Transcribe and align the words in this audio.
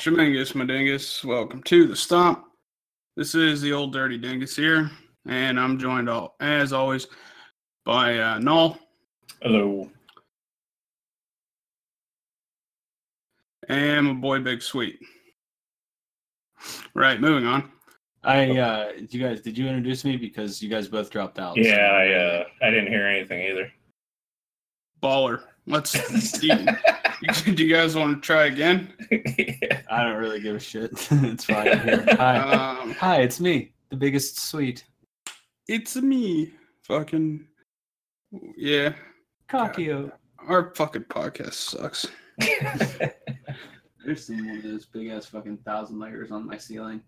Shamingus, 0.00 0.54
my 0.54 0.64
dingus. 0.64 1.22
Welcome 1.22 1.62
to 1.64 1.86
the 1.86 1.94
stomp. 1.94 2.46
This 3.18 3.34
is 3.34 3.60
the 3.60 3.74
old 3.74 3.92
dirty 3.92 4.16
dingus 4.16 4.56
here, 4.56 4.90
and 5.26 5.60
I'm 5.60 5.78
joined 5.78 6.08
all 6.08 6.36
as 6.40 6.72
always 6.72 7.06
by 7.84 8.16
uh, 8.16 8.38
Nall 8.38 8.78
Hello. 9.42 9.90
and 13.68 14.06
my 14.06 14.12
boy 14.14 14.38
Big 14.38 14.62
Sweet. 14.62 14.98
Right, 16.94 17.20
moving 17.20 17.46
on. 17.46 17.70
I 18.24 18.56
uh 18.56 18.92
you 19.10 19.20
guys 19.20 19.42
did 19.42 19.58
you 19.58 19.66
introduce 19.66 20.06
me 20.06 20.16
because 20.16 20.62
you 20.62 20.70
guys 20.70 20.88
both 20.88 21.10
dropped 21.10 21.38
out? 21.38 21.58
Yeah, 21.58 21.76
I 21.76 22.12
uh, 22.12 22.44
I 22.62 22.70
didn't 22.70 22.88
hear 22.88 23.06
anything 23.06 23.42
either. 23.42 23.70
Baller. 25.02 25.42
Let's. 25.66 26.38
do, 26.38 26.46
you, 26.46 27.54
do 27.54 27.64
you 27.64 27.74
guys 27.74 27.94
want 27.94 28.16
to 28.16 28.26
try 28.26 28.46
again? 28.46 28.92
yeah. 29.10 29.82
I 29.90 30.04
don't 30.04 30.16
really 30.16 30.40
give 30.40 30.56
a 30.56 30.60
shit. 30.60 30.90
it's 31.10 31.44
fine. 31.44 31.68
I'm 31.68 31.80
here. 31.80 32.06
Hi. 32.12 32.38
Um, 32.38 32.92
Hi, 32.92 33.20
it's 33.22 33.40
me, 33.40 33.72
the 33.90 33.96
biggest 33.96 34.38
sweet. 34.38 34.84
it's 35.68 35.96
me. 35.96 36.52
Fucking. 36.84 37.46
Yeah, 38.56 38.94
Cockio. 39.48 40.12
our 40.48 40.72
fucking 40.74 41.04
podcast 41.04 41.54
sucks. 41.54 42.06
There's 42.38 44.26
some 44.26 44.46
one 44.46 44.56
of 44.56 44.62
those 44.62 44.86
big 44.86 45.08
ass 45.08 45.26
fucking 45.26 45.58
thousand 45.58 45.98
layers 45.98 46.30
on 46.30 46.46
my 46.46 46.56
ceiling. 46.56 47.02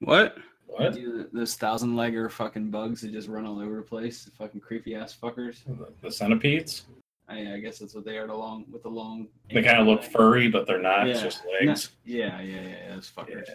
What? 0.00 0.36
What? 0.72 0.94
Dude, 0.94 1.28
those 1.32 1.54
thousand 1.54 1.94
legger 1.94 2.30
fucking 2.30 2.70
bugs 2.70 3.00
that 3.02 3.12
just 3.12 3.28
run 3.28 3.46
all 3.46 3.60
over 3.60 3.76
the 3.76 3.82
place. 3.82 4.30
Fucking 4.38 4.60
creepy 4.60 4.94
ass 4.94 5.16
fuckers. 5.20 5.58
The 6.02 6.10
centipedes? 6.10 6.86
I, 7.28 7.54
I 7.54 7.58
guess 7.60 7.78
that's 7.78 7.94
what 7.94 8.04
they 8.04 8.18
are. 8.18 8.26
The 8.26 8.34
long 8.34 8.64
with 8.70 8.82
the 8.82 8.88
long. 8.88 9.28
They 9.52 9.62
kind 9.62 9.78
of 9.80 9.86
look 9.86 10.02
furry, 10.02 10.48
but 10.48 10.66
they're 10.66 10.82
not. 10.82 11.08
It's 11.08 11.22
just 11.22 11.42
legs. 11.60 11.90
Yeah, 12.04 12.40
yeah, 12.40 12.60
yeah, 12.62 12.68
yeah. 12.88 12.94
Those 12.94 13.10
fuckers. 13.16 13.46
Yeah. 13.48 13.54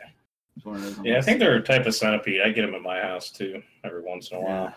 One 0.64 0.76
of 0.78 0.84
those. 0.96 1.06
Yeah, 1.06 1.18
I 1.18 1.22
think 1.22 1.40
they're 1.40 1.56
a 1.56 1.62
type 1.62 1.86
of 1.86 1.94
centipede. 1.94 2.42
I 2.42 2.50
get 2.52 2.62
them 2.66 2.74
at 2.76 2.82
my 2.82 3.00
house 3.02 3.30
too, 3.30 3.62
every 3.84 4.02
once 4.02 4.32
in 4.32 4.38
a 4.38 4.42
while. 4.42 4.74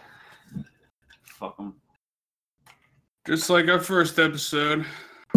Yeah. 0.57 0.63
Fuck 1.25 1.57
them. 1.57 1.75
Just 3.27 3.49
like 3.49 3.69
our 3.69 3.79
first 3.81 4.19
episode, 4.19 4.85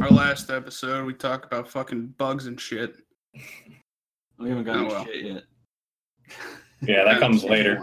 our 0.02 0.10
last 0.10 0.50
episode, 0.50 1.06
we 1.06 1.14
talk 1.14 1.46
about 1.46 1.70
fucking 1.70 2.08
bugs 2.18 2.48
and 2.48 2.60
shit. 2.60 2.96
We 4.40 4.50
haven't 4.50 4.64
gotten 4.66 4.86
Oh, 4.86 4.88
well. 4.90 5.06
shit 5.06 5.26
yet. 5.26 5.44
Yeah, 6.86 7.04
that 7.06 7.20
comes 7.20 7.44
later. 7.44 7.80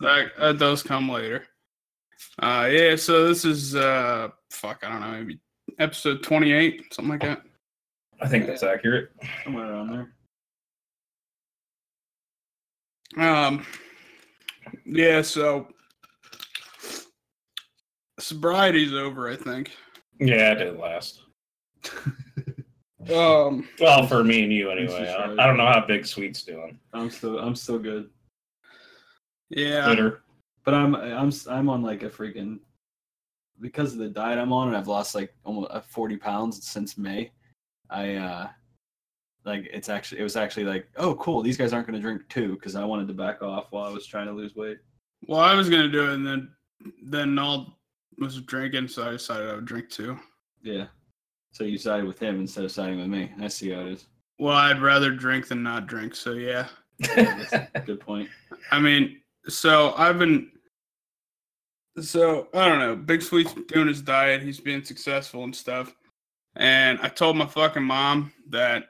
That, 0.00 0.30
that 0.38 0.58
does 0.58 0.82
come 0.82 1.08
later. 1.08 1.44
Uh, 2.38 2.68
yeah. 2.70 2.96
So 2.96 3.26
this 3.28 3.44
is 3.44 3.74
uh, 3.74 4.28
fuck. 4.50 4.82
I 4.84 4.90
don't 4.90 5.00
know, 5.00 5.12
maybe 5.12 5.40
episode 5.78 6.22
twenty-eight, 6.22 6.92
something 6.92 7.10
like 7.10 7.22
that. 7.22 7.42
I 8.20 8.28
think 8.28 8.46
that's 8.46 8.62
accurate. 8.62 9.10
Somewhere 9.44 9.72
around 9.72 10.08
there. 13.16 13.26
Um, 13.36 13.66
yeah. 14.86 15.22
So 15.22 15.68
sobriety's 18.18 18.92
over, 18.92 19.28
I 19.28 19.36
think. 19.36 19.70
Yeah, 20.20 20.52
it 20.52 20.56
did 20.56 20.78
last. 20.78 21.22
Um, 23.12 23.68
Well, 23.78 24.06
for 24.06 24.24
me 24.24 24.44
and 24.44 24.52
you 24.52 24.70
anyway. 24.70 25.06
I. 25.06 25.24
I 25.32 25.46
don't 25.46 25.58
know 25.58 25.66
how 25.66 25.84
Big 25.86 26.06
Sweet's 26.06 26.42
doing. 26.42 26.78
I'm 26.94 27.10
still 27.10 27.38
I'm 27.38 27.54
still 27.54 27.78
good. 27.78 28.08
Yeah. 29.54 29.86
Twitter. 29.86 30.22
But 30.64 30.74
I'm 30.74 30.94
I'm 30.94 31.32
I'm 31.48 31.68
on 31.68 31.82
like 31.82 32.02
a 32.02 32.10
freaking 32.10 32.58
because 33.60 33.92
of 33.92 33.98
the 33.98 34.08
diet 34.08 34.38
I'm 34.38 34.52
on 34.52 34.68
and 34.68 34.76
I've 34.76 34.88
lost 34.88 35.14
like 35.14 35.34
almost 35.44 35.70
uh, 35.70 35.80
40 35.80 36.16
pounds 36.16 36.66
since 36.66 36.98
May. 36.98 37.30
I 37.90 38.14
uh 38.14 38.48
like 39.44 39.68
it's 39.72 39.88
actually 39.88 40.20
it 40.20 40.24
was 40.24 40.36
actually 40.36 40.64
like 40.64 40.88
oh 40.96 41.14
cool 41.16 41.42
these 41.42 41.56
guys 41.56 41.72
aren't 41.72 41.86
going 41.86 41.98
to 41.98 42.02
drink 42.02 42.28
too 42.28 42.54
because 42.54 42.74
I 42.74 42.84
wanted 42.84 43.08
to 43.08 43.14
back 43.14 43.42
off 43.42 43.66
while 43.70 43.84
I 43.84 43.92
was 43.92 44.06
trying 44.06 44.26
to 44.26 44.32
lose 44.32 44.56
weight. 44.56 44.78
Well, 45.26 45.40
I 45.40 45.54
was 45.54 45.70
gonna 45.70 45.88
do 45.88 46.10
it, 46.10 46.14
and 46.14 46.26
then 46.26 46.50
then 47.02 47.34
Nall 47.34 47.74
was 48.18 48.40
drinking, 48.42 48.88
so 48.88 49.06
I 49.06 49.12
decided 49.12 49.48
I 49.48 49.54
would 49.54 49.64
drink 49.64 49.88
too. 49.88 50.18
Yeah. 50.62 50.86
So 51.52 51.64
you 51.64 51.78
sided 51.78 52.06
with 52.06 52.18
him 52.18 52.40
instead 52.40 52.64
of 52.64 52.72
siding 52.72 52.98
with 52.98 53.08
me. 53.08 53.32
I 53.40 53.48
see 53.48 53.70
how 53.70 53.80
it 53.80 53.92
is. 53.92 54.06
Well, 54.38 54.56
I'd 54.56 54.82
rather 54.82 55.12
drink 55.12 55.46
than 55.48 55.62
not 55.62 55.86
drink. 55.86 56.14
So 56.14 56.32
yeah. 56.32 56.66
Good 57.84 58.00
point. 58.00 58.28
I 58.70 58.80
mean, 58.80 59.20
so 59.48 59.94
I've 59.96 60.18
been. 60.18 60.50
So 62.00 62.48
I 62.54 62.68
don't 62.68 62.80
know. 62.80 62.96
Big 62.96 63.22
Sweet's 63.22 63.54
doing 63.68 63.86
his 63.88 64.02
diet. 64.02 64.42
He's 64.42 64.60
being 64.60 64.84
successful 64.84 65.44
and 65.44 65.54
stuff. 65.54 65.94
And 66.56 66.98
I 67.00 67.08
told 67.08 67.36
my 67.36 67.46
fucking 67.46 67.82
mom 67.82 68.32
that 68.50 68.86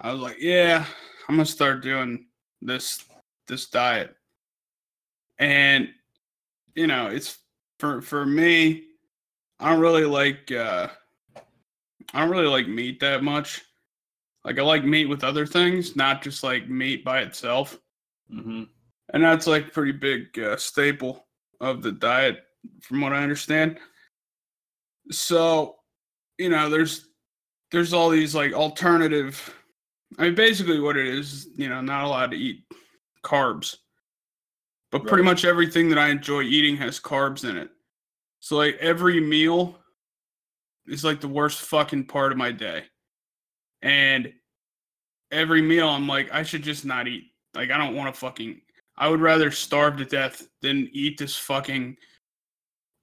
I 0.00 0.12
was 0.12 0.20
like, 0.20 0.36
"Yeah, 0.38 0.84
I'm 1.28 1.36
gonna 1.36 1.46
start 1.46 1.82
doing 1.82 2.26
this 2.60 3.04
this 3.48 3.66
diet." 3.68 4.14
And 5.38 5.88
you 6.74 6.86
know, 6.86 7.06
it's 7.08 7.38
for 7.78 8.02
for 8.02 8.26
me. 8.26 8.84
I 9.60 9.70
don't 9.70 9.80
really 9.80 10.04
like. 10.04 10.50
uh 10.52 10.88
I 12.12 12.20
don't 12.20 12.30
really 12.30 12.46
like 12.46 12.68
meat 12.68 13.00
that 13.00 13.22
much. 13.22 13.62
Like 14.44 14.58
I 14.58 14.62
like 14.62 14.84
meat 14.84 15.06
with 15.06 15.24
other 15.24 15.46
things, 15.46 15.96
not 15.96 16.22
just 16.22 16.42
like 16.44 16.68
meat 16.68 17.04
by 17.04 17.20
itself 17.22 17.78
hmm 18.30 18.64
and 19.12 19.22
that's 19.22 19.46
like 19.46 19.72
pretty 19.72 19.92
big 19.92 20.38
uh, 20.38 20.56
staple 20.56 21.26
of 21.60 21.82
the 21.82 21.92
diet 21.92 22.38
from 22.82 23.00
what 23.00 23.12
i 23.12 23.22
understand. 23.22 23.78
So 25.10 25.76
you 26.38 26.48
know 26.48 26.70
there's 26.70 27.08
there's 27.70 27.92
all 27.92 28.08
these 28.10 28.34
like 28.34 28.52
alternative 28.52 29.54
i 30.18 30.22
mean 30.24 30.34
basically 30.34 30.80
what 30.80 30.96
it 30.96 31.06
is 31.06 31.48
you 31.56 31.68
know 31.68 31.80
not 31.80 32.04
allowed 32.04 32.30
to 32.30 32.36
eat 32.36 32.64
carbs. 33.22 33.76
But 34.90 35.06
pretty 35.06 35.22
Right. 35.22 35.30
much 35.30 35.44
everything 35.44 35.88
that 35.90 35.98
i 35.98 36.08
enjoy 36.08 36.42
eating 36.42 36.76
has 36.78 36.98
carbs 37.00 37.48
in 37.48 37.56
it. 37.56 37.70
So 38.40 38.56
like 38.56 38.76
every 38.76 39.20
meal 39.20 39.78
is 40.86 41.04
like 41.04 41.20
the 41.20 41.28
worst 41.28 41.60
fucking 41.62 42.06
part 42.06 42.32
of 42.32 42.38
my 42.38 42.52
day. 42.52 42.84
And 43.82 44.32
every 45.30 45.60
meal 45.62 45.88
i'm 45.88 46.06
like 46.06 46.32
i 46.32 46.42
should 46.42 46.62
just 46.62 46.84
not 46.84 47.08
eat. 47.08 47.24
Like 47.54 47.70
i 47.70 47.76
don't 47.78 47.94
want 47.94 48.12
to 48.14 48.18
fucking 48.18 48.60
I 48.96 49.08
would 49.08 49.20
rather 49.20 49.50
starve 49.50 49.96
to 49.98 50.04
death 50.04 50.46
than 50.62 50.88
eat 50.92 51.18
this 51.18 51.36
fucking 51.36 51.96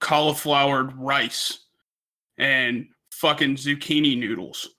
cauliflowered 0.00 0.96
rice 0.96 1.66
and 2.38 2.86
fucking 3.12 3.56
zucchini 3.56 4.18
noodles. 4.18 4.70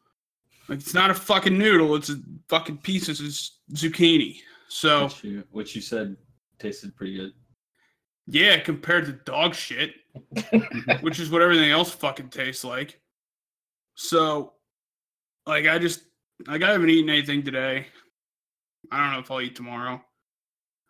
Like 0.67 0.79
it's 0.79 0.93
not 0.93 1.11
a 1.11 1.13
fucking 1.13 1.57
noodle, 1.57 1.95
it's 1.95 2.09
a 2.09 2.17
fucking 2.49 2.77
piece 2.77 3.09
of 3.09 3.17
zucchini. 3.75 4.37
So 4.69 5.03
Which 5.05 5.23
you 5.23 5.43
which 5.51 5.75
you 5.75 5.81
said 5.81 6.15
tasted 6.57 6.95
pretty 6.95 7.15
good. 7.15 7.33
yeah, 8.27 8.59
compared 8.59 9.05
to 9.05 9.11
dog 9.13 9.53
shit, 9.53 9.93
which 11.01 11.19
is 11.19 11.29
what 11.29 11.41
everything 11.41 11.69
else 11.69 11.91
fucking 11.91 12.29
tastes 12.29 12.63
like. 12.63 12.99
So 13.95 14.53
like 15.45 15.67
I 15.67 15.77
just 15.77 16.01
like 16.47 16.63
I 16.63 16.71
haven't 16.71 16.89
eaten 16.89 17.09
anything 17.09 17.43
today. 17.43 17.85
I 18.91 18.99
don't 18.99 19.11
know 19.13 19.19
if 19.19 19.29
I'll 19.29 19.41
eat 19.41 19.55
tomorrow. 19.55 20.01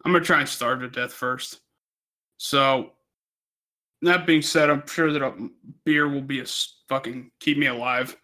I'm 0.04 0.12
gonna 0.12 0.24
try 0.24 0.40
and 0.40 0.50
starve 0.50 0.82
to 0.82 0.90
death 0.90 1.14
first. 1.14 1.60
So 2.38 2.92
that 4.02 4.26
being 4.26 4.42
said, 4.42 4.70
I'm 4.70 4.86
sure 4.88 5.14
that 5.14 5.22
a 5.22 5.50
beer 5.86 6.10
will 6.10 6.22
be 6.22 6.42
a 6.42 6.46
fucking 6.90 7.32
keep 7.40 7.58
me 7.58 7.68
alive. 7.68 8.16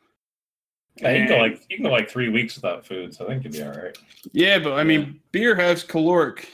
Yeah, 0.97 1.11
you 1.11 1.19
can 1.19 1.27
go 1.27 1.37
like 1.37 1.61
you 1.69 1.77
can 1.77 1.85
go 1.85 1.91
like 1.91 2.09
three 2.09 2.29
weeks 2.29 2.55
without 2.55 2.85
food, 2.85 3.13
so 3.13 3.25
I 3.25 3.29
think 3.29 3.43
you'd 3.45 3.53
be 3.53 3.63
all 3.63 3.71
right. 3.71 3.97
Yeah, 4.33 4.59
but 4.59 4.73
I 4.73 4.83
mean, 4.83 5.21
beer 5.31 5.55
has 5.55 5.83
caloric 5.83 6.49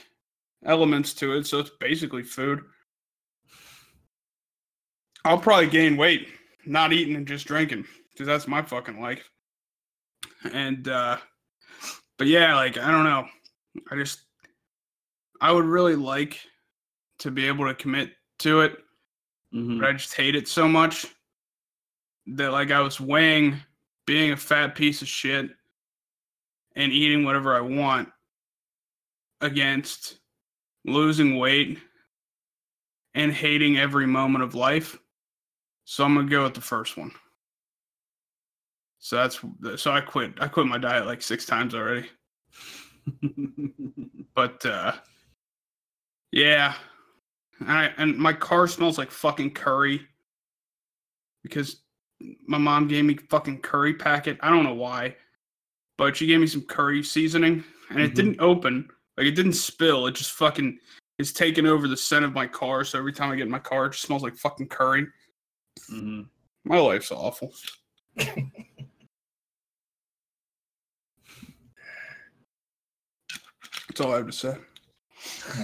elements 0.64 1.14
to 1.14 1.36
it, 1.36 1.46
so 1.46 1.58
it's 1.58 1.70
basically 1.80 2.22
food. 2.22 2.60
I'll 5.24 5.38
probably 5.38 5.66
gain 5.66 5.96
weight 5.96 6.28
not 6.66 6.92
eating 6.92 7.16
and 7.16 7.26
just 7.26 7.46
drinking 7.46 7.84
because 8.12 8.26
that's 8.26 8.48
my 8.48 8.62
fucking 8.62 9.00
life. 9.00 9.28
And, 10.52 10.86
uh, 10.88 11.16
but 12.18 12.26
yeah, 12.26 12.54
like, 12.56 12.78
I 12.78 12.90
don't 12.90 13.04
know. 13.04 13.26
I 13.90 13.96
just, 13.96 14.20
I 15.40 15.52
would 15.52 15.64
really 15.64 15.96
like 15.96 16.40
to 17.18 17.30
be 17.30 17.46
able 17.46 17.66
to 17.66 17.74
commit 17.74 18.12
to 18.40 18.60
it, 18.60 18.76
hmm 19.52 19.78
but 19.80 19.88
I 19.88 19.92
just 19.92 20.14
hate 20.14 20.36
it 20.36 20.48
so 20.48 20.68
much 20.68 21.06
that, 22.26 22.52
like, 22.52 22.70
I 22.70 22.80
was 22.80 23.00
weighing 23.00 23.56
being 24.06 24.32
a 24.32 24.36
fat 24.36 24.74
piece 24.74 25.02
of 25.02 25.08
shit 25.08 25.50
and 26.76 26.92
eating 26.92 27.24
whatever 27.24 27.54
I 27.54 27.60
want 27.60 28.08
against 29.40 30.18
losing 30.84 31.38
weight 31.38 31.78
and 33.14 33.32
hating 33.32 33.78
every 33.78 34.06
moment 34.06 34.44
of 34.44 34.54
life. 34.54 34.98
So 35.84 36.04
I'm 36.04 36.14
gonna 36.14 36.28
go 36.28 36.44
with 36.44 36.54
the 36.54 36.60
first 36.60 36.96
one. 36.96 37.12
So 38.98 39.16
that's 39.16 39.40
so 39.80 39.92
I 39.92 40.00
quit. 40.00 40.34
I 40.40 40.48
quit 40.48 40.66
my 40.66 40.78
diet 40.78 41.06
like 41.06 41.22
six 41.22 41.46
times 41.46 41.74
already. 41.74 42.08
But 44.34 44.66
uh 44.66 44.92
yeah. 46.36 46.74
And, 47.60 47.70
I, 47.70 47.84
and 47.96 48.16
my 48.18 48.32
car 48.34 48.68
smells 48.68 48.98
like 48.98 49.10
fucking 49.10 49.52
curry 49.54 50.02
because 51.42 51.80
my 52.46 52.58
mom 52.58 52.86
gave 52.88 53.04
me 53.06 53.16
fucking 53.30 53.60
curry 53.62 53.94
packet. 53.94 54.38
I 54.42 54.50
don't 54.50 54.64
know 54.64 54.74
why. 54.74 55.16
but 55.98 56.14
she 56.14 56.26
gave 56.26 56.40
me 56.40 56.46
some 56.46 56.60
curry 56.60 57.02
seasoning, 57.02 57.64
and 57.88 58.00
it 58.00 58.10
Mhm. 58.12 58.14
didn't 58.16 58.40
open. 58.40 58.86
Like 59.16 59.26
it 59.28 59.34
didn't 59.34 59.54
spill. 59.54 60.06
It 60.06 60.14
just 60.14 60.32
fucking 60.32 60.78
is 61.18 61.32
taking 61.32 61.66
over 61.66 61.88
the 61.88 61.96
scent 61.96 62.22
of 62.26 62.34
my 62.34 62.46
car. 62.46 62.84
So 62.84 62.98
every 62.98 63.14
time 63.14 63.30
I 63.30 63.36
get 63.36 63.44
in 63.46 63.50
my 63.50 63.58
car, 63.58 63.86
it 63.86 63.92
just 63.92 64.02
smells 64.04 64.22
like 64.22 64.36
fucking 64.36 64.68
curry. 64.68 65.06
hmm 65.88 66.22
My 66.64 66.78
life's 66.78 67.10
awful. 67.10 67.54
That's 68.16 68.40
all 74.00 74.12
I 74.12 74.16
have 74.18 74.26
to 74.26 74.32
say. 74.32 74.54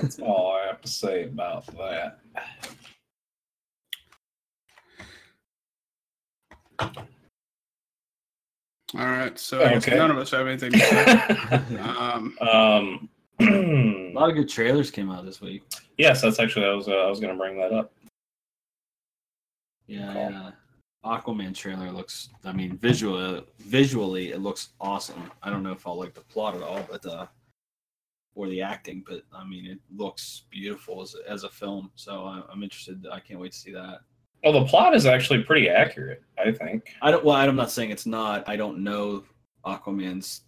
That's 0.00 0.19
all 0.19 0.53
I 0.62 0.67
have 0.67 0.81
to 0.82 0.88
say 0.88 1.25
about 1.25 1.67
that. 1.76 2.19
All 8.94 9.06
right, 9.06 9.38
so 9.38 9.64
I 9.64 9.70
guess 9.75 9.88
Okay. 9.88 9.97
none 9.97 10.11
of 10.11 10.19
us 10.19 10.31
have 10.32 10.47
anything 10.47 10.73
to 10.73 10.79
say. 10.79 11.79
um, 11.81 12.37
um, 12.41 13.09
A 13.41 14.12
lot 14.14 14.29
of 14.29 14.37
good 14.37 14.49
trailers 14.49 14.91
came 14.91 15.11
out 15.11 15.25
this 15.25 15.41
week. 15.41 15.62
yes, 15.97 16.20
that's 16.20 16.38
actually 16.38 16.67
I 16.67 16.75
was 16.75 16.88
uh, 16.88 16.93
I 16.93 17.08
was 17.08 17.19
going 17.19 17.32
to 17.32 17.38
bring 17.38 17.56
that 17.58 17.73
up. 17.73 17.93
Yeah, 19.87 20.12
Cool. 20.12 20.31
yeah. 20.31 20.50
Aquaman 21.05 21.55
trailer 21.55 21.91
looks. 21.91 22.29
I 22.44 22.53
mean, 22.53 22.76
visually, 22.76 23.43
visually, 23.58 24.31
it 24.32 24.41
looks 24.41 24.69
awesome. 24.81 25.31
I 25.43 25.50
don't 25.50 25.62
know 25.62 25.73
if 25.73 25.87
I'll 25.87 25.99
like 25.99 26.15
the 26.15 26.20
plot 26.20 26.55
at 26.55 26.62
all, 26.62 26.87
but 26.88 27.05
uh, 27.06 27.26
or 28.34 28.49
the 28.49 28.62
acting, 28.62 29.05
but 29.06 29.23
I 29.32 29.44
mean, 29.44 29.67
it 29.67 29.79
looks 29.94 30.44
beautiful 30.50 31.02
as 31.02 31.14
as 31.29 31.44
a 31.44 31.50
film. 31.50 31.90
So 31.94 32.25
I, 32.25 32.43
I'm 32.50 32.62
interested. 32.62 33.06
I 33.11 33.20
can't 33.20 33.40
wait 33.40 33.52
to 33.52 33.58
see 33.58 33.73
that. 33.73 34.00
Well, 34.43 34.52
the 34.55 34.64
plot 34.64 34.94
is 34.96 35.06
actually 35.06 35.44
pretty 35.44 35.69
accurate, 35.69 36.23
I 36.38 36.50
think. 36.50 36.94
I 37.00 37.11
don't. 37.11 37.25
Well, 37.25 37.37
I'm 37.37 37.55
not 37.56 37.70
saying 37.70 37.90
it's 37.90 38.06
not. 38.06 38.49
I 38.49 38.56
don't 38.56 38.79
know 38.79 39.25
Aquaman's 39.64 40.43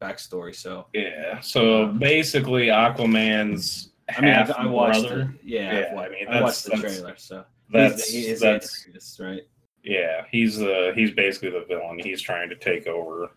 backstory, 0.00 0.54
so 0.54 0.86
Yeah. 0.94 1.40
So 1.40 1.88
basically, 1.88 2.66
Aquaman's 2.68 3.90
I 4.16 4.20
mean, 4.20 4.30
I, 4.30 4.34
half 4.34 4.50
I 4.52 4.66
watched. 4.66 5.00
brother. 5.02 5.34
The, 5.42 5.48
yeah, 5.48 5.90
Yeah, 5.92 6.00
I 6.00 6.08
mean, 6.08 6.28
I 6.28 6.40
watched 6.40 6.64
the 6.64 6.76
trailer. 6.76 7.14
So 7.16 7.44
That's 7.70 8.08
he's, 8.08 8.24
he 8.26 8.30
is 8.32 8.40
that's 8.40 9.20
right? 9.20 9.42
yeah. 9.82 10.24
He's 10.30 10.56
the 10.56 10.92
he's 10.94 11.10
basically 11.10 11.50
the 11.50 11.64
villain. 11.68 11.98
He's 11.98 12.22
trying 12.22 12.48
to 12.48 12.56
take 12.56 12.86
over 12.86 13.30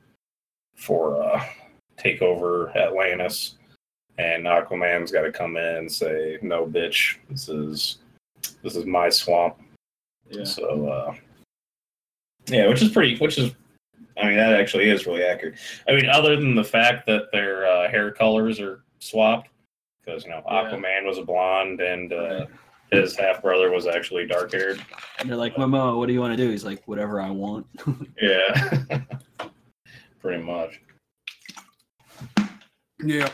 for 0.75 1.22
uh 1.22 1.44
take 1.98 2.22
over 2.22 2.75
Atlantis, 2.78 3.57
and 4.21 4.45
Aquaman's 4.45 5.12
got 5.12 5.21
to 5.23 5.31
come 5.31 5.57
in 5.57 5.75
and 5.75 5.91
say, 5.91 6.38
"No, 6.41 6.65
bitch, 6.65 7.18
this 7.29 7.50
is 7.50 7.97
this 8.63 8.75
is 8.75 8.85
my 8.85 9.09
swamp." 9.09 9.56
Yeah. 10.29 10.44
So 10.45 10.88
uh 10.88 11.15
yeah, 12.47 12.68
which 12.68 12.81
is 12.81 12.89
pretty 12.89 13.18
which 13.18 13.38
is 13.38 13.51
I 14.18 14.25
mean 14.25 14.35
that 14.38 14.53
actually 14.53 14.89
is 14.89 15.06
really 15.06 15.23
accurate. 15.23 15.56
I 15.88 15.94
mean 15.95 16.07
other 16.09 16.35
than 16.35 16.56
the 16.56 16.63
fact 16.63 17.06
that 17.07 17.31
their 17.31 17.65
uh, 17.68 17.89
hair 17.89 18.12
colors 18.12 18.59
are 18.59 18.83
swapped 19.00 19.50
because 20.03 20.23
you 20.23 20.29
know 20.31 20.41
Yeah. 20.45 20.69
Aquaman 20.71 21.06
was 21.06 21.18
a 21.18 21.23
blonde 21.23 21.81
and 21.81 22.13
uh, 22.13 22.45
Right. 22.94 23.01
his 23.03 23.15
half 23.15 23.41
brother 23.41 23.71
was 23.71 23.88
actually 23.88 24.27
dark 24.27 24.51
haired. 24.51 24.83
And 25.19 25.29
they're 25.29 25.38
like, 25.38 25.56
Momo, 25.56 25.97
what 25.97 26.07
do 26.07 26.13
you 26.13 26.19
want 26.19 26.35
to 26.35 26.44
do? 26.44 26.50
He's 26.50 26.65
like, 26.65 26.85
whatever 26.88 27.21
I 27.21 27.29
want. 27.29 27.65
Yeah. 28.21 28.77
pretty 30.19 30.44
much. 30.44 30.79
yeah, 33.03 33.29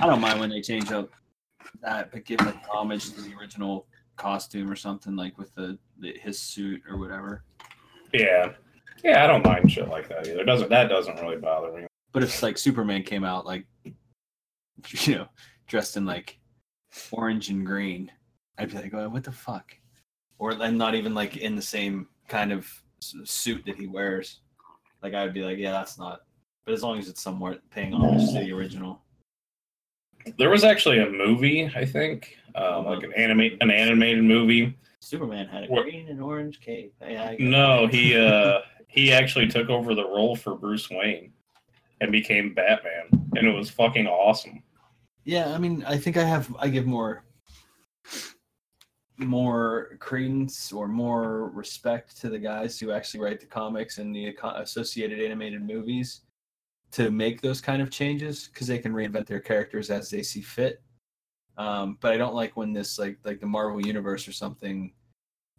I 0.00 0.06
don't 0.06 0.20
mind 0.20 0.40
when 0.40 0.50
they 0.50 0.60
change 0.60 0.90
up 0.92 1.10
that, 1.82 2.10
but 2.10 2.24
give 2.24 2.40
like 2.40 2.56
homage 2.68 3.12
to 3.12 3.20
the 3.20 3.34
original 3.34 3.86
costume 4.16 4.70
or 4.70 4.76
something, 4.76 5.16
like 5.16 5.36
with 5.38 5.54
the, 5.54 5.78
the 5.98 6.14
his 6.20 6.38
suit 6.38 6.82
or 6.88 6.98
whatever. 6.98 7.44
Yeah. 8.12 8.52
Yeah, 9.02 9.22
I 9.22 9.26
don't 9.26 9.44
mind 9.44 9.70
shit 9.70 9.88
like 9.88 10.08
that 10.08 10.26
either. 10.26 10.44
Doesn't 10.44 10.70
that 10.70 10.88
doesn't 10.88 11.20
really 11.20 11.36
bother 11.36 11.72
me. 11.72 11.86
But 12.12 12.22
if 12.22 12.42
like 12.42 12.56
Superman 12.56 13.02
came 13.02 13.24
out 13.24 13.44
like, 13.44 13.66
you 14.88 15.16
know, 15.16 15.28
dressed 15.66 15.96
in 15.96 16.06
like 16.06 16.38
orange 17.10 17.50
and 17.50 17.66
green, 17.66 18.10
I'd 18.58 18.70
be 18.70 18.76
like, 18.76 18.94
oh, 18.94 19.08
what 19.08 19.24
the 19.24 19.32
fuck? 19.32 19.76
Or 20.38 20.52
and 20.52 20.78
not 20.78 20.94
even 20.94 21.14
like 21.14 21.36
in 21.36 21.56
the 21.56 21.62
same 21.62 22.08
kind 22.28 22.52
of 22.52 22.70
suit 23.00 23.64
that 23.66 23.76
he 23.76 23.86
wears. 23.86 24.40
Like 25.02 25.14
I 25.14 25.24
would 25.24 25.34
be 25.34 25.42
like, 25.42 25.58
yeah, 25.58 25.72
that's 25.72 25.98
not. 25.98 26.20
But 26.64 26.72
as 26.72 26.82
long 26.82 26.98
as 26.98 27.08
it's 27.08 27.20
somewhat 27.20 27.60
paying 27.70 27.92
homage 27.92 28.32
to 28.32 28.40
the 28.40 28.52
original. 28.52 29.02
There 30.38 30.50
was 30.50 30.64
actually 30.64 30.98
a 31.00 31.08
movie, 31.10 31.70
I 31.74 31.84
think, 31.84 32.36
um, 32.54 32.86
like 32.86 33.02
an 33.02 33.12
animate 33.14 33.58
an 33.62 33.70
animated 33.70 34.24
movie 34.24 34.76
Superman 35.00 35.46
had 35.48 35.64
a 35.64 35.66
What- 35.66 35.82
green 35.84 36.08
and 36.08 36.20
orange 36.22 36.60
cape. 36.60 36.94
Yeah, 37.02 37.34
No, 37.38 37.86
he 37.86 38.16
uh 38.26 38.60
he 38.88 39.12
actually 39.12 39.48
took 39.48 39.68
over 39.68 39.94
the 39.94 40.04
role 40.04 40.34
for 40.36 40.54
Bruce 40.56 40.88
Wayne 40.90 41.32
and 42.00 42.10
became 42.12 42.54
Batman, 42.54 43.08
and 43.36 43.46
it 43.46 43.52
was 43.52 43.68
fucking 43.70 44.06
awesome. 44.06 44.62
Yeah, 45.24 45.52
I 45.54 45.58
mean, 45.58 45.84
I 45.86 45.98
think 45.98 46.16
I 46.16 46.24
have 46.24 46.54
I 46.58 46.68
give 46.68 46.86
more 46.86 47.24
more 49.18 49.96
credence 50.00 50.72
or 50.72 50.88
more 50.88 51.48
respect 51.50 52.20
to 52.20 52.28
the 52.28 52.38
guys 52.38 52.80
who 52.80 52.90
actually 52.90 53.20
write 53.20 53.40
the 53.40 53.46
comics 53.46 53.98
and 53.98 54.14
the 54.14 54.36
associated 54.56 55.20
animated 55.20 55.62
movies 55.62 56.22
to 56.94 57.10
make 57.10 57.40
those 57.40 57.60
kind 57.60 57.82
of 57.82 57.90
changes 57.90 58.48
because 58.52 58.68
they 58.68 58.78
can 58.78 58.92
reinvent 58.92 59.26
their 59.26 59.40
characters 59.40 59.90
as 59.90 60.08
they 60.10 60.22
see 60.22 60.40
fit. 60.40 60.80
Um, 61.58 61.98
but 62.00 62.12
I 62.12 62.16
don't 62.16 62.34
like 62.36 62.56
when 62.56 62.72
this 62.72 62.98
like 62.98 63.18
like 63.24 63.40
the 63.40 63.46
Marvel 63.46 63.84
universe 63.84 64.28
or 64.28 64.32
something 64.32 64.92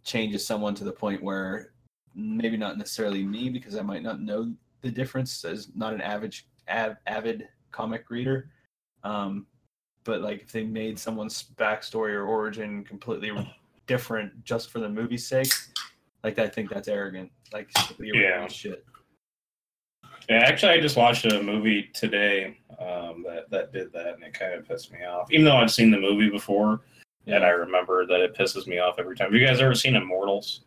changes 0.02 0.46
someone 0.46 0.74
to 0.76 0.84
the 0.84 0.92
point 0.92 1.22
where 1.22 1.72
maybe 2.14 2.56
not 2.56 2.78
necessarily 2.78 3.22
me 3.22 3.50
because 3.50 3.76
I 3.76 3.82
might 3.82 4.02
not 4.02 4.20
know 4.20 4.54
the 4.80 4.90
difference 4.90 5.44
as 5.44 5.68
not 5.74 5.92
an 5.92 6.00
avid 6.00 6.34
av- 6.70 6.96
avid 7.06 7.48
comic 7.70 8.08
reader. 8.08 8.48
Um, 9.04 9.46
but 10.04 10.22
like 10.22 10.40
if 10.40 10.52
they 10.52 10.64
made 10.64 10.98
someone's 10.98 11.50
backstory 11.56 12.14
or 12.14 12.24
origin 12.24 12.82
completely 12.82 13.32
different 13.86 14.42
just 14.44 14.70
for 14.70 14.78
the 14.78 14.88
movie's 14.88 15.26
sake, 15.26 15.52
like 16.24 16.38
I 16.38 16.48
think 16.48 16.70
that's 16.70 16.88
arrogant. 16.88 17.30
Like 17.52 17.68
Yeah. 17.98 18.46
shit. 18.48 18.86
Yeah, 20.28 20.38
actually, 20.38 20.72
I 20.72 20.80
just 20.80 20.96
watched 20.96 21.24
a 21.24 21.42
movie 21.42 21.90
today 21.94 22.58
um, 22.80 23.24
that 23.26 23.48
that 23.50 23.72
did 23.72 23.92
that, 23.92 24.14
and 24.14 24.24
it 24.24 24.34
kind 24.34 24.54
of 24.54 24.66
pissed 24.66 24.92
me 24.92 25.04
off. 25.04 25.30
Even 25.30 25.44
though 25.44 25.56
I've 25.56 25.70
seen 25.70 25.90
the 25.90 26.00
movie 26.00 26.28
before, 26.28 26.80
and 27.26 27.44
I 27.44 27.50
remember 27.50 28.06
that 28.06 28.20
it 28.20 28.36
pisses 28.36 28.66
me 28.66 28.78
off 28.78 28.96
every 28.98 29.16
time. 29.16 29.26
Have 29.26 29.40
you 29.40 29.46
guys 29.46 29.60
ever 29.60 29.74
seen 29.74 29.96
Immortals? 29.96 30.62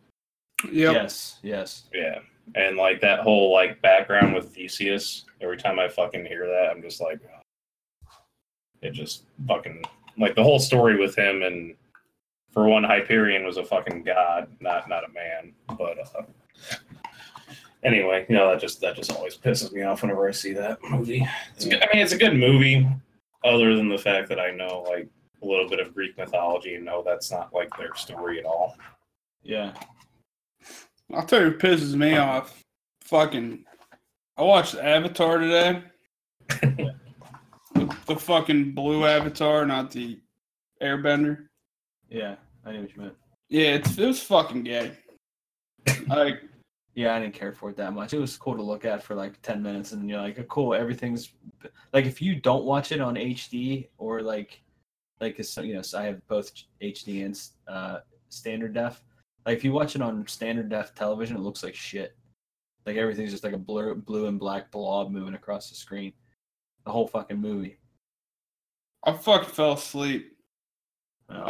yep. 0.66 0.94
Yes, 0.94 1.40
yes. 1.44 1.84
Yeah, 1.94 2.20
and 2.56 2.78
like 2.78 3.02
that 3.02 3.20
whole 3.20 3.52
like 3.52 3.82
background 3.82 4.34
with 4.34 4.54
Theseus. 4.54 5.26
Every 5.42 5.58
time 5.58 5.80
I 5.80 5.88
fucking 5.88 6.26
hear 6.26 6.48
that, 6.48 6.70
I'm 6.72 6.82
just 6.82 7.02
like, 7.02 7.20
it 8.82 8.92
just 8.92 9.24
fucking 9.48 9.84
like 10.18 10.36
the 10.36 10.44
whole 10.44 10.60
story 10.60 10.98
with 10.98 11.18
him 11.18 11.44
and 11.44 11.76
for 12.52 12.68
one, 12.68 12.84
Hyperion 12.84 13.46
was 13.46 13.58
a 13.58 13.64
fucking 13.64 14.04
god, 14.04 14.48
not 14.60 14.90
not 14.90 15.04
a 15.04 15.14
man. 15.14 15.54
But 15.78 16.00
uh, 16.00 16.24
anyway, 17.84 18.26
you 18.30 18.36
know 18.36 18.50
that 18.50 18.62
just 18.62 18.82
that 18.82 18.96
just 18.96 19.12
always 19.12 19.38
pisses 19.38 19.72
me 19.72 19.84
off 19.84 20.02
whenever 20.02 20.28
I 20.28 20.32
see 20.32 20.54
that 20.54 20.80
movie. 20.90 21.28
It's 21.56 21.66
good, 21.66 21.82
I 21.82 21.88
mean, 21.94 22.04
it's 22.04 22.14
a 22.14 22.18
good 22.18 22.36
movie, 22.36 22.88
other 23.44 23.76
than 23.76 23.90
the 23.90 23.98
fact 23.98 24.30
that 24.30 24.40
I 24.40 24.52
know 24.52 24.86
like 24.88 25.08
a 25.42 25.46
little 25.46 25.70
bit 25.70 25.80
of 25.80 25.94
Greek 25.94 26.18
mythology 26.18 26.76
and 26.76 26.86
know 26.86 27.04
that's 27.06 27.32
not 27.32 27.54
like 27.54 27.70
their 27.78 27.96
story 27.96 28.40
at 28.40 28.46
all. 28.46 28.76
Yeah. 29.44 29.74
I'll 31.14 31.26
tell 31.26 31.42
you 31.42 31.48
what 31.48 31.60
pisses 31.60 31.96
me 31.96 32.18
off. 32.18 32.64
Fucking, 33.02 33.66
I 34.38 34.44
watched 34.44 34.76
Avatar 34.76 35.40
today. 35.40 35.82
the, 36.50 36.96
the 38.06 38.16
fucking 38.16 38.74
blue 38.74 39.06
Avatar, 39.06 39.66
not 39.66 39.92
the 39.92 40.20
Airbender. 40.82 41.48
Yeah. 42.10 42.36
I 42.66 42.74
knew 42.74 42.82
what 42.82 42.96
you 42.96 43.02
meant. 43.02 43.16
Yeah, 43.48 43.76
it's, 43.76 43.98
it 43.98 44.06
was 44.06 44.22
fucking 44.22 44.64
gay. 44.64 44.92
Like, 46.08 46.42
Yeah, 47.00 47.16
I 47.16 47.20
didn't 47.22 47.34
care 47.34 47.54
for 47.54 47.70
it 47.70 47.78
that 47.78 47.94
much. 47.94 48.14
It 48.14 48.20
was 48.20 48.36
cool 48.36 48.58
to 48.58 48.62
look 48.62 48.84
at 48.84 49.02
for 49.02 49.16
like 49.16 49.42
10 49.42 49.64
minutes 49.64 49.94
and 49.94 50.10
you're 50.10 50.20
like, 50.20 50.38
oh, 50.38 50.44
cool, 50.44 50.74
everything's 50.74 51.32
like 51.94 52.06
if 52.06 52.22
you 52.22 52.36
don't 52.36 52.66
watch 52.66 52.92
it 52.92 53.00
on 53.00 53.16
HD 53.16 53.88
or 53.98 54.22
like 54.22 54.62
like 55.22 55.30
like 55.30 55.38
'cause, 55.38 55.58
you 55.60 55.76
know, 55.76 55.82
so 55.82 55.98
I 55.98 56.04
have 56.04 56.28
both 56.28 56.52
HD 56.82 57.24
and 57.26 57.40
uh 57.70 58.00
standard 58.28 58.74
def. 58.74 59.02
Like 59.46 59.56
if 59.56 59.64
you 59.64 59.72
watch 59.72 59.96
it 59.96 60.02
on 60.02 60.28
standard 60.28 60.68
def 60.68 60.94
television, 60.94 61.38
it 61.38 61.42
looks 61.42 61.64
like 61.64 61.74
shit. 61.74 62.18
Like 62.86 62.98
everything's 62.98 63.32
just 63.32 63.46
like 63.46 63.54
a 63.54 63.58
blur, 63.58 63.94
blue 63.96 64.26
and 64.26 64.38
black 64.38 64.70
blob 64.70 65.10
moving 65.10 65.36
across 65.36 65.70
the 65.70 65.76
screen. 65.76 66.12
The 66.86 66.92
whole 66.92 67.08
fucking 67.08 67.40
movie. 67.40 67.78
I 69.06 69.14
fucking 69.14 69.52
fell 69.54 69.74
asleep. 69.74 70.36
Oh, 71.30 71.44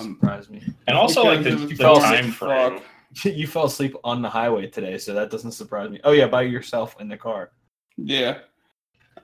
Um, 0.00 0.18
surprised 0.18 0.50
me. 0.50 0.62
And 0.88 0.96
also 0.96 1.22
like 1.22 1.44
the, 1.44 1.50
Because 1.66 1.78
the 2.00 2.00
time 2.00 2.32
frame. 2.32 2.78
fuck. 2.78 2.82
you 3.24 3.46
fell 3.46 3.66
asleep 3.66 3.94
on 4.04 4.22
the 4.22 4.28
highway 4.28 4.66
today, 4.66 4.98
so 4.98 5.14
that 5.14 5.30
doesn't 5.30 5.52
surprise 5.52 5.90
me. 5.90 6.00
Oh 6.04 6.12
yeah, 6.12 6.26
by 6.26 6.42
yourself 6.42 6.96
in 7.00 7.08
the 7.08 7.16
car. 7.16 7.52
Yeah. 7.96 8.38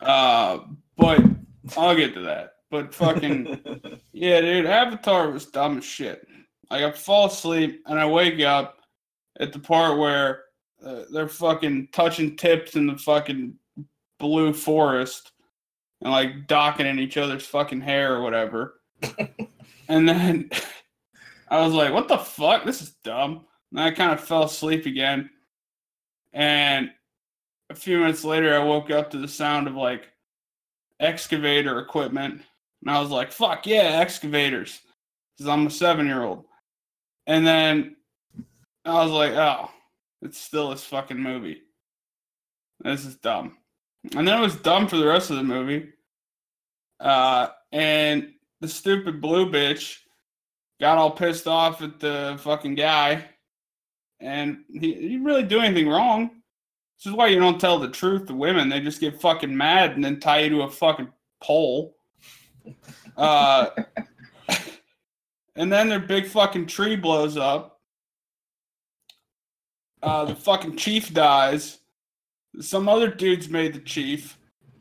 Uh, 0.00 0.60
but 0.96 1.22
I'll 1.76 1.96
get 1.96 2.14
to 2.14 2.20
that. 2.20 2.54
But 2.70 2.94
fucking, 2.94 3.60
yeah, 4.12 4.40
dude, 4.40 4.66
Avatar 4.66 5.30
was 5.30 5.46
dumb 5.46 5.78
as 5.78 5.84
shit. 5.84 6.26
Like, 6.70 6.82
I 6.82 6.90
fall 6.92 7.26
asleep 7.26 7.82
and 7.86 7.98
I 7.98 8.06
wake 8.06 8.40
up 8.40 8.78
at 9.38 9.52
the 9.52 9.58
part 9.58 9.98
where 9.98 10.44
uh, 10.84 11.02
they're 11.12 11.28
fucking 11.28 11.88
touching 11.92 12.36
tips 12.36 12.76
in 12.76 12.86
the 12.86 12.96
fucking 12.96 13.54
blue 14.18 14.52
forest 14.52 15.32
and 16.00 16.10
like 16.10 16.46
docking 16.46 16.86
in 16.86 16.98
each 16.98 17.16
other's 17.16 17.46
fucking 17.46 17.80
hair 17.80 18.14
or 18.14 18.22
whatever. 18.22 18.80
and 19.88 20.08
then 20.08 20.50
I 21.48 21.60
was 21.60 21.74
like, 21.74 21.92
what 21.92 22.08
the 22.08 22.18
fuck? 22.18 22.64
This 22.64 22.80
is 22.80 22.92
dumb. 23.04 23.44
And 23.72 23.80
I 23.80 23.90
kind 23.90 24.12
of 24.12 24.20
fell 24.20 24.44
asleep 24.44 24.86
again. 24.86 25.30
And 26.32 26.90
a 27.70 27.74
few 27.74 27.98
minutes 27.98 28.24
later, 28.24 28.54
I 28.54 28.62
woke 28.62 28.90
up 28.90 29.10
to 29.10 29.18
the 29.18 29.28
sound 29.28 29.66
of 29.66 29.74
like 29.74 30.08
excavator 31.00 31.78
equipment. 31.80 32.42
And 32.82 32.90
I 32.90 33.00
was 33.00 33.10
like, 33.10 33.32
fuck 33.32 33.66
yeah, 33.66 33.98
excavators. 34.00 34.80
Because 35.36 35.48
I'm 35.48 35.66
a 35.66 35.70
seven 35.70 36.06
year 36.06 36.22
old. 36.22 36.44
And 37.26 37.46
then 37.46 37.96
I 38.84 39.02
was 39.02 39.10
like, 39.10 39.32
oh, 39.32 39.70
it's 40.20 40.38
still 40.38 40.70
this 40.70 40.84
fucking 40.84 41.20
movie. 41.20 41.62
This 42.80 43.04
is 43.04 43.16
dumb. 43.16 43.56
And 44.16 44.26
then 44.26 44.38
it 44.38 44.42
was 44.42 44.56
dumb 44.56 44.88
for 44.88 44.96
the 44.96 45.06
rest 45.06 45.30
of 45.30 45.36
the 45.36 45.44
movie. 45.44 45.90
Uh, 47.00 47.48
and 47.70 48.32
the 48.60 48.68
stupid 48.68 49.20
blue 49.20 49.50
bitch 49.50 49.98
got 50.80 50.98
all 50.98 51.10
pissed 51.10 51.46
off 51.46 51.80
at 51.80 52.00
the 52.00 52.38
fucking 52.42 52.74
guy. 52.74 53.24
And 54.22 54.64
he, 54.72 54.94
he 54.94 55.08
didn't 55.08 55.24
really 55.24 55.42
do 55.42 55.60
anything 55.60 55.88
wrong. 55.88 56.30
This 56.98 57.10
is 57.10 57.16
why 57.16 57.26
you 57.26 57.40
don't 57.40 57.60
tell 57.60 57.78
the 57.78 57.90
truth 57.90 58.26
to 58.26 58.34
women. 58.34 58.68
They 58.68 58.80
just 58.80 59.00
get 59.00 59.20
fucking 59.20 59.54
mad 59.54 59.92
and 59.92 60.04
then 60.04 60.20
tie 60.20 60.40
you 60.40 60.50
to 60.50 60.62
a 60.62 60.70
fucking 60.70 61.08
pole. 61.42 61.96
Uh, 63.16 63.70
and 65.56 65.72
then 65.72 65.88
their 65.88 65.98
big 65.98 66.26
fucking 66.26 66.66
tree 66.66 66.94
blows 66.94 67.36
up. 67.36 67.80
Uh, 70.00 70.24
the 70.24 70.36
fucking 70.36 70.76
chief 70.76 71.12
dies. 71.12 71.78
Some 72.60 72.88
other 72.88 73.08
dudes 73.08 73.48
made 73.48 73.72
the 73.72 73.80
chief. 73.80 74.38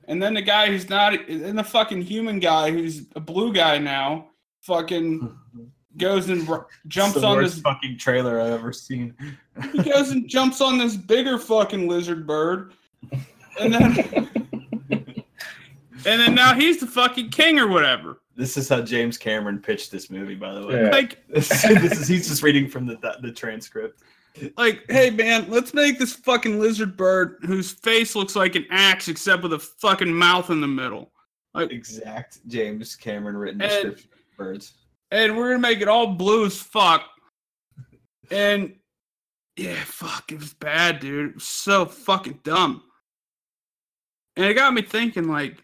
And 0.07 0.21
then 0.21 0.33
the 0.35 0.41
guy 0.41 0.67
who's 0.67 0.89
not, 0.89 1.13
and 1.27 1.57
the 1.57 1.63
fucking 1.63 2.01
human 2.01 2.39
guy 2.39 2.69
who's 2.69 3.07
a 3.15 3.19
blue 3.19 3.53
guy 3.53 3.79
now, 3.79 4.27
fucking 4.61 5.35
goes 5.97 6.29
and 6.29 6.47
r- 6.49 6.67
jumps 6.87 7.19
the 7.19 7.25
on 7.25 7.37
worst 7.37 7.55
this 7.55 7.61
fucking 7.61 7.97
trailer 7.97 8.39
I've 8.39 8.51
ever 8.53 8.71
seen. 8.73 9.13
he 9.73 9.83
goes 9.83 10.11
and 10.11 10.27
jumps 10.27 10.61
on 10.61 10.77
this 10.77 10.95
bigger 10.95 11.37
fucking 11.37 11.87
lizard 11.87 12.25
bird, 12.25 12.73
and 13.59 13.73
then 13.73 14.29
and 16.05 16.19
then 16.19 16.35
now 16.35 16.53
he's 16.53 16.79
the 16.79 16.87
fucking 16.87 17.29
king 17.29 17.59
or 17.59 17.67
whatever. 17.67 18.21
This 18.35 18.57
is 18.57 18.69
how 18.69 18.81
James 18.81 19.17
Cameron 19.17 19.59
pitched 19.59 19.91
this 19.91 20.09
movie, 20.09 20.35
by 20.35 20.53
the 20.53 20.65
way. 20.65 20.83
Yeah. 20.85 20.89
Like, 20.89 21.23
This, 21.29 21.49
this 21.49 21.99
is 21.99 22.07
he's 22.07 22.27
just 22.27 22.41
reading 22.43 22.67
from 22.67 22.85
the 22.87 22.97
the 23.21 23.31
transcript. 23.31 24.01
like, 24.57 24.83
hey 24.89 25.09
man, 25.09 25.49
let's 25.49 25.73
make 25.73 25.99
this 25.99 26.13
fucking 26.13 26.59
lizard 26.59 26.95
bird 26.95 27.37
whose 27.45 27.71
face 27.71 28.15
looks 28.15 28.35
like 28.35 28.55
an 28.55 28.65
axe 28.71 29.07
except 29.09 29.43
with 29.43 29.53
a 29.53 29.59
fucking 29.59 30.11
mouth 30.13 30.49
in 30.49 30.61
the 30.61 30.67
middle, 30.67 31.11
Like, 31.53 31.71
Exact 31.71 32.39
James 32.47 32.95
Cameron 32.95 33.35
written 33.35 33.59
description 33.59 34.09
of 34.13 34.37
birds. 34.37 34.73
And 35.11 35.37
we're 35.37 35.49
gonna 35.49 35.59
make 35.59 35.81
it 35.81 35.87
all 35.87 36.07
blue 36.07 36.45
as 36.45 36.57
fuck. 36.59 37.03
And 38.29 38.75
yeah, 39.57 39.83
fuck, 39.85 40.31
it 40.31 40.39
was 40.39 40.53
bad, 40.53 40.99
dude. 40.99 41.29
It 41.31 41.35
was 41.35 41.43
so 41.43 41.85
fucking 41.85 42.39
dumb. 42.43 42.83
And 44.37 44.45
it 44.45 44.53
got 44.53 44.73
me 44.73 44.81
thinking, 44.81 45.27
like, 45.27 45.61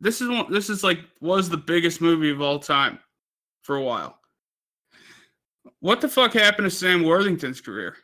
this 0.00 0.20
is 0.20 0.28
one. 0.28 0.50
This 0.50 0.70
is 0.70 0.82
like 0.82 1.00
was 1.20 1.48
the 1.48 1.56
biggest 1.58 2.00
movie 2.00 2.30
of 2.30 2.40
all 2.40 2.58
time 2.58 2.98
for 3.62 3.76
a 3.76 3.82
while. 3.82 4.18
What 5.80 6.00
the 6.00 6.08
fuck 6.08 6.32
happened 6.32 6.68
to 6.70 6.74
Sam 6.74 7.02
Worthington's 7.04 7.60
career? 7.60 7.96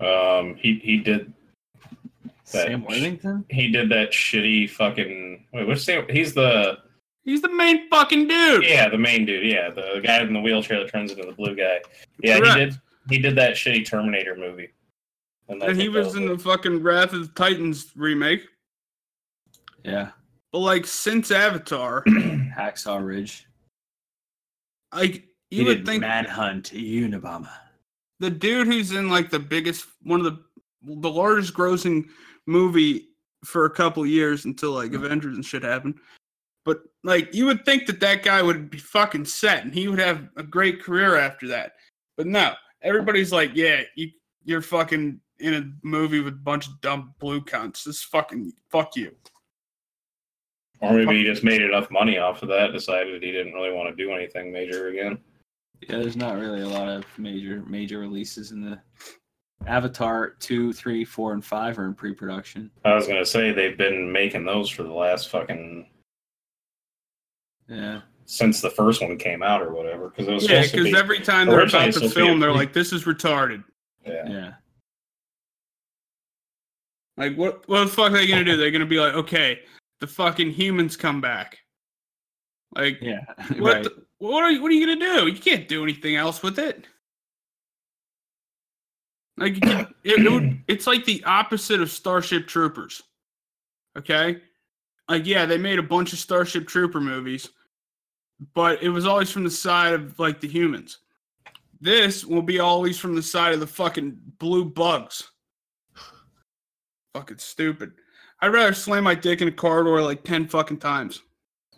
Um, 0.00 0.56
he 0.56 0.78
he 0.82 0.98
did 0.98 1.32
That- 2.52 2.66
Sam 2.66 2.84
Worthington? 2.84 3.44
he 3.48 3.68
did 3.70 3.88
that 3.90 4.10
shitty 4.10 4.68
fucking 4.70 5.46
wait. 5.52 5.66
What's 5.66 5.84
Sam? 5.84 6.06
He's 6.10 6.34
the 6.34 6.78
He's 7.26 7.42
the 7.42 7.52
main 7.52 7.88
fucking 7.90 8.28
dude. 8.28 8.64
yeah 8.64 8.88
the 8.88 8.96
main 8.96 9.26
dude. 9.26 9.44
Yeah, 9.44 9.68
the 9.68 10.00
guy 10.02 10.22
in 10.22 10.32
the 10.32 10.40
wheelchair 10.40 10.78
that 10.78 10.90
turns 10.90 11.10
into 11.10 11.26
the 11.26 11.32
blue 11.32 11.56
guy. 11.56 11.80
Yeah, 12.22 12.38
Correct. 12.38 12.54
he 12.56 12.64
did. 12.64 12.80
He 13.10 13.18
did 13.18 13.36
that 13.36 13.54
shitty 13.54 13.84
Terminator 13.84 14.36
movie. 14.36 14.70
I 15.50 15.66
And 15.66 15.80
he 15.80 15.88
was 15.88 16.14
in 16.14 16.26
the 16.26 16.38
fucking 16.38 16.82
Wrath 16.82 17.12
of 17.12 17.22
the 17.26 17.32
Titans 17.34 17.92
remake. 17.96 18.46
Yeah. 19.84 20.10
But 20.52 20.60
like 20.60 20.86
since 20.86 21.30
Avatar, 21.30 22.04
Hacksaw 22.06 23.04
Ridge. 23.04 23.46
like 24.94 25.24
He 25.50 25.58
you 25.58 25.64
would 25.66 25.78
did 25.78 25.86
think 25.86 26.00
Manhunt 26.02 26.70
Unabomber. 26.72 27.50
the 28.20 28.30
dude 28.30 28.68
who's 28.68 28.92
in 28.92 29.08
like 29.10 29.30
the 29.30 29.38
biggest 29.38 29.86
one 30.02 30.24
of 30.24 30.26
the 30.26 30.38
the 31.00 31.10
largest 31.10 31.54
grossing 31.54 32.04
movie 32.46 33.08
for 33.44 33.64
a 33.64 33.70
couple 33.70 34.06
years 34.06 34.44
until 34.44 34.70
like 34.70 34.92
mm-hmm. 34.92 35.04
Avengers 35.04 35.34
and 35.34 35.44
shit 35.44 35.64
happened. 35.64 35.94
But 36.66 36.80
like 37.04 37.32
you 37.32 37.46
would 37.46 37.64
think 37.64 37.86
that 37.86 38.00
that 38.00 38.24
guy 38.24 38.42
would 38.42 38.68
be 38.68 38.78
fucking 38.78 39.24
set 39.24 39.64
and 39.64 39.72
he 39.72 39.86
would 39.88 40.00
have 40.00 40.28
a 40.36 40.42
great 40.42 40.82
career 40.82 41.16
after 41.16 41.46
that. 41.48 41.72
But 42.16 42.26
no, 42.26 42.52
everybody's 42.82 43.32
like, 43.32 43.52
yeah, 43.54 43.82
you 43.94 44.10
you're 44.44 44.60
fucking 44.60 45.20
in 45.38 45.54
a 45.54 45.86
movie 45.86 46.20
with 46.20 46.34
a 46.34 46.36
bunch 46.36 46.66
of 46.66 46.80
dumb 46.80 47.14
blue 47.20 47.40
cunts. 47.40 47.84
This 47.84 48.02
fucking 48.02 48.52
fuck 48.70 48.96
you. 48.96 49.14
Or 50.80 50.92
maybe 50.92 51.18
he 51.18 51.24
just 51.24 51.44
made 51.44 51.62
enough 51.62 51.90
money 51.90 52.18
off 52.18 52.42
of 52.42 52.48
that, 52.48 52.72
decided 52.72 53.22
he 53.22 53.32
didn't 53.32 53.54
really 53.54 53.72
want 53.72 53.88
to 53.88 54.04
do 54.04 54.12
anything 54.12 54.52
major 54.52 54.88
again. 54.88 55.18
Yeah, 55.88 55.98
there's 55.98 56.16
not 56.16 56.36
really 56.36 56.62
a 56.62 56.68
lot 56.68 56.88
of 56.88 57.04
major 57.16 57.62
major 57.66 58.00
releases 58.00 58.50
in 58.50 58.60
the 58.60 58.80
Avatar 59.68 60.30
two, 60.40 60.72
three, 60.72 61.04
four, 61.04 61.32
and 61.32 61.44
five 61.44 61.78
are 61.78 61.86
in 61.86 61.94
pre-production. 61.94 62.72
I 62.84 62.94
was 62.94 63.06
gonna 63.06 63.24
say 63.24 63.52
they've 63.52 63.78
been 63.78 64.10
making 64.10 64.44
those 64.44 64.68
for 64.68 64.82
the 64.82 64.92
last 64.92 65.28
fucking 65.30 65.90
Yeah. 67.68 68.00
since 68.26 68.60
the 68.60 68.70
first 68.70 69.00
one 69.02 69.16
came 69.18 69.42
out 69.42 69.62
or 69.62 69.72
whatever. 69.72 70.08
Because 70.08 70.28
it 70.28 70.32
was 70.32 70.48
Yeah, 70.48 70.62
because 70.62 70.84
be. 70.86 70.96
every 70.96 71.20
time 71.20 71.46
they're 71.48 71.60
about 71.60 71.86
to 71.86 71.92
supposed 71.92 72.14
to 72.14 72.18
be 72.20 72.24
a 72.24 72.26
film, 72.26 72.40
they're 72.40 72.52
like, 72.52 72.72
"This 72.72 72.92
is 72.92 73.04
retarded." 73.04 73.64
yeah. 74.04 74.28
Yeah. 74.28 74.52
Like, 77.16 77.36
what? 77.36 77.66
What 77.68 77.84
the 77.84 77.90
fuck 77.90 78.12
are 78.12 78.16
they 78.18 78.26
gonna 78.26 78.44
do? 78.44 78.56
They're 78.56 78.70
gonna 78.70 78.84
be 78.86 79.00
like, 79.00 79.14
"Okay, 79.14 79.60
the 80.00 80.06
fucking 80.06 80.50
humans 80.50 80.96
come 80.96 81.20
back." 81.20 81.58
Like, 82.74 82.98
Yeah. 83.00 83.24
what? 83.58 83.74
right. 83.74 83.84
the- 83.84 84.04
what 84.18 84.42
are 84.42 84.50
you? 84.50 84.62
What 84.62 84.70
are 84.70 84.74
you 84.74 84.86
gonna 84.86 85.14
do? 85.20 85.26
You 85.28 85.38
can't 85.38 85.68
do 85.68 85.82
anything 85.82 86.16
else 86.16 86.42
with 86.42 86.58
it. 86.58 86.86
Like, 89.38 89.54
you 89.62 89.70
it, 90.02 90.20
it 90.24 90.32
would, 90.32 90.62
it's 90.66 90.86
like 90.86 91.04
the 91.04 91.22
opposite 91.24 91.82
of 91.82 91.90
Starship 91.90 92.46
Troopers. 92.46 93.02
Okay, 93.98 94.40
like 95.08 95.26
yeah, 95.26 95.46
they 95.46 95.58
made 95.58 95.78
a 95.78 95.82
bunch 95.84 96.12
of 96.12 96.18
Starship 96.18 96.66
Trooper 96.66 97.00
movies, 97.00 97.50
but 98.54 98.82
it 98.82 98.88
was 98.88 99.06
always 99.06 99.30
from 99.30 99.44
the 99.44 99.50
side 99.50 99.94
of 99.94 100.18
like 100.18 100.40
the 100.40 100.48
humans. 100.48 100.98
This 101.80 102.24
will 102.24 102.42
be 102.42 102.60
always 102.60 102.98
from 102.98 103.14
the 103.14 103.22
side 103.22 103.52
of 103.54 103.60
the 103.60 103.66
fucking 103.66 104.16
blue 104.38 104.64
bugs. 104.64 105.30
Fucking 107.14 107.38
stupid. 107.38 107.92
I'd 108.40 108.48
rather 108.48 108.74
slam 108.74 109.04
my 109.04 109.14
dick 109.14 109.40
in 109.40 109.48
a 109.48 109.52
corridor 109.52 110.02
like 110.02 110.24
ten 110.24 110.46
fucking 110.46 110.78
times. 110.78 111.22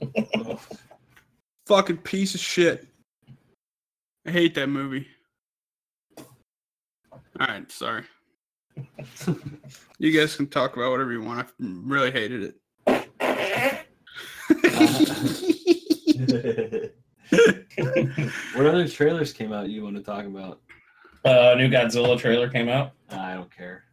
fucking 1.67 1.99
piece 1.99 2.35
of 2.35 2.41
shit. 2.41 2.87
I 4.27 4.31
hate 4.31 4.55
that 4.55 4.69
movie. 4.69 5.07
All 6.19 7.47
right, 7.47 7.71
sorry. 7.71 8.05
you 9.99 10.19
guys 10.19 10.37
can 10.37 10.49
talk 10.49 10.77
about 10.77 10.91
whatever 10.91 11.13
you 11.13 11.23
want. 11.23 11.47
I 11.49 11.53
really 11.61 12.11
hated 12.11 12.43
it. 12.43 12.57
what 18.55 18.67
other 18.67 18.89
trailers 18.89 19.33
came 19.33 19.53
out 19.53 19.69
you 19.69 19.85
want 19.85 19.97
to 19.97 20.03
talk 20.03 20.25
about? 20.25 20.61
Uh, 21.25 21.55
new 21.57 21.69
Godzilla 21.69 22.19
trailer 22.19 22.49
came 22.49 22.69
out. 22.69 22.93
I 23.11 23.35
don't 23.35 23.55
care. 23.55 23.85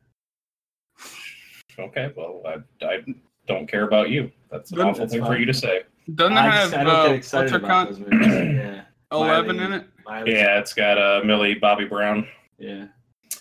Okay, 1.78 2.14
well, 2.16 2.42
I, 2.46 2.86
I 2.86 3.04
don't 3.48 3.68
care 3.68 3.84
about 3.84 4.10
you. 4.10 4.32
That's 4.52 4.72
an 4.72 4.78
Good. 4.78 4.86
awful 4.88 5.00
That's 5.02 5.14
thing 5.14 5.22
for 5.22 5.28
fine. 5.30 5.40
you 5.42 5.46
to 5.46 5.54
say. 5.54 5.84
Doesn't 6.14 6.38
it 6.38 6.40
I, 6.40 6.50
have 6.52 6.72
just, 6.72 6.76
I 6.76 6.84
don't 6.84 6.96
uh, 6.96 7.08
get 7.08 7.16
excited 7.16 7.44
what's 7.44 7.52
her 7.52 7.58
about 7.58 7.70
con- 7.70 7.86
those 7.88 8.00
movies. 8.00 8.56
Yeah. 8.56 8.82
eleven 9.12 9.58
Miley. 9.58 9.74
in 9.74 9.82
it? 9.82 9.88
Miley. 10.06 10.32
Yeah, 10.34 10.60
it's 10.60 10.74
got 10.74 10.98
uh, 10.98 11.22
Millie 11.26 11.56
Bobby 11.56 11.86
Brown. 11.86 12.28
Yeah. 12.58 12.86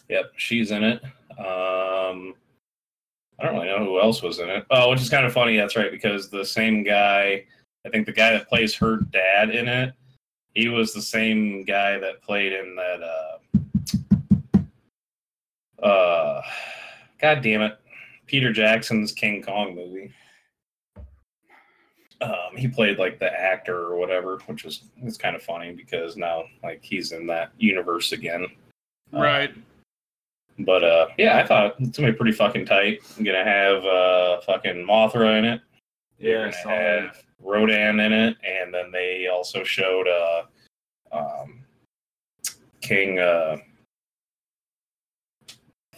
Yep, 0.09 0.33
she's 0.37 0.71
in 0.71 0.83
it. 0.83 1.03
Um, 1.39 2.35
I 3.39 3.45
don't 3.45 3.55
really 3.55 3.67
know 3.67 3.85
who 3.85 4.01
else 4.01 4.23
was 4.23 4.39
in 4.39 4.49
it. 4.49 4.65
Oh, 4.71 4.91
which 4.91 5.01
is 5.01 5.11
kind 5.11 5.27
of 5.27 5.33
funny. 5.33 5.57
That's 5.57 5.77
right, 5.77 5.91
because 5.91 6.31
the 6.31 6.45
same 6.45 6.83
guy, 6.85 7.45
I 7.85 7.89
think 7.91 8.07
the 8.07 8.13
guy 8.13 8.31
that 8.31 8.49
plays 8.49 8.75
her 8.77 8.99
dad 9.11 9.51
in 9.51 9.69
it, 9.69 9.93
he 10.55 10.69
was 10.69 10.93
the 10.93 11.03
same 11.03 11.65
guy 11.65 11.99
that 11.99 12.23
played 12.23 12.53
in 12.53 12.77
that. 12.77 13.03
Uh, 15.83 15.85
uh, 15.85 16.43
God 17.21 17.43
damn 17.43 17.63
it, 17.63 17.79
Peter 18.27 18.53
Jackson's 18.53 19.13
King 19.13 19.43
Kong 19.43 19.75
movie. 19.75 20.13
Um, 22.21 22.57
he 22.57 22.69
played 22.69 22.99
like 22.99 23.19
the 23.19 23.31
actor 23.33 23.77
or 23.77 23.97
whatever, 23.97 24.39
which 24.47 24.65
is 24.65 24.85
it's 25.03 25.19
kind 25.19 25.37
of 25.37 25.43
funny 25.43 25.73
because 25.73 26.17
now 26.17 26.45
like 26.63 26.83
he's 26.83 27.13
in 27.13 27.27
that 27.27 27.51
universe 27.59 28.13
again. 28.13 28.47
Uh, 29.13 29.21
Right. 29.21 29.55
But 30.61 30.85
uh, 30.85 31.07
yeah, 31.19 31.39
I 31.39 31.47
thought 31.47 31.75
it's 31.81 31.99
gonna 31.99 32.13
be 32.13 32.17
pretty 32.17 32.33
fucking 32.33 32.67
tight. 32.67 33.01
I'm 33.19 33.25
gonna 33.25 33.45
have 33.45 33.85
uh, 33.85 34.41
fucking 34.43 34.87
Mothra 34.87 35.39
in 35.39 35.45
it. 35.45 35.61
You're 36.19 36.47
Yeah, 36.47 36.53
I 36.61 36.65
gonna 36.65 37.11
that. 37.13 37.23
Rodan 37.41 38.01
in 38.01 38.13
it, 38.13 38.37
and 38.45 38.73
then 38.73 38.91
they 38.93 39.27
also 39.33 39.65
showed 39.65 40.07
uh, 40.09 40.43
um, 41.13 41.61
King. 42.81 43.19
Uh, 43.19 43.57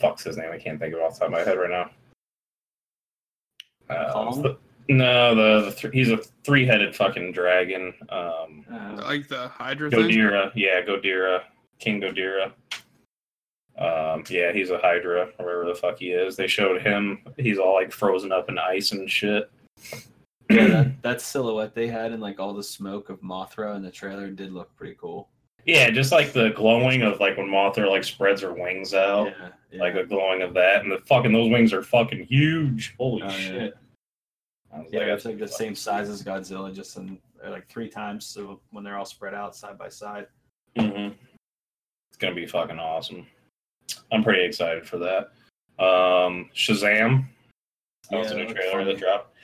fuck's 0.00 0.25
his 0.25 0.36
name? 0.36 0.50
I 0.52 0.58
can't 0.58 0.78
think 0.80 0.94
of 0.94 1.00
it 1.00 1.02
off 1.04 1.14
the 1.14 1.18
top 1.20 1.28
of 1.28 1.32
my 1.32 1.40
head 1.40 1.58
right 1.58 1.70
now. 1.70 1.90
Uh, 3.94 4.12
Kong? 4.12 4.42
the- 4.42 4.58
no, 4.88 5.34
the, 5.34 5.70
the 5.70 5.72
th- 5.76 5.92
he's 5.94 6.10
a 6.12 6.18
three-headed 6.44 6.94
fucking 6.94 7.32
dragon. 7.32 7.92
Um, 8.08 8.64
Uh, 8.72 9.02
Like 9.02 9.26
the 9.26 9.48
Hydra 9.48 9.90
thing. 9.90 10.02
Ghidorah, 10.10 10.52
yeah, 10.54 10.80
Ghidorah, 10.82 11.42
King 11.80 12.00
Ghidorah. 12.00 12.52
Um, 13.78 14.25
yeah, 14.30 14.52
he's 14.52 14.71
a 14.71 14.78
Hydra, 14.78 15.28
or 15.38 15.45
whatever 15.45 15.64
the 15.66 15.75
fuck 15.75 15.99
he 15.99 16.11
is. 16.11 16.35
They 16.37 16.47
showed 16.47 16.80
him; 16.83 17.21
he's 17.37 17.59
all 17.59 17.75
like 17.75 17.92
frozen 17.92 18.33
up 18.33 18.49
in 18.49 18.59
ice 18.59 18.92
and 18.92 19.11
shit. 19.11 19.50
yeah, 20.50 20.66
that, 20.68 21.02
that 21.02 21.21
silhouette 21.21 21.75
they 21.75 21.88
had 21.88 22.12
and 22.12 22.23
like 22.23 22.40
all 22.40 22.54
the 22.54 22.62
smoke 22.62 23.11
of 23.11 23.21
Mothra 23.21 23.76
in 23.76 23.83
the 23.83 23.90
trailer 23.90 24.30
did 24.30 24.52
look 24.52 24.75
pretty 24.76 24.97
cool. 24.99 25.28
Yeah, 25.66 25.90
just 25.90 26.12
like 26.12 26.33
the 26.33 26.50
glowing 26.50 27.02
of 27.02 27.18
like 27.21 27.37
when 27.37 27.49
Mothra 27.49 27.90
like 27.90 28.04
spreads 28.04 28.40
her 28.42 28.52
wings 28.54 28.95
out, 28.95 29.26
Yeah, 29.26 29.49
yeah. 29.73 29.80
like 29.80 29.95
a 29.97 30.04
glowing 30.04 30.40
of 30.42 30.54
that, 30.54 30.83
and 30.83 30.90
the 30.92 30.99
fucking 30.99 31.33
those 31.33 31.50
wings 31.50 31.73
are 31.73 31.83
fucking 31.83 32.25
huge. 32.26 32.95
Holy 32.99 33.23
Oh, 33.25 33.28
shit! 33.30 33.75
Was 34.73 34.87
yeah, 34.92 35.00
like, 35.00 35.09
it's 35.09 35.25
like 35.25 35.38
the 35.38 35.49
same 35.49 35.75
size 35.75 36.09
as 36.09 36.23
Godzilla, 36.23 36.73
just 36.75 36.97
in 36.97 37.18
like 37.47 37.68
three 37.68 37.88
times. 37.88 38.25
So 38.26 38.61
when 38.71 38.85
they're 38.85 38.97
all 38.97 39.04
spread 39.04 39.35
out 39.35 39.54
side 39.56 39.76
by 39.76 39.88
side. 39.88 40.28
Mhm. 40.78 41.14
It's 42.09 42.16
gonna 42.18 42.35
be 42.35 42.47
fucking 42.47 42.78
awesome. 42.78 43.26
I'm 44.12 44.23
pretty 44.23 44.45
excited 44.45 44.87
for 44.87 44.99
that. 44.99 45.31
Um, 45.83 46.49
Shazam. 46.55 47.25
That 48.11 48.19
was 48.19 48.31
Yeah, 48.31 48.38
a 48.38 48.45
new 48.45 48.55
trailer 48.55 48.85
that 48.85 48.99
dropped. 48.99 49.35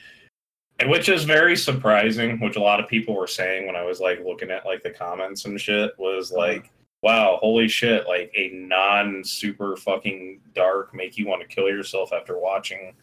And 0.79 0.89
which 0.89 1.07
is 1.09 1.23
very 1.23 1.55
surprising, 1.55 2.39
which 2.39 2.55
a 2.55 2.59
lot 2.61 2.79
of 2.79 2.87
people 2.87 3.15
were 3.15 3.27
saying 3.27 3.67
when 3.67 3.75
I 3.75 3.83
was 3.83 3.99
like 3.99 4.19
looking 4.25 4.49
at 4.51 4.65
like 4.65 4.81
the 4.83 4.89
comments 4.89 5.45
and 5.45 5.59
shit, 5.59 5.91
was 5.99 6.31
Uh-huh. 6.31 6.39
like, 6.41 6.71
wow, 7.03 7.37
holy 7.41 7.67
shit, 7.67 8.07
like 8.07 8.31
a 8.35 8.49
non 8.53 9.23
super 9.23 9.75
fucking 9.77 10.39
dark, 10.55 10.93
make 10.95 11.17
you 11.17 11.27
want 11.27 11.41
to 11.41 11.47
kill 11.47 11.67
yourself 11.67 12.11
after 12.13 12.39
watching, 12.39 12.93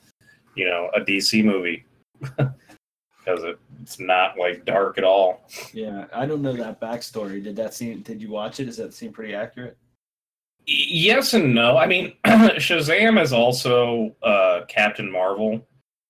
you 0.56 0.64
know, 0.64 0.90
a 0.94 1.00
DC 1.00 1.44
movie. 1.44 1.84
Because 3.22 3.44
it, 3.44 3.58
it's 3.82 4.00
not 4.00 4.38
like 4.38 4.64
dark 4.64 4.96
at 4.96 5.04
all. 5.04 5.42
Yeah, 5.74 6.06
I 6.10 6.24
don't 6.24 6.40
know 6.40 6.54
that 6.54 6.80
backstory. 6.80 7.44
Did 7.44 7.54
that 7.56 7.74
seem? 7.74 8.00
Did 8.00 8.22
you 8.22 8.30
watch 8.30 8.60
it? 8.60 8.64
Does 8.64 8.78
that 8.78 8.94
seem 8.94 9.12
pretty 9.12 9.34
accurate? 9.34 9.76
Yes 10.66 11.34
and 11.34 11.54
no. 11.54 11.76
I 11.76 11.86
mean, 11.86 12.14
Shazam 12.24 13.20
is 13.20 13.32
also 13.32 14.14
uh, 14.22 14.62
Captain 14.68 15.10
Marvel, 15.10 15.66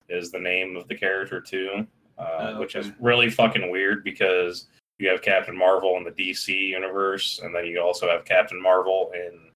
is 0.08 0.30
the 0.30 0.38
name 0.38 0.76
of 0.76 0.86
the 0.88 0.94
character 0.94 1.40
too, 1.40 1.86
uh, 2.18 2.52
Oh, 2.54 2.60
which 2.60 2.74
is 2.74 2.90
really 3.00 3.30
fucking 3.30 3.70
weird 3.70 4.04
because 4.04 4.66
you 4.98 5.08
have 5.08 5.22
Captain 5.22 5.56
Marvel 5.56 5.96
in 5.96 6.04
the 6.04 6.10
DC 6.10 6.48
universe, 6.48 7.40
and 7.42 7.54
then 7.54 7.64
you 7.64 7.80
also 7.80 8.08
have 8.08 8.24
Captain 8.24 8.60
Marvel 8.60 9.10
in 9.14 9.50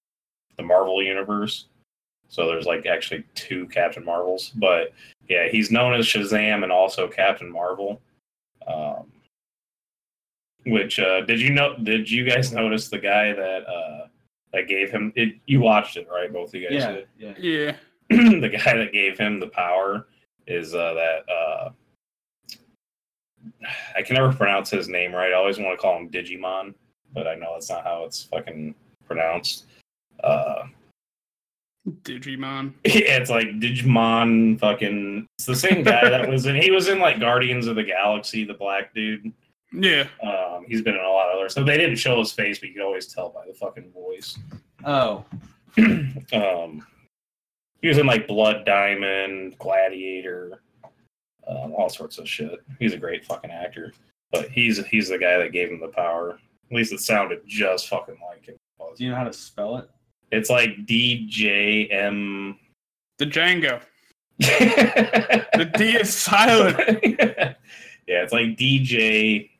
the 0.56 0.62
Marvel 0.62 1.02
universe. 1.02 1.66
So 2.28 2.46
there's 2.46 2.66
like 2.66 2.86
actually 2.86 3.24
two 3.34 3.66
Captain 3.68 4.04
Marvels, 4.04 4.50
but 4.54 4.92
yeah, 5.28 5.48
he's 5.48 5.70
known 5.70 5.94
as 5.94 6.06
Shazam 6.06 6.62
and 6.62 6.72
also 6.72 7.08
Captain 7.08 7.50
Marvel. 7.50 8.00
Um, 8.66 9.12
which 10.66 10.99
uh, 10.99 11.21
did 11.23 11.40
you 11.40 11.50
know? 11.50 11.76
Did 11.76 12.10
you 12.10 12.25
guys 12.25 12.52
notice 12.60 12.88
the 12.88 12.99
guy 12.99 13.32
that 13.32 13.66
uh, 13.69 14.06
that 14.54 14.69
gave 14.69 14.90
him? 14.90 15.12
It, 15.17 15.34
you 15.47 15.60
watched 15.60 15.97
it, 15.97 16.06
right? 16.10 16.32
Both 16.32 16.54
of 16.54 16.60
you 16.60 16.69
guys 16.69 16.78
Yeah, 16.78 16.93
did. 16.93 17.08
yeah. 17.19 17.34
Yeah. 17.38 17.76
the 18.40 18.49
guy 18.49 18.76
that 18.76 18.93
gave 18.93 19.19
him 19.19 19.40
the 19.40 19.49
power 19.49 20.06
is 20.47 20.75
uh, 20.75 20.95
that 20.95 21.32
uh, 21.32 21.71
I 23.97 24.02
can 24.02 24.14
never 24.14 24.32
pronounce 24.32 24.71
his 24.71 24.88
name 24.88 25.12
right. 25.14 25.30
I 25.32 25.34
always 25.34 25.58
want 25.58 25.73
to 25.78 25.80
call 25.80 25.99
him 25.99 26.10
Digimon, 26.10 26.75
but 27.12 27.26
I 27.26 27.34
know 27.34 27.50
that's 27.54 27.71
not 27.71 27.84
how 27.84 28.04
it's 28.04 28.23
fucking 28.25 28.75
pronounced. 29.06 29.67
Uh, 30.23 30.64
Digimon. 32.02 32.73
yeah, 32.84 33.17
it's 33.19 33.30
like 33.30 33.49
Digimon. 33.60 34.58
Fucking, 34.58 35.26
it's 35.38 35.47
the 35.47 35.56
same 35.56 35.82
guy 35.82 36.08
that 36.08 36.28
was 36.28 36.47
in. 36.47 36.56
He 36.60 36.71
was 36.71 36.88
in 36.88 36.99
like 36.99 37.21
Guardians 37.21 37.67
of 37.67 37.76
the 37.76 37.84
Galaxy, 37.84 38.45
the 38.45 38.54
black 38.54 38.95
dude. 38.95 39.32
Yeah. 39.75 40.06
Um, 40.23 40.65
he's 40.69 40.82
been 40.82 40.95
in 40.95 41.00
a 41.04 41.08
lot 41.08 41.30
of 41.30 41.37
other. 41.39 41.49
So 41.49 41.65
they 41.65 41.76
didn't 41.76 41.97
show 41.97 42.19
his 42.19 42.32
face, 42.32 42.58
but 42.58 42.69
you 42.69 42.75
could 42.75 42.84
always 42.84 43.06
tell 43.06 43.30
by 43.30 43.45
the 43.47 43.54
fucking 43.54 43.91
voice. 43.93 44.39
Oh, 44.84 45.25
um, 45.78 46.87
he 47.82 47.89
was 47.89 47.99
in 47.99 48.06
like 48.06 48.26
Blood 48.26 48.65
Diamond, 48.65 49.58
Gladiator, 49.58 50.63
um, 51.47 51.75
all 51.76 51.89
sorts 51.89 52.19
of 52.19 52.28
shit. 52.28 52.60
He's 52.78 52.95
a 52.95 52.99
great 52.99 53.25
fucking 53.25 53.50
actor, 53.50 53.93
but 54.30 54.49
he's 54.50 54.84
he's 54.87 55.08
the 55.08 55.19
guy 55.19 55.39
that 55.39 55.52
gave 55.52 55.71
him 55.71 55.80
the 55.80 55.89
power. 55.89 56.39
At 56.71 56.76
least 56.76 56.93
it 56.93 57.00
sounded 57.00 57.43
just 57.47 57.89
fucking 57.89 58.17
like 58.26 58.47
him. 58.47 58.56
do 58.97 59.04
you 59.04 59.10
know 59.10 59.17
how 59.17 59.25
to 59.25 59.32
spell 59.32 59.76
it? 59.78 59.91
It's 60.30 60.50
like 60.50 60.87
D 60.87 61.26
J 61.28 61.87
M. 61.87 62.58
The 63.19 63.26
Django. 63.26 63.80
the 64.39 65.47
The 65.56 65.65
D 65.67 65.97
is 65.97 66.13
silent. 66.13 66.78
yeah, 67.04 67.54
it's 68.23 68.32
like 68.32 68.56
D 68.56 68.82
J 68.82 69.50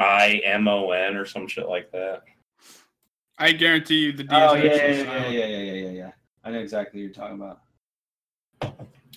I 0.00 0.40
M 0.44 0.66
O 0.66 0.90
N 0.92 1.16
or 1.16 1.26
some 1.26 1.46
shit 1.46 1.68
like 1.68 1.92
that. 1.92 2.22
I 3.38 3.52
guarantee 3.52 3.96
you 3.96 4.12
the 4.12 4.24
D 4.24 4.28
Oh 4.32 4.54
yeah, 4.54 4.64
yeah, 4.64 4.86
yeah, 4.86 5.02
yeah, 5.02 5.28
yeah, 5.28 5.46
yeah, 5.46 5.72
yeah, 5.72 5.90
yeah. 5.90 6.10
I 6.42 6.50
know 6.50 6.58
exactly 6.58 7.00
what 7.00 7.04
you're 7.04 7.12
talking 7.12 7.36
about. 7.36 7.60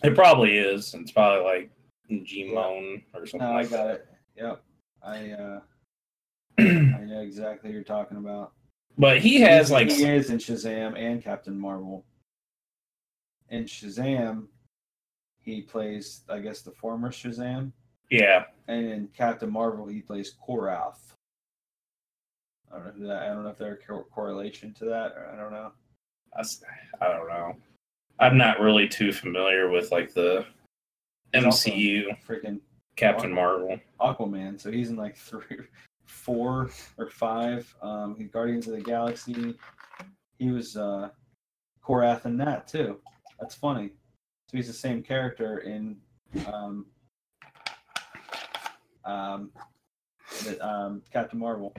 It 0.04 0.16
probably 0.16 0.58
is. 0.58 0.94
It's 0.94 1.12
probably 1.12 1.44
like 1.46 1.72
Gmon 2.12 3.04
or 3.14 3.26
something 3.26 3.48
No, 3.48 3.56
I 3.56 3.64
got 3.64 3.88
that. 3.88 3.94
it. 3.96 4.08
Yep. 4.36 4.64
I 5.06 5.32
uh, 5.32 5.60
I 6.60 7.04
know 7.06 7.22
exactly 7.22 7.70
what 7.70 7.76
you're 7.76 7.84
talking 7.84 8.18
about. 8.18 8.52
But 8.98 9.20
he 9.20 9.40
has 9.42 9.70
He- 9.70 9.74
like 9.74 9.90
he 9.90 10.04
is 10.04 10.30
in 10.30 10.38
Shazam 10.38 10.98
and 10.98 11.24
Captain 11.24 11.58
Marvel. 11.58 12.06
In 13.50 13.64
Shazam, 13.66 14.48
he 15.40 15.62
plays, 15.62 16.22
I 16.30 16.40
guess, 16.40 16.62
the 16.62 16.72
former 16.72 17.10
Shazam, 17.12 17.72
yeah, 18.10 18.46
and 18.68 19.12
Captain 19.14 19.52
Marvel, 19.52 19.88
he 19.88 20.02
plays 20.02 20.36
Korath. 20.48 21.14
I 22.72 22.78
don't 22.78 22.86
know 22.86 22.92
if 23.04 23.08
that. 23.08 23.24
I 23.24 23.28
don't 23.28 23.44
know 23.44 23.50
if 23.50 23.58
there's 23.58 23.80
a 23.84 23.86
cor- 23.86 24.06
correlation 24.06 24.74
to 24.76 24.86
that, 24.86 25.14
or 25.16 25.30
I 25.32 25.36
don't 25.36 25.52
know. 25.52 25.72
that's- 26.34 26.64
I 27.02 27.08
don't 27.10 27.28
know. 27.28 27.56
I'm 28.20 28.38
not 28.38 28.60
really 28.60 28.88
too 28.88 29.12
familiar 29.12 29.70
with 29.70 29.92
like 29.92 30.14
the 30.14 30.46
He's 31.34 31.44
MCU 31.44 32.16
freaking 32.28 32.60
Captain. 32.96 33.32
Marvel. 33.34 33.80
Aquaman. 34.00 34.60
So 34.60 34.72
he's 34.72 34.90
in 34.90 34.96
like 34.96 35.16
three, 35.18 35.58
four 36.06 36.70
or 36.98 37.10
five. 37.10 37.74
Um, 37.82 38.16
he 38.18 38.26
Guardians 38.26 38.68
of 38.68 38.74
the 38.76 38.82
Galaxy. 38.82 39.56
He 40.40 40.52
was 40.52 40.78
uh, 40.78 41.10
Korath 41.84 42.26
in 42.26 42.38
that 42.38 42.68
too. 42.68 43.00
That's 43.40 43.56
funny. 43.56 43.90
So 44.50 44.58
he's 44.58 44.68
the 44.68 44.74
same 44.74 45.02
character 45.02 45.60
in 45.60 45.98
um, 46.52 46.86
um, 49.06 49.52
the, 50.44 50.66
um, 50.66 51.02
Captain 51.12 51.40
Marvel. 51.40 51.74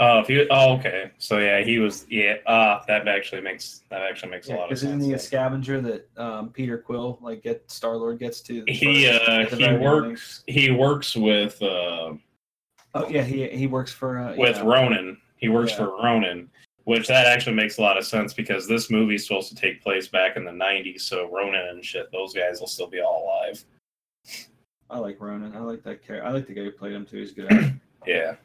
Oh, 0.00 0.18
if 0.18 0.28
you 0.28 0.46
oh 0.50 0.72
okay. 0.74 1.12
So 1.18 1.38
yeah, 1.38 1.62
he 1.62 1.78
was 1.78 2.04
yeah. 2.10 2.36
Ah, 2.48 2.82
that 2.88 3.06
actually 3.06 3.40
makes 3.42 3.82
that 3.90 4.02
actually 4.02 4.30
makes 4.32 4.48
a 4.48 4.54
lot 4.54 4.72
of 4.72 4.78
sense. 4.78 4.88
isn't 4.90 5.00
he 5.00 5.12
a 5.12 5.18
scavenger 5.18 5.80
that 5.80 6.08
um, 6.16 6.48
Peter 6.50 6.76
Quill 6.78 7.18
like 7.22 7.44
get 7.44 7.70
Star 7.70 7.96
Lord 7.96 8.18
gets 8.18 8.40
to? 8.42 8.64
He 8.66 9.06
first 9.06 9.52
uh 9.52 9.56
he 9.56 9.76
works 9.76 10.42
he 10.48 10.70
works 10.72 11.14
with 11.14 11.62
uh 11.62 12.14
Oh 12.96 13.08
yeah, 13.08 13.22
he 13.22 13.48
he 13.48 13.66
works 13.68 13.92
for 13.92 14.18
uh, 14.18 14.34
with 14.36 14.56
yeah. 14.56 14.62
Ronan. 14.64 15.16
He 15.36 15.48
works 15.48 15.70
Yeah. 15.72 15.78
for 15.78 16.02
Ronan, 16.02 16.50
which 16.84 17.06
that 17.08 17.26
actually 17.26 17.54
makes 17.54 17.78
a 17.78 17.82
lot 17.82 17.96
of 17.96 18.04
sense 18.04 18.32
because 18.34 18.66
this 18.66 18.90
movie's 18.90 19.26
supposed 19.26 19.48
to 19.50 19.54
take 19.54 19.80
place 19.82 20.08
back 20.08 20.36
in 20.36 20.44
the 20.44 20.50
'90s. 20.52 21.02
So 21.02 21.28
Ronan 21.32 21.68
and 21.68 21.84
shit, 21.84 22.10
those 22.12 22.34
guys 22.34 22.58
will 22.58 22.66
still 22.66 22.88
be 22.88 23.00
all 23.00 23.24
alive. 23.24 23.64
I 24.90 24.98
like 24.98 25.20
Ronan. 25.20 25.56
I 25.56 25.60
like 25.60 25.82
that 25.84 26.04
character. 26.06 26.26
I 26.26 26.32
like 26.32 26.46
the 26.46 26.54
guy 26.54 26.62
who 26.62 26.70
played 26.70 26.92
him 26.92 27.06
too. 27.06 27.18
He's 27.18 27.32
good. 27.32 27.50
Yeah. 28.06 28.36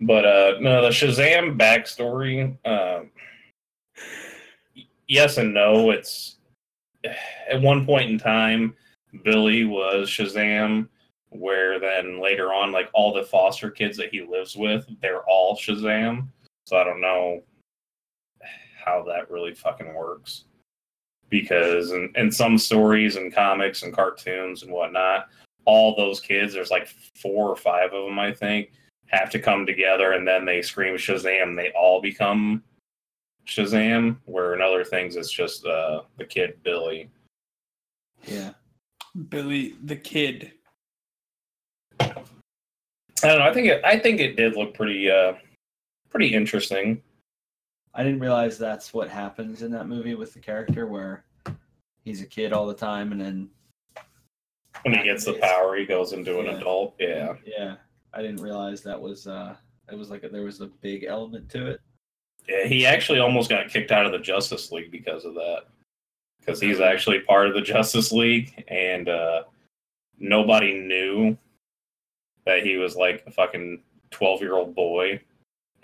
But 0.00 0.24
uh 0.24 0.54
no, 0.60 0.80
the 0.80 0.88
Shazam 0.88 1.58
backstory, 1.58 2.56
um 2.66 3.10
yes 5.06 5.36
and 5.36 5.52
no. 5.52 5.90
It's 5.90 6.36
at 7.50 7.60
one 7.60 7.84
point 7.84 8.10
in 8.10 8.18
time, 8.18 8.74
Billy 9.22 9.64
was 9.64 10.08
Shazam, 10.08 10.88
where 11.28 11.78
then 11.78 12.22
later 12.22 12.54
on, 12.54 12.72
like 12.72 12.88
all 12.94 13.12
the 13.12 13.24
foster 13.24 13.70
kids 13.70 13.98
that 13.98 14.08
he 14.10 14.22
lives 14.22 14.56
with, 14.56 14.86
they're 15.02 15.24
all 15.24 15.56
Shazam. 15.56 16.28
So 16.64 16.78
I 16.78 16.84
don't 16.84 17.02
know 17.02 17.42
how 18.82 19.02
that 19.04 19.30
really 19.30 19.54
fucking 19.54 19.92
works. 19.94 20.44
Because 21.30 21.90
in, 21.90 22.12
in 22.16 22.30
some 22.30 22.58
stories 22.58 23.16
and 23.16 23.34
comics 23.34 23.82
and 23.82 23.92
cartoons 23.92 24.62
and 24.62 24.70
whatnot, 24.70 25.28
all 25.64 25.96
those 25.96 26.20
kids, 26.20 26.52
there's 26.52 26.70
like 26.70 26.86
four 27.20 27.48
or 27.48 27.56
five 27.56 27.92
of 27.92 28.04
them, 28.04 28.18
I 28.18 28.32
think, 28.32 28.70
have 29.06 29.30
to 29.30 29.38
come 29.38 29.66
together, 29.66 30.12
and 30.12 30.26
then 30.26 30.44
they 30.44 30.62
scream 30.62 30.94
Shazam. 30.94 31.56
They 31.56 31.70
all 31.70 32.00
become 32.00 32.62
Shazam. 33.46 34.18
Where 34.26 34.54
in 34.54 34.60
other 34.60 34.84
things, 34.84 35.16
it's 35.16 35.30
just 35.30 35.66
uh, 35.66 36.02
the 36.18 36.24
kid 36.24 36.58
Billy. 36.62 37.10
Yeah. 38.26 38.50
Billy 39.28 39.76
the 39.84 39.96
Kid. 39.96 40.52
I 42.00 42.08
don't 43.22 43.38
know. 43.38 43.46
I 43.46 43.54
think 43.54 43.68
it. 43.68 43.84
I 43.84 43.98
think 43.98 44.20
it 44.20 44.36
did 44.36 44.56
look 44.56 44.74
pretty, 44.74 45.10
uh, 45.10 45.34
pretty 46.10 46.34
interesting. 46.34 47.00
I 47.94 48.02
didn't 48.02 48.20
realize 48.20 48.58
that's 48.58 48.92
what 48.92 49.08
happens 49.08 49.62
in 49.62 49.70
that 49.72 49.86
movie 49.86 50.14
with 50.14 50.34
the 50.34 50.40
character 50.40 50.86
where 50.86 51.24
he's 52.04 52.20
a 52.22 52.26
kid 52.26 52.52
all 52.52 52.66
the 52.66 52.74
time 52.74 53.12
and 53.12 53.20
then 53.20 53.48
When 54.82 54.94
he 54.94 55.04
gets 55.04 55.24
the 55.24 55.34
power, 55.34 55.76
he 55.76 55.86
goes 55.86 56.12
into 56.12 56.40
an 56.40 56.46
Yeah. 56.46 56.56
adult. 56.58 56.94
Yeah. 56.98 57.34
yeah, 57.46 57.76
I 58.12 58.20
didn't 58.22 58.42
realize 58.42 58.82
that 58.82 59.00
was 59.00 59.26
uh 59.26 59.56
it 59.90 59.96
was 59.96 60.10
like 60.10 60.24
a, 60.24 60.28
there 60.28 60.42
was 60.42 60.60
a 60.60 60.66
big 60.66 61.04
element 61.04 61.48
to 61.50 61.66
it. 61.66 61.80
Yeah, 62.48 62.66
he 62.66 62.84
actually 62.84 63.20
almost 63.20 63.48
got 63.50 63.68
kicked 63.68 63.92
out 63.92 64.06
of 64.06 64.12
the 64.12 64.18
Justice 64.18 64.72
League 64.72 64.90
because 64.90 65.24
of 65.24 65.34
that. 65.34 65.64
Because 66.40 66.60
he's 66.60 66.80
actually 66.80 67.20
part 67.20 67.46
of 67.48 67.54
the 67.54 67.62
Justice 67.62 68.12
League, 68.12 68.64
and 68.68 69.08
uh, 69.08 69.44
nobody 70.18 70.74
knew 70.78 71.36
that 72.44 72.62
he 72.62 72.76
was 72.76 72.96
like 72.96 73.22
a 73.26 73.30
fucking 73.30 73.82
twelve-year-old 74.10 74.74
boy, 74.74 75.20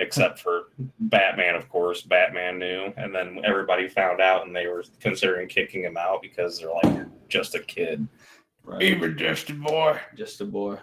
except 0.01 0.39
for 0.41 0.65
Batman, 0.99 1.55
of 1.55 1.69
course. 1.69 2.03
Batman 2.03 2.59
knew, 2.59 2.93
and 2.97 3.15
then 3.15 3.41
everybody 3.45 3.89
found 3.89 4.21
out, 4.21 4.47
and 4.47 4.55
they 4.57 4.67
were 4.67 4.85
considering 5.01 5.49
kicking 5.49 5.83
him 5.85 5.97
out 5.97 6.23
because 6.23 6.59
they're 6.59 6.73
like, 6.83 7.07
just 7.29 7.55
a 7.55 7.61
kid." 7.61 8.07
Right. 8.65 8.83
He 8.83 8.95
was 8.95 9.15
just 9.17 9.51
a 9.51 9.55
boy. 9.55 9.99
Just 10.17 10.41
a 10.41 10.45
boy. 10.45 10.79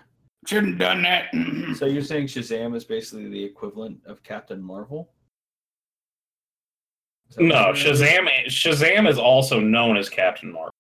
Shouldn't 0.48 0.74
have 0.74 0.80
done 0.80 1.04
that. 1.04 1.26
Mm-hmm. 1.34 1.74
So 1.74 1.86
you're 1.86 2.02
saying 2.04 2.28
Shazam 2.28 2.76
is 2.76 2.86
basically 2.86 3.28
the 3.30 3.44
equivalent 3.44 4.00
of 4.06 4.24
Captain 4.24 4.62
Marvel? 4.62 5.10
Is 7.30 7.36
that 7.36 7.44
what 7.44 7.50
No, 7.50 7.66
you're? 7.68 7.74
Shazam. 7.76 8.28
Shazam 8.48 9.08
is 9.10 9.18
also 9.20 9.60
known 9.60 9.98
as 9.98 10.10
Captain 10.10 10.52
Marvel, 10.52 10.74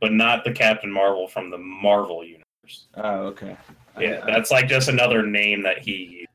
but 0.00 0.12
not 0.12 0.44
the 0.44 0.52
Captain 0.52 0.90
Marvel 0.92 1.26
from 1.26 1.50
the 1.50 1.58
Marvel 1.58 2.22
universe. 2.24 2.86
Oh, 2.96 3.26
okay. 3.28 3.56
I- 3.96 4.02
Yeah, 4.02 4.20
I- 4.22 4.26
that's 4.26 4.50
like 4.50 4.68
just 4.68 4.88
another 4.88 5.24
name 5.26 5.62
that 5.62 5.78
he 5.78 6.26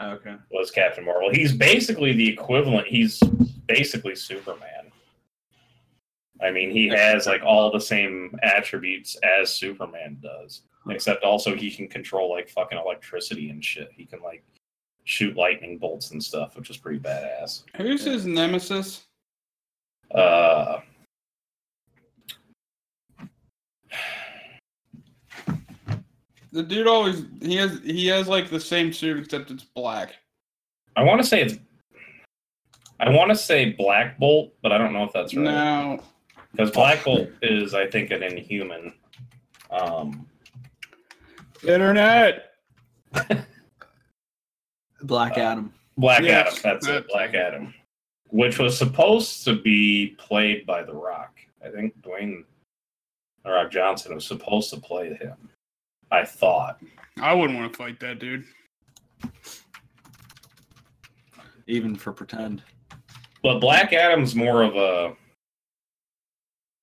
okay. 0.00 0.36
was 0.50 0.70
Captain 0.70 1.04
Marvel. 1.04 1.30
He's 1.32 1.52
basically 1.52 2.12
the 2.12 2.28
equivalent. 2.28 2.86
He's 2.86 3.20
basically 3.66 4.14
Superman. 4.14 4.90
I 6.42 6.50
mean, 6.50 6.70
he 6.70 6.88
has 6.88 7.26
like 7.26 7.42
all 7.42 7.70
the 7.70 7.80
same 7.80 8.38
attributes 8.42 9.16
as 9.22 9.50
Superman 9.50 10.18
does, 10.22 10.62
except 10.90 11.24
also 11.24 11.54
he 11.54 11.70
can 11.70 11.88
control 11.88 12.30
like 12.30 12.48
fucking 12.48 12.78
electricity 12.78 13.50
and 13.50 13.64
shit. 13.64 13.88
He 13.94 14.04
can 14.04 14.20
like 14.22 14.44
shoot 15.04 15.36
lightning 15.36 15.78
bolts 15.78 16.10
and 16.10 16.22
stuff, 16.22 16.56
which 16.56 16.68
is 16.68 16.76
pretty 16.76 16.98
badass. 16.98 17.62
Who's 17.76 18.04
his 18.04 18.26
nemesis? 18.26 19.04
Uh, 20.14 20.80
The 26.52 26.62
dude 26.62 26.86
always 26.86 27.24
he 27.42 27.56
has 27.56 27.80
he 27.84 28.06
has 28.08 28.28
like 28.28 28.48
the 28.50 28.60
same 28.60 28.92
suit 28.92 29.18
except 29.18 29.50
it's 29.50 29.64
black. 29.64 30.14
I 30.96 31.02
want 31.02 31.20
to 31.20 31.26
say 31.26 31.42
it's. 31.42 31.58
I 32.98 33.10
want 33.10 33.30
to 33.30 33.36
say 33.36 33.72
Black 33.72 34.18
Bolt, 34.18 34.54
but 34.62 34.72
I 34.72 34.78
don't 34.78 34.94
know 34.94 35.04
if 35.04 35.12
that's 35.12 35.34
right. 35.36 35.44
No, 35.44 36.02
Because 36.52 36.70
Black 36.70 37.04
Bolt 37.04 37.28
is, 37.42 37.74
I 37.74 37.86
think, 37.90 38.10
an 38.10 38.22
Inhuman. 38.22 38.94
Um, 39.70 40.26
internet. 41.62 42.54
Black 45.02 45.36
Uh, 45.36 45.40
Adam. 45.40 45.74
Black 45.98 46.22
Yes, 46.22 46.58
Adam, 46.60 46.62
that's 46.62 46.86
it, 46.88 47.08
Black 47.08 47.34
Adam, 47.34 47.74
which 48.28 48.58
was 48.58 48.78
supposed 48.78 49.44
to 49.44 49.60
be 49.60 50.14
played 50.18 50.64
by 50.64 50.82
The 50.82 50.94
Rock. 50.94 51.38
I 51.62 51.68
think 51.68 52.00
Dwayne 52.00 52.44
The 53.44 53.50
Rock 53.50 53.70
Johnson 53.70 54.14
was 54.14 54.26
supposed 54.26 54.70
to 54.70 54.80
play 54.80 55.12
him. 55.14 55.36
I 56.16 56.24
thought. 56.24 56.80
I 57.20 57.34
wouldn't 57.34 57.58
want 57.58 57.72
to 57.72 57.76
fight 57.76 58.00
that 58.00 58.18
dude. 58.18 58.44
Even 61.66 61.94
for 61.94 62.12
pretend. 62.12 62.62
But 63.42 63.60
Black 63.60 63.92
Adam's 63.92 64.34
more 64.34 64.62
of 64.62 64.76
a 64.76 65.14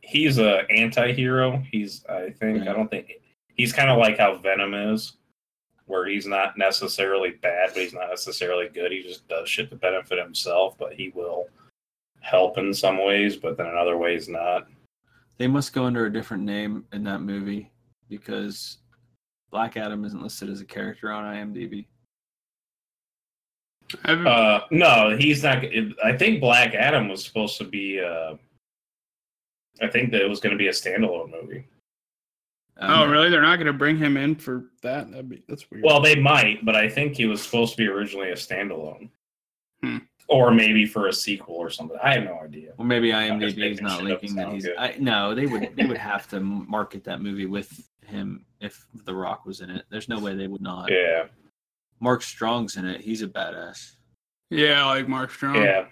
he's 0.01 0.37
a 0.37 0.69
anti-hero. 0.69 1.63
He's 1.71 2.05
I 2.05 2.29
think 2.29 2.67
I 2.67 2.73
don't 2.73 2.89
think 2.89 3.11
he's 3.55 3.73
kind 3.73 3.89
of 3.89 3.97
like 3.97 4.19
how 4.19 4.35
Venom 4.35 4.73
is 4.73 5.13
where 5.85 6.07
he's 6.07 6.27
not 6.27 6.57
necessarily 6.57 7.31
bad, 7.41 7.71
but 7.73 7.81
he's 7.81 7.93
not 7.93 8.09
necessarily 8.09 8.69
good. 8.69 8.91
He 8.91 9.01
just 9.01 9.27
does 9.27 9.49
shit 9.49 9.69
to 9.71 9.75
benefit 9.75 10.17
himself, 10.17 10.77
but 10.77 10.93
he 10.93 11.09
will 11.09 11.47
help 12.21 12.57
in 12.57 12.73
some 12.73 13.03
ways, 13.03 13.35
but 13.35 13.57
then 13.57 13.65
in 13.65 13.77
other 13.77 13.97
ways 13.97 14.29
not. 14.29 14.67
They 15.37 15.47
must 15.47 15.73
go 15.73 15.85
under 15.85 16.05
a 16.05 16.13
different 16.13 16.43
name 16.43 16.85
in 16.93 17.03
that 17.03 17.21
movie 17.21 17.71
because 18.09 18.77
Black 19.53 19.77
Adam 19.77 20.03
isn't 20.03 20.23
listed 20.23 20.49
as 20.49 20.61
a 20.61 20.65
character 20.65 21.11
on 21.11 21.23
IMDb. 21.25 21.85
Uh 24.03 24.61
no, 24.71 25.15
he's 25.15 25.43
not 25.43 25.63
I 26.03 26.17
think 26.17 26.41
Black 26.41 26.73
Adam 26.73 27.07
was 27.07 27.23
supposed 27.23 27.59
to 27.59 27.63
be 27.63 28.01
uh 28.01 28.33
I 29.79 29.87
think 29.87 30.11
that 30.11 30.21
it 30.21 30.29
was 30.29 30.39
going 30.39 30.51
to 30.53 30.57
be 30.57 30.67
a 30.69 30.71
standalone 30.71 31.31
movie. 31.31 31.65
oh, 32.79 33.03
Um, 33.03 33.11
really? 33.11 33.29
They're 33.29 33.41
not 33.41 33.57
going 33.57 33.67
to 33.67 33.73
bring 33.73 33.97
him 33.97 34.17
in 34.17 34.35
for 34.35 34.65
that? 34.81 35.09
That'd 35.11 35.29
be 35.29 35.43
that's 35.47 35.69
weird. 35.69 35.83
Well, 35.83 35.99
they 35.99 36.15
might, 36.15 36.63
but 36.65 36.75
I 36.75 36.87
think 36.89 37.15
he 37.15 37.25
was 37.25 37.41
supposed 37.41 37.71
to 37.71 37.77
be 37.77 37.87
originally 37.87 38.29
a 38.29 38.35
standalone. 38.35 39.09
Hmm. 39.83 39.97
Or 40.29 40.51
maybe 40.51 40.85
for 40.85 41.07
a 41.07 41.13
sequel 41.13 41.55
or 41.55 41.69
something. 41.69 41.97
I 42.01 42.13
have 42.15 42.23
no 42.23 42.39
idea. 42.39 42.73
Or 42.77 42.85
maybe 42.85 43.13
I'm 43.13 43.39
just 43.39 43.57
IMDb 43.57 43.71
is 43.73 43.81
not 43.81 43.99
shit 43.99 44.11
up 44.11 44.21
linking 44.21 44.35
that 44.35 44.51
he's. 44.53 44.67
I, 44.77 44.95
no, 44.99 45.35
they 45.35 45.45
would. 45.47 45.75
They 45.75 45.85
would 45.85 45.97
have 46.11 46.27
to 46.29 46.39
market 46.39 47.03
that 47.03 47.21
movie 47.21 47.45
with 47.47 47.87
him 48.05 48.45
if 48.63 48.85
The 49.05 49.13
Rock 49.13 49.45
was 49.45 49.61
in 49.61 49.69
it. 49.69 49.85
There's 49.89 50.09
no 50.09 50.19
way 50.19 50.35
they 50.35 50.47
would 50.47 50.61
not. 50.61 50.89
Yeah, 50.91 51.25
Mark 51.99 52.21
Strong's 52.23 52.77
in 52.77 52.85
it. 52.85 53.01
He's 53.01 53.21
a 53.21 53.27
badass. 53.27 53.91
yeah, 54.49 54.85
like 54.85 55.07
Mark 55.07 55.31
Strong. 55.31 55.55
yeah. 55.63 55.85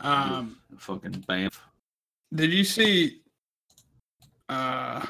Um, 0.00 0.58
Fucking 0.78 1.24
bam. 1.26 1.50
did 2.34 2.52
you 2.52 2.64
see? 2.64 3.20
Uh, 4.48 5.04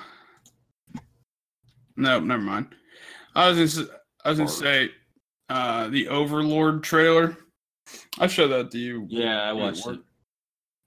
no, 1.96 2.20
never 2.20 2.42
mind. 2.42 2.74
I 3.34 3.48
was 3.50 3.56
gonna, 3.74 3.86
s- 3.90 3.98
I 4.24 4.28
was 4.30 4.38
gonna 4.38 4.50
say, 4.50 4.90
uh, 5.48 5.88
the 5.88 6.08
Overlord 6.08 6.82
trailer. 6.82 7.36
I 8.18 8.26
showed 8.26 8.48
that 8.48 8.70
to 8.72 8.78
you. 8.78 9.06
Yeah, 9.08 9.42
I 9.42 9.52
watched 9.52 9.86
it. 9.86 10.00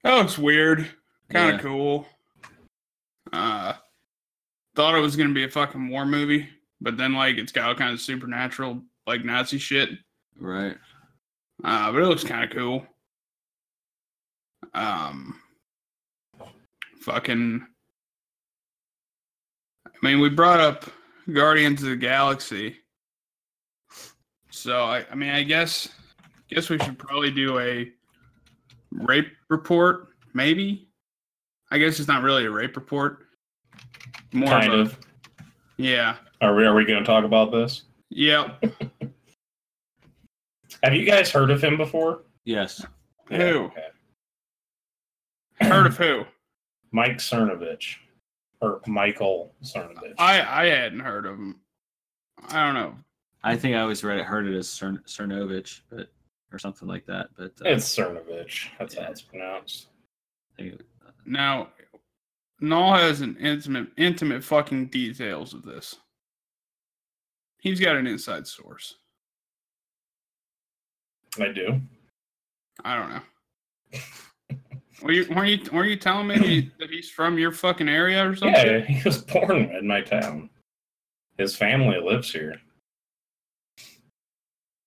That 0.04 0.16
looks 0.16 0.38
weird. 0.38 0.88
Kind 1.30 1.50
of 1.56 1.56
Yeah. 1.56 1.62
cool. 1.62 2.08
Uh, 3.32 3.74
thought 4.82 4.96
it 4.96 5.02
was 5.02 5.16
gonna 5.16 5.32
be 5.32 5.44
a 5.44 5.50
fucking 5.50 5.90
war 5.90 6.08
movie, 6.08 6.50
but 6.82 6.98
then 6.98 7.14
like 7.14 7.38
it's 7.38 7.52
got 7.52 7.68
all 7.68 7.76
kinds 7.76 7.94
of 7.94 8.02
supernatural 8.02 8.82
like 9.06 9.24
Nazi 9.24 9.60
shit. 9.60 9.92
Right. 10.40 10.76
Uh, 11.64 11.92
but 11.92 12.02
it 12.02 12.08
looks 12.08 12.24
kind 12.24 12.44
of 12.44 12.50
cool. 12.50 12.88
Um, 14.74 15.40
fucking. 17.02 17.64
I 19.86 19.90
mean, 20.02 20.20
we 20.20 20.30
brought 20.30 20.60
up 20.60 20.86
Guardians 21.32 21.84
of 21.84 21.90
the 21.90 21.96
Galaxy, 21.96 22.78
so 24.50 24.86
I, 24.86 25.06
I 25.12 25.14
mean, 25.14 25.30
I 25.30 25.44
guess, 25.44 25.90
guess 26.50 26.72
we 26.72 26.80
should 26.80 26.98
probably 26.98 27.30
do 27.30 27.60
a 27.60 27.92
rape 28.92 29.32
report, 29.48 30.08
maybe. 30.34 30.90
I 31.70 31.78
guess 31.78 32.00
it's 32.00 32.08
not 32.08 32.24
really 32.24 32.46
a 32.46 32.52
rape 32.52 32.76
report. 32.76 33.28
More 34.34 34.48
Kind 34.48 34.74
of, 34.74 34.88
of. 34.94 34.98
yeah, 35.78 36.16
Are 36.42 36.56
we, 36.56 36.66
are 36.66 36.74
we 36.74 36.86
going 36.86 37.00
to 37.00 37.06
talk 37.06 37.24
about 37.26 37.52
this? 37.52 37.84
yeah. 38.10 38.52
Have 40.84 40.96
you 40.96 41.06
guys 41.06 41.30
heard 41.30 41.52
of 41.52 41.64
him 41.64 41.78
before? 41.78 42.22
Yes. 42.46 42.84
Who? 43.30 43.36
okay. 43.66 43.88
Heard 45.62 45.86
of 45.88 45.98
who? 46.00 46.24
Mike 46.92 47.18
Cernovich. 47.18 47.98
Or 48.62 48.82
Michael 48.88 49.54
Cernovich. 49.64 50.14
I 50.18 50.42
I 50.42 50.66
hadn't 50.68 51.00
heard 51.02 51.26
of 51.26 51.34
him. 51.38 51.60
I 52.50 52.66
don't 52.66 52.74
know. 52.76 52.96
I 53.44 53.56
think 53.56 53.76
I 53.76 53.80
always 53.82 54.04
read 54.04 54.18
it, 54.20 54.26
heard 54.26 54.48
it 54.48 54.56
as 54.58 54.68
Cern- 54.68 55.04
Cernovich, 55.06 55.82
but 55.90 56.08
or 56.52 56.58
something 56.60 56.88
like 56.88 57.06
that. 57.08 57.28
But 57.38 57.52
uh, 57.66 57.70
it's 57.70 57.86
Cernovich. 57.96 58.68
That's 58.80 58.96
how 58.96 59.04
it's 59.10 59.22
pronounced. 59.22 59.88
Now, 61.26 61.70
Nall 62.62 62.98
has 62.98 63.22
an 63.22 63.36
intimate 63.40 63.88
intimate 63.98 64.44
fucking 64.44 64.88
details 64.88 65.54
of 65.54 65.64
this. 65.64 65.96
He's 67.60 67.80
got 67.80 67.96
an 67.96 68.08
inside 68.08 68.48
source. 68.48 68.96
I 71.40 71.48
do. 71.52 71.80
I 72.84 72.96
don't 72.98 73.10
know. 73.10 74.00
Were 75.02 75.12
you 75.12 75.26
were 75.36 75.46
you 75.46 75.60
were 75.72 75.86
you 75.86 75.96
telling 75.96 76.28
me 76.28 76.38
he- 76.38 76.72
that 76.80 76.92
he's 76.92 77.10
from 77.10 77.40
your 77.40 77.52
fucking 77.52 77.90
area 77.90 78.24
or 78.30 78.36
something? 78.36 78.54
Yeah, 78.66 78.82
he 78.82 79.02
was 79.04 79.18
born 79.24 79.72
in 79.72 79.88
my 79.88 80.02
town. 80.02 80.52
His 81.40 81.56
family 81.56 82.00
lives 82.00 82.32
here. 82.32 82.62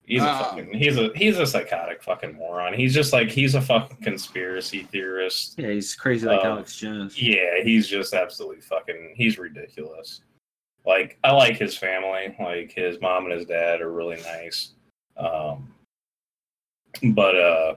He's 0.06 0.22
a 0.22 0.28
Um, 0.30 0.38
fucking 0.44 0.74
he's 0.74 0.98
a 0.98 1.10
he's 1.14 1.38
a 1.38 1.46
psychotic 1.46 2.02
fucking 2.02 2.34
moron. 2.34 2.74
He's 2.74 2.92
just 2.92 3.12
like 3.12 3.30
he's 3.30 3.54
a 3.54 3.60
fucking 3.60 3.96
conspiracy 3.98 4.82
theorist. 4.84 5.54
Yeah, 5.58 5.70
he's 5.70 5.94
crazy 5.94 6.26
like 6.26 6.44
Uh, 6.44 6.48
Alex 6.48 6.76
Jones. 6.76 7.20
Yeah, 7.20 7.62
he's 7.62 7.88
just 7.88 8.12
absolutely 8.12 8.60
fucking 8.60 9.14
he's 9.16 9.38
ridiculous. 9.38 10.20
Like 10.84 11.18
I 11.24 11.32
like 11.32 11.56
his 11.56 11.76
family. 11.76 12.36
Like 12.38 12.72
his 12.72 13.00
mom 13.00 13.24
and 13.24 13.32
his 13.32 13.46
dad 13.46 13.80
are 13.80 13.92
really 13.92 14.20
nice. 14.22 14.72
Um 15.16 15.72
but 17.14 17.34
uh 17.36 17.74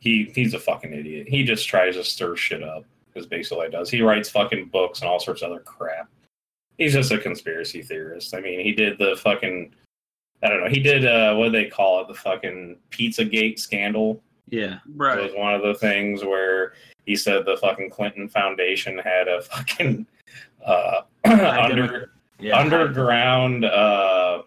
he 0.00 0.32
he's 0.34 0.54
a 0.54 0.58
fucking 0.58 0.92
idiot. 0.92 1.28
He 1.28 1.44
just 1.44 1.68
tries 1.68 1.94
to 1.94 2.02
stir 2.02 2.34
shit 2.34 2.64
up 2.64 2.84
is 3.14 3.26
basically 3.26 3.58
what 3.58 3.66
he 3.70 3.72
does. 3.76 3.88
He 3.90 4.02
writes 4.02 4.28
fucking 4.30 4.66
books 4.70 5.00
and 5.00 5.08
all 5.08 5.20
sorts 5.20 5.42
of 5.42 5.52
other 5.52 5.60
crap. 5.60 6.08
He's 6.78 6.94
just 6.94 7.12
a 7.12 7.18
conspiracy 7.18 7.82
theorist. 7.82 8.34
I 8.34 8.40
mean, 8.40 8.58
he 8.60 8.72
did 8.72 8.98
the 8.98 9.14
fucking 9.22 9.74
I 10.42 10.48
don't 10.48 10.60
know. 10.62 10.68
He 10.68 10.80
did 10.80 11.06
uh 11.06 11.34
what 11.36 11.46
do 11.46 11.50
they 11.52 11.66
call 11.66 12.00
it? 12.02 12.08
The 12.08 12.14
fucking 12.14 12.78
Pizzagate 12.90 13.58
scandal. 13.58 14.22
Yeah. 14.48 14.78
Right. 14.94 15.22
was 15.22 15.32
one 15.34 15.54
of 15.54 15.62
the 15.62 15.74
things 15.74 16.24
where 16.24 16.74
he 17.06 17.16
said 17.16 17.44
the 17.46 17.56
fucking 17.56 17.90
Clinton 17.90 18.28
Foundation 18.28 18.98
had 18.98 19.28
a 19.28 19.40
fucking 19.42 20.06
uh, 20.64 21.02
under 21.24 22.10
Yeah. 22.38 22.58
underground 22.58 23.64
uh, 23.64 24.42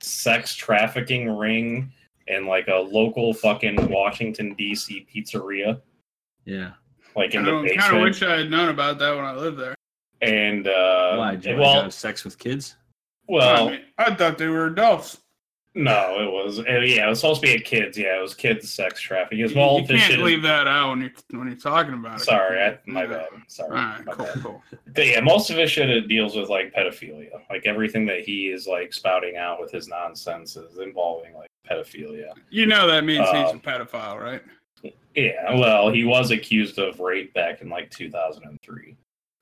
sex 0.00 0.54
trafficking 0.54 1.30
ring 1.36 1.92
in 2.26 2.46
like 2.46 2.68
a 2.68 2.74
local 2.76 3.32
fucking 3.34 3.90
Washington 3.90 4.54
D.C. 4.54 5.06
pizzeria, 5.12 5.80
Yeah. 6.44 6.72
like 7.16 7.34
I 7.34 7.38
in 7.38 7.44
the 7.44 7.50
kind 7.50 7.66
of 7.68 7.76
basement. 7.76 8.02
wish 8.04 8.22
I 8.22 8.38
had 8.38 8.50
known 8.50 8.68
about 8.68 8.98
that 8.98 9.16
when 9.16 9.24
I 9.24 9.34
lived 9.34 9.58
there. 9.58 9.74
and 10.20 10.68
uh, 10.68 11.16
Why? 11.16 11.32
Did 11.36 11.44
you 11.46 11.56
well, 11.56 11.74
well, 11.74 11.82
have 11.84 11.94
sex 11.94 12.24
with 12.24 12.38
kids? 12.38 12.76
Well, 13.30 13.68
I, 13.68 13.70
mean, 13.72 13.80
I 13.98 14.14
thought 14.14 14.38
they 14.38 14.48
were 14.48 14.66
adults. 14.66 15.18
no, 15.74 16.16
it 16.20 16.30
was 16.32 16.58
uh, 16.58 16.62
yeah, 16.64 17.06
it 17.06 17.08
was 17.10 17.20
supposed 17.20 17.42
to 17.42 17.46
be 17.46 17.60
kids. 17.62 17.96
Yeah, 17.96 18.18
it 18.18 18.22
was 18.22 18.34
kids 18.34 18.68
sex 18.68 19.00
trafficking. 19.00 19.42
As 19.44 19.52
You- 19.52 19.58
well, 19.58 19.80
you 19.80 19.86
can't 19.86 20.00
shit 20.00 20.18
is- 20.18 20.24
leave 20.24 20.42
that 20.42 20.66
out 20.66 20.90
when 20.90 21.00
you're 21.00 21.38
when 21.38 21.46
you're 21.48 21.56
talking 21.56 21.94
about 21.94 22.20
it. 22.20 22.24
Sorry, 22.24 22.60
I, 22.60 22.78
my 22.86 23.02
Yeah. 23.02 23.06
bad. 23.08 23.26
Sorry. 23.46 23.70
All 23.70 23.76
right, 23.76 24.04
cool, 24.06 24.24
bad. 24.26 24.42
cool. 24.42 24.62
But 24.94 25.06
yeah, 25.06 25.20
most 25.20 25.48
of 25.50 25.56
his 25.56 25.70
shit 25.70 25.88
it 25.88 26.08
deals 26.08 26.34
with 26.36 26.48
like 26.48 26.74
pedophilia. 26.74 27.30
Like 27.48 27.66
everything 27.66 28.04
that 28.06 28.20
he 28.20 28.48
is 28.50 28.66
like 28.66 28.92
spouting 28.92 29.36
out 29.36 29.60
with 29.60 29.70
his 29.70 29.86
nonsense 29.86 30.56
is 30.56 30.78
involving 30.78 31.34
like 31.34 31.48
pedophilia. 31.70 32.32
You 32.50 32.66
know 32.66 32.88
that 32.88 33.04
means 33.04 33.26
he's 33.28 33.34
a 33.36 33.48
Um, 33.50 33.60
pedophile, 33.60 34.18
right? 34.20 34.42
Yeah, 35.14 35.54
well, 35.58 35.90
he 35.92 36.04
was 36.04 36.30
accused 36.30 36.78
of 36.78 36.98
rape 37.00 37.32
back 37.34 37.60
in 37.62 37.68
like 37.68 37.90
2003. 37.90 38.96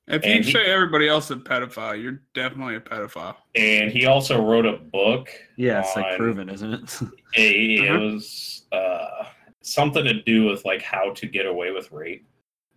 If 0.08 0.24
you 0.24 0.32
and 0.32 0.44
he- 0.44 0.52
say 0.52 0.64
everybody 0.66 1.06
else 1.08 1.26
is 1.26 1.32
a 1.32 1.40
pedophile, 1.40 2.00
you're 2.02 2.22
definitely 2.34 2.76
a 2.76 2.80
pedophile. 2.80 3.36
And 3.54 3.90
he 3.90 4.06
also 4.06 4.42
wrote 4.42 4.64
a 4.66 4.72
book. 4.78 5.28
Yeah, 5.56 5.80
it's 5.80 5.94
like 5.96 6.16
proven, 6.16 6.48
isn't 6.48 6.72
it? 6.74 6.98
It, 7.34 7.40
it 7.84 7.90
Uh-huh. 7.90 7.98
was 8.00 8.62
uh, 8.72 9.24
something 9.60 10.02
to 10.04 10.22
do 10.22 10.46
with 10.46 10.64
like 10.64 10.80
how 10.80 11.12
to 11.12 11.26
get 11.26 11.44
away 11.44 11.72
with 11.72 11.92
rape. 11.92 12.24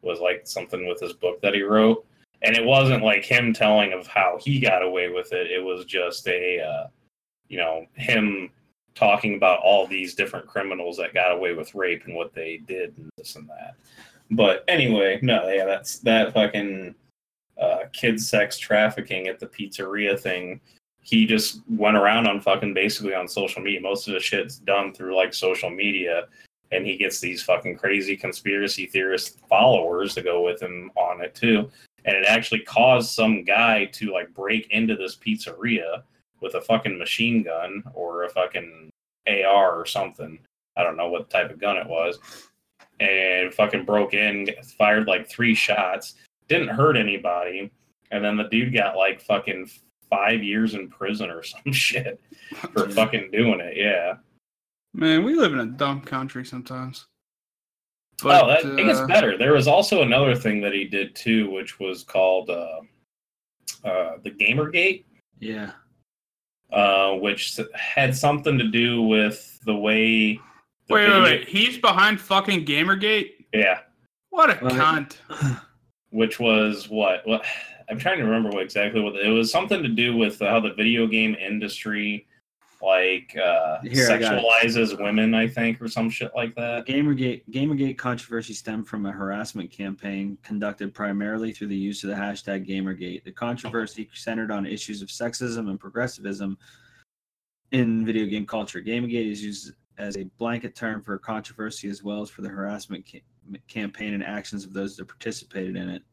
Was 0.02 0.20
like 0.20 0.42
something 0.46 0.88
with 0.88 1.00
his 1.00 1.14
book 1.14 1.40
that 1.42 1.54
he 1.54 1.62
wrote, 1.62 2.06
and 2.42 2.58
it 2.58 2.66
wasn't 2.66 3.04
like 3.04 3.24
him 3.24 3.54
telling 3.54 3.94
of 3.94 4.08
how 4.08 4.38
he 4.42 4.60
got 4.60 4.82
away 4.82 5.10
with 5.10 5.32
it. 5.32 5.52
It 5.52 5.64
was 5.64 5.86
just 5.86 6.28
a, 6.28 6.60
uh, 6.60 6.88
you 7.48 7.58
know, 7.60 7.86
him 7.94 8.50
talking 8.96 9.36
about 9.36 9.60
all 9.60 9.86
these 9.88 10.16
different 10.16 10.48
criminals 10.48 10.98
that 10.98 11.14
got 11.14 11.32
away 11.32 11.54
with 11.54 11.74
rape 11.76 12.04
and 12.06 12.16
what 12.16 12.34
they 12.34 12.58
did 12.66 12.98
and 12.98 13.10
this 13.16 13.36
and 13.38 13.48
that. 13.48 13.76
But 14.32 14.66
anyway, 14.68 15.20
no, 15.22 15.48
yeah, 15.50 15.66
that's 15.66 16.00
that 16.00 16.34
fucking 16.34 16.96
uh, 17.60 17.80
kid 17.94 18.20
sex 18.20 18.58
trafficking 18.58 19.28
at 19.28 19.40
the 19.40 19.48
pizzeria 19.48 20.20
thing 20.20 20.62
he 21.02 21.26
just 21.26 21.62
went 21.68 21.98
around 21.98 22.28
on 22.28 22.40
fucking 22.40 22.74
basically 22.74 23.14
on 23.14 23.28
social 23.28 23.62
media. 23.62 23.82
Most 23.82 24.08
of 24.08 24.14
the 24.14 24.20
shit's 24.20 24.58
done 24.58 24.94
through 24.94 25.16
like 25.16 25.34
social 25.34 25.70
media, 25.70 26.28
and 26.72 26.86
he 26.86 26.96
gets 26.96 27.20
these 27.20 27.42
fucking 27.42 27.76
crazy 27.76 28.16
conspiracy 28.16 28.86
theorist 28.86 29.40
followers 29.50 30.14
to 30.14 30.22
go 30.22 30.46
with 30.46 30.62
him 30.62 30.92
on 30.96 31.22
it 31.22 31.36
too. 31.36 31.70
And 32.06 32.16
it 32.16 32.26
actually 32.28 32.62
caused 32.62 33.12
some 33.12 33.44
guy 33.44 33.86
to 33.86 34.14
like 34.14 34.34
break 34.34 34.70
into 34.72 34.96
this 34.96 35.18
pizzeria 35.18 36.04
with 36.40 36.56
a 36.56 36.62
fucking 36.62 36.98
machine 36.98 37.44
gun 37.44 37.84
or 37.94 38.24
a 38.24 38.30
fucking 38.30 38.90
AR 39.28 39.80
or 39.80 39.86
something. 39.86 40.40
I 40.78 40.84
don't 40.84 40.98
know 40.98 41.10
what 41.10 41.30
type 41.30 41.52
of 41.52 41.60
gun 41.60 41.78
it 41.78 41.88
was. 41.88 42.20
And 43.00 43.54
fucking 43.54 43.86
broke 43.86 44.14
in, 44.14 44.48
fired 44.78 45.08
like 45.08 45.28
three 45.28 45.56
shots, 45.56 46.16
didn't 46.52 46.70
hurt 46.76 46.98
anybody. 46.98 47.72
And 48.12 48.24
then 48.24 48.36
the 48.38 48.44
dude 48.46 48.74
got 48.74 48.98
like 48.98 49.22
fucking 49.22 49.70
five 50.10 50.44
years 50.44 50.74
in 50.74 50.90
prison 50.90 51.30
or 51.30 51.44
some 51.54 51.72
shit 51.72 52.20
for 52.74 52.90
fucking 52.92 53.32
doing 53.32 53.60
it. 53.60 53.78
Yeah. 53.78 54.16
Man, 54.94 55.24
we 55.24 55.36
live 55.36 55.54
in 55.54 55.60
a 55.60 55.66
dumb 55.66 56.02
country 56.02 56.44
sometimes. 56.46 57.06
oh, 58.24 58.48
that, 58.48 58.66
it 58.66 58.84
gets 58.86 59.00
uh, 59.00 59.08
better. 59.08 59.38
There 59.38 59.54
was 59.54 59.68
also 59.68 60.02
another 60.02 60.36
thing 60.36 60.60
that 60.62 60.74
he 60.74 60.84
did 60.86 61.16
too, 61.16 61.50
which 61.50 61.80
was 61.80 62.04
called 62.04 62.50
uh, 62.50 62.82
uh, 63.86 64.18
the 64.24 64.32
Gamergate, 64.32 65.06
yeah. 65.40 65.72
uh, 66.74 67.14
which 67.14 67.58
had 67.74 68.16
something 68.16 68.58
to 68.58 68.68
do 68.68 69.02
with 69.04 69.60
the 69.66 69.74
way. 69.76 70.34
the 70.34 70.94
Wait, 70.94 71.00
wait, 71.00 71.06
video- 71.08 71.24
wait. 71.24 71.48
He's 71.48 71.78
behind 71.78 72.20
fucking 72.20 72.66
Gamergate? 72.66 73.32
Yeah, 73.54 73.80
What 74.30 74.50
a 74.50 74.60
Well, 74.64 74.76
cunt. 74.76 75.16
which 76.12 76.40
was 76.40 76.90
what? 76.90 77.26
What? 77.26 77.46
I'm 77.90 78.00
trying 78.00 78.20
to 78.20 78.24
remember 78.24 78.50
what 78.50 78.64
exactly 78.64 79.02
what 79.02 79.16
it 79.18 79.28
was. 79.28 79.52
Something 79.52 79.84
to 79.84 79.90
do 79.90 80.16
with 80.16 80.40
how 80.40 80.62
the 80.62 80.74
video 80.74 81.08
game 81.08 81.36
industry, 81.36 82.26
like, 82.82 83.36
uh, 83.36 83.80
Here, 83.82 84.10
I 84.10 84.18
sexualizes 84.18 84.98
women. 84.98 85.34
I 85.34 85.46
think, 85.46 85.82
or 85.82 85.90
some 85.90 86.10
shit 86.10 86.32
like 86.34 86.56
that. 86.56 86.86
Gamergate 86.86 87.42
Gamergate 87.52 87.98
controversy 87.98 88.54
stemmed 88.54 88.88
from 88.88 89.08
a 89.08 89.12
harassment 89.12 89.72
campaign 89.72 90.38
conducted 90.42 90.94
primarily 90.94 91.52
through 91.52 91.68
the 91.68 91.76
use 91.76 92.06
of 92.06 92.12
the 92.12 92.16
hashtag 92.16 92.66
Gamergate. 92.66 93.26
The 93.26 93.32
controversy 93.34 94.10
centered 94.14 94.52
on 94.52 94.66
issues 94.66 95.02
of 95.02 95.10
sexism 95.10 95.70
and 95.70 95.78
progressivism 95.78 96.58
in 97.72 98.06
video 98.06 98.26
game 98.26 98.46
culture. 98.46 98.82
Gamergate 98.82 99.32
is 99.32 99.44
used 99.44 99.74
as 99.98 100.16
a 100.16 100.24
blanket 100.38 100.76
term 100.76 101.02
for 101.04 101.18
controversy 101.18 101.90
as 101.90 102.04
well 102.04 102.22
as 102.22 102.30
for 102.30 102.42
the 102.42 102.50
harassment 102.50 103.06
ca- 103.06 103.24
campaign 103.68 104.14
and 104.14 104.24
actions 104.24 104.66
of 104.66 104.74
those 104.74 104.96
that 104.98 105.08
participated 105.08 105.76
in 105.76 105.90
it. 105.90 106.04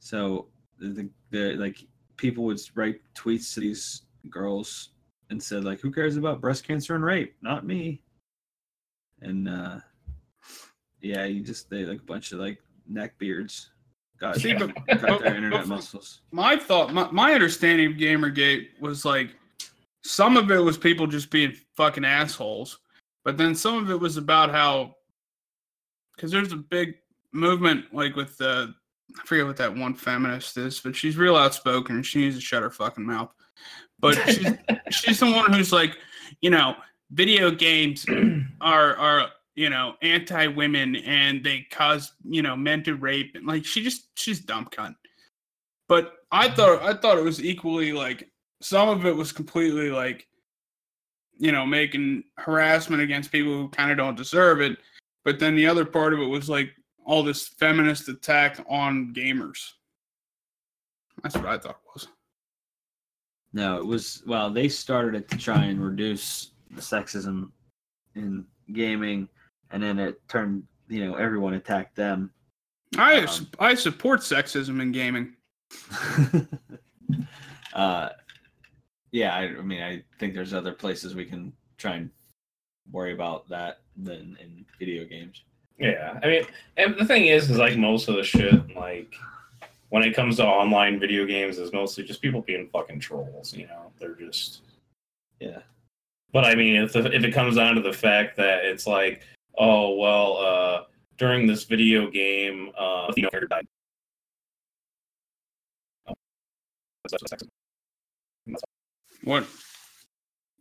So 0.00 0.46
the, 0.78 1.08
the 1.30 1.54
like 1.54 1.84
people 2.16 2.44
would 2.44 2.60
write 2.74 3.00
tweets 3.14 3.54
to 3.54 3.60
these 3.60 4.02
girls 4.30 4.90
and 5.30 5.42
said 5.42 5.64
like, 5.64 5.80
"Who 5.80 5.90
cares 5.90 6.16
about 6.16 6.40
breast 6.40 6.66
cancer 6.66 6.94
and 6.94 7.04
rape? 7.04 7.34
Not 7.42 7.66
me." 7.66 8.02
and 9.22 9.48
uh 9.48 9.78
yeah 11.00 11.24
you 11.24 11.40
just 11.42 11.68
they 11.70 11.84
like 11.84 12.00
a 12.00 12.04
bunch 12.04 12.32
of 12.32 12.38
like 12.38 12.58
neck 12.86 13.18
beards 13.18 13.70
got, 14.20 14.36
See, 14.36 14.54
but- 14.54 14.74
got 15.00 15.20
their 15.20 15.34
internet 15.36 15.66
muscles 15.66 16.22
My 16.32 16.56
thought, 16.56 16.92
my, 16.92 17.10
my 17.10 17.32
understanding 17.32 17.92
of 17.92 17.98
Gamergate 17.98 18.80
was 18.80 19.04
like 19.04 19.30
some 20.02 20.36
of 20.36 20.50
it 20.50 20.58
was 20.58 20.78
people 20.78 21.06
just 21.06 21.30
being 21.30 21.52
fucking 21.76 22.04
assholes, 22.04 22.78
but 23.24 23.36
then 23.36 23.54
some 23.54 23.76
of 23.76 23.90
it 23.90 23.98
was 24.00 24.16
about 24.16 24.50
how, 24.50 24.94
because 26.18 26.32
there's 26.32 26.52
a 26.52 26.56
big 26.56 26.96
movement 27.32 27.84
like 27.94 28.16
with 28.16 28.36
the, 28.38 28.74
I 29.18 29.24
forget 29.24 29.46
what 29.46 29.56
that 29.58 29.74
one 29.74 29.94
feminist 29.94 30.58
is, 30.58 30.80
but 30.80 30.96
she's 30.96 31.16
real 31.16 31.36
outspoken 31.36 31.96
and 31.96 32.04
she 32.04 32.18
needs 32.18 32.34
to 32.34 32.42
shut 32.42 32.62
her 32.62 32.70
fucking 32.70 33.06
mouth. 33.06 33.32
But 34.00 34.16
she's 34.28 34.52
she's 34.90 35.20
the 35.20 35.30
one 35.30 35.52
who's 35.52 35.72
like, 35.72 35.96
you 36.40 36.50
know, 36.50 36.74
video 37.12 37.50
games 37.50 38.04
are 38.60 38.96
are 38.96 39.28
you 39.54 39.70
know 39.70 39.94
anti 40.02 40.46
women 40.46 40.96
and 40.96 41.42
they 41.42 41.66
cause 41.70 42.12
you 42.24 42.42
know 42.42 42.54
men 42.54 42.82
to 42.84 42.94
rape 42.94 43.34
and 43.34 43.46
like 43.46 43.64
she 43.64 43.82
just 43.82 44.08
she's 44.14 44.40
dumb 44.40 44.68
cunt. 44.70 44.94
But 45.88 46.14
I 46.30 46.48
thought 46.50 46.82
I 46.82 46.94
thought 46.94 47.18
it 47.18 47.24
was 47.24 47.42
equally 47.42 47.92
like 47.92 48.30
some 48.60 48.88
of 48.88 49.06
it 49.06 49.16
was 49.16 49.32
completely 49.32 49.90
like 49.90 50.26
you 51.38 51.52
know 51.52 51.64
making 51.64 52.24
harassment 52.36 53.02
against 53.02 53.32
people 53.32 53.52
who 53.52 53.68
kind 53.70 53.90
of 53.90 53.96
don't 53.96 54.16
deserve 54.16 54.60
it, 54.60 54.78
but 55.28 55.38
then 55.38 55.54
the 55.54 55.66
other 55.66 55.84
part 55.84 56.14
of 56.14 56.20
it 56.20 56.24
was 56.24 56.48
like 56.48 56.70
all 57.04 57.22
this 57.22 57.48
feminist 57.48 58.08
attack 58.08 58.64
on 58.66 59.12
gamers. 59.12 59.72
That's 61.22 61.36
what 61.36 61.44
I 61.44 61.58
thought 61.58 61.72
it 61.84 61.90
was. 61.94 62.08
no 63.52 63.76
it 63.76 63.84
was 63.84 64.22
well 64.26 64.48
they 64.48 64.70
started 64.70 65.14
it 65.14 65.28
to 65.28 65.36
try 65.36 65.64
and 65.66 65.84
reduce 65.84 66.52
the 66.70 66.80
sexism 66.80 67.50
in 68.14 68.42
gaming 68.72 69.28
and 69.70 69.82
then 69.82 69.98
it 69.98 70.18
turned 70.28 70.62
you 70.88 71.04
know 71.04 71.14
everyone 71.16 71.52
attacked 71.52 71.94
them 71.94 72.30
I 72.96 73.20
Um, 73.20 73.46
I 73.58 73.74
support 73.74 74.20
sexism 74.20 74.80
in 74.80 74.92
gaming. 74.92 75.36
uh 77.74 78.08
yeah 79.12 79.34
I, 79.34 79.42
I 79.42 79.62
mean 79.62 79.82
i 79.82 80.02
think 80.18 80.32
there's 80.32 80.54
other 80.54 80.72
places 80.72 81.14
we 81.14 81.26
can 81.26 81.52
try 81.76 81.96
and 81.96 82.10
worry 82.92 83.12
about 83.12 83.48
that 83.48 83.80
than 83.96 84.36
in 84.40 84.64
video 84.78 85.04
games 85.04 85.42
Yeah, 85.78 86.18
I 86.22 86.26
mean, 86.26 86.44
and 86.76 86.96
the 86.98 87.04
thing 87.04 87.26
is, 87.26 87.50
is 87.50 87.58
like 87.58 87.76
most 87.76 88.08
of 88.08 88.16
the 88.16 88.24
shit, 88.24 88.74
like 88.74 89.14
when 89.90 90.02
it 90.02 90.14
comes 90.14 90.36
to 90.36 90.44
online 90.44 90.98
video 90.98 91.24
games, 91.24 91.58
is 91.58 91.72
mostly 91.72 92.04
just 92.04 92.20
people 92.20 92.42
being 92.42 92.68
fucking 92.72 93.00
trolls. 93.00 93.54
You 93.54 93.66
know, 93.68 93.92
they're 93.98 94.14
just 94.14 94.62
yeah 95.40 95.60
But 96.32 96.44
I 96.44 96.54
mean, 96.54 96.76
if 96.82 96.92
the, 96.92 97.10
if 97.14 97.22
it 97.24 97.32
comes 97.32 97.56
down 97.56 97.74
to 97.76 97.80
the 97.80 97.92
fact 97.92 98.36
that 98.36 98.64
it's 98.64 98.86
like, 98.86 99.22
oh 99.56 99.94
well, 99.96 100.36
uh, 100.38 100.84
during 101.16 101.46
this 101.46 101.64
video 101.64 102.10
game, 102.10 102.70
uh, 102.78 103.12
you 103.16 103.22
know, 103.22 103.30
character 103.30 103.48
died. 103.48 103.66
That's- 106.06 107.22
that's 107.22 107.32
sexism. 107.32 107.48
That's 108.46 108.62
What? 109.24 109.46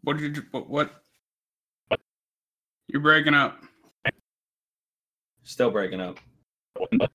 What 0.03 0.17
did 0.17 0.35
you? 0.37 0.43
What? 0.51 1.03
What? 2.87 2.93
You're 2.93 3.01
breaking 3.01 3.33
up. 3.33 3.59
Still 5.43 5.71
breaking 5.71 6.01
up. 6.01 6.19
all. 6.77 6.87
But- 6.97 7.11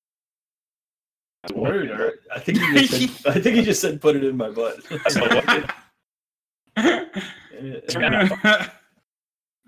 I 2.33 2.39
think 2.39 2.57
he 2.57 2.87
just 2.87 3.21
said, 3.21 3.35
I 3.35 3.39
think 3.41 3.55
he 3.57 3.63
just 3.63 3.81
said 3.81 3.99
put 4.01 4.15
it 4.15 4.23
in 4.23 4.37
my 4.37 4.49
butt. 4.49 4.77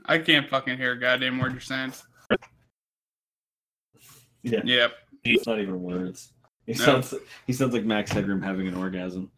I 0.08 0.18
can't 0.20 0.50
fucking 0.50 0.78
hear 0.78 0.94
a 0.94 1.00
goddamn 1.00 1.38
word 1.38 1.52
you're 1.52 1.60
saying. 1.62 1.94
yeah, 4.44 4.62
Yep. 4.63 4.91
it's 5.26 5.46
not 5.48 5.60
even 5.60 5.82
words. 5.82 6.32
He 6.65 6.74
No. 6.74 6.78
sounds 6.86 7.13
he 7.46 7.54
sounds 7.54 7.74
like 7.74 7.84
Max 7.84 8.12
Headroom 8.12 8.41
having 8.41 8.68
an 8.68 8.76
orgasm. 8.76 9.30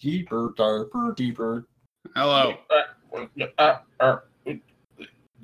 deeper, 0.00 0.54
darker, 0.56 1.12
deeper. 1.16 1.66
Hello. 2.14 2.54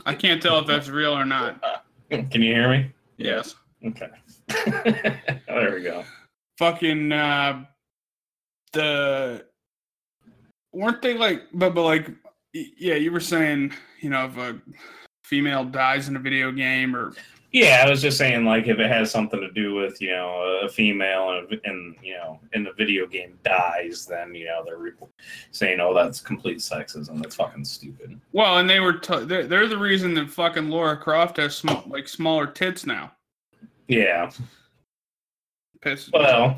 I 0.05 0.15
can't 0.15 0.43
tell 0.43 0.59
if 0.59 0.67
that's 0.67 0.89
real 0.89 1.13
or 1.13 1.25
not. 1.25 1.63
Can 2.11 2.43
you 2.43 2.55
hear 2.55 2.69
me? 2.71 2.93
Yes. 3.17 3.55
Okay. 3.85 4.11
there 5.47 5.75
we 5.75 5.83
go. 5.83 6.05
Fucking 6.59 7.13
uh 7.13 7.65
the 8.73 9.45
weren't 10.73 11.03
they 11.03 11.15
like 11.15 11.43
but 11.53 11.75
but 11.75 11.83
like 11.83 12.11
yeah, 12.53 12.95
you 12.95 13.13
were 13.13 13.21
saying, 13.21 13.73
you 14.01 14.11
know, 14.11 14.27
if 14.27 14.37
a 14.37 14.61
female 15.25 15.65
dies 15.65 16.09
in 16.09 16.17
a 16.17 16.19
video 16.19 16.53
game 16.53 16.95
or 16.95 17.15
Yeah, 17.53 17.85
I 17.87 17.91
was 17.91 18.01
just 18.01 18.17
saying, 18.17 18.47
like, 18.47 18.67
if 18.67 18.79
it 18.79 18.91
has 18.91 19.11
something 19.11 19.39
to 19.41 19.51
do 19.51 19.75
with, 19.75 20.01
you 20.01 20.11
know, 20.11 20.61
a 20.65 20.69
female 20.71 21.33
and, 21.39 21.61
and 21.65 21.95
you 22.03 22.15
know, 22.15 22.41
in 22.55 22.65
the 22.65 22.73
video 22.73 23.07
game 23.07 23.39
dies, 23.45 24.07
then, 24.07 24.35
you 24.35 24.47
know, 24.47 24.63
they're 24.65 24.79
re- 24.79 24.93
saying, 25.51 25.79
oh, 25.79 25.93
that's 25.93 26.19
complete 26.21 26.59
sexism. 26.59 27.21
That's 27.21 27.35
fucking 27.37 27.67
stupid. 27.67 28.19
well, 28.33 28.57
and 28.59 28.71
they 28.71 28.81
were 28.81 28.95
t- 28.95 29.25
they're, 29.25 29.47
they're 29.47 29.69
the 29.69 29.77
reason 29.77 30.15
that 30.15 30.31
fucking 30.31 30.71
Laura 30.71 30.97
Croft 30.97 31.37
has 31.37 31.55
sm- 31.57 31.89
like 31.91 32.09
smaller 32.09 32.47
tits 32.47 32.87
now. 32.87 33.13
Yeah. 33.87 34.31
Piss. 35.83 36.11
Well, 36.11 36.57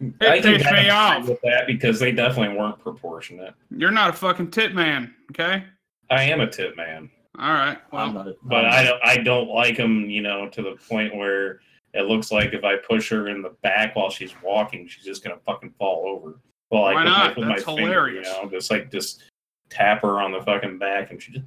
It 0.00 0.14
I 0.28 0.40
can 0.40 0.58
pissed 0.58 0.70
me 0.72 0.90
off. 0.90 1.26
with 1.28 1.40
that 1.42 1.66
because 1.66 1.98
they 1.98 2.12
definitely 2.12 2.56
weren't 2.56 2.78
proportionate. 2.78 3.54
You're 3.76 3.90
not 3.90 4.10
a 4.10 4.12
fucking 4.12 4.52
tit 4.52 4.74
man, 4.74 5.12
okay? 5.32 5.64
I 6.10 6.22
am 6.24 6.40
a 6.40 6.46
tit 6.46 6.76
man, 6.76 7.10
All 7.38 7.52
right. 7.52 7.78
Well, 7.92 8.12
not 8.12 8.28
but 8.44 8.64
I'm 8.64 8.72
I 8.72 8.82
not- 8.84 8.88
don't, 8.90 9.04
I 9.04 9.16
don't 9.18 9.48
like 9.48 9.76
them, 9.76 10.08
you 10.08 10.22
know, 10.22 10.48
to 10.50 10.62
the 10.62 10.76
point 10.88 11.14
where 11.16 11.60
it 11.92 12.02
looks 12.06 12.30
like 12.32 12.52
if 12.52 12.64
I 12.64 12.76
push 12.76 13.08
her 13.10 13.28
in 13.28 13.42
the 13.42 13.50
back 13.62 13.96
while 13.96 14.10
she's 14.10 14.32
walking, 14.42 14.86
she's 14.88 15.04
just 15.04 15.22
gonna 15.24 15.38
fucking 15.46 15.74
fall 15.78 16.04
over. 16.06 16.38
Well, 16.70 16.82
like 16.82 16.94
Why 16.96 17.04
with 17.04 17.12
my- 17.12 17.18
not? 17.26 17.36
with 17.36 17.48
That's 17.48 17.66
my 17.66 17.76
finger, 17.76 18.08
you 18.10 18.22
know, 18.22 18.48
just 18.50 18.70
like 18.70 18.90
just 18.90 19.24
tap 19.70 20.02
her 20.02 20.20
on 20.20 20.32
the 20.32 20.40
fucking 20.42 20.78
back 20.78 21.10
and 21.10 21.20
she 21.22 21.32
just. 21.32 21.44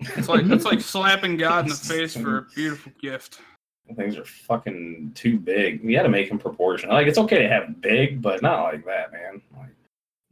it's 0.00 0.28
like 0.28 0.44
it's 0.46 0.64
like 0.64 0.80
slapping 0.94 1.36
God 1.36 1.64
in 1.64 1.70
the 1.70 1.74
face 1.76 2.16
for 2.16 2.38
a 2.38 2.42
beautiful 2.54 2.92
gift. 3.00 3.40
Things 3.96 4.16
are 4.16 4.24
fucking 4.24 5.12
too 5.14 5.38
big. 5.38 5.82
You 5.84 5.94
got 5.96 6.04
to 6.04 6.08
make 6.08 6.28
them 6.28 6.38
proportional. 6.38 6.94
Like 6.94 7.08
it's 7.08 7.18
okay 7.18 7.42
to 7.42 7.48
have 7.48 7.80
big, 7.82 8.22
but 8.22 8.40
not 8.40 8.62
like 8.62 8.86
that, 8.86 9.12
man. 9.12 9.42
Like, 9.56 9.68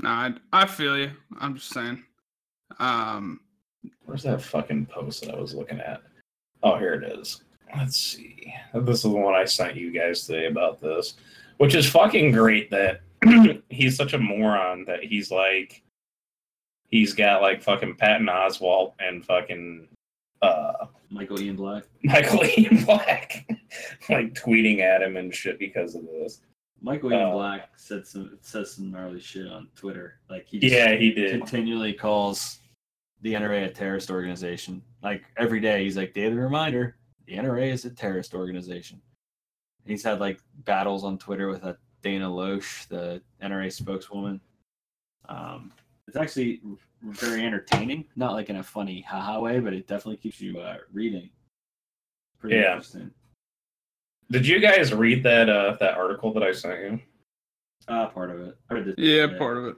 Nah, 0.02 0.30
I, 0.52 0.62
I 0.62 0.66
feel 0.66 0.96
you. 0.96 1.10
I'm 1.40 1.54
just 1.56 1.68
saying. 1.70 2.02
Um, 2.78 3.40
where's 4.10 4.24
that 4.24 4.42
fucking 4.42 4.86
post 4.86 5.24
that 5.24 5.36
I 5.36 5.38
was 5.40 5.54
looking 5.54 5.78
at? 5.78 6.02
Oh, 6.64 6.76
here 6.76 6.94
it 6.94 7.04
is. 7.18 7.44
Let's 7.76 7.96
see. 7.96 8.52
This 8.74 8.96
is 8.96 9.02
the 9.04 9.08
one 9.10 9.34
I 9.34 9.44
sent 9.44 9.76
you 9.76 9.92
guys 9.92 10.26
today 10.26 10.46
about 10.46 10.80
this, 10.80 11.14
which 11.58 11.76
is 11.76 11.88
fucking 11.88 12.32
great. 12.32 12.68
That 12.70 13.02
he's 13.68 13.94
such 13.96 14.12
a 14.14 14.18
moron 14.18 14.84
that 14.86 15.04
he's 15.04 15.30
like, 15.30 15.80
he's 16.88 17.14
got 17.14 17.40
like 17.40 17.62
fucking 17.62 17.94
Patton 17.94 18.26
Oswalt 18.26 18.94
and 18.98 19.24
fucking 19.24 19.86
uh 20.42 20.86
Michael 21.10 21.40
Ian 21.40 21.54
Black. 21.54 21.84
Michael 22.02 22.44
Ian 22.44 22.84
Black, 22.84 23.48
like 24.08 24.34
tweeting 24.34 24.80
at 24.80 25.02
him 25.02 25.16
and 25.16 25.32
shit 25.32 25.56
because 25.60 25.94
of 25.94 26.02
this. 26.06 26.40
Michael 26.82 27.12
Ian 27.12 27.28
Uh, 27.28 27.32
Black 27.32 27.68
said 27.76 28.04
some 28.04 28.36
says 28.40 28.72
some 28.74 28.90
gnarly 28.90 29.20
shit 29.20 29.46
on 29.46 29.68
Twitter. 29.76 30.18
Like 30.28 30.46
he 30.48 30.58
just 30.58 30.74
Yeah, 30.74 30.96
he 30.96 31.12
did. 31.12 31.38
continually 31.38 31.92
calls 31.92 32.59
the 33.22 33.34
NRA 33.34 33.66
a 33.66 33.70
terrorist 33.70 34.10
organization. 34.10 34.82
Like 35.02 35.24
every 35.36 35.60
day, 35.60 35.84
he's 35.84 35.96
like, 35.96 36.14
daily 36.14 36.36
reminder: 36.36 36.96
the 37.26 37.34
NRA 37.34 37.70
is 37.70 37.84
a 37.84 37.90
terrorist 37.90 38.34
organization. 38.34 39.00
He's 39.84 40.02
had 40.04 40.20
like 40.20 40.40
battles 40.64 41.04
on 41.04 41.18
Twitter 41.18 41.48
with 41.48 41.64
a 41.64 41.76
Dana 42.02 42.28
Loesch, 42.28 42.86
the 42.88 43.20
NRA 43.42 43.72
spokeswoman. 43.72 44.40
Um, 45.28 45.72
it's 46.06 46.16
actually 46.16 46.60
very 47.02 47.44
entertaining, 47.44 48.04
not 48.16 48.32
like 48.32 48.50
in 48.50 48.56
a 48.56 48.62
funny 48.62 49.02
haha 49.02 49.40
way, 49.40 49.58
but 49.60 49.72
it 49.72 49.86
definitely 49.86 50.16
keeps 50.16 50.40
you 50.40 50.58
uh, 50.58 50.78
reading. 50.92 51.30
Pretty 52.38 52.56
Yeah. 52.56 52.72
interesting. 52.72 53.10
Did 54.30 54.46
you 54.46 54.60
guys 54.60 54.92
read 54.94 55.22
that 55.24 55.48
uh 55.50 55.76
that 55.80 55.96
article 55.96 56.32
that 56.34 56.42
I 56.42 56.52
sent 56.52 56.80
you? 56.80 57.00
Uh, 57.88 58.06
part 58.08 58.30
of 58.30 58.40
it. 58.40 58.56
I 58.70 58.74
read 58.74 58.84
the- 58.86 58.94
yeah, 58.98 59.36
part 59.38 59.56
of 59.58 59.64
it. 59.66 59.76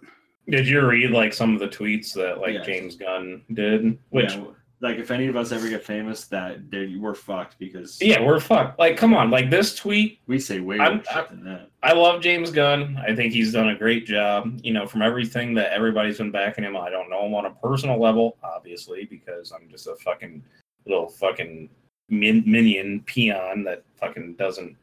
Did 0.48 0.66
you 0.66 0.86
read 0.86 1.10
like 1.10 1.32
some 1.32 1.54
of 1.54 1.60
the 1.60 1.68
tweets 1.68 2.12
that 2.14 2.40
like 2.40 2.54
Yes. 2.54 2.66
James 2.66 2.96
Gunn 2.96 3.42
did? 3.52 3.98
Which 4.10 4.34
Yeah, 4.34 4.44
like 4.82 4.98
if 4.98 5.12
any 5.12 5.28
of 5.28 5.36
us 5.36 5.52
ever 5.52 5.68
get 5.68 5.84
famous, 5.84 6.24
that 6.26 6.68
they, 6.68 6.96
we're 6.96 7.14
fucked 7.14 7.56
because 7.60 7.98
yeah, 8.02 8.20
we're 8.20 8.40
fucked. 8.40 8.80
Like, 8.80 8.96
come 8.96 9.14
on, 9.14 9.30
like 9.30 9.48
this 9.48 9.76
tweet. 9.76 10.18
we 10.26 10.40
say 10.40 10.58
way 10.58 10.78
worse 10.78 11.06
shit 11.06 11.30
than 11.30 11.44
that. 11.44 11.70
I 11.84 11.92
love 11.92 12.20
James 12.20 12.50
Gunn. 12.50 12.98
I 13.06 13.14
think 13.14 13.32
he's 13.32 13.52
done 13.52 13.68
a 13.68 13.76
great 13.76 14.04
job. 14.06 14.60
You 14.64 14.72
know, 14.72 14.86
from 14.86 15.00
everything 15.00 15.54
that 15.54 15.72
everybody's 15.72 16.18
been 16.18 16.32
backing 16.32 16.64
him. 16.64 16.76
I 16.76 16.90
don't 16.90 17.08
know 17.08 17.24
him 17.24 17.34
on 17.34 17.46
a 17.46 17.50
personal 17.52 18.00
level, 18.00 18.36
obviously, 18.42 19.04
because 19.04 19.52
I'm 19.52 19.68
just 19.70 19.86
a 19.86 19.94
fucking 19.96 20.42
little 20.84 21.08
fucking 21.08 21.70
min- 22.08 22.42
minion 22.44 23.02
peon 23.06 23.62
that 23.62 23.84
fucking 23.94 24.34
doesn't, 24.34 24.76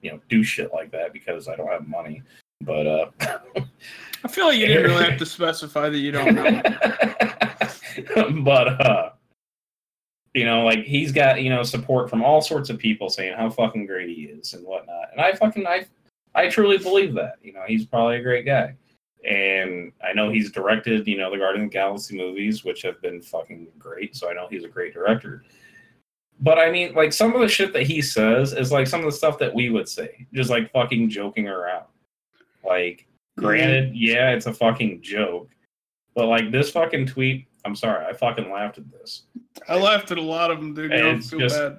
you 0.00 0.10
know, 0.10 0.20
do 0.28 0.42
shit 0.42 0.72
like 0.72 0.90
that 0.90 1.12
because 1.12 1.46
I 1.46 1.54
don't 1.54 1.68
have 1.70 1.86
money. 1.86 2.22
But 2.64 2.86
uh 2.86 3.10
I 4.24 4.28
feel 4.28 4.46
like 4.46 4.58
you 4.58 4.66
didn't 4.66 4.90
really 4.90 5.04
have 5.04 5.18
to 5.18 5.26
specify 5.38 5.88
that 5.88 5.98
you 5.98 6.12
don't 6.12 6.34
know. 6.34 6.62
but 8.42 8.80
uh 8.80 9.10
you 10.34 10.44
know 10.44 10.64
like 10.64 10.84
he's 10.84 11.12
got 11.12 11.42
you 11.42 11.50
know 11.50 11.62
support 11.62 12.08
from 12.08 12.22
all 12.22 12.40
sorts 12.40 12.70
of 12.70 12.78
people 12.78 13.10
saying 13.10 13.36
how 13.36 13.50
fucking 13.50 13.86
great 13.86 14.08
he 14.08 14.24
is 14.24 14.54
and 14.54 14.64
whatnot. 14.64 15.08
And 15.12 15.20
i 15.20 15.32
fucking 15.32 15.66
i 15.66 15.86
i 16.34 16.48
truly 16.48 16.78
believe 16.78 17.14
that 17.14 17.34
you 17.42 17.52
know 17.52 17.62
he's 17.66 17.84
probably 17.84 18.16
a 18.16 18.22
great 18.22 18.46
guy. 18.46 18.74
And 19.28 19.92
i 20.02 20.12
know 20.12 20.30
he's 20.30 20.50
directed 20.50 21.06
you 21.06 21.18
know 21.18 21.30
the 21.30 21.38
guardian 21.38 21.66
of 21.66 21.70
the 21.70 21.74
galaxy 21.74 22.16
movies 22.16 22.64
which 22.64 22.82
have 22.82 23.00
been 23.02 23.20
fucking 23.22 23.68
great 23.78 24.16
so 24.16 24.30
i 24.30 24.32
know 24.32 24.46
he's 24.48 24.64
a 24.64 24.68
great 24.68 24.94
director. 24.94 25.44
But 26.40 26.58
i 26.58 26.70
mean 26.70 26.94
like 26.94 27.12
some 27.12 27.34
of 27.34 27.40
the 27.40 27.48
shit 27.48 27.72
that 27.72 27.84
he 27.84 28.00
says 28.00 28.52
is 28.52 28.72
like 28.72 28.86
some 28.86 29.00
of 29.00 29.06
the 29.06 29.12
stuff 29.12 29.38
that 29.38 29.54
we 29.54 29.70
would 29.70 29.88
say 29.88 30.26
just 30.32 30.50
like 30.50 30.72
fucking 30.72 31.10
joking 31.10 31.48
around 31.48 31.84
like 32.64 33.06
granted 33.38 33.94
yeah 33.94 34.30
it's 34.30 34.46
a 34.46 34.52
fucking 34.52 35.00
joke 35.02 35.48
but 36.14 36.26
like 36.26 36.50
this 36.50 36.70
fucking 36.70 37.06
tweet 37.06 37.46
i'm 37.64 37.74
sorry 37.74 38.04
i 38.06 38.12
fucking 38.12 38.50
laughed 38.50 38.78
at 38.78 38.90
this 38.90 39.24
I 39.68 39.76
laughed 39.78 40.10
at 40.10 40.18
a 40.18 40.22
lot 40.22 40.50
of 40.50 40.58
them, 40.58 40.74
dude. 40.74 40.90
You 40.90 40.98
don't 40.98 41.16
It's 41.18 41.30
feel 41.30 41.38
just- 41.38 41.56
bad. 41.56 41.78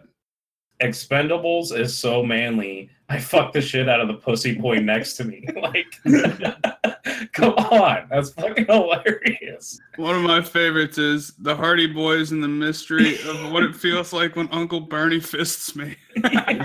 Expendables 0.84 1.78
is 1.78 1.98
so 1.98 2.24
manly. 2.24 2.90
I 3.10 3.20
fucked 3.20 3.54
the 3.54 3.62
shit 3.62 3.90
out 3.90 4.00
of 4.00 4.08
the 4.08 4.16
pussy 4.16 4.56
boy 4.56 4.80
next 4.80 5.18
to 5.18 5.24
me. 5.24 5.48
Like 5.56 5.86
come 7.32 7.54
on. 7.54 8.08
That's 8.10 8.32
fucking 8.32 8.66
hilarious. 8.66 9.80
One 9.96 10.16
of 10.16 10.22
my 10.22 10.42
favorites 10.42 10.98
is 10.98 11.34
the 11.40 11.56
Hardy 11.56 11.88
Boys 11.88 12.32
and 12.32 12.44
the 12.44 12.48
mystery 12.48 13.20
of 13.22 13.52
what 13.52 13.64
it 13.64 13.76
feels 13.76 14.14
like 14.14 14.36
when 14.36 14.50
Uncle 14.52 14.82
Bernie 14.82 15.20
fists 15.20 15.76
me. 15.76 15.96
like 16.18 16.60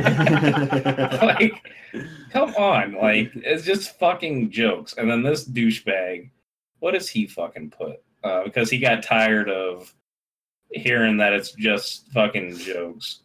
come 2.30 2.54
on. 2.56 2.94
Like 2.94 3.30
it's 3.34 3.64
just 3.64 3.98
fucking 3.98 4.50
jokes. 4.50 4.94
And 4.94 5.10
then 5.10 5.22
this 5.22 5.48
douchebag 5.48 6.30
what 6.80 6.92
does 6.92 7.08
he 7.08 7.26
fucking 7.26 7.70
put? 7.70 8.02
Uh, 8.24 8.44
because 8.44 8.70
he 8.70 8.78
got 8.78 9.02
tired 9.02 9.48
of 9.48 9.92
hearing 10.70 11.16
that 11.16 11.32
it's 11.32 11.52
just 11.52 12.10
fucking 12.12 12.56
jokes 12.56 13.20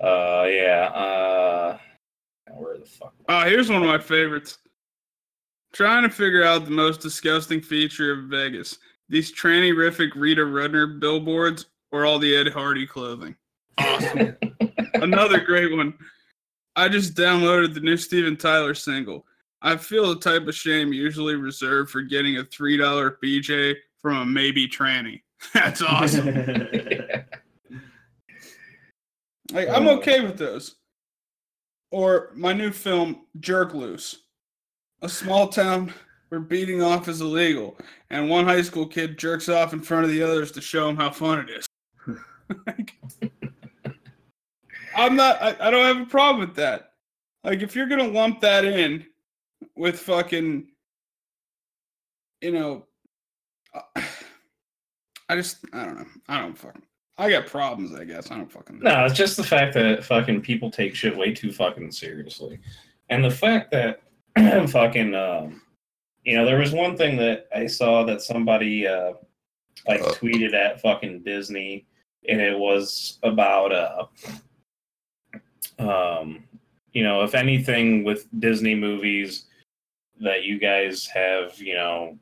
uh 0.00 0.46
yeah 0.48 0.90
uh 0.94 1.78
where 2.56 2.78
the 2.78 2.86
fuck 2.86 3.14
Oh, 3.28 3.42
here's 3.44 3.70
one 3.70 3.82
of 3.82 3.88
my 3.88 3.98
favorites. 3.98 4.58
Trying 5.72 6.02
to 6.02 6.10
figure 6.10 6.42
out 6.42 6.64
the 6.64 6.72
most 6.72 7.00
disgusting 7.00 7.60
feature 7.60 8.12
of 8.12 8.24
Vegas. 8.24 8.78
These 9.08 9.32
tranny-rific 9.32 10.10
Rita 10.16 10.40
Rudner 10.42 10.98
billboards 10.98 11.66
or 11.92 12.04
all 12.04 12.18
the 12.18 12.34
Ed 12.34 12.48
Hardy 12.48 12.86
clothing. 12.86 13.36
Awesome. 13.78 14.36
Another 14.94 15.38
great 15.40 15.76
one. 15.76 15.94
I 16.74 16.88
just 16.88 17.14
downloaded 17.14 17.74
the 17.74 17.80
new 17.80 17.96
Steven 17.96 18.36
Tyler 18.36 18.74
single. 18.74 19.26
I 19.62 19.76
feel 19.76 20.08
the 20.08 20.20
type 20.20 20.46
of 20.48 20.54
shame 20.54 20.92
usually 20.92 21.34
reserved 21.34 21.90
for 21.90 22.02
getting 22.02 22.38
a 22.38 22.44
three 22.44 22.76
dollar 22.76 23.18
BJ 23.22 23.74
from 24.00 24.16
a 24.16 24.26
maybe 24.26 24.66
tranny. 24.66 25.22
That's 25.54 25.82
awesome. 25.82 26.28
like 29.52 29.68
I'm 29.68 29.86
Uh. 29.88 29.92
okay 29.92 30.20
with 30.20 30.38
those. 30.38 30.76
Or 31.90 32.30
my 32.36 32.52
new 32.52 32.70
film, 32.70 33.26
Jerk 33.40 33.74
Loose. 33.74 34.16
A 35.02 35.08
small 35.08 35.48
town 35.48 35.92
where 36.28 36.40
beating 36.40 36.82
off 36.82 37.08
is 37.08 37.20
illegal, 37.20 37.76
and 38.10 38.28
one 38.28 38.44
high 38.44 38.62
school 38.62 38.86
kid 38.86 39.18
jerks 39.18 39.48
off 39.48 39.72
in 39.72 39.80
front 39.80 40.04
of 40.04 40.10
the 40.10 40.22
others 40.22 40.52
to 40.52 40.60
show 40.60 40.86
them 40.86 40.96
how 40.96 41.10
fun 41.10 41.40
it 41.40 41.50
is. 41.50 41.66
Like, 42.66 42.96
I'm 44.96 45.16
not. 45.16 45.40
I, 45.42 45.56
I 45.60 45.70
don't 45.70 45.84
have 45.96 46.06
a 46.06 46.10
problem 46.10 46.46
with 46.46 46.56
that. 46.56 46.92
Like, 47.44 47.62
if 47.62 47.74
you're 47.74 47.88
gonna 47.88 48.06
lump 48.08 48.40
that 48.42 48.64
in 48.64 49.06
with 49.74 49.98
fucking, 49.98 50.68
you 52.42 52.52
know, 52.52 52.86
I 53.96 55.36
just 55.36 55.58
I 55.72 55.84
don't 55.86 55.96
know. 55.98 56.06
I 56.28 56.40
don't 56.40 56.58
fucking. 56.58 56.82
I 57.18 57.30
got 57.30 57.46
problems. 57.46 57.94
I 57.94 58.04
guess 58.04 58.30
I 58.30 58.36
don't 58.36 58.50
fucking. 58.50 58.78
know. 58.78 58.90
No, 58.90 59.04
it's 59.04 59.16
just 59.16 59.36
the 59.36 59.44
fact 59.44 59.74
that 59.74 60.04
fucking 60.04 60.40
people 60.40 60.70
take 60.70 60.94
shit 60.94 61.16
way 61.16 61.34
too 61.34 61.52
fucking 61.52 61.92
seriously, 61.92 62.60
and 63.08 63.24
the 63.24 63.30
fact 63.30 63.70
that 63.72 64.02
fucking 64.70 65.14
um, 65.14 65.60
you 66.24 66.36
know, 66.36 66.44
there 66.44 66.58
was 66.58 66.72
one 66.72 66.96
thing 66.96 67.16
that 67.16 67.46
I 67.54 67.66
saw 67.66 68.04
that 68.04 68.22
somebody 68.22 68.86
uh 68.86 69.12
like 69.86 70.00
tweeted 70.00 70.54
at 70.54 70.80
fucking 70.80 71.22
Disney, 71.22 71.86
and 72.28 72.40
it 72.40 72.58
was 72.58 73.18
about 73.22 73.72
uh 73.72 74.06
um 75.78 76.44
you 76.92 77.02
know 77.02 77.22
if 77.22 77.34
anything 77.34 78.04
with 78.04 78.28
Disney 78.40 78.74
movies 78.74 79.46
that 80.20 80.44
you 80.44 80.58
guys 80.58 81.06
have 81.06 81.58
you 81.58 81.74
know 81.74 82.18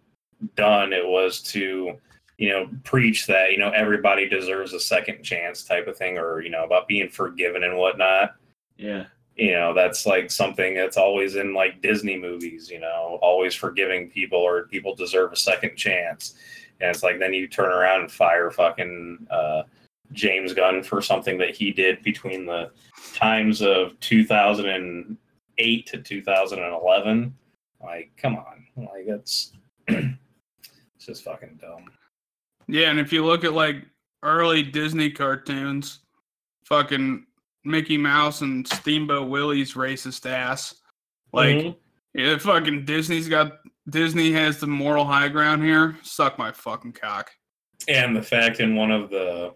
done 0.55 0.93
it 0.93 1.07
was 1.07 1.43
to 1.43 1.99
you 2.39 2.49
know 2.51 2.70
preach 2.84 3.26
that 3.26 3.53
you 3.53 3.59
know 3.59 3.70
everybody 3.70 4.28
deserves 4.28 4.72
a 4.72 4.80
second 4.80 5.22
chance 5.22 5.64
type 5.64 5.86
of 5.89 5.97
thing 5.97 6.16
or 6.16 6.41
you 6.41 6.51
know 6.51 6.64
about 6.64 6.89
being 6.89 7.11
forgiven 7.11 7.64
and 7.64 7.76
whatnot. 7.76 8.36
Yeah. 8.76 9.07
you 9.34 9.53
know 9.53 9.74
that's 9.74 10.07
like 10.07 10.30
something 10.30 10.74
that's 10.74 10.97
always 10.97 11.34
in 11.34 11.53
like 11.53 11.82
disney 11.82 12.16
movies 12.16 12.70
you 12.70 12.78
know 12.78 13.18
always 13.22 13.57
forgiving 13.57 14.09
people 14.09 14.39
or 14.39 14.68
people 14.68 14.95
deserve 14.95 15.32
a 15.32 15.36
second 15.36 15.76
chance. 15.76 16.34
And 16.80 16.91
it's 16.91 17.03
like 17.03 17.18
then 17.18 17.34
you 17.34 17.49
turn 17.49 17.72
around 17.72 18.03
and 18.03 18.12
fire 18.12 18.51
fucking 18.51 19.26
uh 19.30 19.64
james 20.12 20.55
gunn 20.55 20.82
for 20.82 21.03
something 21.03 21.36
that 21.39 21.55
he 21.55 21.72
did 21.72 22.03
between 22.03 22.47
the 22.47 22.70
times 23.14 23.61
of 23.61 23.99
2008 24.01 25.86
to 25.86 25.99
2011 25.99 27.34
like 27.80 28.11
come 28.16 28.36
on. 28.36 28.66
Like 28.76 29.07
that's 29.07 29.53
it's 29.89 30.16
just 31.01 31.24
fucking 31.24 31.59
dumb 31.61 31.84
Yeah, 32.68 32.90
and 32.90 33.00
if 33.00 33.12
you 33.12 33.24
look 33.24 33.44
at 33.44 33.52
like 33.54 33.84
early 34.22 34.62
Disney 34.62 35.10
cartoons, 35.10 36.00
fucking 36.64 37.24
Mickey 37.64 37.96
Mouse 37.96 38.42
and 38.42 38.66
Steamboat 38.68 39.28
Willie's 39.28 39.74
racist 39.74 40.28
ass. 40.30 40.74
Like, 41.32 41.56
Mhm. 41.56 41.76
yeah, 42.14 42.38
fucking 42.38 42.84
Disney's 42.84 43.28
got 43.28 43.58
Disney 43.88 44.32
has 44.32 44.60
the 44.60 44.66
moral 44.66 45.04
high 45.06 45.28
ground 45.28 45.62
here. 45.62 45.96
Suck 46.02 46.38
my 46.38 46.52
fucking 46.52 46.92
cock. 46.92 47.30
And 47.88 48.14
the 48.14 48.22
fact 48.22 48.60
in 48.60 48.74
one 48.76 48.90
of 48.90 49.08
the 49.10 49.54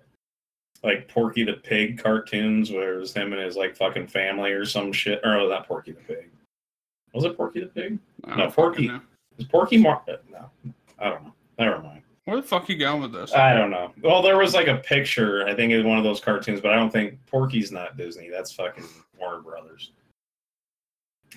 like 0.83 1.07
Porky 1.07 1.45
the 1.45 1.53
Pig 1.55 1.97
cartoons 2.03 2.73
where 2.73 2.95
it 2.95 2.99
was 2.99 3.13
him 3.15 3.33
and 3.33 3.41
his 3.43 3.57
like 3.57 3.77
fucking 3.77 4.09
family 4.09 4.51
or 4.53 4.65
some 4.65 4.91
shit. 4.93 5.21
Or 5.23 5.37
no, 5.37 5.49
not 5.49 5.69
Porky 5.69 5.93
the 5.93 6.01
Pig. 6.01 6.31
Was 7.15 7.25
it 7.25 7.37
Porky 7.37 7.61
the 7.61 7.67
Pig? 7.67 7.99
No, 8.27 8.51
Porky. 8.51 8.89
know. 8.89 9.01
Was 9.37 9.47
Porky 9.47 9.77
Mar? 9.77 10.03
uh, 10.09 10.17
No, 10.31 10.51
I 10.99 11.11
don't 11.11 11.25
know. 11.25 11.35
Never 11.59 11.81
mind. 11.83 12.03
Where 12.25 12.37
the 12.37 12.43
fuck 12.43 12.69
you 12.69 12.77
going 12.77 13.03
with 13.03 13.13
this? 13.13 13.33
I 13.33 13.53
don't 13.53 13.71
know. 13.71 13.93
Well, 14.03 14.23
there 14.23 14.39
was 14.39 14.55
like 14.55 14.69
a 14.69 14.77
picture. 14.77 15.47
I 15.47 15.55
think 15.55 15.73
it 15.73 15.77
was 15.77 15.87
one 15.87 15.99
of 15.99 16.05
those 16.05 16.21
cartoons, 16.21 16.61
but 16.61 16.73
I 16.73 16.77
don't 16.77 16.93
think 16.93 17.19
Porky's 17.27 17.73
not 17.73 17.97
Disney. 17.97 18.29
That's 18.31 18.53
fucking 18.53 18.85
Warner 19.19 19.41
Brothers. 19.41 19.91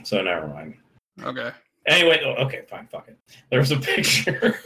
So 0.04 0.22
never 0.22 0.48
mind. 0.48 0.76
Okay. 1.24 1.52
Anyway, 1.88 2.22
oh, 2.24 2.44
okay, 2.46 2.64
fine, 2.68 2.88
fuck 2.88 3.08
it. 3.08 3.18
There 3.50 3.60
was 3.60 3.72
a 3.72 3.78
picture, 3.80 4.60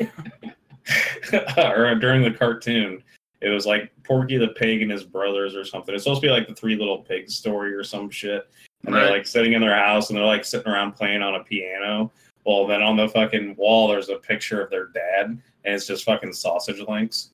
or 1.57 1.95
during 1.95 2.21
the 2.23 2.35
cartoon, 2.37 3.03
it 3.41 3.49
was 3.49 3.65
like 3.65 3.91
Porky 4.03 4.37
the 4.37 4.49
Pig 4.49 4.81
and 4.81 4.91
his 4.91 5.03
brothers 5.03 5.55
or 5.55 5.63
something. 5.63 5.93
It's 5.95 6.03
supposed 6.03 6.21
to 6.21 6.27
be 6.27 6.31
like 6.31 6.47
the 6.47 6.55
Three 6.55 6.75
Little 6.75 6.99
Pigs 6.99 7.35
story 7.35 7.73
or 7.73 7.83
some 7.83 8.09
shit. 8.09 8.49
And 8.85 8.95
they're 8.95 9.11
like 9.11 9.27
sitting 9.27 9.53
in 9.53 9.61
their 9.61 9.75
house 9.75 10.09
and 10.09 10.17
they're 10.17 10.25
like 10.25 10.45
sitting 10.45 10.71
around 10.71 10.93
playing 10.93 11.21
on 11.21 11.35
a 11.35 11.43
piano. 11.43 12.11
Well, 12.45 12.65
then 12.65 12.81
on 12.81 12.95
the 12.97 13.07
fucking 13.09 13.55
wall, 13.55 13.87
there's 13.87 14.09
a 14.09 14.15
picture 14.15 14.61
of 14.61 14.69
their 14.69 14.87
dad, 14.87 15.41
and 15.65 15.75
it's 15.75 15.85
just 15.87 16.03
fucking 16.05 16.33
sausage 16.33 16.79
links. 16.87 17.31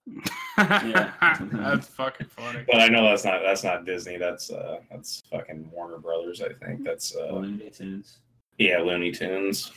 Yeah, 0.58 1.12
that's 1.52 1.88
fucking 1.88 2.28
funny. 2.28 2.64
But 2.68 2.82
I 2.82 2.88
know 2.88 3.04
that's 3.04 3.24
not 3.26 3.42
that's 3.46 3.64
not 3.64 3.86
Disney. 3.86 4.18
That's 4.18 4.50
uh 4.52 4.80
that's 4.90 5.24
fucking 5.32 5.70
Warner 5.72 5.98
Brothers. 5.98 6.42
I 6.42 6.54
think 6.66 6.84
that's 6.84 7.16
uh 7.16 7.34
Looney 7.34 7.70
Tunes. 7.70 8.20
yeah 8.58 8.80
Looney 8.80 9.12
Tunes. 9.12 9.72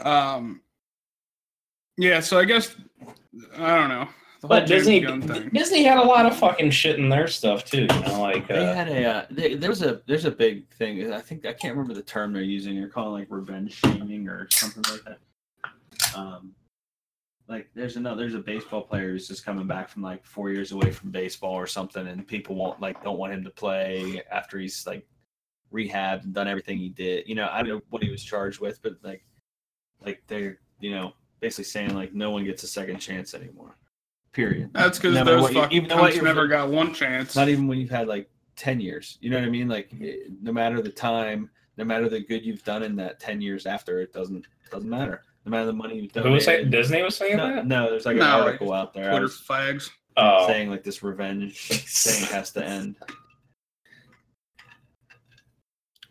Um. 0.00 0.60
Yeah, 1.98 2.20
so 2.20 2.38
I 2.38 2.44
guess 2.44 2.76
I 3.56 3.76
don't 3.76 3.88
know. 3.88 4.08
But 4.42 4.66
Disney 4.66 5.00
Disney 5.00 5.82
had 5.82 5.98
a 5.98 6.02
lot 6.02 6.26
of 6.26 6.36
fucking 6.36 6.70
shit 6.70 6.98
in 6.98 7.08
their 7.08 7.26
stuff 7.26 7.64
too. 7.64 7.82
You 7.90 8.00
know, 8.00 8.20
like 8.20 8.46
They 8.48 8.68
uh, 8.68 8.74
had 8.74 8.88
a 8.88 9.04
uh, 9.04 9.26
they, 9.30 9.54
there's 9.54 9.82
a 9.82 10.02
there's 10.06 10.24
a 10.24 10.30
big 10.30 10.68
thing. 10.74 11.12
I 11.12 11.20
think 11.20 11.46
I 11.46 11.52
can't 11.52 11.74
remember 11.74 11.94
the 11.94 12.02
term 12.02 12.32
they're 12.32 12.42
using. 12.42 12.76
They're 12.78 12.88
calling 12.88 13.20
like 13.20 13.28
revenge 13.30 13.74
shaming 13.74 14.28
or 14.28 14.46
something 14.50 14.84
like 14.92 15.04
that. 15.04 15.18
Um, 16.16 16.54
like 17.48 17.68
there's 17.74 17.96
another 17.96 18.22
there's 18.22 18.34
a 18.34 18.38
baseball 18.40 18.82
player 18.82 19.10
who's 19.10 19.28
just 19.28 19.44
coming 19.44 19.66
back 19.66 19.88
from 19.88 20.02
like 20.02 20.24
four 20.24 20.50
years 20.50 20.72
away 20.72 20.90
from 20.90 21.10
baseball 21.10 21.52
or 21.54 21.66
something, 21.66 22.06
and 22.08 22.26
people 22.26 22.56
won't 22.56 22.80
like 22.80 23.02
don't 23.04 23.18
want 23.18 23.32
him 23.32 23.44
to 23.44 23.50
play 23.50 24.22
after 24.30 24.58
he's 24.58 24.86
like 24.86 25.06
rehabbed 25.72 26.24
and 26.24 26.34
done 26.34 26.48
everything 26.48 26.78
he 26.78 26.88
did. 26.88 27.28
You 27.28 27.34
know, 27.34 27.48
I 27.50 27.58
don't 27.62 27.68
know 27.68 27.80
what 27.90 28.02
he 28.02 28.10
was 28.10 28.22
charged 28.24 28.60
with, 28.60 28.80
but 28.82 28.94
like 29.02 29.24
like 30.04 30.22
they're 30.26 30.58
you 30.80 30.90
know 30.92 31.12
basically 31.40 31.64
saying 31.64 31.94
like 31.94 32.14
no 32.14 32.30
one 32.30 32.44
gets 32.44 32.62
a 32.62 32.68
second 32.68 32.98
chance 32.98 33.34
anymore. 33.34 33.76
Period. 34.32 34.70
That's 34.72 34.98
because 34.98 35.14
those 35.24 35.40
what 35.42 35.52
you- 35.54 35.60
fucking 35.60 35.76
even 35.76 35.88
though 35.88 35.96
what 36.00 36.14
you're- 36.14 36.24
never 36.26 36.46
got 36.46 36.68
one 36.68 36.92
chance. 36.92 37.34
not 37.36 37.48
even 37.48 37.66
when 37.66 37.78
you've 37.78 37.90
had 37.90 38.06
like 38.08 38.28
10 38.56 38.80
years 38.80 39.18
you 39.20 39.28
know 39.28 39.36
what 39.38 39.46
i 39.46 39.50
mean 39.50 39.68
like 39.68 39.90
eh, 40.02 40.14
no 40.40 40.50
matter 40.50 40.80
the 40.80 40.88
time 40.88 41.50
no 41.76 41.84
matter 41.84 42.08
the 42.08 42.20
good 42.20 42.42
you've 42.42 42.64
done 42.64 42.82
in 42.82 42.96
that 42.96 43.20
10 43.20 43.42
years 43.42 43.66
after 43.66 44.00
it 44.00 44.14
doesn't 44.14 44.46
doesn't 44.70 44.88
matter 44.88 45.22
no 45.46 45.50
matter 45.50 45.66
the 45.66 45.72
money 45.72 46.00
you've 46.12 46.24
who 46.24 46.32
was 46.32 46.44
saying 46.44 46.70
Disney 46.70 47.02
was 47.02 47.16
saying 47.16 47.36
no, 47.36 47.54
that? 47.54 47.66
no 47.66 47.88
there's 47.88 48.04
like 48.04 48.14
an 48.16 48.20
No, 48.20 48.38
like 48.38 48.46
article 48.46 48.72
out 48.72 48.92
there 48.92 49.06
I 49.06 49.10
Twitter 49.10 49.22
was 49.24 49.40
fags. 49.48 49.88
Oh, 50.16 50.46
saying 50.46 50.68
like 50.70 50.82
this 50.82 51.02
revenge 51.02 51.56
thing 51.68 52.26
has 52.28 52.50
to 52.52 52.64
end 52.64 52.96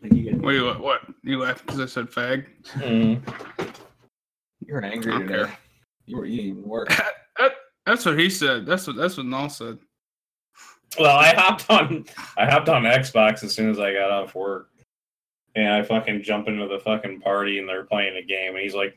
like 0.02 0.12
you 0.12 0.22
get, 0.22 0.40
What 0.40 0.50
you 0.54 0.66
what? 0.74 1.02
You 1.22 1.38
laughed 1.40 1.66
because 1.66 1.80
I 1.80 1.86
said 1.86 2.06
fag? 2.10 2.46
mm. 2.74 3.20
you're 4.64 4.84
angry 4.84 5.12
I 5.12 5.18
today 5.18 5.34
care. 5.34 5.58
you 6.06 6.16
were 6.16 6.24
you 6.26 6.36
didn't 6.38 6.50
even 6.58 6.62
work 6.68 6.88
That's 7.84 8.04
what 8.04 8.18
he 8.18 8.28
said. 8.30 8.66
That's 8.66 8.86
what 8.86 8.96
that's 8.96 9.16
what 9.16 9.26
Nall 9.26 9.50
said. 9.50 9.78
well, 10.98 11.16
I 11.16 11.34
hopped 11.34 11.68
on 11.70 12.04
I 12.36 12.50
hopped 12.50 12.68
on 12.68 12.82
Xbox 12.84 13.44
as 13.44 13.54
soon 13.54 13.70
as 13.70 13.78
I 13.78 13.92
got 13.92 14.10
off 14.10 14.34
work, 14.34 14.70
and 15.54 15.68
I 15.68 15.82
fucking 15.82 16.22
jump 16.22 16.48
into 16.48 16.66
the 16.66 16.80
fucking 16.80 17.20
party 17.20 17.58
and 17.58 17.68
they're 17.68 17.84
playing 17.84 18.16
a 18.16 18.22
game, 18.22 18.54
and 18.54 18.62
he's 18.62 18.74
like. 18.74 18.96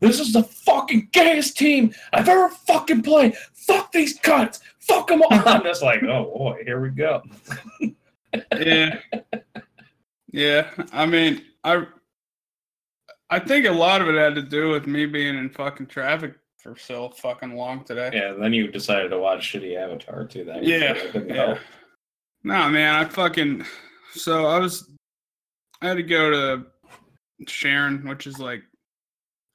This 0.00 0.20
is 0.20 0.32
the 0.32 0.42
fucking 0.44 1.08
gayest 1.12 1.56
team 1.56 1.92
I've 2.12 2.28
ever 2.28 2.48
fucking 2.48 3.02
played. 3.02 3.36
Fuck 3.54 3.92
these 3.92 4.18
cunts. 4.20 4.60
Fuck 4.80 5.08
them 5.08 5.22
all. 5.22 5.28
I'm 5.32 5.62
just 5.62 5.82
like, 5.82 6.02
oh 6.04 6.32
boy, 6.36 6.62
here 6.64 6.80
we 6.80 6.90
go. 6.90 7.22
Yeah. 8.60 8.98
yeah. 10.30 10.70
I 10.92 11.06
mean, 11.06 11.42
I 11.64 11.86
I 13.30 13.38
think 13.38 13.64
a 13.66 13.70
lot 13.72 14.02
of 14.02 14.08
it 14.08 14.16
had 14.16 14.34
to 14.34 14.42
do 14.42 14.68
with 14.68 14.86
me 14.86 15.06
being 15.06 15.38
in 15.38 15.48
fucking 15.48 15.86
traffic 15.86 16.34
for 16.58 16.76
so 16.76 17.08
fucking 17.08 17.54
long 17.56 17.84
today. 17.84 18.10
Yeah, 18.12 18.32
then 18.32 18.52
you 18.52 18.70
decided 18.70 19.08
to 19.10 19.18
watch 19.18 19.50
shitty 19.52 19.76
Avatar 19.78 20.26
too. 20.26 20.44
That 20.44 20.62
Yeah, 20.62 20.92
that 21.12 21.26
yeah. 21.26 21.34
help. 21.34 21.58
No, 22.44 22.68
man, 22.68 22.94
I 22.94 23.04
fucking 23.06 23.64
so 24.12 24.44
I 24.44 24.58
was 24.58 24.90
I 25.80 25.88
had 25.88 25.96
to 25.96 26.02
go 26.02 26.30
to 26.30 26.66
Sharon, 27.46 28.06
which 28.06 28.26
is 28.26 28.38
like 28.38 28.62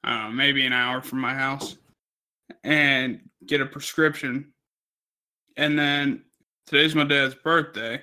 I 0.04 0.28
maybe 0.28 0.66
an 0.66 0.72
hour 0.72 1.00
from 1.00 1.20
my 1.20 1.34
house, 1.34 1.76
and 2.62 3.20
get 3.46 3.60
a 3.60 3.66
prescription. 3.66 4.52
And 5.56 5.78
then 5.78 6.24
today's 6.66 6.94
my 6.94 7.04
dad's 7.04 7.34
birthday, 7.34 8.02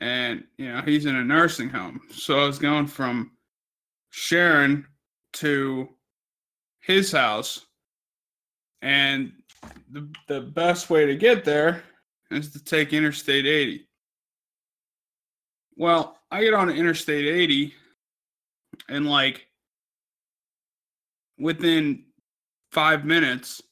and 0.00 0.44
you 0.58 0.72
know 0.72 0.82
he's 0.82 1.06
in 1.06 1.16
a 1.16 1.24
nursing 1.24 1.68
home, 1.68 2.00
so 2.10 2.40
I 2.40 2.46
was 2.46 2.58
going 2.58 2.86
from 2.86 3.32
Sharon 4.10 4.86
to 5.34 5.88
his 6.80 7.10
house, 7.12 7.66
and 8.82 9.32
the 9.90 10.08
the 10.28 10.40
best 10.40 10.90
way 10.90 11.06
to 11.06 11.16
get 11.16 11.44
there 11.44 11.82
is 12.30 12.52
to 12.52 12.62
take 12.62 12.92
Interstate 12.92 13.46
80. 13.46 13.88
Well, 15.76 16.18
I 16.30 16.42
get 16.42 16.54
on 16.54 16.70
Interstate 16.70 17.26
80 17.26 17.74
and 18.88 19.08
like 19.08 19.46
within 21.38 22.04
five 22.70 23.04
minutes, 23.04 23.62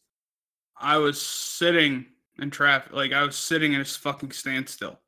I 0.77 0.97
was 0.99 1.21
sitting 1.21 2.07
in 2.39 2.51
traffic. 2.51 2.93
Like 2.93 3.13
I 3.13 3.23
was 3.23 3.37
sitting 3.37 3.73
in 3.73 3.81
a 3.81 3.85
fucking 3.85 4.33
standstill. 4.33 4.99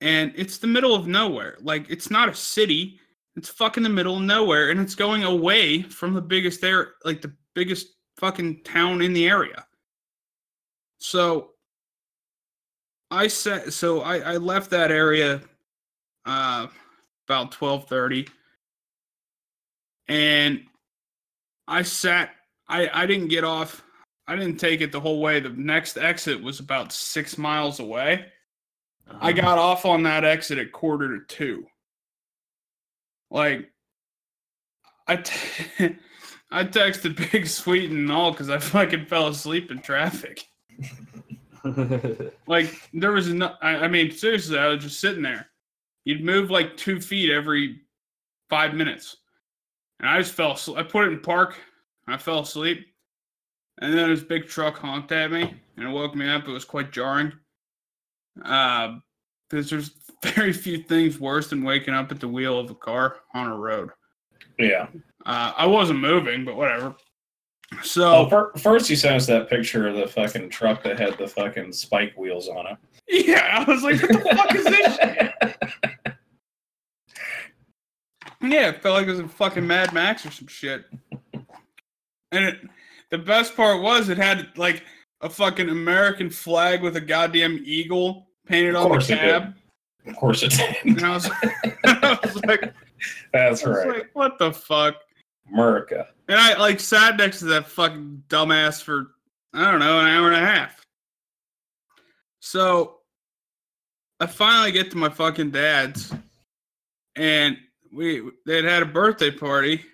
And 0.00 0.32
it's 0.36 0.58
the 0.58 0.66
middle 0.66 0.94
of 0.94 1.06
nowhere. 1.06 1.56
Like 1.60 1.88
it's 1.90 2.10
not 2.10 2.28
a 2.28 2.34
city. 2.34 3.00
It's 3.36 3.48
fucking 3.48 3.82
the 3.82 3.88
middle 3.88 4.16
of 4.16 4.22
nowhere. 4.22 4.70
And 4.70 4.80
it's 4.80 4.94
going 4.94 5.24
away 5.24 5.82
from 5.82 6.14
the 6.14 6.20
biggest 6.20 6.62
air 6.64 6.94
like 7.04 7.22
the 7.22 7.32
biggest 7.54 7.88
fucking 8.18 8.62
town 8.62 9.02
in 9.02 9.12
the 9.12 9.28
area. 9.28 9.66
So 10.98 11.50
I 13.10 13.28
said 13.28 13.72
so 13.72 14.00
I, 14.02 14.18
I 14.18 14.36
left 14.36 14.70
that 14.70 14.90
area 14.90 15.40
uh 16.24 16.66
about 17.28 17.52
twelve 17.52 17.88
thirty 17.88 18.28
and 20.08 20.62
I 21.68 21.82
sat. 21.82 22.30
I 22.68 22.88
I 22.92 23.06
didn't 23.06 23.28
get 23.28 23.44
off. 23.44 23.82
I 24.28 24.34
didn't 24.36 24.58
take 24.58 24.80
it 24.80 24.90
the 24.92 25.00
whole 25.00 25.20
way. 25.20 25.38
The 25.40 25.50
next 25.50 25.96
exit 25.96 26.42
was 26.42 26.58
about 26.60 26.92
six 26.92 27.38
miles 27.38 27.78
away. 27.80 28.26
I 29.08 29.30
Uh-huh. 29.30 29.32
got 29.32 29.58
off 29.58 29.86
on 29.86 30.02
that 30.02 30.24
exit 30.24 30.58
at 30.58 30.72
quarter 30.72 31.18
to 31.20 31.24
two. 31.26 31.66
Like, 33.30 33.70
I 35.06 35.16
t- 35.16 35.96
I 36.50 36.64
texted 36.64 37.30
Big 37.32 37.46
Sweet 37.46 37.90
and 37.90 38.10
all 38.10 38.32
because 38.32 38.50
I 38.50 38.58
fucking 38.58 39.06
fell 39.06 39.28
asleep 39.28 39.70
in 39.70 39.80
traffic. 39.80 40.44
Like 42.46 42.72
there 42.94 43.10
was 43.10 43.26
no. 43.32 43.54
I, 43.60 43.70
I 43.70 43.88
mean, 43.88 44.12
seriously, 44.12 44.56
I 44.56 44.68
was 44.68 44.84
just 44.84 45.00
sitting 45.00 45.22
there. 45.22 45.48
You'd 46.04 46.22
move 46.24 46.48
like 46.48 46.76
two 46.76 47.00
feet 47.00 47.28
every 47.32 47.80
five 48.48 48.72
minutes, 48.74 49.16
and 50.00 50.08
I 50.08 50.18
just 50.18 50.34
fell. 50.34 50.52
asleep. 50.52 50.78
I 50.78 50.82
put 50.82 51.06
it 51.06 51.12
in 51.12 51.20
park. 51.20 51.56
I 52.08 52.16
fell 52.16 52.40
asleep, 52.40 52.86
and 53.80 53.96
then 53.96 54.10
this 54.10 54.22
big 54.22 54.46
truck 54.46 54.78
honked 54.78 55.12
at 55.12 55.30
me, 55.32 55.54
and 55.76 55.88
it 55.88 55.90
woke 55.90 56.14
me 56.14 56.28
up. 56.28 56.46
It 56.46 56.52
was 56.52 56.64
quite 56.64 56.92
jarring. 56.92 57.32
Uh, 58.44 58.96
because 59.48 59.70
there's 59.70 59.90
very 60.24 60.52
few 60.52 60.78
things 60.82 61.18
worse 61.20 61.48
than 61.48 61.64
waking 61.64 61.94
up 61.94 62.10
at 62.10 62.20
the 62.20 62.28
wheel 62.28 62.58
of 62.58 62.70
a 62.70 62.74
car 62.74 63.16
on 63.34 63.48
a 63.50 63.56
road. 63.56 63.90
Yeah. 64.58 64.88
Uh, 65.24 65.52
I 65.56 65.66
wasn't 65.66 66.00
moving, 66.00 66.44
but 66.44 66.56
whatever. 66.56 66.94
So 67.82 68.28
fir- 68.28 68.52
first 68.58 68.88
you 68.88 68.96
sent 68.96 69.16
us 69.16 69.26
that 69.26 69.50
picture 69.50 69.88
of 69.88 69.96
the 69.96 70.06
fucking 70.06 70.50
truck 70.50 70.84
that 70.84 71.00
had 71.00 71.18
the 71.18 71.26
fucking 71.26 71.72
spike 71.72 72.14
wheels 72.16 72.48
on 72.48 72.66
it. 72.66 72.76
yeah, 73.28 73.64
I 73.66 73.70
was 73.70 73.82
like, 73.82 74.00
"What 74.02 74.22
the 74.22 74.36
fuck 74.36 74.54
is 74.54 74.64
this 74.64 74.96
shit?" 75.42 75.55
Yeah, 78.50 78.68
it 78.68 78.82
felt 78.82 78.96
like 78.96 79.06
it 79.06 79.10
was 79.10 79.20
a 79.20 79.28
fucking 79.28 79.66
Mad 79.66 79.92
Max 79.92 80.24
or 80.26 80.30
some 80.30 80.46
shit. 80.48 80.84
And 82.32 82.44
it, 82.44 82.60
the 83.10 83.18
best 83.18 83.56
part 83.56 83.80
was 83.82 84.08
it 84.08 84.18
had 84.18 84.48
like 84.56 84.82
a 85.20 85.30
fucking 85.30 85.68
American 85.68 86.30
flag 86.30 86.82
with 86.82 86.96
a 86.96 87.00
goddamn 87.00 87.60
eagle 87.64 88.28
painted 88.46 88.74
Of 88.74 88.76
on 88.76 88.82
the 88.84 88.88
course 88.90 89.10
it 89.10 89.14
did. 89.16 89.20
cab. 89.20 89.54
Of 90.06 90.16
course 90.16 90.42
it 90.42 90.50
did. 90.50 90.76
And 90.84 91.00
I 91.04 91.10
was, 91.14 91.30
I 91.84 92.18
was 92.24 92.36
like, 92.44 92.72
That's 93.32 93.64
was 93.64 93.76
right. 93.76 93.88
like, 93.88 94.10
what 94.14 94.38
the 94.38 94.52
fuck? 94.52 94.96
America. 95.52 96.08
And 96.28 96.38
I 96.40 96.58
like 96.58 96.80
sat 96.80 97.16
next 97.16 97.38
to 97.40 97.44
that 97.46 97.66
fucking 97.66 98.24
dumbass 98.28 98.82
for 98.82 99.12
I 99.54 99.70
don't 99.70 99.80
know 99.80 100.00
an 100.00 100.06
hour 100.08 100.26
and 100.30 100.36
a 100.36 100.46
half. 100.46 100.84
So 102.40 102.98
I 104.20 104.26
finally 104.26 104.72
get 104.72 104.90
to 104.90 104.96
my 104.96 105.08
fucking 105.08 105.50
dad's, 105.50 106.12
and 107.16 107.56
we 107.96 108.30
they 108.44 108.56
had 108.56 108.64
had 108.64 108.82
a 108.82 108.86
birthday 108.86 109.30
party, 109.30 109.84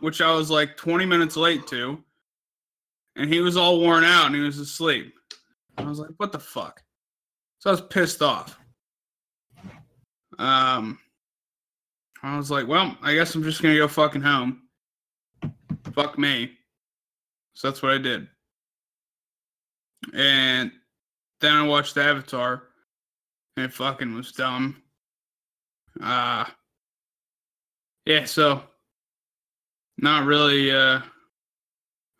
which 0.00 0.20
I 0.20 0.32
was 0.32 0.50
like 0.50 0.76
20 0.76 1.04
minutes 1.04 1.36
late 1.36 1.66
to, 1.68 2.02
and 3.16 3.32
he 3.32 3.40
was 3.40 3.56
all 3.56 3.80
worn 3.80 4.04
out 4.04 4.26
and 4.26 4.34
he 4.34 4.40
was 4.40 4.58
asleep. 4.58 5.12
I 5.76 5.82
was 5.82 5.98
like, 5.98 6.10
what 6.16 6.32
the 6.32 6.38
fuck? 6.38 6.82
So 7.58 7.70
I 7.70 7.72
was 7.72 7.82
pissed 7.82 8.22
off. 8.22 8.58
Um, 10.38 10.98
I 12.22 12.36
was 12.36 12.50
like, 12.50 12.66
well, 12.66 12.96
I 13.02 13.14
guess 13.14 13.34
I'm 13.34 13.42
just 13.42 13.60
gonna 13.60 13.76
go 13.76 13.88
fucking 13.88 14.22
home 14.22 14.62
fuck 15.96 16.18
me. 16.18 16.52
So 17.54 17.68
that's 17.68 17.82
what 17.82 17.92
I 17.92 17.98
did. 17.98 18.28
And 20.14 20.70
then 21.40 21.54
I 21.54 21.66
watched 21.66 21.96
Avatar 21.96 22.64
and 23.56 23.64
it 23.64 23.72
fucking 23.72 24.14
was 24.14 24.32
dumb. 24.32 24.82
Uh 26.00 26.44
yeah, 28.06 28.24
so 28.24 28.62
not 29.98 30.24
really 30.24 30.70
uh 30.70 31.00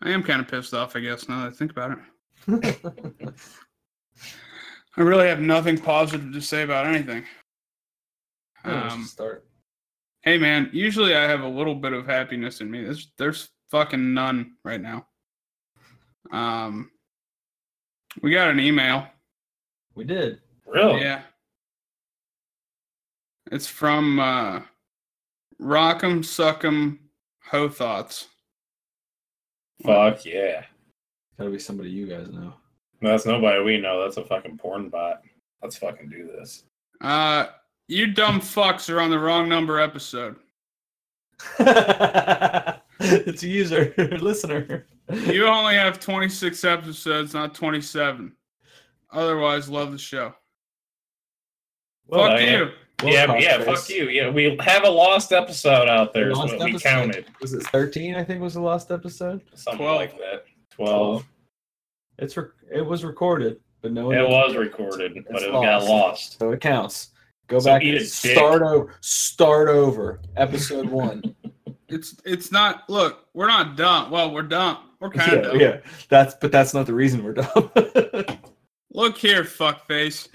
I 0.02 0.10
am 0.10 0.22
kind 0.22 0.40
of 0.40 0.48
pissed 0.48 0.74
off, 0.74 0.94
I 0.94 1.00
guess, 1.00 1.28
now 1.28 1.40
that 1.40 1.52
I 1.52 1.56
think 1.56 1.70
about 1.70 1.98
it. 2.46 2.78
I 4.98 5.00
really 5.00 5.26
have 5.26 5.40
nothing 5.40 5.78
positive 5.78 6.32
to 6.32 6.40
say 6.40 6.62
about 6.62 6.86
anything. 6.86 7.24
Um, 8.64 9.04
start. 9.04 9.46
Hey 10.22 10.38
man, 10.38 10.70
usually 10.72 11.14
I 11.14 11.22
have 11.22 11.42
a 11.42 11.48
little 11.48 11.74
bit 11.74 11.92
of 11.92 12.06
happiness 12.06 12.60
in 12.60 12.70
me. 12.70 12.82
There's 12.82 13.12
there's 13.16 13.48
fucking 13.70 14.12
none 14.12 14.54
right 14.64 14.80
now. 14.80 15.06
Um 16.32 16.90
we 18.22 18.32
got 18.32 18.50
an 18.50 18.58
email. 18.58 19.06
We 19.94 20.04
did. 20.04 20.40
Really? 20.66 21.00
Yeah. 21.00 21.22
It's 23.52 23.68
from 23.68 24.18
uh 24.18 24.62
Rock'em 25.60 26.20
Suck'em 26.20 26.98
Ho 27.50 27.68
Thoughts. 27.68 28.28
Fuck 29.84 30.24
yeah. 30.24 30.64
Gotta 31.38 31.50
be 31.50 31.58
somebody 31.58 31.90
you 31.90 32.06
guys 32.06 32.28
know. 32.30 32.54
That's 33.02 33.26
nobody 33.26 33.62
we 33.62 33.78
know. 33.78 34.02
That's 34.02 34.16
a 34.16 34.24
fucking 34.24 34.58
porn 34.58 34.88
bot. 34.88 35.22
Let's 35.62 35.76
fucking 35.76 36.08
do 36.08 36.26
this. 36.26 36.64
Uh 37.00 37.46
you 37.88 38.12
dumb 38.12 38.40
fucks 38.40 38.92
are 38.92 39.00
on 39.00 39.10
the 39.10 39.18
wrong 39.18 39.48
number 39.48 39.78
episode. 39.80 40.36
it's 41.58 43.42
a 43.42 43.48
user, 43.48 43.92
listener. 44.20 44.86
You 45.12 45.46
only 45.46 45.74
have 45.74 46.00
26 46.00 46.64
episodes, 46.64 47.34
not 47.34 47.54
27. 47.54 48.32
Otherwise, 49.12 49.68
love 49.68 49.92
the 49.92 49.98
show. 49.98 50.34
Well, 52.06 52.30
Fuck 52.30 52.40
yeah. 52.40 52.50
you. 52.58 52.64
yeah, 52.64 52.70
Well, 53.02 53.12
yeah, 53.12 53.26
Cockface. 53.26 53.64
fuck 53.64 53.88
you. 53.90 54.08
Yeah, 54.08 54.30
we 54.30 54.56
have 54.60 54.84
a 54.84 54.88
lost 54.88 55.32
episode 55.32 55.88
out 55.88 56.14
there. 56.14 56.30
Is 56.30 56.38
Lost 56.38 56.56
what 56.56 56.64
we 56.72 56.78
counted. 56.78 57.26
Was 57.42 57.52
it 57.52 57.62
13? 57.64 58.14
I 58.14 58.24
think 58.24 58.40
was 58.40 58.54
the 58.54 58.60
last 58.62 58.90
episode. 58.90 59.42
Something 59.54 59.84
12. 59.84 59.96
like 60.00 60.18
that. 60.18 60.44
Twelve. 60.70 61.24
It's 62.18 62.36
rec- 62.36 62.48
it 62.72 62.80
was 62.84 63.04
recorded, 63.04 63.60
but 63.82 63.92
no 63.92 64.06
one 64.06 64.14
It 64.14 64.22
knows- 64.22 64.30
was 64.48 64.56
recorded, 64.56 65.14
but 65.26 65.36
It's 65.36 65.44
it 65.44 65.52
got 65.52 65.62
lost. 65.82 65.88
lost. 65.88 66.38
so 66.38 66.52
it 66.52 66.60
counts. 66.60 67.10
Go 67.48 67.58
So 67.58 67.66
back 67.66 67.82
and 67.84 68.00
start 68.02 68.62
over. 68.62 68.94
Start 69.00 69.68
over. 69.68 70.20
Episode 70.36 70.88
one. 70.88 71.22
It's 71.88 72.16
it's 72.24 72.50
not. 72.50 72.82
Look, 72.90 73.26
we're 73.32 73.46
not 73.46 73.76
dumb. 73.76 74.10
Well, 74.10 74.32
we're 74.34 74.42
dumb. 74.42 74.78
We're 74.98 75.08
kind 75.10 75.30
yeah, 75.32 75.38
of 75.38 75.44
dumb. 75.44 75.60
yeah. 75.60 75.76
That's 76.08 76.34
but 76.34 76.50
that's 76.50 76.74
not 76.74 76.86
the 76.86 76.94
reason 76.94 77.22
we're 77.22 77.34
dumb. 77.34 77.70
Look 78.90 79.16
here, 79.16 79.44
fuckface. 79.44 80.26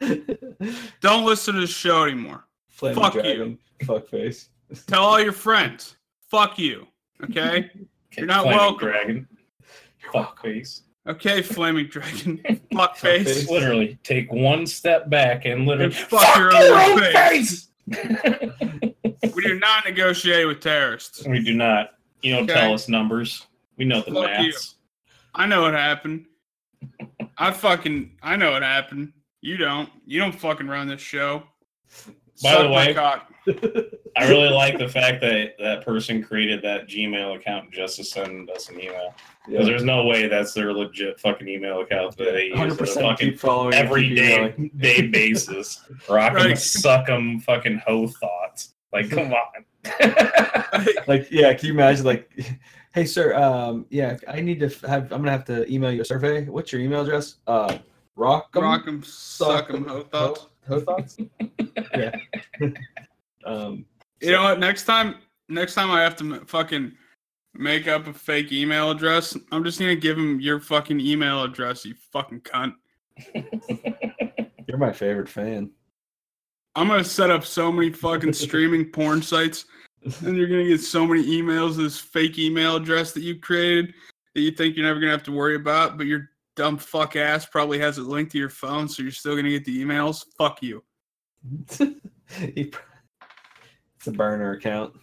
Don't 1.00 1.24
listen 1.24 1.54
to 1.54 1.60
the 1.60 1.66
show 1.66 2.04
anymore. 2.04 2.44
Flaming 2.68 3.02
Fuck 3.02 3.14
you. 3.14 3.22
dragon. 3.22 3.58
Fuck 3.84 4.08
face. 4.08 4.48
Tell 4.86 5.02
all 5.04 5.20
your 5.20 5.32
friends. 5.32 5.96
Fuck 6.30 6.58
you. 6.58 6.86
Okay. 7.24 7.70
You're 8.16 8.26
not 8.26 8.42
Flaming 8.42 8.58
welcome. 8.58 8.88
Dragon. 8.88 9.28
Fuck 10.12 10.42
face. 10.42 10.82
Okay, 11.08 11.40
flaming 11.42 11.86
dragon. 11.86 12.38
Fuckface. 12.72 13.24
Fuckface. 13.24 13.48
Literally, 13.50 13.98
take 14.02 14.30
one 14.32 14.66
step 14.66 15.08
back 15.08 15.44
and 15.44 15.64
literally 15.66 15.84
And 15.86 15.94
fuck 15.94 16.36
your 16.36 16.52
own 16.56 16.98
face. 17.00 17.68
face. 17.86 19.32
We 19.34 19.42
do 19.42 19.58
not 19.60 19.84
negotiate 19.84 20.46
with 20.48 20.60
terrorists. 20.60 21.24
we 21.26 21.42
do 21.42 21.54
not. 21.54 21.90
You 22.22 22.34
don't 22.34 22.50
Okay. 22.50 22.54
tell 22.60 22.74
us 22.74 22.88
numbers. 22.88 23.46
We 23.76 23.84
know 23.84 24.00
the 24.00 24.12
Fuck 24.12 24.40
you. 24.40 24.52
I 25.34 25.46
know 25.46 25.62
what 25.62 25.74
happened. 25.74 26.26
I 27.38 27.52
fucking 27.52 28.12
I 28.22 28.34
know 28.36 28.52
what 28.52 28.62
happened. 28.62 29.12
You 29.46 29.56
don't. 29.56 29.88
You 30.06 30.18
don't 30.18 30.32
fucking 30.32 30.66
run 30.66 30.88
this 30.88 31.00
show. 31.00 31.44
By 32.42 32.50
Suck 32.52 32.62
the 32.62 32.68
way- 32.68 32.96
I 34.16 34.28
really 34.28 34.48
like 34.48 34.76
the 34.76 34.88
fact 34.88 35.20
that 35.20 35.52
that 35.60 35.84
person 35.84 36.20
created 36.20 36.60
that 36.62 36.88
Gmail 36.88 37.36
account 37.36 37.70
just 37.72 37.96
to 37.98 38.04
send 38.04 38.50
us 38.50 38.68
an 38.70 38.80
email. 38.80 39.14
Because 39.46 39.60
Yeah. 39.60 39.64
there's 39.70 39.84
no 39.84 40.04
way 40.04 40.26
that's 40.26 40.52
their 40.52 40.72
legit 40.72 41.20
fucking 41.20 41.46
email 41.46 41.80
account 41.80 42.16
that 42.16 42.32
they 42.32 42.46
use 42.46 42.58
on 42.58 42.70
a 42.70 42.74
100% 42.74 42.94
fucking 43.02 43.16
keep 43.30 43.38
following 43.38 43.74
and 43.74 43.86
every 43.86 44.08
keep 44.08 44.16
day 44.16 44.34
emailing. 44.36 44.70
day 44.76 45.06
basis. 45.06 45.84
Rock 46.10 46.30
'em, 46.32 46.36
Right. 46.36 46.58
suck 46.58 47.08
'em, 47.08 47.38
fucking 47.38 47.82
hoe 47.86 48.08
thoughts. 48.08 48.74
Like, 48.92 49.10
come 49.10 49.32
on. 49.32 49.64
like 51.06 51.28
yeah 51.30 51.54
can 51.54 51.68
you 51.68 51.72
imagine 51.72 52.04
like 52.04 52.28
hey 52.92 53.04
sir 53.04 53.36
um 53.36 53.86
yeah 53.88 54.16
i 54.26 54.40
need 54.40 54.58
to 54.58 54.66
have 54.88 55.04
i'm 55.12 55.20
gonna 55.20 55.30
have 55.30 55.44
to 55.44 55.70
email 55.72 55.92
you 55.92 56.00
a 56.00 56.04
survey 56.04 56.44
what's 56.46 56.72
your 56.72 56.80
email 56.80 57.02
address 57.02 57.36
uh 57.46 57.78
rock 58.16 58.48
Rock 58.54 58.86
'em, 58.88 59.02
suck 59.02 59.70
'em, 59.70 59.84
ho 59.86 60.02
thoughts. 60.02 60.46
ho 60.66 60.80
thoughts 60.80 61.18
yeah 61.94 62.14
um 63.44 63.84
You 64.20 64.32
know 64.32 64.42
what? 64.44 64.58
Next 64.58 64.84
time, 64.84 65.16
next 65.48 65.74
time 65.74 65.90
I 65.90 66.00
have 66.02 66.16
to 66.16 66.44
fucking 66.46 66.92
make 67.54 67.86
up 67.86 68.06
a 68.06 68.12
fake 68.12 68.50
email 68.52 68.90
address, 68.90 69.36
I'm 69.52 69.62
just 69.62 69.78
gonna 69.78 69.94
give 69.94 70.16
him 70.18 70.40
your 70.40 70.58
fucking 70.60 71.00
email 71.00 71.42
address, 71.44 71.84
you 71.84 71.94
fucking 72.12 72.40
cunt. 72.40 72.74
You're 74.66 74.78
my 74.78 74.92
favorite 74.92 75.28
fan. 75.28 75.70
I'm 76.74 76.88
gonna 76.88 77.04
set 77.04 77.30
up 77.30 77.44
so 77.44 77.70
many 77.70 77.90
fucking 77.92 78.32
streaming 78.32 78.86
porn 78.90 79.22
sites, 79.22 79.66
and 80.24 80.36
you're 80.36 80.48
gonna 80.48 80.66
get 80.66 80.80
so 80.80 81.06
many 81.06 81.24
emails 81.24 81.76
this 81.76 81.98
fake 81.98 82.38
email 82.38 82.76
address 82.76 83.12
that 83.12 83.22
you 83.22 83.38
created 83.38 83.94
that 84.34 84.40
you 84.42 84.50
think 84.50 84.76
you're 84.76 84.84
never 84.84 85.00
gonna 85.00 85.12
have 85.12 85.22
to 85.24 85.32
worry 85.32 85.54
about, 85.56 85.96
but 85.96 86.06
your 86.06 86.28
dumb 86.56 86.78
fuck 86.78 87.14
ass 87.16 87.46
probably 87.46 87.78
has 87.78 87.98
it 87.98 88.02
linked 88.02 88.32
to 88.32 88.38
your 88.38 88.48
phone, 88.48 88.88
so 88.88 89.02
you're 89.02 89.12
still 89.12 89.36
gonna 89.36 89.50
get 89.50 89.64
the 89.64 89.84
emails. 89.84 90.24
Fuck 90.36 90.62
you. 90.62 90.82
It's 92.28 94.06
a 94.08 94.10
burner 94.12 94.52
account. 94.52 94.94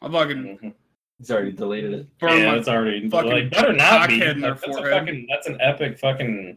I 0.00 0.10
fucking 0.10 0.58
Mhm. 0.62 0.74
He's 1.18 1.30
already 1.30 1.52
deleted 1.52 1.92
it. 1.92 2.18
burn 2.18 2.38
yeah, 2.38 2.54
it's 2.54 2.68
already 2.68 3.08
fucking 3.08 3.30
like 3.30 3.50
better 3.50 3.72
not 3.72 4.08
be. 4.08 4.20
cockhead 4.20 4.40
Like, 4.40 4.60
that's 4.60 4.76
a 4.78 4.82
fucking 4.90 5.26
that's 5.28 5.46
an 5.48 5.58
epic 5.60 5.98
fucking 5.98 6.56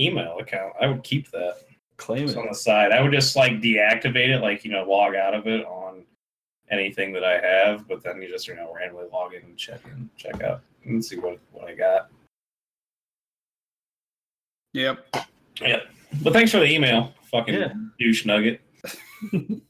email 0.00 0.38
account. 0.38 0.72
I 0.80 0.86
would 0.86 1.04
keep 1.04 1.30
that. 1.30 1.58
Claim 1.98 2.24
It's 2.24 2.36
on 2.36 2.46
the 2.48 2.54
side. 2.54 2.90
I 2.90 3.00
would 3.02 3.12
just 3.12 3.36
like 3.36 3.60
deactivate 3.60 4.28
it, 4.34 4.40
like 4.40 4.64
you 4.64 4.72
know, 4.72 4.82
log 4.84 5.14
out 5.14 5.34
of 5.34 5.46
it 5.46 5.64
on 5.66 6.04
anything 6.70 7.12
that 7.12 7.22
I 7.22 7.38
have, 7.38 7.86
but 7.86 8.02
then 8.02 8.20
you 8.22 8.28
just 8.28 8.48
you 8.48 8.56
know 8.56 8.72
randomly 8.74 9.04
log 9.12 9.34
in 9.34 9.42
and 9.42 9.56
check 9.58 9.80
in, 9.84 10.08
check 10.16 10.42
out, 10.42 10.62
and 10.84 11.04
see 11.04 11.18
what 11.18 11.38
what 11.52 11.68
I 11.68 11.74
got. 11.74 12.08
Yep. 14.74 15.06
Yep. 15.60 15.82
But 16.22 16.32
thanks 16.32 16.50
for 16.50 16.58
the 16.58 16.66
email, 16.66 17.12
fucking 17.30 17.54
Yeah. 17.54 17.72
douche 17.98 18.24
nugget. 18.26 18.60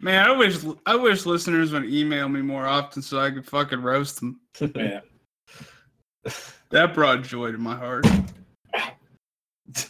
Man, 0.00 0.26
I 0.26 0.30
wish 0.36 0.58
I 0.84 0.94
wish 0.94 1.24
listeners 1.26 1.72
would 1.72 1.86
email 1.86 2.28
me 2.28 2.42
more 2.42 2.66
often 2.66 3.00
so 3.02 3.18
I 3.20 3.30
could 3.30 3.46
fucking 3.46 3.80
roast 3.82 4.20
them. 4.20 4.40
Yeah. 4.74 5.00
That 6.70 6.92
brought 6.92 7.22
joy 7.22 7.50
to 7.50 7.56
my 7.56 7.74
heart. 7.74 8.06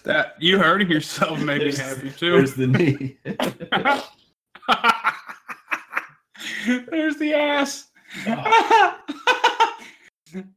That 0.05 0.35
you 0.39 0.61
hurting 0.61 0.89
yourself 0.89 1.41
made 1.41 1.63
me 1.63 1.75
happy 1.75 2.13
too. 2.13 2.35
There's 2.37 2.55
the 2.55 2.69
knee. 2.69 3.17
There's 6.89 7.17
the 7.17 7.35
ass. 7.35 7.89
Ah. 8.29 9.03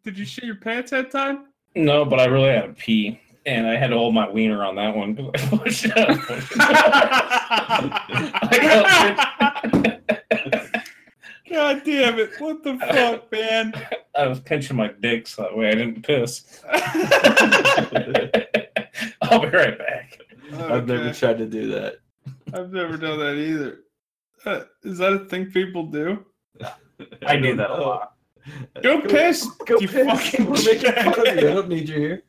Did 0.03 0.19
you 0.19 0.25
shit 0.25 0.43
your 0.43 0.57
pants 0.57 0.91
that 0.91 1.09
time? 1.09 1.45
No, 1.75 2.05
but 2.05 2.19
I 2.19 2.25
really 2.25 2.49
had 2.49 2.63
to 2.63 2.73
pee, 2.73 3.19
and 3.45 3.65
I 3.65 3.75
had 3.75 3.87
to 3.87 3.97
hold 3.97 4.13
my 4.13 4.29
wiener 4.29 4.63
on 4.63 4.75
that 4.75 4.95
one 4.95 5.13
because 5.13 5.31
I 5.35 5.57
pushed 5.57 5.85
it 5.85 5.97
up. 5.97 6.19
God 11.49 11.81
damn 11.83 12.17
it. 12.17 12.31
What 12.39 12.63
the 12.63 12.77
fuck, 12.77 13.31
man? 13.31 13.73
I 14.15 14.27
was 14.27 14.39
pinching 14.39 14.77
my 14.77 14.93
dick 15.01 15.27
so 15.27 15.43
that 15.43 15.55
way 15.55 15.69
I 15.69 15.75
didn't 15.75 16.01
piss. 16.03 16.61
I'll 19.21 19.39
be 19.39 19.47
right 19.49 19.77
back. 19.77 20.19
I've 20.53 20.87
never 20.87 21.13
tried 21.13 21.37
to 21.39 21.45
do 21.45 21.69
that. 21.71 21.99
I've 22.53 22.71
never 22.71 22.97
done 22.97 23.19
that 23.19 23.35
either. 23.35 23.79
Uh, 24.45 24.61
is 24.83 24.97
that 24.97 25.13
a 25.13 25.19
thing 25.19 25.51
people 25.51 25.85
do? 25.85 26.25
I 27.25 27.35
do 27.35 27.47
don't 27.47 27.57
that 27.57 27.71
a 27.71 27.75
lot. 27.75 28.15
Go 28.81 29.01
piss. 29.01 29.45
Go 29.65 29.79
you 29.79 29.87
piss. 29.87 30.07
fucking 30.07 30.45
We're 30.49 30.63
making 30.63 30.91
fun 30.93 31.27
of 31.27 31.35
you. 31.35 31.49
I 31.49 31.53
don't 31.53 31.67
need 31.69 31.87
you 31.89 31.97
here. 31.99 32.23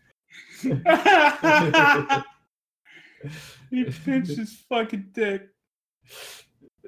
he 3.70 3.84
pinched 3.84 4.36
his 4.36 4.54
fucking 4.68 5.06
dick. 5.12 5.48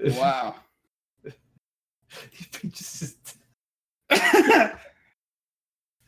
Wow. 0.03 0.57
He 2.31 2.45
pinches 2.53 3.17
his- 4.09 4.71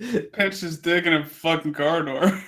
pinched 0.33 0.61
his 0.61 0.79
dick 0.79 1.05
in 1.05 1.15
a 1.15 1.27
fucking 1.27 1.73
car 1.73 2.03
door. 2.03 2.41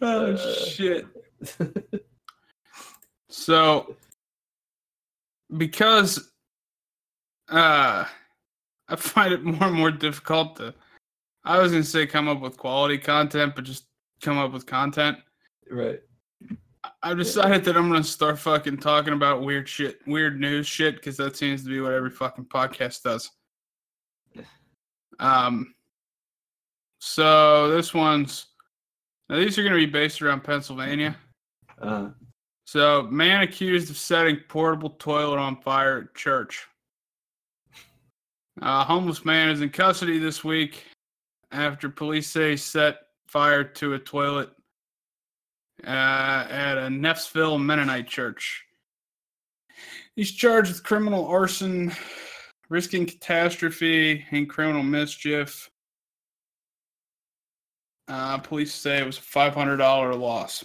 oh 0.00 0.32
Uh. 0.32 0.36
shit. 0.64 1.04
So 3.28 3.96
because 5.58 6.29
uh 7.50 8.04
I 8.88 8.96
find 8.96 9.32
it 9.32 9.42
more 9.44 9.64
and 9.64 9.76
more 9.76 9.90
difficult 9.90 10.56
to 10.56 10.74
I 11.44 11.58
was 11.58 11.72
gonna 11.72 11.84
say 11.84 12.06
come 12.06 12.28
up 12.28 12.40
with 12.40 12.56
quality 12.56 12.98
content, 12.98 13.54
but 13.54 13.64
just 13.64 13.86
come 14.20 14.38
up 14.38 14.52
with 14.52 14.66
content. 14.66 15.18
right. 15.70 16.00
I've 17.02 17.18
decided 17.18 17.64
that 17.64 17.76
I'm 17.76 17.90
gonna 17.90 18.02
start 18.04 18.38
fucking 18.38 18.78
talking 18.78 19.12
about 19.12 19.42
weird 19.42 19.68
shit, 19.68 20.00
weird 20.06 20.40
news 20.40 20.66
shit, 20.66 20.96
because 20.96 21.16
that 21.18 21.36
seems 21.36 21.62
to 21.64 21.68
be 21.68 21.80
what 21.80 21.92
every 21.92 22.10
fucking 22.10 22.46
podcast 22.46 23.02
does. 23.02 23.30
Um. 25.18 25.74
So 26.98 27.68
this 27.70 27.94
one's 27.94 28.46
now 29.28 29.36
these 29.36 29.58
are 29.58 29.62
gonna 29.62 29.76
be 29.76 29.86
based 29.86 30.20
around 30.22 30.44
Pennsylvania. 30.44 31.16
Uh, 31.80 32.10
So 32.66 33.02
man 33.04 33.42
accused 33.42 33.90
of 33.90 33.96
setting 33.96 34.36
portable 34.48 34.90
toilet 34.90 35.38
on 35.38 35.60
fire 35.62 36.02
at 36.02 36.14
church. 36.14 36.66
A 38.62 38.84
homeless 38.84 39.24
man 39.24 39.48
is 39.48 39.62
in 39.62 39.70
custody 39.70 40.18
this 40.18 40.44
week 40.44 40.84
after 41.50 41.88
police 41.88 42.28
say 42.28 42.56
set 42.56 42.98
fire 43.26 43.64
to 43.64 43.94
a 43.94 43.98
toilet 43.98 44.50
uh, 45.84 46.46
at 46.50 46.76
a 46.76 46.88
Neffsville 46.88 47.62
Mennonite 47.62 48.06
church. 48.06 48.64
He's 50.14 50.32
charged 50.32 50.70
with 50.70 50.82
criminal 50.82 51.26
arson, 51.26 51.92
risking 52.68 53.06
catastrophe, 53.06 54.26
and 54.30 54.48
criminal 54.48 54.82
mischief. 54.82 55.70
Uh, 58.08 58.36
police 58.38 58.74
say 58.74 58.98
it 58.98 59.06
was 59.06 59.16
a 59.16 59.22
five 59.22 59.54
hundred 59.54 59.78
dollar 59.78 60.14
loss. 60.14 60.64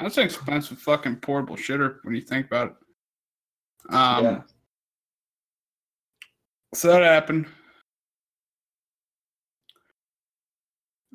That's 0.00 0.18
an 0.18 0.24
expensive 0.24 0.78
fucking 0.78 1.16
portable 1.16 1.56
shitter 1.56 1.98
when 2.02 2.16
you 2.16 2.22
think 2.22 2.46
about 2.46 2.70
it. 2.70 3.94
Um, 3.94 4.24
Yeah. 4.24 4.42
So 6.74 6.88
that 6.88 7.02
happened. 7.02 7.46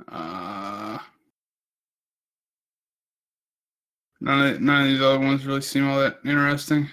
Uh, 0.08 0.98
none 4.22 4.54
of 4.56 4.62
none 4.62 4.82
of 4.84 4.88
these 4.88 5.02
other 5.02 5.20
ones 5.20 5.46
really 5.46 5.60
seem 5.62 5.88
all 5.90 6.00
that 6.00 6.20
interesting. 6.26 6.88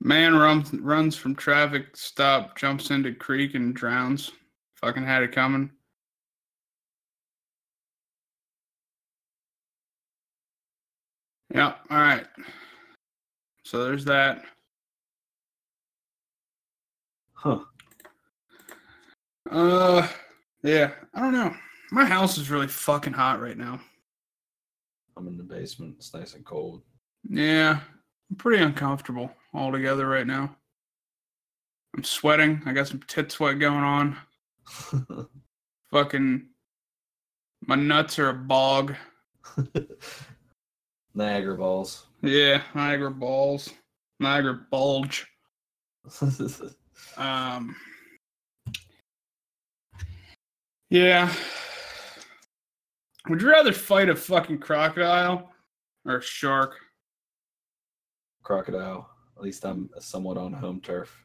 Man 0.00 0.34
runs 0.34 0.72
runs 0.72 1.14
from 1.16 1.34
traffic 1.36 1.94
stop, 1.96 2.56
jumps 2.56 2.90
into 2.90 3.12
creek 3.14 3.54
and 3.54 3.74
drowns. 3.74 4.32
Fucking 4.76 5.04
had 5.04 5.22
it 5.22 5.32
coming. 5.32 5.70
Yeah. 11.54 11.74
All 11.90 11.98
right. 11.98 12.26
So 13.64 13.84
there's 13.84 14.04
that. 14.06 14.44
Huh. 17.48 17.60
Uh, 19.50 20.08
yeah. 20.62 20.90
I 21.14 21.20
don't 21.20 21.32
know. 21.32 21.54
My 21.90 22.04
house 22.04 22.36
is 22.36 22.50
really 22.50 22.66
fucking 22.66 23.14
hot 23.14 23.40
right 23.40 23.56
now. 23.56 23.80
I'm 25.16 25.26
in 25.26 25.38
the 25.38 25.42
basement. 25.42 25.94
It's 25.96 26.12
nice 26.12 26.34
and 26.34 26.44
cold. 26.44 26.82
Yeah, 27.28 27.80
I'm 28.30 28.36
pretty 28.36 28.62
uncomfortable 28.62 29.32
altogether 29.54 30.06
right 30.06 30.26
now. 30.26 30.54
I'm 31.96 32.04
sweating. 32.04 32.62
I 32.66 32.72
got 32.72 32.86
some 32.86 33.00
tit 33.08 33.32
sweat 33.32 33.58
going 33.58 33.74
on. 33.74 34.16
Fucking, 35.90 36.46
my 37.66 37.74
nuts 37.74 38.18
are 38.18 38.28
a 38.28 38.34
bog. 38.34 38.94
Niagara 41.14 41.56
balls. 41.56 42.04
Yeah, 42.22 42.62
Niagara 42.74 43.10
balls, 43.10 43.72
Niagara 44.20 44.60
bulge. 44.70 45.26
Um, 47.16 47.76
yeah. 50.90 51.32
Would 53.28 53.42
you 53.42 53.50
rather 53.50 53.72
fight 53.72 54.08
a 54.08 54.16
fucking 54.16 54.58
crocodile 54.58 55.50
or 56.06 56.16
a 56.16 56.22
shark? 56.22 56.76
Crocodile. 58.42 59.10
At 59.36 59.42
least 59.42 59.64
I'm 59.64 59.90
somewhat 59.98 60.38
on 60.38 60.52
home 60.52 60.80
turf. 60.80 61.24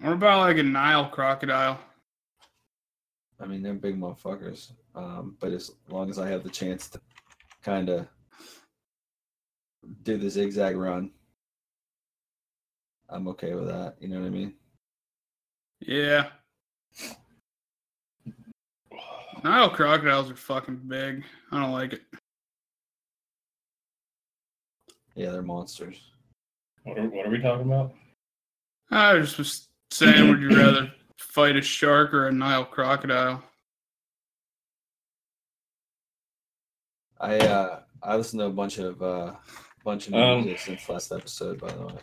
What 0.00 0.12
about 0.12 0.40
like 0.40 0.58
a 0.58 0.62
Nile 0.62 1.08
crocodile? 1.08 1.78
I 3.40 3.46
mean, 3.46 3.62
they're 3.62 3.74
big 3.74 3.98
motherfuckers. 3.98 4.72
Um, 4.94 5.36
but 5.40 5.52
as 5.52 5.70
long 5.88 6.10
as 6.10 6.18
I 6.18 6.28
have 6.28 6.42
the 6.42 6.50
chance 6.50 6.88
to 6.90 7.00
kind 7.62 7.88
of 7.88 8.06
do 10.02 10.18
the 10.18 10.28
zigzag 10.28 10.76
run, 10.76 11.10
I'm 13.08 13.28
okay 13.28 13.54
with 13.54 13.68
that. 13.68 13.94
You 14.00 14.08
know 14.08 14.20
what 14.20 14.26
I 14.26 14.30
mean? 14.30 14.54
Yeah. 15.80 16.28
Nile 19.42 19.70
crocodiles 19.70 20.30
are 20.30 20.36
fucking 20.36 20.82
big. 20.86 21.24
I 21.50 21.60
don't 21.60 21.72
like 21.72 21.94
it. 21.94 22.02
Yeah, 25.14 25.30
they're 25.30 25.42
monsters. 25.42 25.98
What 26.84 26.98
are, 26.98 27.08
what 27.08 27.26
are 27.26 27.30
we 27.30 27.38
talking 27.40 27.66
about? 27.66 27.94
I 28.90 29.14
was 29.14 29.34
just 29.34 29.68
saying, 29.90 30.28
would 30.28 30.40
you 30.40 30.50
rather 30.50 30.92
fight 31.18 31.56
a 31.56 31.62
shark 31.62 32.12
or 32.12 32.28
a 32.28 32.32
Nile 32.32 32.64
crocodile? 32.64 33.42
I 37.20 37.38
uh 37.38 37.80
I 38.02 38.16
listened 38.16 38.40
to 38.40 38.46
a 38.46 38.50
bunch 38.50 38.78
of 38.78 39.02
uh 39.02 39.34
bunch 39.84 40.08
of 40.08 40.14
Um, 40.14 40.42
music 40.44 40.58
since 40.58 40.88
last 40.88 41.12
episode, 41.12 41.60
by 41.60 41.70
the 41.70 41.86
way. 41.86 41.94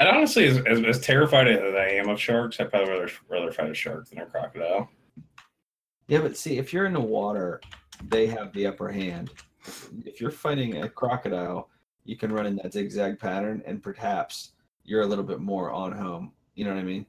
And 0.00 0.08
honestly, 0.08 0.46
as, 0.46 0.58
as, 0.58 0.82
as 0.84 1.00
terrified 1.00 1.48
as 1.48 1.74
I 1.74 1.88
am 1.94 2.08
of 2.08 2.20
sharks, 2.20 2.60
I'd 2.60 2.70
probably 2.70 2.90
rather, 2.90 3.10
rather 3.28 3.50
fight 3.52 3.70
a 3.70 3.74
shark 3.74 4.08
than 4.08 4.20
a 4.20 4.26
crocodile. 4.26 4.88
Yeah, 6.06 6.20
but 6.20 6.36
see, 6.36 6.58
if 6.58 6.72
you're 6.72 6.86
in 6.86 6.92
the 6.92 7.00
water, 7.00 7.60
they 8.08 8.26
have 8.28 8.52
the 8.52 8.66
upper 8.66 8.88
hand. 8.88 9.30
If 10.04 10.20
you're 10.20 10.30
fighting 10.30 10.82
a 10.82 10.88
crocodile, 10.88 11.68
you 12.04 12.16
can 12.16 12.32
run 12.32 12.46
in 12.46 12.56
that 12.56 12.72
zigzag 12.72 13.18
pattern, 13.18 13.62
and 13.66 13.82
perhaps 13.82 14.52
you're 14.84 15.02
a 15.02 15.06
little 15.06 15.24
bit 15.24 15.40
more 15.40 15.70
on 15.70 15.92
home. 15.92 16.32
You 16.54 16.64
know 16.64 16.74
what 16.74 16.80
I 16.80 16.82
mean? 16.84 17.06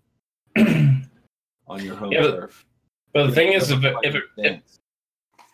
On 1.67 1.83
your 1.83 1.95
home 1.95 2.11
Yeah, 2.11 2.21
but- 2.21 2.35
turf. 2.35 2.65
But 3.11 3.25
the 3.27 3.33
thing 3.33 3.53
is, 3.53 3.71
if 3.71 3.79
if, 4.03 4.15
if 4.37 4.61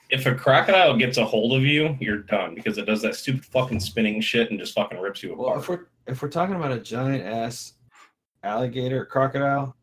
if 0.09 0.25
a 0.25 0.35
crocodile 0.35 0.97
gets 0.97 1.17
a 1.17 1.23
hold 1.25 1.53
of 1.53 1.63
you, 1.63 1.95
you're 2.01 2.17
done 2.17 2.53
because 2.53 2.77
it 2.77 2.85
does 2.85 3.01
that 3.01 3.15
stupid 3.15 3.45
fucking 3.45 3.79
spinning 3.79 4.19
shit 4.19 4.51
and 4.51 4.59
just 4.59 4.73
fucking 4.73 4.99
rips 4.99 5.23
you 5.23 5.33
well, 5.35 5.47
apart. 5.51 5.59
if 5.61 5.69
we're 5.69 5.85
if 6.07 6.21
we're 6.21 6.29
talking 6.29 6.55
about 6.55 6.71
a 6.71 6.79
giant 6.79 7.23
ass 7.25 7.73
alligator 8.43 9.05
crocodile, 9.05 9.75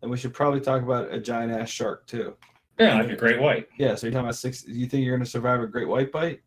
then 0.00 0.10
we 0.10 0.16
should 0.16 0.34
probably 0.34 0.60
talk 0.60 0.82
about 0.82 1.12
a 1.12 1.20
giant 1.20 1.52
ass 1.52 1.68
shark 1.70 2.06
too. 2.06 2.36
yeah, 2.78 2.94
like 3.00 3.10
a 3.10 3.16
great 3.16 3.40
white. 3.40 3.68
Yeah, 3.78 3.94
so 3.94 4.06
you're 4.06 4.12
talking 4.12 4.26
about 4.26 4.36
six. 4.36 4.66
You 4.66 4.86
think 4.86 5.04
you're 5.04 5.16
going 5.16 5.24
to 5.24 5.30
survive 5.30 5.60
a 5.60 5.66
great 5.66 5.88
white 5.88 6.12
bite? 6.12 6.40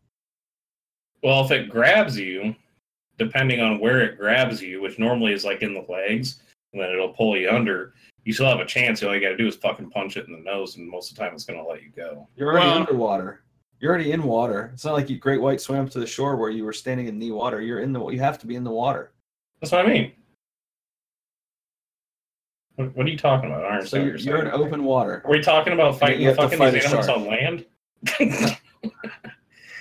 Well, 1.22 1.44
if 1.44 1.50
it 1.50 1.70
grabs 1.70 2.18
you, 2.18 2.54
depending 3.18 3.60
on 3.60 3.78
where 3.78 4.00
it 4.00 4.18
grabs 4.18 4.60
you, 4.60 4.80
which 4.82 4.98
normally 4.98 5.32
is 5.32 5.44
like 5.44 5.62
in 5.62 5.74
the 5.74 5.86
legs, 5.88 6.42
and 6.72 6.82
then 6.82 6.90
it'll 6.90 7.10
pull 7.12 7.36
you 7.36 7.48
under, 7.50 7.94
you 8.24 8.32
still 8.32 8.46
have 8.46 8.60
a 8.60 8.64
chance. 8.66 9.02
All 9.02 9.14
you 9.14 9.20
got 9.20 9.28
to 9.28 9.36
do 9.36 9.46
is 9.46 9.56
fucking 9.56 9.90
punch 9.90 10.16
it 10.16 10.26
in 10.26 10.32
the 10.32 10.40
nose, 10.40 10.76
and 10.76 10.88
most 10.88 11.10
of 11.10 11.16
the 11.16 11.22
time 11.22 11.34
it's 11.34 11.44
going 11.44 11.58
to 11.62 11.66
let 11.68 11.82
you 11.82 11.90
go. 11.94 12.26
You're 12.36 12.50
already 12.52 12.66
Well- 12.66 12.78
underwater. 12.78 13.40
You're 13.78 13.90
already 13.90 14.12
in 14.12 14.22
water. 14.22 14.70
It's 14.72 14.84
not 14.84 14.92
like 14.94 15.10
you 15.10 15.18
great 15.18 15.40
white 15.40 15.60
swam 15.60 15.88
to 15.88 15.98
the 15.98 16.06
shore 16.06 16.36
where 16.36 16.50
you 16.50 16.64
were 16.64 16.72
standing 16.72 17.08
in 17.08 17.18
knee 17.18 17.32
water. 17.32 17.60
You're 17.60 17.80
in 17.80 17.92
the. 17.92 18.06
You 18.10 18.20
have 18.20 18.38
to 18.38 18.46
be 18.46 18.54
in 18.54 18.62
the 18.62 18.70
water. 18.70 19.10
That's 19.62 19.70
what 19.70 19.86
I 19.86 19.88
mean. 19.88 20.12
What, 22.74 22.96
what 22.96 23.06
are 23.06 23.10
you 23.10 23.16
talking 23.16 23.48
about? 23.50 23.64
I 23.64 23.76
don't 23.78 23.86
So 23.86 23.96
you're, 23.98 24.16
you're 24.16 24.36
you're 24.38 24.44
in 24.46 24.50
open 24.50 24.82
water. 24.84 25.22
Are 25.24 25.30
we 25.30 25.40
talking 25.40 25.72
about 25.72 25.98
fighting 26.00 26.20
you 26.22 26.34
fucking 26.34 26.58
fight 26.58 26.72
these 26.74 26.84
animals 26.84 27.06
shark. 27.06 27.18
on 27.18 27.26
land? 27.26 27.66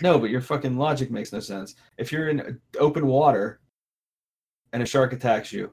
No, 0.03 0.17
but 0.17 0.31
your 0.31 0.41
fucking 0.41 0.77
logic 0.79 1.11
makes 1.11 1.31
no 1.31 1.39
sense. 1.39 1.75
If 1.99 2.11
you're 2.11 2.29
in 2.29 2.59
open 2.79 3.05
water 3.05 3.59
and 4.73 4.81
a 4.81 4.85
shark 4.87 5.13
attacks 5.13 5.53
you, 5.53 5.71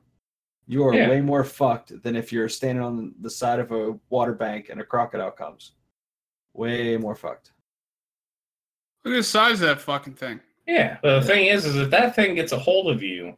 you 0.67 0.85
are 0.87 0.93
Yeah. 0.93 1.09
way 1.09 1.23
more 1.23 1.45
fucked 1.45 2.03
than 2.03 2.15
if 2.15 2.31
you're 2.31 2.51
standing 2.51 2.85
on 2.85 3.15
the 3.23 3.31
side 3.31 3.59
of 3.59 3.73
a 3.73 3.99
water 4.11 4.35
bank 4.35 4.69
and 4.69 4.83
a 4.83 4.85
crocodile 4.85 5.31
comes. 5.31 5.73
Way 6.53 6.99
more 6.99 7.15
fucked. 7.15 7.53
Look 9.03 9.15
at 9.15 9.17
the 9.17 9.23
size 9.23 9.63
of 9.63 9.69
that 9.69 9.81
fucking 9.81 10.13
thing. 10.15 10.41
yeah. 10.67 10.99
But 11.03 11.21
the 11.21 11.27
thing 11.27 11.47
is, 11.47 11.65
is 11.65 11.77
if 11.77 11.89
that 11.89 12.15
thing 12.15 12.35
gets 12.35 12.53
a 12.53 12.59
hold 12.59 12.91
of 12.91 13.03
you, 13.03 13.35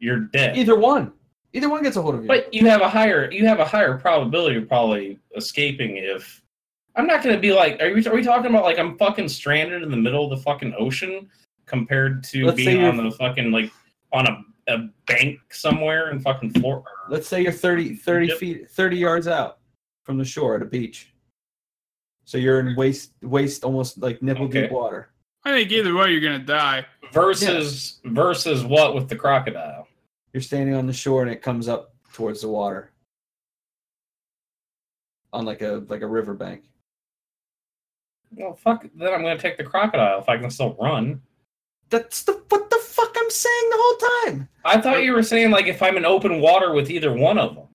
you're 0.00 0.20
dead. 0.20 0.56
Either 0.56 0.76
one. 0.76 1.12
Either 1.52 1.68
one 1.68 1.82
gets 1.82 1.96
a 1.96 2.02
hold 2.02 2.14
of 2.16 2.22
you. 2.22 2.28
But 2.28 2.52
you 2.52 2.66
have 2.68 2.80
a 2.80 2.88
higher 2.88 3.30
you 3.30 3.46
have 3.46 3.60
a 3.60 3.64
higher 3.64 3.96
probability 3.98 4.56
of 4.56 4.68
probably 4.68 5.18
escaping 5.36 5.96
if 5.96 6.42
I'm 6.96 7.06
not 7.06 7.22
gonna 7.22 7.38
be 7.38 7.52
like 7.52 7.80
are 7.80 7.92
we 7.92 8.04
are 8.06 8.14
we 8.14 8.22
talking 8.22 8.50
about 8.50 8.64
like 8.64 8.78
I'm 8.78 8.96
fucking 8.98 9.28
stranded 9.28 9.82
in 9.82 9.90
the 9.90 9.96
middle 9.96 10.24
of 10.24 10.36
the 10.36 10.42
fucking 10.42 10.74
ocean 10.78 11.28
compared 11.66 12.24
to 12.24 12.46
Let's 12.46 12.56
being 12.56 12.82
on 12.84 12.96
the 12.96 13.10
fucking 13.12 13.50
like 13.52 13.70
on 14.12 14.26
a, 14.26 14.42
a 14.72 14.88
bank 15.06 15.38
somewhere 15.52 16.10
in 16.10 16.20
fucking 16.20 16.50
Florida. 16.54 16.88
Let's 17.08 17.28
say 17.28 17.42
you're 17.42 17.52
30, 17.52 17.94
30 17.96 18.26
Yep. 18.26 18.38
feet, 18.38 18.70
30 18.70 18.96
yards 18.96 19.28
out 19.28 19.58
from 20.04 20.18
the 20.18 20.24
shore 20.24 20.56
at 20.56 20.62
a 20.62 20.64
beach. 20.64 21.12
So 22.24 22.38
you're 22.38 22.60
in 22.60 22.76
waist, 22.76 23.12
waist, 23.22 23.64
almost 23.64 23.98
like 23.98 24.22
nipple 24.22 24.46
deep 24.48 24.70
water. 24.70 25.10
I 25.44 25.52
think 25.52 25.70
either 25.72 25.94
way 25.94 26.12
you're 26.12 26.20
gonna 26.20 26.38
die. 26.44 26.86
Versus 27.12 28.00
versus 28.04 28.62
what 28.64 28.94
with 28.94 29.08
the 29.08 29.16
crocodile? 29.16 29.79
You're 30.32 30.40
standing 30.42 30.74
on 30.74 30.86
the 30.86 30.92
shore 30.92 31.22
and 31.22 31.30
it 31.30 31.42
comes 31.42 31.68
up 31.68 31.94
towards 32.12 32.42
the 32.42 32.48
water 32.48 32.92
on 35.32 35.44
like 35.44 35.62
a 35.62 35.84
like 35.88 36.02
a 36.02 36.06
riverbank. 36.06 36.64
Well 38.36 38.54
fuck 38.54 38.86
then 38.94 39.12
I'm 39.12 39.22
gonna 39.22 39.38
take 39.38 39.56
the 39.56 39.64
crocodile 39.64 40.20
if 40.20 40.28
I 40.28 40.38
can 40.38 40.50
still 40.50 40.76
run. 40.80 41.20
That's 41.88 42.22
the 42.22 42.32
what 42.48 42.70
the 42.70 42.76
fuck 42.76 43.14
I'm 43.16 43.30
saying 43.30 43.70
the 43.70 43.76
whole 43.78 44.32
time. 44.34 44.48
I 44.64 44.80
thought 44.80 45.02
you 45.02 45.12
were 45.12 45.22
saying 45.22 45.50
like 45.50 45.66
if 45.66 45.82
I'm 45.82 45.96
in 45.96 46.04
open 46.04 46.40
water 46.40 46.72
with 46.72 46.90
either 46.90 47.12
one 47.12 47.38
of 47.38 47.54
them. 47.54 47.66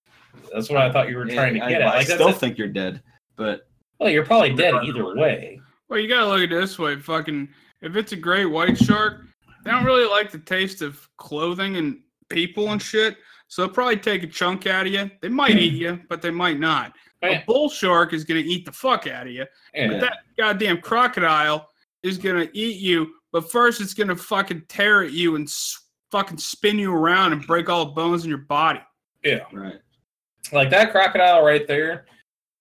That's 0.53 0.69
what 0.69 0.81
I 0.81 0.91
thought 0.91 1.09
you 1.09 1.17
were 1.17 1.25
trying 1.25 1.55
to 1.55 1.65
I, 1.65 1.69
get 1.69 1.81
I, 1.81 1.85
at. 1.85 1.95
I 1.95 2.03
still 2.03 2.27
that's 2.27 2.39
think 2.39 2.57
you're 2.57 2.69
dead, 2.69 3.01
but 3.35 3.67
well, 3.99 4.09
you're 4.09 4.25
probably 4.25 4.53
dead 4.53 4.73
either 4.83 5.15
way. 5.15 5.59
Well, 5.89 5.99
you 5.99 6.07
gotta 6.07 6.27
look 6.27 6.37
at 6.37 6.43
it 6.43 6.49
this 6.49 6.79
way. 6.79 6.97
Fucking, 6.97 7.49
if 7.81 7.95
it's 7.95 8.11
a 8.11 8.17
great 8.17 8.45
white 8.45 8.77
shark, 8.77 9.21
they 9.63 9.71
don't 9.71 9.83
really 9.83 10.09
like 10.09 10.31
the 10.31 10.39
taste 10.39 10.81
of 10.81 11.09
clothing 11.17 11.77
and 11.77 11.99
people 12.29 12.71
and 12.71 12.81
shit. 12.81 13.17
So 13.47 13.61
they'll 13.63 13.73
probably 13.73 13.97
take 13.97 14.23
a 14.23 14.27
chunk 14.27 14.65
out 14.67 14.87
of 14.87 14.93
you. 14.93 15.09
They 15.21 15.29
might 15.29 15.57
eat 15.57 15.73
you, 15.73 16.01
but 16.09 16.21
they 16.21 16.31
might 16.31 16.59
not. 16.59 16.93
A 17.23 17.43
bull 17.47 17.69
shark 17.69 18.13
is 18.13 18.23
gonna 18.23 18.41
eat 18.41 18.65
the 18.65 18.71
fuck 18.71 19.07
out 19.07 19.25
of 19.27 19.33
you. 19.33 19.45
Yeah. 19.73 19.87
But 19.87 19.99
that 20.01 20.17
goddamn 20.37 20.81
crocodile 20.81 21.69
is 22.03 22.17
gonna 22.17 22.47
eat 22.53 22.77
you. 22.77 23.13
But 23.31 23.51
first, 23.51 23.81
it's 23.81 23.93
gonna 23.93 24.15
fucking 24.15 24.63
tear 24.67 25.03
at 25.03 25.11
you 25.11 25.35
and 25.35 25.47
s- 25.47 25.81
fucking 26.11 26.37
spin 26.37 26.77
you 26.79 26.93
around 26.93 27.33
and 27.33 27.45
break 27.45 27.67
all 27.69 27.85
the 27.85 27.91
bones 27.91 28.23
in 28.23 28.29
your 28.29 28.39
body. 28.39 28.79
yeah. 29.23 29.39
right. 29.53 29.79
Like 30.51 30.69
that 30.69 30.91
crocodile 30.91 31.43
right 31.43 31.65
there 31.67 32.05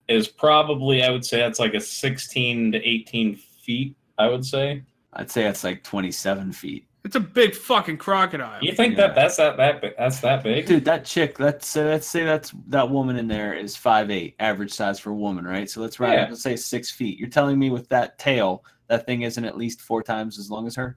is 0.08 0.26
probably 0.28 1.02
I 1.02 1.10
would 1.10 1.24
say 1.24 1.38
that's 1.38 1.58
like 1.58 1.74
a 1.74 1.80
16 1.80 2.72
to 2.72 2.78
18 2.88 3.36
feet. 3.36 3.96
I 4.18 4.28
would 4.28 4.44
say. 4.44 4.82
I'd 5.12 5.30
say 5.30 5.44
it's 5.46 5.64
like 5.64 5.82
27 5.84 6.52
feet. 6.52 6.86
It's 7.04 7.16
a 7.16 7.20
big 7.20 7.54
fucking 7.54 7.98
crocodile. 7.98 8.62
You 8.64 8.72
think 8.72 8.96
Yeah. 8.96 9.08
that 9.08 9.14
that's 9.14 9.36
that 9.36 9.58
that 9.58 9.82
big, 9.82 9.92
that's 9.98 10.20
that 10.20 10.42
big? 10.42 10.64
Dude, 10.66 10.86
that 10.86 11.04
chick, 11.04 11.38
let's 11.38 11.76
uh, 11.76 11.82
let's 11.84 12.06
say 12.06 12.24
that's 12.24 12.52
that 12.68 12.88
woman 12.90 13.16
in 13.16 13.28
there 13.28 13.52
is 13.54 13.76
five 13.76 14.10
eight, 14.10 14.34
average 14.38 14.72
size 14.72 14.98
for 14.98 15.10
a 15.10 15.14
woman, 15.14 15.44
right? 15.44 15.68
So 15.68 15.82
let's 15.82 16.00
round 16.00 16.14
Yeah. 16.14 16.22
up 16.22 16.28
and 16.28 16.38
say 16.38 16.56
six 16.56 16.90
feet. 16.90 17.18
You're 17.18 17.28
telling 17.28 17.58
me 17.58 17.68
with 17.70 17.88
that 17.90 18.18
tail, 18.18 18.64
that 18.88 19.04
thing 19.04 19.22
isn't 19.22 19.44
at 19.44 19.58
least 19.58 19.82
four 19.82 20.02
times 20.02 20.38
as 20.38 20.50
long 20.50 20.66
as 20.66 20.74
her? 20.76 20.96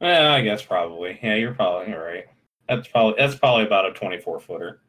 Yeah, 0.00 0.32
I 0.32 0.40
guess 0.40 0.62
probably. 0.62 1.18
Yeah, 1.22 1.34
you're 1.34 1.54
probably 1.54 1.92
you're 1.92 2.02
right. 2.04 2.24
That's 2.66 2.88
probably 2.88 3.14
that's 3.18 3.34
probably 3.36 3.66
about 3.66 3.86
a 3.86 3.92
24 3.92 4.40
footer. 4.40 4.80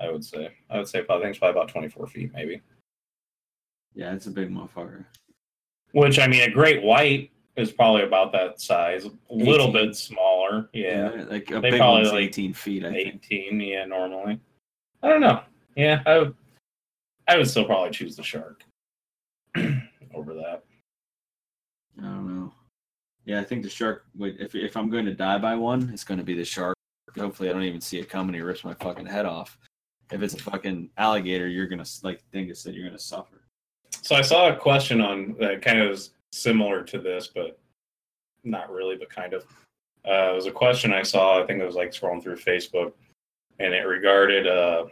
I 0.00 0.08
would 0.08 0.24
say. 0.24 0.50
I 0.70 0.78
would 0.78 0.86
say 0.86 1.02
probably 1.02 1.22
I 1.22 1.26
think 1.26 1.30
it's 1.32 1.38
probably 1.40 1.60
about 1.60 1.68
24 1.72 2.06
feet 2.06 2.30
maybe. 2.32 2.62
Yeah, 3.94 4.14
it's 4.14 4.26
a 4.26 4.30
big 4.30 4.50
motherfucker. 4.52 5.04
Which 5.90 6.20
I 6.20 6.28
mean, 6.28 6.42
a 6.42 6.50
great 6.52 6.80
white 6.84 7.32
is 7.58 7.72
probably 7.72 8.02
about 8.02 8.32
that 8.32 8.60
size. 8.60 9.04
A 9.04 9.10
little 9.30 9.68
18. 9.68 9.72
bit 9.72 9.96
smaller. 9.96 10.68
Yeah. 10.72 11.24
like 11.28 11.50
a 11.50 11.60
They 11.60 11.70
big 11.70 11.80
probably 11.80 12.02
one's 12.02 12.12
like 12.12 12.24
18 12.28 12.54
feet, 12.54 12.84
I 12.84 12.92
think. 12.92 13.24
18 13.30 13.60
yeah 13.60 13.84
normally 13.84 14.40
i 15.02 15.08
don't 15.08 15.20
know 15.20 15.42
yeah 15.76 16.02
i 16.06 16.18
would 16.18 16.34
i 17.28 17.36
would 17.36 17.48
still 17.48 17.64
probably 17.64 17.90
choose 17.90 18.16
the 18.16 18.22
shark 18.22 18.64
over 20.14 20.34
that 20.34 20.64
I 22.00 22.02
don't 22.02 22.28
know. 22.32 22.52
Yeah, 23.24 23.40
I 23.40 23.44
think 23.44 23.62
the 23.64 23.68
shark 23.68 24.04
would 24.16 24.40
if 24.40 24.54
if 24.54 24.76
I'm 24.76 24.88
going 24.88 25.04
to 25.06 25.14
die 25.14 25.38
by 25.38 25.54
one, 25.56 25.90
it's 25.92 26.04
going 26.04 26.18
to 26.18 26.24
be 26.24 26.34
the 26.34 26.44
shark. 26.44 26.76
Hopefully, 27.18 27.50
I 27.50 27.52
don't 27.52 27.64
even 27.64 27.80
see 27.80 27.98
it 27.98 28.08
coming. 28.08 28.34
He 28.34 28.40
rips 28.40 28.64
my 28.64 28.74
fucking 28.74 29.06
head 29.06 29.26
off. 29.26 29.58
If 30.12 30.22
it's 30.22 30.34
a 30.34 30.38
fucking 30.38 30.90
alligator, 30.96 31.48
you're 31.48 31.66
gonna 31.66 31.84
like 32.04 32.18
think 32.20 32.46
Dingus 32.46 32.60
said, 32.62 32.74
you're 32.74 32.86
gonna 32.86 32.98
suffer. 32.98 33.42
so 33.90 34.14
i 34.14 34.22
saw 34.22 34.48
a 34.48 34.56
question 34.56 35.00
on 35.00 35.34
that 35.40 35.60
kind 35.60 35.80
of 35.80 36.00
similar 36.32 36.82
to 36.82 36.98
this 36.98 37.28
but 37.28 37.58
not 38.44 38.70
really 38.70 38.96
but 38.96 39.10
kind 39.10 39.32
of 39.32 39.44
uh, 40.08 40.30
it 40.30 40.34
was 40.34 40.46
a 40.46 40.52
question 40.52 40.92
i 40.92 41.02
saw 41.02 41.42
i 41.42 41.46
think 41.46 41.60
it 41.60 41.66
was 41.66 41.74
like 41.74 41.90
scrolling 41.90 42.22
through 42.22 42.36
facebook 42.36 42.92
and 43.58 43.74
it 43.74 43.82
regarded 43.82 44.46
uh, 44.46 44.84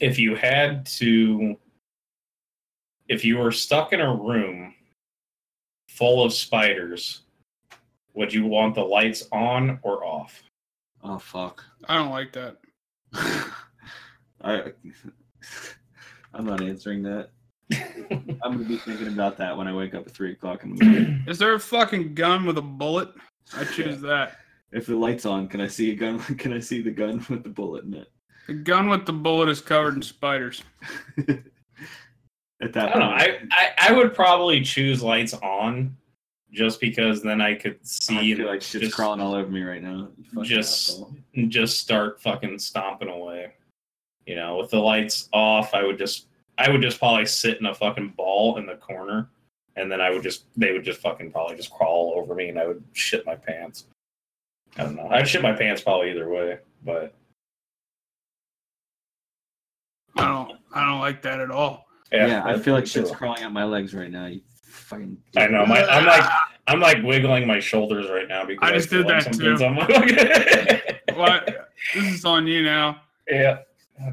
if 0.00 0.18
you 0.18 0.34
had 0.34 0.86
to 0.86 1.56
if 3.08 3.24
you 3.24 3.38
were 3.38 3.52
stuck 3.52 3.92
in 3.92 4.00
a 4.00 4.14
room 4.14 4.74
full 5.88 6.24
of 6.24 6.32
spiders 6.32 7.22
would 8.14 8.32
you 8.32 8.46
want 8.46 8.74
the 8.74 8.82
lights 8.82 9.26
on 9.32 9.78
or 9.82 10.04
off 10.04 10.42
Oh 11.02 11.18
fuck. 11.18 11.64
I 11.88 11.96
don't 11.96 12.10
like 12.10 12.32
that. 12.32 12.58
I 14.42 14.72
I'm 16.34 16.44
not 16.44 16.62
answering 16.62 17.02
that. 17.04 17.30
I'm 18.42 18.52
gonna 18.52 18.64
be 18.64 18.76
thinking 18.78 19.08
about 19.08 19.36
that 19.38 19.56
when 19.56 19.66
I 19.68 19.72
wake 19.74 19.94
up 19.94 20.06
at 20.06 20.12
three 20.12 20.32
o'clock 20.32 20.64
in 20.64 20.74
the 20.76 20.84
morning. 20.84 21.24
Is 21.28 21.38
there 21.38 21.54
a 21.54 21.60
fucking 21.60 22.14
gun 22.14 22.44
with 22.46 22.58
a 22.58 22.62
bullet? 22.62 23.10
I 23.56 23.64
choose 23.64 24.00
that. 24.02 24.38
if 24.72 24.86
the 24.86 24.96
light's 24.96 25.26
on, 25.26 25.48
can 25.48 25.60
I 25.60 25.66
see 25.66 25.90
a 25.90 25.94
gun? 25.94 26.18
Can 26.38 26.52
I 26.52 26.60
see 26.60 26.82
the 26.82 26.90
gun 26.90 27.24
with 27.28 27.42
the 27.42 27.48
bullet 27.48 27.84
in 27.84 27.94
it? 27.94 28.08
The 28.46 28.54
gun 28.54 28.88
with 28.88 29.06
the 29.06 29.12
bullet 29.12 29.48
is 29.48 29.60
covered 29.60 29.94
in 29.94 30.02
spiders. 30.02 30.62
At 32.62 32.74
that 32.74 32.88
I 32.88 32.98
don't 32.98 32.98
know. 33.00 33.06
I, 33.06 33.38
I, 33.52 33.70
I 33.88 33.92
would 33.92 34.14
probably 34.14 34.60
choose 34.60 35.02
lights 35.02 35.32
on 35.34 35.96
just 36.52 36.78
because 36.80 37.22
then 37.22 37.40
I 37.40 37.54
could 37.54 37.74
I 37.74 37.78
see 37.84 38.34
feel 38.34 38.46
like 38.46 38.60
shit's 38.60 38.84
just- 38.86 38.94
crawling 38.94 39.20
all 39.20 39.34
over 39.34 39.48
me 39.50 39.62
right 39.62 39.82
now. 39.82 40.08
fucking 40.34 40.44
just- 40.44 40.90
asshole. 40.90 41.14
just 41.48 41.78
start 41.80 42.20
fucking 42.20 42.58
stomping 42.58 43.08
away. 43.08 43.52
You 44.26 44.36
know, 44.36 44.58
with 44.58 44.70
the 44.70 44.78
lights 44.78 45.28
off, 45.32 45.72
I 45.74 45.82
would 45.82 45.96
just 45.98 46.26
I 46.60 46.70
would 46.70 46.82
just 46.82 46.98
probably 46.98 47.26
sit 47.26 47.58
in 47.58 47.66
a 47.66 47.74
fucking 47.74 48.10
ball 48.16 48.56
in 48.58 48.66
the 48.66 48.76
corner 48.76 49.28
and 49.76 49.90
then 49.90 50.00
I 50.00 50.10
would 50.10 50.22
just 50.22 50.44
they 50.56 50.72
would 50.72 50.84
just 50.84 51.00
fucking 51.00 51.32
probably 51.32 51.56
just 51.56 51.70
crawl 51.70 52.12
over 52.16 52.34
me 52.34 52.48
and 52.50 52.58
I 52.58 52.66
would 52.66 52.82
shit 52.92 53.24
my 53.26 53.34
pants. 53.36 53.86
I 54.76 54.84
don't 54.84 54.96
know. 54.96 55.08
I'd 55.10 55.26
shit 55.28 55.42
my 55.42 55.52
pants 55.52 55.82
probably 55.82 56.10
either 56.10 56.28
way, 56.28 56.58
but 56.84 57.14
I 60.16 60.26
don't 60.28 60.58
I 60.74 60.84
don't 60.88 61.00
like 61.00 61.22
that 61.22 61.40
at 61.40 61.50
all. 61.50 61.86
yeah, 62.12 62.26
Yeah, 62.26 62.44
I 62.44 62.58
feel 62.58 62.74
like 62.74 62.86
shit's 62.86 63.10
cool. 63.10 63.16
crawling 63.18 63.42
out 63.42 63.52
my 63.52 63.64
legs 63.64 63.94
right 63.94 64.10
now. 64.10 64.26
You 64.26 64.40
fucking. 64.62 65.16
I 65.36 65.46
know. 65.46 65.64
My 65.66 65.84
I'm 65.86 66.04
like 66.04 66.30
I'm 66.66 66.80
like 66.80 67.02
wiggling 67.02 67.46
my 67.46 67.58
shoulders 67.58 68.08
right 68.10 68.28
now 68.28 68.44
because 68.44 68.68
I 68.70 68.74
just 68.74 68.88
feel 68.88 69.02
did 69.02 69.08
like 69.08 69.24
that 69.24 69.34
something's 69.34 69.60
too. 69.60 69.66
on 69.66 69.74
my- 69.74 70.82
What? 71.16 71.70
This 71.94 72.04
is 72.14 72.24
on 72.24 72.46
you 72.46 72.62
now. 72.62 73.00
yeah. 73.28 73.58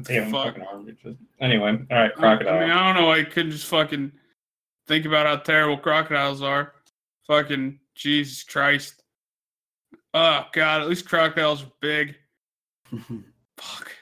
Damn, 0.02 0.30
Fuck. 0.30 0.46
fucking 0.48 0.62
arm 0.62 0.88
itches. 0.88 1.16
Anyway, 1.40 1.70
all 1.90 1.96
right, 1.96 2.10
I- 2.10 2.14
crocodile. 2.14 2.56
I 2.56 2.60
mean, 2.60 2.70
I 2.70 2.92
don't 2.92 3.02
know. 3.02 3.10
I 3.10 3.24
couldn't 3.24 3.52
just 3.52 3.66
fucking 3.66 4.12
think 4.86 5.06
about 5.06 5.26
how 5.26 5.36
terrible 5.36 5.78
crocodiles 5.78 6.42
are. 6.42 6.74
Fucking 7.26 7.78
Jesus 7.94 8.42
Christ. 8.42 9.02
Oh 10.14 10.44
God! 10.52 10.82
At 10.82 10.88
least 10.88 11.08
crocodiles 11.08 11.62
are 11.62 11.72
big. 11.80 12.16
Fuck. 13.56 13.92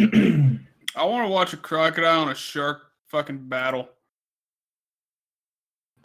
I 0.00 1.04
want 1.04 1.26
to 1.26 1.28
watch 1.30 1.52
a 1.52 1.56
crocodile 1.58 2.22
and 2.22 2.30
a 2.30 2.34
shark 2.34 2.82
fucking 3.08 3.48
battle. 3.48 3.88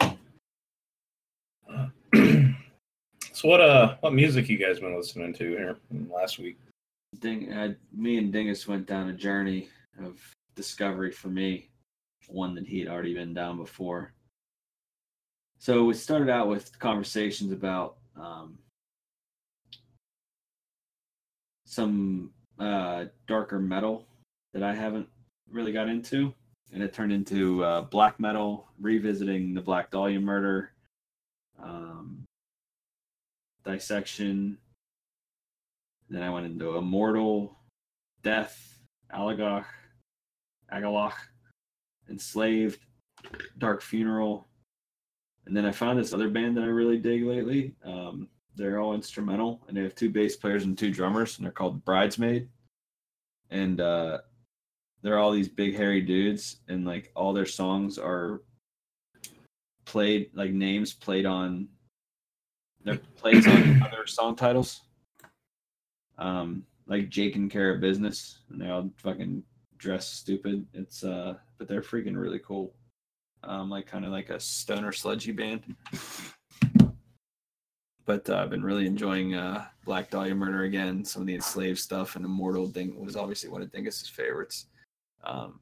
so 2.12 3.48
what 3.48 3.60
uh 3.60 3.96
what 4.00 4.12
music 4.12 4.48
you 4.48 4.58
guys 4.58 4.80
been 4.80 4.96
listening 4.96 5.32
to 5.34 5.44
here 5.48 5.76
last 6.10 6.38
week? 6.38 6.58
Ding, 7.20 7.52
uh, 7.52 7.74
me 7.92 8.18
and 8.18 8.32
Dingus 8.32 8.66
went 8.66 8.86
down 8.86 9.08
a 9.08 9.12
journey 9.12 9.68
of 10.02 10.20
discovery 10.54 11.10
for 11.10 11.28
me, 11.28 11.70
one 12.28 12.54
that 12.54 12.66
he 12.66 12.78
had 12.80 12.88
already 12.88 13.14
been 13.14 13.34
down 13.34 13.56
before. 13.56 14.12
So 15.58 15.84
we 15.84 15.94
started 15.94 16.28
out 16.28 16.48
with 16.48 16.78
conversations 16.78 17.52
about 17.52 17.96
um, 18.16 18.58
some 21.64 22.30
uh, 22.58 23.06
darker 23.26 23.58
metal 23.58 24.06
that 24.52 24.62
I 24.62 24.74
haven't 24.74 25.08
really 25.50 25.72
got 25.72 25.88
into, 25.88 26.32
and 26.72 26.82
it 26.82 26.92
turned 26.92 27.12
into 27.12 27.64
uh, 27.64 27.82
black 27.82 28.18
metal, 28.20 28.68
revisiting 28.80 29.54
the 29.54 29.60
Black 29.60 29.90
Dahlia 29.90 30.20
murder, 30.20 30.72
um, 31.62 32.24
dissection, 33.64 34.58
then 36.08 36.22
I 36.22 36.30
went 36.30 36.46
into 36.46 36.76
Immortal, 36.76 37.58
Death, 38.22 38.78
Alagach, 39.14 39.64
Agalloch, 40.72 41.14
Enslaved, 42.08 42.80
Dark 43.58 43.82
Funeral. 43.82 44.48
And 45.46 45.56
then 45.56 45.64
I 45.64 45.72
found 45.72 45.98
this 45.98 46.12
other 46.12 46.28
band 46.28 46.56
that 46.56 46.64
I 46.64 46.68
really 46.68 46.98
dig 46.98 47.24
lately. 47.24 47.74
Um, 47.84 48.28
they're 48.56 48.80
all 48.80 48.94
instrumental 48.94 49.62
and 49.68 49.76
they 49.76 49.82
have 49.82 49.94
two 49.94 50.10
bass 50.10 50.36
players 50.36 50.64
and 50.64 50.76
two 50.76 50.90
drummers, 50.90 51.36
and 51.36 51.44
they're 51.44 51.52
called 51.52 51.84
Bridesmaid. 51.84 52.48
And 53.50 53.80
uh, 53.80 54.18
they're 55.02 55.18
all 55.18 55.30
these 55.30 55.48
big 55.48 55.76
hairy 55.76 56.00
dudes, 56.00 56.56
and 56.68 56.84
like 56.84 57.12
all 57.14 57.32
their 57.32 57.46
songs 57.46 57.98
are 57.98 58.42
played 59.84 60.30
like 60.34 60.50
names 60.50 60.92
played 60.92 61.24
on 61.24 61.68
they're 62.84 62.98
plays 63.16 63.46
on 63.46 63.80
other 63.82 64.04
song 64.04 64.34
titles 64.34 64.82
um, 66.18 66.64
like 66.86 67.08
Jake 67.08 67.36
and 67.36 67.50
Cara 67.50 67.78
Business, 67.78 68.40
and 68.50 68.60
they 68.60 68.68
all 68.68 68.90
fucking 68.96 69.42
dress 69.78 70.08
stupid. 70.08 70.66
It's 70.72 71.04
uh, 71.04 71.34
but 71.58 71.68
they're 71.68 71.82
freaking 71.82 72.16
really 72.16 72.40
cool. 72.40 72.74
Um, 73.44 73.70
like 73.70 73.86
kind 73.86 74.04
of 74.04 74.10
like 74.10 74.30
a 74.30 74.40
stoner 74.40 74.92
sludgy 74.92 75.32
band. 75.32 75.76
But 78.06 78.30
uh, 78.30 78.36
I've 78.36 78.50
been 78.50 78.62
really 78.62 78.86
enjoying 78.86 79.34
uh, 79.34 79.66
Black 79.84 80.10
Dahlia 80.10 80.34
Murder 80.34 80.62
again. 80.62 81.04
Some 81.04 81.22
of 81.22 81.26
the 81.26 81.34
enslaved 81.34 81.80
stuff 81.80 82.14
and 82.14 82.24
Immortal 82.24 82.68
Ding 82.68 83.04
was 83.04 83.16
obviously 83.16 83.50
one 83.50 83.62
of 83.62 83.72
Dingus's 83.72 84.08
favorites. 84.08 84.66
Um, 85.24 85.58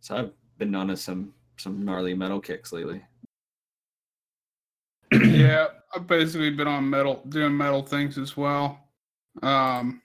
so 0.00 0.16
I've 0.16 0.32
been 0.58 0.74
on 0.74 0.88
to 0.88 0.96
some 0.96 1.32
some 1.56 1.82
gnarly 1.84 2.14
metal 2.14 2.40
kicks 2.40 2.72
lately. 2.72 3.02
yeah, 5.12 5.68
I've 5.94 6.06
basically 6.06 6.50
been 6.50 6.68
on 6.68 6.88
metal, 6.88 7.22
doing 7.28 7.56
metal 7.56 7.82
things 7.82 8.16
as 8.18 8.36
well. 8.36 8.78
Um, 9.42 10.02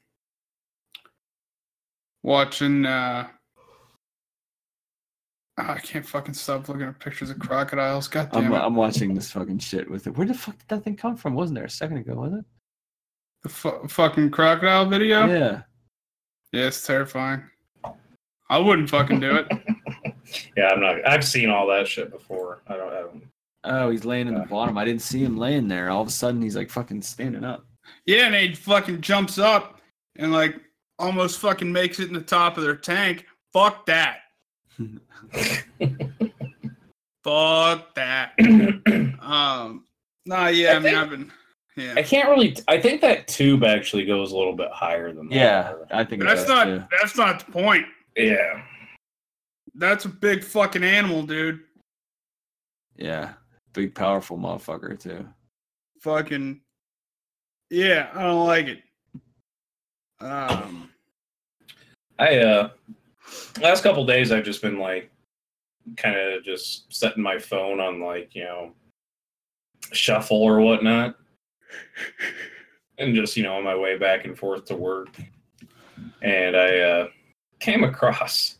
watching. 2.23 2.85
Uh, 2.85 3.27
ah, 5.57 5.73
I 5.73 5.79
can't 5.79 6.05
fucking 6.05 6.33
stop 6.33 6.67
looking 6.69 6.83
at 6.87 6.99
pictures 6.99 7.29
of 7.29 7.39
crocodiles. 7.39 8.07
God 8.07 8.31
damn 8.31 8.45
I'm, 8.45 8.53
it! 8.53 8.57
I'm 8.65 8.75
watching 8.75 9.13
this 9.13 9.31
fucking 9.31 9.59
shit 9.59 9.89
with 9.89 10.07
it. 10.07 10.17
Where 10.17 10.27
the 10.27 10.33
fuck 10.33 10.57
did 10.57 10.67
that 10.69 10.83
thing 10.83 10.95
come 10.95 11.15
from? 11.17 11.33
Wasn't 11.33 11.55
there 11.55 11.65
a 11.65 11.69
second 11.69 11.97
ago? 11.97 12.15
Was 12.15 12.33
it? 12.33 12.45
the 13.43 13.49
fu- 13.49 13.87
fucking 13.87 14.31
crocodile 14.31 14.87
video. 14.87 15.27
Yeah. 15.27 15.61
Yeah, 16.51 16.67
it's 16.67 16.85
terrifying. 16.85 17.43
I 18.49 18.57
wouldn't 18.57 18.89
fucking 18.89 19.19
do 19.19 19.35
it. 19.37 19.47
Yeah, 20.57 20.69
I'm 20.69 20.79
not. 20.81 21.07
I've 21.07 21.23
seen 21.23 21.51
all 21.51 21.67
that 21.67 21.87
shit 21.87 22.09
before. 22.11 22.63
I 22.67 22.75
don't. 22.75 22.91
I 22.91 22.99
don't 23.01 23.23
Oh, 23.63 23.91
he's 23.91 24.05
laying 24.05 24.27
in 24.27 24.33
the 24.33 24.41
Uh. 24.41 24.45
bottom. 24.45 24.75
I 24.77 24.83
didn't 24.83 25.03
see 25.03 25.23
him 25.23 25.37
laying 25.37 25.67
there. 25.67 25.89
All 25.91 26.01
of 26.01 26.07
a 26.07 26.11
sudden, 26.11 26.41
he's 26.41 26.55
like 26.55 26.71
fucking 26.71 27.03
standing 27.03 27.43
up. 27.43 27.63
Yeah, 28.05 28.27
and 28.27 28.35
he 28.35 28.53
fucking 28.55 29.01
jumps 29.01 29.37
up 29.39 29.81
and 30.17 30.31
like 30.31 30.55
almost 30.99 31.39
fucking 31.39 31.71
makes 31.71 31.99
it 31.99 32.07
in 32.07 32.13
the 32.13 32.21
top 32.21 32.57
of 32.57 32.63
their 32.63 32.75
tank. 32.75 33.25
Fuck 33.53 33.85
that. 33.87 34.19
Fuck 37.23 37.95
that. 37.95 38.33
Um, 39.25 39.85
nah, 40.27 40.49
yeah, 40.49 40.69
I, 40.69 40.71
I 40.71 40.75
mean, 40.75 40.83
think- 40.83 40.97
I've 40.97 41.09
been, 41.09 41.31
yeah. 41.75 41.93
I 41.97 42.03
can't 42.03 42.29
really. 42.29 42.55
I 42.67 42.79
think 42.79 43.01
that 43.01 43.27
tube 43.27 43.63
actually 43.63 44.05
goes 44.05 44.31
a 44.33 44.37
little 44.37 44.53
bit 44.55 44.69
higher 44.71 45.11
than 45.11 45.29
that. 45.29 45.35
Yeah, 45.35 45.73
I 45.89 46.03
think 46.03 46.21
that's 46.21 46.47
not, 46.47 46.65
too. 46.65 46.83
that's 47.01 47.17
not 47.17 47.43
the 47.43 47.51
point. 47.51 47.87
Yeah. 48.15 48.61
That's 49.73 50.05
a 50.05 50.09
big 50.09 50.43
fucking 50.43 50.83
animal, 50.83 51.23
dude. 51.23 51.61
Yeah, 52.95 53.33
big 53.73 53.95
powerful 53.95 54.37
motherfucker 54.37 54.99
too. 54.99 55.27
Fucking, 56.01 56.61
yeah, 57.69 58.09
I 58.13 58.23
don't 58.23 58.45
like 58.45 58.67
it. 58.67 58.83
Um, 60.19 60.89
I 62.19 62.37
uh, 62.37 62.69
last 63.61 63.83
couple 63.83 64.05
days 64.05 64.31
I've 64.31 64.45
just 64.45 64.61
been 64.61 64.79
like, 64.79 65.09
kind 65.97 66.17
of 66.17 66.43
just 66.43 66.93
setting 66.93 67.23
my 67.23 67.37
phone 67.37 67.79
on 67.79 68.01
like 68.01 68.33
you 68.33 68.43
know, 68.43 68.73
shuffle 69.91 70.41
or 70.41 70.61
whatnot, 70.61 71.15
and 72.97 73.15
just 73.15 73.35
you 73.35 73.43
know 73.43 73.55
on 73.55 73.63
my 73.63 73.75
way 73.75 73.97
back 73.97 74.25
and 74.25 74.37
forth 74.37 74.65
to 74.65 74.75
work, 74.75 75.09
and 76.21 76.55
I 76.55 76.79
uh, 76.79 77.07
came 77.59 77.83
across 77.83 78.57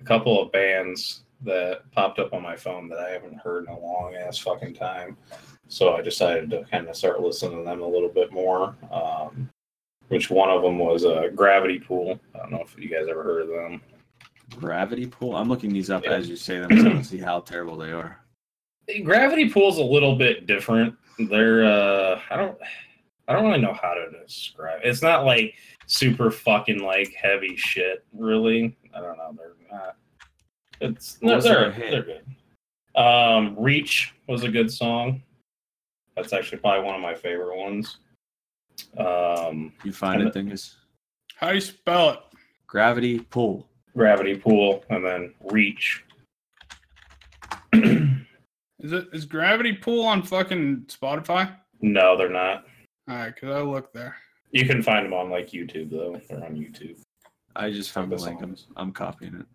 a 0.00 0.04
couple 0.04 0.40
of 0.40 0.52
bands 0.52 1.22
that 1.44 1.90
popped 1.92 2.18
up 2.18 2.32
on 2.32 2.42
my 2.42 2.56
phone 2.56 2.88
that 2.88 2.98
I 2.98 3.10
haven't 3.10 3.36
heard 3.38 3.66
in 3.66 3.72
a 3.72 3.78
long 3.78 4.14
ass 4.14 4.38
fucking 4.38 4.74
time. 4.74 5.16
So 5.72 5.94
I 5.96 6.02
decided 6.02 6.50
to 6.50 6.64
kind 6.70 6.86
of 6.86 6.94
start 6.94 7.22
listening 7.22 7.56
to 7.56 7.64
them 7.64 7.80
a 7.80 7.86
little 7.86 8.10
bit 8.10 8.30
more. 8.30 8.76
Um, 8.92 9.48
which 10.08 10.28
one 10.28 10.50
of 10.50 10.60
them 10.60 10.78
was 10.78 11.06
uh, 11.06 11.28
Gravity 11.34 11.78
Pool. 11.78 12.20
I 12.34 12.38
don't 12.40 12.50
know 12.52 12.60
if 12.60 12.76
you 12.78 12.90
guys 12.90 13.06
ever 13.08 13.22
heard 13.22 13.42
of 13.44 13.48
them. 13.48 13.80
Gravity 14.56 15.06
pool. 15.06 15.34
I'm 15.34 15.48
looking 15.48 15.72
these 15.72 15.88
up 15.88 16.04
Yeah. 16.04 16.10
as 16.10 16.28
you 16.28 16.36
say 16.36 16.58
them 16.58 16.70
so 16.78 16.86
I 16.86 16.90
can 16.90 17.04
see 17.04 17.16
how 17.16 17.40
terrible 17.40 17.78
they 17.78 17.90
are. 17.90 18.18
Gravity 19.02 19.48
Pool's 19.48 19.78
a 19.78 19.82
little 19.82 20.14
bit 20.14 20.46
different. 20.46 20.94
They're 21.18 21.64
uh, 21.64 22.20
I 22.28 22.36
don't 22.36 22.58
I 23.28 23.32
don't 23.32 23.46
really 23.46 23.62
know 23.62 23.72
how 23.72 23.94
to 23.94 24.10
describe. 24.22 24.80
It's 24.84 25.00
not 25.00 25.24
like 25.24 25.54
super 25.86 26.30
fucking 26.30 26.80
like 26.80 27.14
heavy 27.14 27.56
shit. 27.56 28.04
Really, 28.12 28.76
I 28.94 29.00
don't 29.00 29.16
know. 29.16 29.34
They're 29.38 29.78
not. 29.78 29.96
It's 30.82 31.16
no, 31.22 31.40
they're 31.40 31.70
they're 31.70 32.02
good. 32.02 33.00
Um, 33.00 33.56
Reach 33.58 34.12
was 34.28 34.44
a 34.44 34.50
good 34.50 34.70
song. 34.70 35.22
That's 36.16 36.32
actually 36.32 36.58
probably 36.58 36.84
one 36.84 36.94
of 36.94 37.00
my 37.00 37.14
favorite 37.14 37.56
ones. 37.56 37.98
Um, 38.96 39.72
You 39.84 39.92
find 39.92 40.22
it, 40.22 40.32
Dingus? 40.32 40.76
how 41.36 41.48
do 41.48 41.54
you 41.56 41.60
spell 41.60 42.10
it? 42.10 42.18
Gravity 42.66 43.20
pool. 43.20 43.68
Gravity 43.94 44.36
Pool, 44.36 44.82
and 44.88 45.04
then 45.04 45.34
Reach. 45.50 46.02
Is 47.74 48.90
it 48.92 49.08
is 49.12 49.24
Gravity 49.26 49.74
Pool 49.74 50.04
on 50.06 50.22
fucking 50.22 50.86
Spotify? 50.88 51.54
no, 51.82 52.16
they're 52.16 52.28
not. 52.30 52.64
All 53.08 53.16
right, 53.16 53.36
cause 53.36 53.50
I 53.50 53.60
look 53.60 53.92
there. 53.92 54.16
You 54.50 54.64
can 54.66 54.82
find 54.82 55.04
them 55.06 55.12
on 55.12 55.30
like 55.30 55.50
YouTube 55.50 55.90
though. 55.90 56.20
They're 56.28 56.44
on 56.44 56.54
YouTube. 56.56 57.00
I 57.54 57.70
just 57.70 57.90
found 57.92 58.10
the 58.10 58.16
the 58.16 58.22
link. 58.22 58.42
I'm. 58.42 58.56
I'm 58.76 58.92
copying 58.92 59.34
it. 59.34 59.46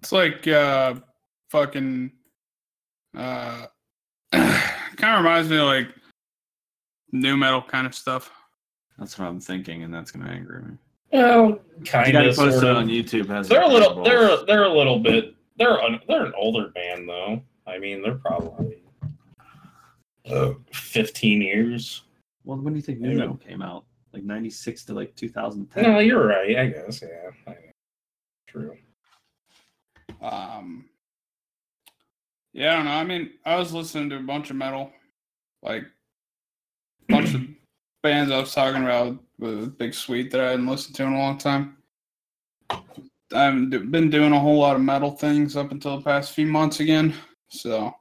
It's 0.00 0.12
like 0.12 0.46
uh 0.48 0.94
fucking 1.52 2.10
uh 3.16 3.66
kind 4.32 5.16
of 5.16 5.18
reminds 5.22 5.50
me 5.50 5.58
of 5.58 5.66
like 5.66 5.88
nu 7.12 7.36
metal 7.36 7.60
kind 7.62 7.86
of 7.86 7.94
stuff. 7.94 8.30
That's 8.98 9.18
what 9.18 9.28
I'm 9.28 9.38
thinking, 9.40 9.82
and 9.82 9.92
that's 9.92 10.10
gonna 10.10 10.30
anger 10.30 10.64
me. 10.66 10.76
Well, 11.12 11.48
You 11.78 11.84
kind 11.84 12.10
gotta 12.10 12.30
of, 12.30 12.36
post 12.36 12.52
sort 12.60 12.64
it 12.64 12.70
of. 12.70 12.76
on 12.78 12.88
YouTube. 12.88 13.28
Has 13.28 13.48
They're 13.48 13.62
a 13.62 13.68
little. 13.68 13.96
balls. 13.96 14.06
They're 14.08 14.44
they're 14.46 14.64
a 14.64 14.72
little 14.72 14.98
bit. 14.98 15.34
They're 15.58 15.76
an, 15.78 16.00
they're 16.08 16.24
an 16.24 16.32
older 16.36 16.68
band 16.68 17.06
though. 17.06 17.42
I 17.66 17.78
mean, 17.78 18.00
they're 18.02 18.14
probably 18.14 18.82
uh, 20.30 20.52
fifteen 20.72 21.42
years. 21.42 22.02
Well, 22.44 22.56
when 22.58 22.72
do 22.72 22.78
you 22.78 22.82
think 22.82 22.98
nu 23.00 23.14
metal 23.14 23.36
came 23.36 23.60
out? 23.60 23.84
Like 24.14 24.24
'96 24.24 24.84
to 24.86 24.94
like 24.94 25.14
2010. 25.16 25.82
No, 25.84 25.98
you're 25.98 26.26
right. 26.26 26.56
I 26.58 26.66
guess. 26.68 27.02
Yeah. 27.02 27.30
I. 27.46 27.56
True. 28.48 28.76
Um, 30.22 30.84
yeah, 32.52 32.72
I 32.72 32.76
don't 32.76 32.84
know. 32.86 32.90
I 32.92 33.04
mean, 33.04 33.30
I 33.44 33.56
was 33.56 33.72
listening 33.72 34.10
to 34.10 34.16
a 34.16 34.20
bunch 34.20 34.50
of 34.50 34.56
metal, 34.56 34.90
like 35.62 35.84
a 37.08 37.12
bunch 37.12 37.34
of 37.34 37.42
bands 38.02 38.30
I 38.32 38.38
was 38.40 38.54
talking 38.54 38.82
about 38.82 39.18
with 39.38 39.76
Big 39.78 39.94
Sweet 39.94 40.30
that 40.30 40.40
I 40.40 40.50
hadn't 40.50 40.66
listened 40.66 40.94
to 40.96 41.04
in 41.04 41.12
a 41.14 41.18
long 41.18 41.38
time. 41.38 41.76
I 42.70 42.82
haven't 43.44 43.70
do- 43.70 43.84
been 43.84 44.10
doing 44.10 44.32
a 44.32 44.38
whole 44.40 44.58
lot 44.58 44.76
of 44.76 44.82
metal 44.82 45.12
things 45.12 45.56
up 45.56 45.70
until 45.72 45.96
the 45.96 46.04
past 46.04 46.32
few 46.34 46.46
months 46.46 46.80
again. 46.80 47.14
So, 47.48 47.94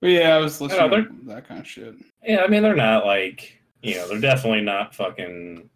but 0.00 0.10
yeah, 0.10 0.34
I 0.36 0.38
was 0.38 0.60
listening 0.60 0.90
to 0.90 1.08
that 1.26 1.46
kind 1.48 1.60
of 1.60 1.66
shit. 1.66 1.94
Yeah, 2.24 2.42
I 2.42 2.48
mean, 2.48 2.62
they're 2.62 2.76
not 2.76 3.06
like 3.06 3.60
you 3.82 3.94
know, 3.96 4.08
they're 4.08 4.20
definitely 4.20 4.60
not 4.62 4.94
fucking. 4.94 5.68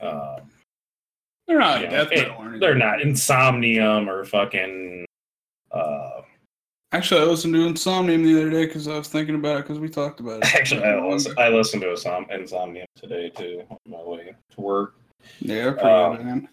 Uh, 0.00 0.40
They're 1.48 1.58
not 1.58 1.80
you 1.82 1.88
know, 1.88 2.02
it- 2.02 2.10
metal 2.10 2.34
or 2.38 2.42
anything. 2.42 2.60
they're 2.60 2.74
not 2.74 2.98
Insomnium 2.98 4.06
or 4.08 4.24
fucking. 4.24 5.06
Uh, 5.70 6.15
Actually, 6.96 7.20
I 7.20 7.24
listened 7.24 7.52
to 7.52 7.60
Insomnium 7.60 8.24
the 8.24 8.40
other 8.40 8.48
day 8.48 8.64
because 8.64 8.88
I 8.88 8.96
was 8.96 9.06
thinking 9.08 9.34
about 9.34 9.58
it 9.58 9.62
because 9.64 9.78
we 9.78 9.90
talked 9.90 10.18
about 10.20 10.38
it. 10.42 10.54
actually, 10.54 10.82
I, 10.82 10.98
listen, 10.98 11.34
I 11.36 11.50
listened 11.50 11.82
to 11.82 11.92
a 11.92 11.96
som- 11.96 12.24
Insomnium 12.32 12.86
today 12.96 13.28
too 13.28 13.64
on 13.68 13.76
my 13.86 14.02
way 14.02 14.34
to 14.52 14.60
work. 14.62 14.94
Yeah, 15.40 15.72
pretty 15.72 15.86
Um, 15.88 16.16
good, 16.16 16.24
man. 16.24 16.48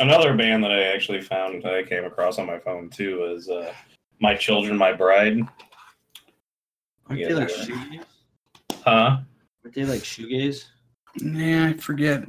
Another 0.00 0.34
band 0.36 0.64
that 0.64 0.72
I 0.72 0.82
actually 0.82 1.20
found 1.20 1.62
that 1.62 1.72
I 1.72 1.84
came 1.84 2.04
across 2.04 2.40
on 2.40 2.46
my 2.48 2.58
phone 2.58 2.90
too 2.90 3.26
is 3.26 3.48
uh, 3.48 3.72
MyChildren 4.20 4.76
MyBride. 4.76 5.48
Aren't 7.06 7.20
Yeah, 7.20 7.28
they 7.28 7.34
like 7.34 7.48
they 7.48 7.54
are. 7.54 7.66
shoegaze? 7.66 8.04
Huh? 8.84 9.16
Aren't 9.64 9.74
they 9.76 9.84
like 9.84 10.00
shoegaze? 10.00 10.64
Yeah, 11.18 11.66
I 11.66 11.74
forget. 11.74 12.24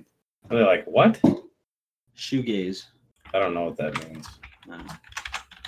Are 0.51 0.57
they 0.57 0.63
like 0.63 0.85
what? 0.85 1.19
Shoegaze. 2.15 2.83
I 3.33 3.39
don't 3.39 3.55
know 3.55 3.63
what 3.65 3.77
that 3.77 4.07
means. 4.07 4.27
No. 4.67 4.77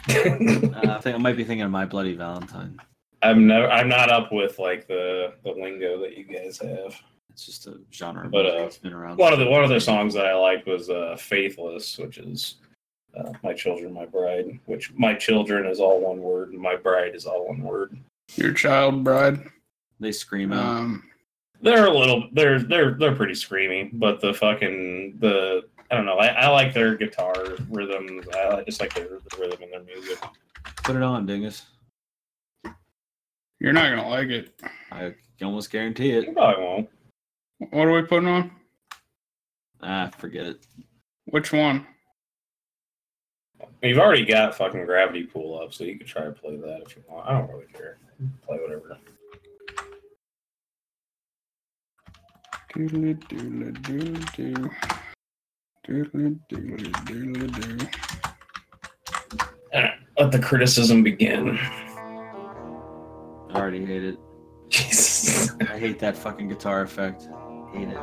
Uh, 0.77 0.95
I 0.95 1.01
think 1.01 1.15
I 1.15 1.17
might 1.17 1.35
be 1.35 1.43
thinking 1.43 1.63
of 1.63 1.71
My 1.71 1.85
Bloody 1.85 2.13
Valentine. 2.13 2.79
I'm 3.23 3.47
never. 3.47 3.69
I'm 3.69 3.89
not 3.89 4.09
up 4.09 4.31
with 4.31 4.59
like 4.59 4.87
the 4.87 5.33
the 5.43 5.51
lingo 5.51 5.99
that 6.01 6.17
you 6.17 6.23
guys 6.23 6.59
have. 6.59 6.95
It's 7.31 7.45
just 7.45 7.67
a 7.67 7.79
genre. 7.91 8.29
But, 8.29 8.43
music 8.43 8.59
uh, 8.59 8.63
that's 8.63 8.77
been 8.77 8.93
around. 8.93 9.17
One 9.17 9.33
of 9.33 9.39
the 9.39 9.47
one 9.47 9.63
of 9.63 9.69
the 9.69 9.79
songs 9.79 10.13
that 10.13 10.25
I 10.25 10.35
liked 10.35 10.67
was 10.67 10.89
uh, 10.89 11.15
"Faithless," 11.19 11.97
which 11.97 12.19
is 12.19 12.55
uh, 13.17 13.31
"My 13.43 13.53
Children, 13.53 13.93
My 13.93 14.05
Bride." 14.05 14.59
Which 14.65 14.93
"My 14.93 15.15
Children" 15.15 15.65
is 15.65 15.79
all 15.79 15.99
one 15.99 16.19
word, 16.19 16.51
and 16.51 16.61
"My 16.61 16.75
Bride" 16.75 17.15
is 17.15 17.25
all 17.25 17.47
one 17.47 17.61
word. 17.61 17.97
Your 18.35 18.53
child 18.53 19.03
bride. 19.03 19.39
They 19.99 20.11
scream 20.11 20.53
out. 20.53 20.65
Um, 20.65 21.03
They're 21.61 21.87
a 21.87 21.97
little. 21.97 22.27
They're 22.33 22.59
they're 22.59 22.95
they're 22.95 23.15
pretty 23.15 23.33
screamy, 23.33 23.89
but 23.93 24.21
the 24.21 24.33
fucking 24.33 25.17
the 25.19 25.63
I 25.89 25.95
don't 25.95 26.05
know. 26.05 26.17
I, 26.17 26.27
I 26.27 26.47
like 26.49 26.73
their 26.73 26.95
guitar 26.95 27.33
rhythms. 27.69 28.27
I 28.35 28.63
just 28.63 28.81
like 28.81 28.93
their 28.93 29.07
the 29.07 29.37
rhythm 29.39 29.63
in 29.63 29.71
their 29.71 29.83
music. 29.83 30.19
Put 30.83 30.95
it 30.95 31.03
on, 31.03 31.25
Dingus. 31.25 31.65
you're 33.59 33.73
not 33.73 33.89
gonna 33.89 34.07
like 34.09 34.27
it. 34.29 34.61
I 34.91 35.13
can 35.37 35.47
almost 35.47 35.71
guarantee 35.71 36.11
it. 36.11 36.25
You 36.27 36.33
probably 36.33 36.63
won't. 36.63 36.89
What 37.71 37.87
are 37.87 37.93
we 37.93 38.01
putting 38.03 38.27
on? 38.27 38.51
Ah, 39.81 40.11
forget 40.17 40.45
it. 40.45 40.65
Which 41.25 41.53
one? 41.53 41.85
You've 43.81 43.99
already 43.99 44.25
got 44.25 44.55
fucking 44.55 44.85
Gravity 44.85 45.23
Pool 45.23 45.59
up, 45.61 45.73
so 45.73 45.83
you 45.83 45.97
could 45.97 46.07
try 46.07 46.23
to 46.23 46.31
play 46.31 46.57
that 46.57 46.83
if 46.85 46.95
you 46.95 47.03
want. 47.07 47.27
I 47.27 47.33
don't 47.39 47.49
really 47.49 47.65
care. 47.73 47.97
Play 48.45 48.57
whatever. 48.57 48.97
Doodly 52.73 53.17
doodly 53.27 53.73
doodly 53.81 54.35
doo. 54.35 54.69
Doodly 55.87 56.37
doodly 56.51 56.91
doodly 57.05 57.47
doo. 57.61 57.87
Let 60.19 60.31
the 60.31 60.39
criticism 60.39 61.01
begin. 61.01 61.57
I 61.57 63.53
already 63.53 63.85
hate 63.85 64.03
it. 64.03 64.17
Jesus. 64.69 65.55
I 65.61 65.77
hate 65.77 65.99
that 65.99 66.17
fucking 66.17 66.49
guitar 66.49 66.81
effect. 66.81 67.29
Hate 67.73 67.87
it. 67.87 67.97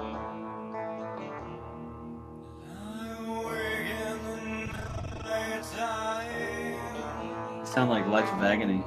You 7.58 7.66
sound 7.66 7.90
like 7.90 8.06
Life 8.06 8.32
of 8.32 8.42
Agony. 8.42 8.82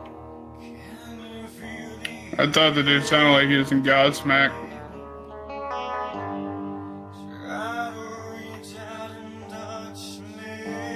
I 2.40 2.52
thought 2.52 2.74
the 2.74 2.82
dude 2.82 3.04
sounded 3.04 3.32
like 3.32 3.48
he 3.48 3.58
was 3.58 3.72
in 3.72 3.84
Godsmack. 3.84 4.52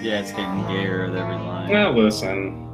Yeah, 0.01 0.19
it's 0.21 0.31
getting 0.31 0.65
gayer 0.67 1.07
with 1.07 1.15
every 1.17 1.35
line. 1.35 1.71
Now 1.71 1.91
listen. 1.91 2.70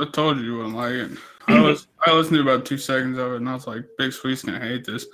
I 0.00 0.04
told 0.04 0.06
you, 0.06 0.08
I 0.08 0.10
told 0.10 0.38
you 0.38 0.44
you 0.44 0.56
wouldn't 0.58 0.76
like 0.76 0.92
it. 0.92 1.10
I 1.48 1.60
was, 1.60 1.86
I 2.06 2.12
listened 2.12 2.36
to 2.36 2.42
about 2.42 2.64
two 2.66 2.78
seconds 2.78 3.18
of 3.18 3.32
it, 3.32 3.36
and 3.36 3.48
I 3.48 3.54
was 3.54 3.66
like, 3.66 3.84
"Big 3.98 4.12
Sweet's 4.12 4.42
gonna 4.42 4.58
hate 4.58 4.84
this," 4.84 5.06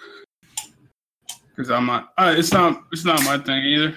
because 1.54 1.70
I'm 1.70 1.86
not. 1.86 2.12
Uh, 2.18 2.34
it's 2.36 2.52
not. 2.52 2.84
It's 2.92 3.04
not 3.04 3.22
my 3.24 3.38
thing 3.38 3.64
either. 3.64 3.94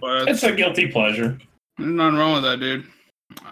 But 0.00 0.28
It's 0.28 0.42
a 0.42 0.52
guilty 0.52 0.88
pleasure. 0.88 1.38
there's 1.78 1.90
nothing 1.90 2.18
wrong 2.18 2.34
with 2.34 2.42
that, 2.44 2.60
dude. 2.60 2.86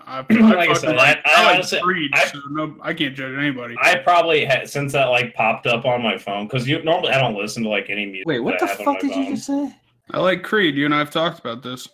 I, 0.06 0.18
I, 0.18 0.34
Like 0.54 0.68
I 0.70 0.72
said, 0.74 0.96
like, 0.96 1.18
I- 1.26 1.30
I 1.44 1.50
I 1.50 1.54
honestly- 1.54 1.80
Creed, 1.80 2.10
I- 2.14 2.26
so 2.26 2.38
no, 2.50 2.76
I 2.82 2.92
can't 2.94 3.14
judge 3.16 3.36
anybody. 3.36 3.74
I 3.82 3.96
probably 3.96 4.44
had 4.44 4.68
since 4.68 4.92
that 4.92 5.06
like 5.06 5.34
popped 5.34 5.66
up 5.66 5.84
on 5.84 6.02
my 6.02 6.18
phone 6.18 6.46
because 6.46 6.68
you 6.68 6.82
normally 6.82 7.12
I 7.12 7.20
don't 7.20 7.34
listen 7.34 7.62
to 7.64 7.68
like 7.68 7.88
any 7.90 8.06
music. 8.06 8.26
Wait, 8.26 8.40
what 8.40 8.58
the 8.58 8.66
I 8.66 8.68
have 8.68 8.80
on 8.80 8.84
fuck 8.86 9.02
my 9.02 9.08
did 9.08 9.16
you 9.16 9.34
just 9.34 9.46
say? 9.46 9.74
I 10.10 10.18
like 10.20 10.42
Creed. 10.42 10.76
You 10.76 10.84
and 10.86 10.94
I 10.94 10.98
have 10.98 11.10
talked 11.10 11.40
about 11.40 11.62
this. 11.62 11.88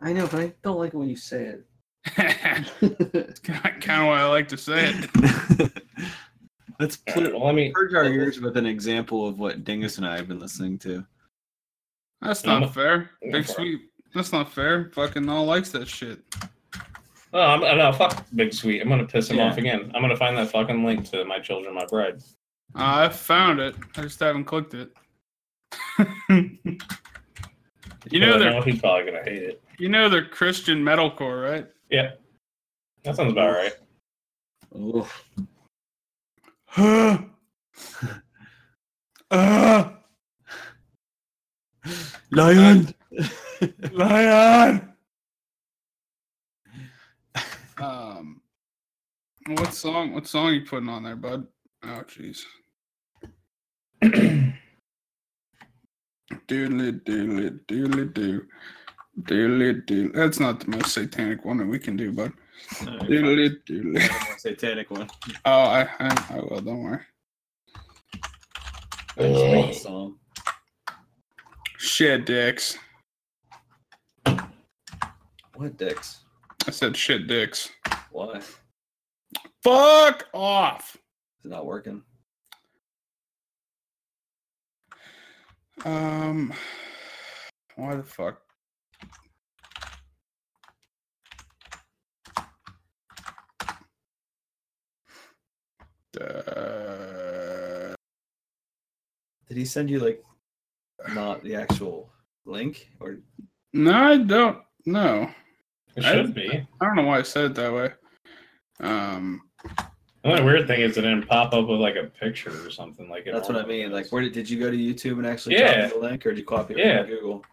I 0.00 0.12
know, 0.12 0.26
but 0.26 0.40
I 0.40 0.52
don't 0.62 0.78
like 0.78 0.94
it 0.94 0.96
when 0.96 1.08
you 1.08 1.16
say 1.16 1.42
it. 1.42 1.64
Kind 2.06 2.66
of 2.80 4.06
why 4.06 4.20
I 4.20 4.24
like 4.26 4.48
to 4.48 4.56
say 4.56 4.92
it. 4.94 5.72
Let's 6.78 6.98
All 7.08 7.14
put 7.14 7.24
right, 7.24 7.32
well, 7.34 7.44
let 7.46 7.54
me. 7.54 7.70
purge 7.72 7.92
our 7.94 8.04
ears 8.04 8.40
with 8.40 8.56
an 8.56 8.64
example 8.66 9.28
of 9.28 9.38
what 9.38 9.64
Dingus 9.64 9.98
and 9.98 10.06
I 10.06 10.16
have 10.16 10.28
been 10.28 10.38
listening 10.38 10.78
to. 10.80 11.04
That's 12.22 12.46
I'm- 12.46 12.62
not 12.62 12.74
fair. 12.74 13.10
I'm 13.22 13.30
Big 13.32 13.44
for 13.44 13.50
it. 13.52 13.54
Sweet. 13.54 13.80
That's 14.14 14.32
not 14.32 14.50
fair. 14.52 14.90
Fucking 14.94 15.28
all 15.28 15.44
likes 15.44 15.70
that 15.72 15.86
shit. 15.88 16.20
Oh, 17.32 17.40
I'm, 17.40 17.60
no, 17.60 17.92
fuck 17.92 18.24
Big 18.34 18.52
Sweet. 18.54 18.80
I'm 18.82 18.88
gonna 18.88 19.06
piss 19.06 19.30
him 19.30 19.36
Yeah. 19.36 19.50
off 19.50 19.58
again. 19.58 19.92
I'm 19.94 20.00
gonna 20.02 20.16
find 20.16 20.36
that 20.38 20.50
fucking 20.50 20.84
link 20.84 21.04
to 21.10 21.18
MyChildren 21.18 21.78
MyBride. 21.78 22.24
I 22.74 23.08
found 23.08 23.60
it. 23.60 23.74
I 23.96 24.02
just 24.02 24.18
haven't 24.18 24.44
clicked 24.44 24.74
it. 24.74 24.90
you 28.10 28.18
know 28.20 28.32
But 28.32 28.34
I 28.34 28.38
they're 28.38 28.50
know 28.52 28.62
he's 28.62 28.80
probably 28.80 29.04
gonna 29.12 29.22
hate 29.24 29.42
it. 29.42 29.62
you 29.78 29.88
know 29.88 30.08
they're 30.08 30.24
Christian 30.24 30.82
metalcore, 30.82 31.42
right? 31.48 31.68
Yeah, 31.90 32.12
that 33.04 33.16
sounds 33.16 33.32
about 33.32 33.52
right. 33.56 33.72
Oof. 34.78 35.24
uh, 39.30 39.90
Lion. 42.30 42.94
lion. 43.92 44.92
um, 47.78 48.40
What 49.48 49.74
song? 49.74 50.12
What 50.14 50.26
song 50.28 50.54
you 50.54 50.64
putting 50.64 50.88
on 50.88 51.02
there, 51.04 51.16
bud? 51.16 51.46
Oh, 51.84 52.02
jeez. 52.08 52.40
Doodly 56.48 57.00
doodly 57.04 57.60
doodly 57.66 58.14
doo. 58.14 58.46
Doodly 59.22 59.84
doo. 59.86 60.10
That's 60.12 60.40
not 60.40 60.60
the 60.60 60.70
most 60.70 60.92
satanic 60.92 61.44
one 61.44 61.58
that 61.58 61.66
we 61.66 61.78
can 61.78 61.96
do, 61.96 62.12
but 62.12 62.32
bud. 62.80 63.00
Doodly 63.08 63.56
doodly. 63.68 64.38
Satanic 64.38 64.90
one. 64.90 65.08
Oh, 65.44 65.50
I, 65.50 65.88
I, 65.98 66.24
I 66.30 66.40
will. 66.40 66.60
Don't 66.60 66.82
worry. 66.82 67.00
I 69.18 69.22
just 69.22 69.44
like 69.44 69.66
the 69.66 69.72
song. 69.72 70.16
Shit 71.78 72.26
dicks. 72.26 72.78
What 75.54 75.76
dicks? 75.76 76.20
I 76.66 76.70
said 76.70 76.96
shit 76.96 77.26
dicks. 77.26 77.70
Why? 78.10 78.40
Fuck 79.62 80.26
off. 80.32 80.96
it 81.44 81.48
not 81.48 81.66
working? 81.66 82.02
Um, 85.84 86.52
why 87.76 87.96
the 87.96 88.02
fuck? 88.02 88.40
Uh, 96.18 97.94
Did 99.48 99.56
he 99.56 99.64
send 99.64 99.90
you 99.90 100.00
like 100.00 100.22
not 101.14 101.42
the 101.42 101.54
actual 101.54 102.10
link 102.46 102.90
or 103.00 103.18
no, 103.72 103.92
I 103.92 104.16
don't. 104.18 104.58
know. 104.86 105.30
It 105.96 106.04
I- 106.04 106.12
should 106.14 106.34
be. 106.34 106.66
I 106.80 106.84
don't 106.84 106.96
know 106.96 107.04
why 107.04 107.18
I 107.18 107.22
said 107.22 107.44
it 107.46 107.54
that 107.54 107.72
way. 107.72 107.92
Um, 108.80 109.42
The 110.22 110.30
only 110.30 110.42
weird 110.42 110.66
thing 110.66 110.80
is 110.80 110.96
it 110.96 111.02
didn't 111.02 111.26
pop 111.28 111.52
up 111.54 111.66
with 111.68 111.80
like 111.80 111.96
a 111.96 112.04
picture 112.04 112.66
or 112.66 112.70
something 112.70 113.08
like 113.08 113.26
it. 113.26 113.32
that's 113.32 113.48
what 113.48 113.58
I 113.58 113.64
mean. 113.66 113.90
does. 113.90 113.92
Like 114.02 114.12
where 114.12 114.22
did, 114.22 114.32
did 114.32 114.50
you 114.50 114.58
go 114.58 114.70
to 114.70 114.76
YouTube 114.76 115.18
and 115.18 115.26
actually 115.26 115.54
Yeah. 115.56 115.82
copy 115.88 115.94
the 115.94 116.00
link 116.06 116.26
or 116.26 116.30
did 116.30 116.38
you 116.38 116.44
copy 116.44 116.74
it 116.74 116.78
Yeah. 116.80 117.02
from 117.02 117.10
Google? 117.10 117.44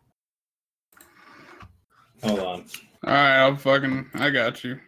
Hold 2.24 2.40
on. 2.40 2.46
all 3.06 3.14
right, 3.14 3.38
I'll 3.38 3.56
fucking. 3.56 4.10
I 4.16 4.30
got 4.32 4.64
you. 4.64 4.80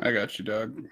I 0.00 0.10
got 0.12 0.38
you, 0.38 0.44
Doug. 0.44 0.84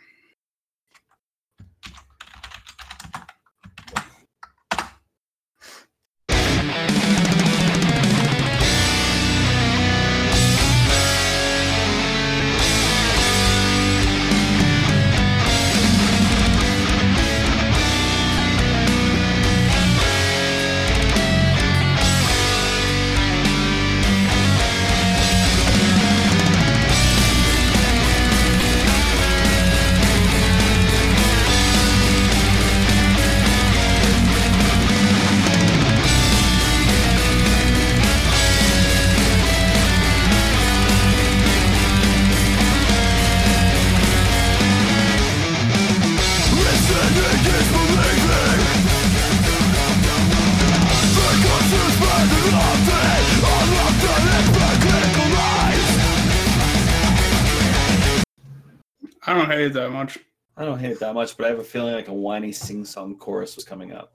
Hate 59.61 59.67
it 59.67 59.73
that 59.75 59.91
much. 59.91 60.19
I 60.57 60.65
don't 60.65 60.79
hate 60.79 60.93
it 60.93 61.01
that 61.01 61.15
much, 61.15 61.37
but 61.37 61.47
I 61.47 61.51
have 61.51 61.59
a 61.59 61.65
feeling 61.65 61.95
like 61.95 62.09
a 62.09 62.15
whiny 62.15 62.53
sing 62.53 62.85
song 62.85 63.17
chorus 63.17 63.57
was 63.57 63.65
coming 63.65 63.93
up. 63.93 64.13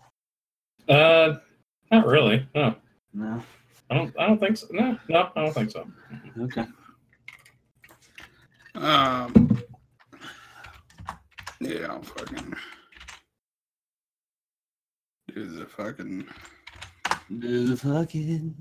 Uh, 0.90 1.36
not 1.92 2.06
really. 2.06 2.48
No, 2.56 2.76
No. 3.14 3.44
I 3.90 3.94
don't. 3.96 4.16
I 4.20 4.28
don't 4.28 4.40
think 4.40 4.58
so. 4.58 4.68
No, 4.72 4.98
no, 5.08 5.30
I 5.36 5.44
don't 5.44 5.54
think 5.54 5.70
so. 5.70 5.88
Okay. 6.42 6.66
Um, 8.74 9.62
yeah, 11.60 11.88
I'll 11.90 12.02
fucking 12.02 12.54
do 15.34 15.46
the 15.46 15.66
fucking. 15.68 16.26
Do 17.40 17.68
the 17.68 17.78
fucking. 17.78 18.56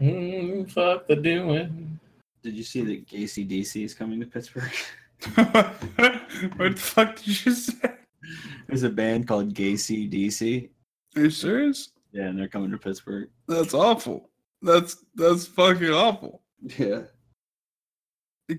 Mm, 0.00 0.70
fuck 0.70 1.06
the 1.06 1.16
doing. 1.16 1.98
Did 2.42 2.54
you 2.54 2.62
see 2.62 2.82
that 2.82 3.06
Gacy 3.06 3.48
DC 3.48 3.84
is 3.84 3.94
coming 3.94 4.20
to 4.20 4.26
Pittsburgh? 4.26 4.70
what 5.34 5.76
the 6.58 6.74
fuck 6.76 7.16
did 7.16 7.44
you 7.44 7.52
say? 7.52 7.94
There's 8.68 8.82
a 8.84 8.90
band 8.90 9.26
called 9.28 9.54
Gacy 9.54 10.10
DC. 10.10 10.68
Are 11.16 11.22
you 11.22 11.30
serious? 11.30 11.90
Yeah, 12.12 12.24
and 12.24 12.38
they're 12.38 12.48
coming 12.48 12.70
to 12.70 12.78
Pittsburgh. 12.78 13.28
That's 13.46 13.74
awful. 13.74 14.30
That's 14.62 15.04
that's 15.14 15.46
fucking 15.46 15.90
awful. 15.90 16.42
Yeah. 16.78 17.02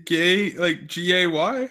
Gay 0.04 0.52
like 0.52 0.86
G 0.86 1.14
A 1.14 1.26
Y 1.26 1.70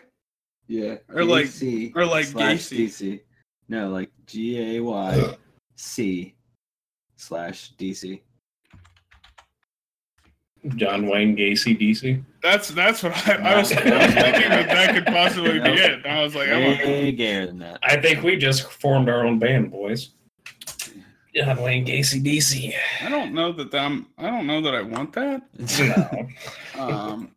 Yeah. 0.68 0.96
Or 1.10 1.24
like- 1.26 1.48
GAC 1.48 1.96
or 1.96 2.06
like 2.06 2.28
Gacy. 2.28 2.86
DC. 2.88 3.20
No, 3.68 3.90
like 3.90 4.12
G 4.26 4.78
A 4.78 4.80
Y 4.84 5.36
C 5.76 6.36
slash 7.16 7.74
DC. 7.78 8.22
John 10.76 11.08
Wayne 11.08 11.36
Gacy 11.36 11.80
DC. 11.80 12.24
That's 12.42 12.70
that's 12.70 13.02
what 13.04 13.14
I, 13.28 13.36
I 13.36 13.58
was 13.58 13.70
thinking 13.74 13.90
that 13.90 14.68
that 14.68 14.94
could 14.94 15.06
possibly 15.06 15.60
be 15.60 15.70
it. 15.70 16.06
I 16.06 16.24
was 16.24 16.36
like, 16.36 16.50
I'm 16.50 16.62
a, 16.62 16.86
Way 16.86 17.12
gayer 17.12 17.48
than 17.48 17.60
that. 17.60 17.80
I 17.84 17.98
think 17.98 18.24
we 18.24 18.38
just 18.38 18.70
formed 18.72 19.10
our 19.10 19.26
own 19.26 19.40
band, 19.40 19.72
boys. 19.72 20.12
John 21.36 21.62
Wayne 21.62 21.86
Gacy 21.86 22.24
DC. 22.24 22.74
I 23.02 23.10
don't 23.10 23.34
know 23.34 23.52
that 23.54 23.74
I'm 23.74 24.08
I 24.18 24.30
don't 24.30 24.46
know 24.46 24.62
that 24.62 24.76
I 24.76 24.82
want 24.82 25.14
that. 25.14 25.42
No. 26.78 26.82
Um, 26.82 27.36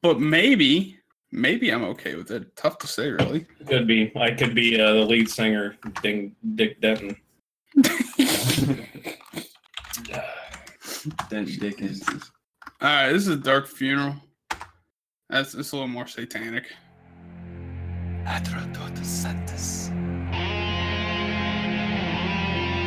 but 0.00 0.20
maybe 0.20 0.98
maybe 1.32 1.70
I'm 1.70 1.84
okay 1.84 2.14
with 2.14 2.30
it. 2.30 2.54
Tough 2.56 2.78
to 2.78 2.86
say, 2.86 3.10
really. 3.10 3.46
could 3.66 3.86
be. 3.86 4.12
I 4.16 4.30
could 4.30 4.54
be 4.54 4.80
uh, 4.80 4.92
the 4.92 5.00
lead 5.00 5.28
singer, 5.28 5.76
Ding, 6.02 6.34
Dick 6.54 6.80
Denton. 6.80 7.16
Dent 11.28 11.60
Dickens. 11.60 12.08
All 12.08 12.88
right, 12.88 13.12
this 13.12 13.22
is 13.22 13.28
a 13.28 13.36
dark 13.36 13.66
funeral. 13.66 14.16
That's 15.28 15.54
it's 15.54 15.72
a 15.72 15.76
little 15.76 15.88
more 15.88 16.06
satanic. 16.06 16.64
Atrodotus 18.24 19.26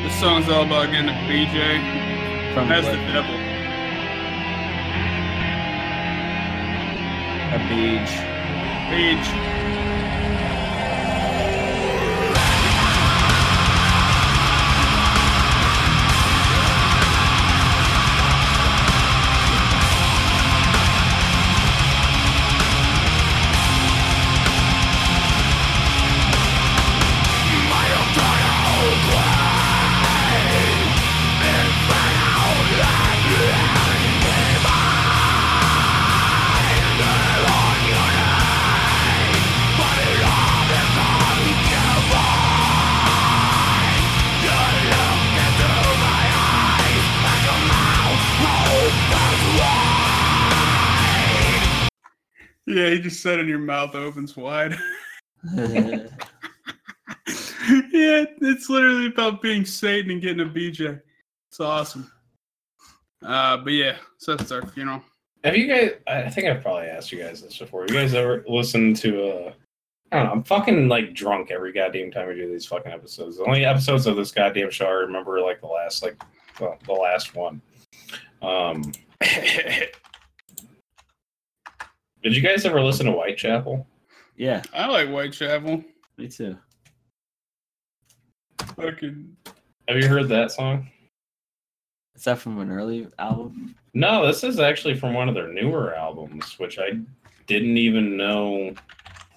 This 0.03 0.19
song's 0.19 0.49
all 0.49 0.63
about 0.63 0.91
getting 0.91 1.09
a 1.09 1.13
BJ. 1.27 2.53
From 2.53 2.67
That's 2.67 2.87
the 2.87 2.93
devil. 3.13 3.35
a 7.51 7.57
beach. 7.67 8.13
Age. 8.91 9.58
Yeah, 52.99 53.03
he 53.03 53.09
just 53.09 53.21
said, 53.21 53.39
"And 53.39 53.47
your 53.47 53.59
mouth 53.59 53.95
opens 53.95 54.35
wide." 54.35 54.73
yeah, 55.53 56.09
it's 58.41 58.69
literally 58.69 59.07
about 59.07 59.41
being 59.41 59.65
Satan 59.65 60.11
and 60.11 60.21
getting 60.21 60.41
a 60.41 60.49
BJ. 60.49 61.01
It's 61.49 61.59
awesome. 61.59 62.11
Uh, 63.23 63.57
but 63.57 63.73
yeah, 63.73 63.97
so 64.17 64.35
that's 64.35 64.51
our 64.51 64.65
funeral. 64.65 65.01
Have 65.43 65.55
you 65.55 65.67
guys? 65.67 65.91
I 66.07 66.29
think 66.29 66.47
I've 66.47 66.61
probably 66.61 66.87
asked 66.87 67.11
you 67.11 67.23
guys 67.23 67.41
this 67.41 67.57
before. 67.57 67.83
You 67.83 67.93
guys 67.93 68.13
ever 68.13 68.43
listened 68.47 68.97
to? 68.97 69.27
uh 69.27 69.53
I 70.11 70.17
don't 70.17 70.25
know. 70.25 70.31
I'm 70.31 70.43
fucking 70.43 70.87
like 70.87 71.13
drunk 71.13 71.51
every 71.51 71.71
goddamn 71.71 72.09
time 72.09 72.27
we 72.27 72.33
do 72.35 72.49
these 72.49 72.65
fucking 72.65 72.91
episodes. 72.91 73.37
The 73.37 73.43
only 73.43 73.63
episodes 73.63 74.07
of 74.07 74.15
this 74.15 74.31
goddamn 74.31 74.71
show 74.71 74.87
I 74.87 74.91
remember 74.91 75.39
like 75.39 75.61
the 75.61 75.67
last 75.67 76.01
like 76.01 76.19
well, 76.59 76.77
the 76.85 76.93
last 76.93 77.35
one. 77.35 77.61
Um, 78.41 78.91
did 82.23 82.35
you 82.35 82.41
guys 82.41 82.65
ever 82.65 82.81
listen 82.81 83.05
to 83.05 83.11
Whitechapel? 83.11 83.85
Yeah, 84.35 84.61
I 84.73 84.87
like 84.87 85.09
Whitechapel. 85.09 85.83
me 86.17 86.27
too. 86.27 86.57
Fucking 88.75 89.35
Have 89.87 89.97
you 89.97 90.07
heard 90.07 90.29
that 90.29 90.51
song? 90.51 90.89
Is 92.15 92.23
that 92.25 92.39
from 92.39 92.59
an 92.59 92.71
early 92.71 93.07
album? 93.17 93.75
No, 93.93 94.25
this 94.25 94.43
is 94.43 94.59
actually 94.59 94.95
from 94.95 95.13
one 95.13 95.29
of 95.29 95.35
their 95.35 95.47
newer 95.47 95.95
albums, 95.95 96.59
which 96.59 96.77
I 96.77 96.91
didn't 97.47 97.77
even 97.77 98.17
know. 98.17 98.73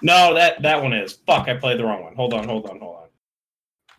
No, 0.03 0.35
that 0.35 0.63
that 0.63 0.83
one 0.83 0.93
is. 0.93 1.13
Fuck, 1.27 1.49
I 1.49 1.57
played 1.57 1.79
the 1.79 1.85
wrong 1.85 2.03
one. 2.03 2.15
Hold 2.17 2.35
on, 2.35 2.49
hold 2.49 2.69
on, 2.69 2.81
hold 2.81 2.97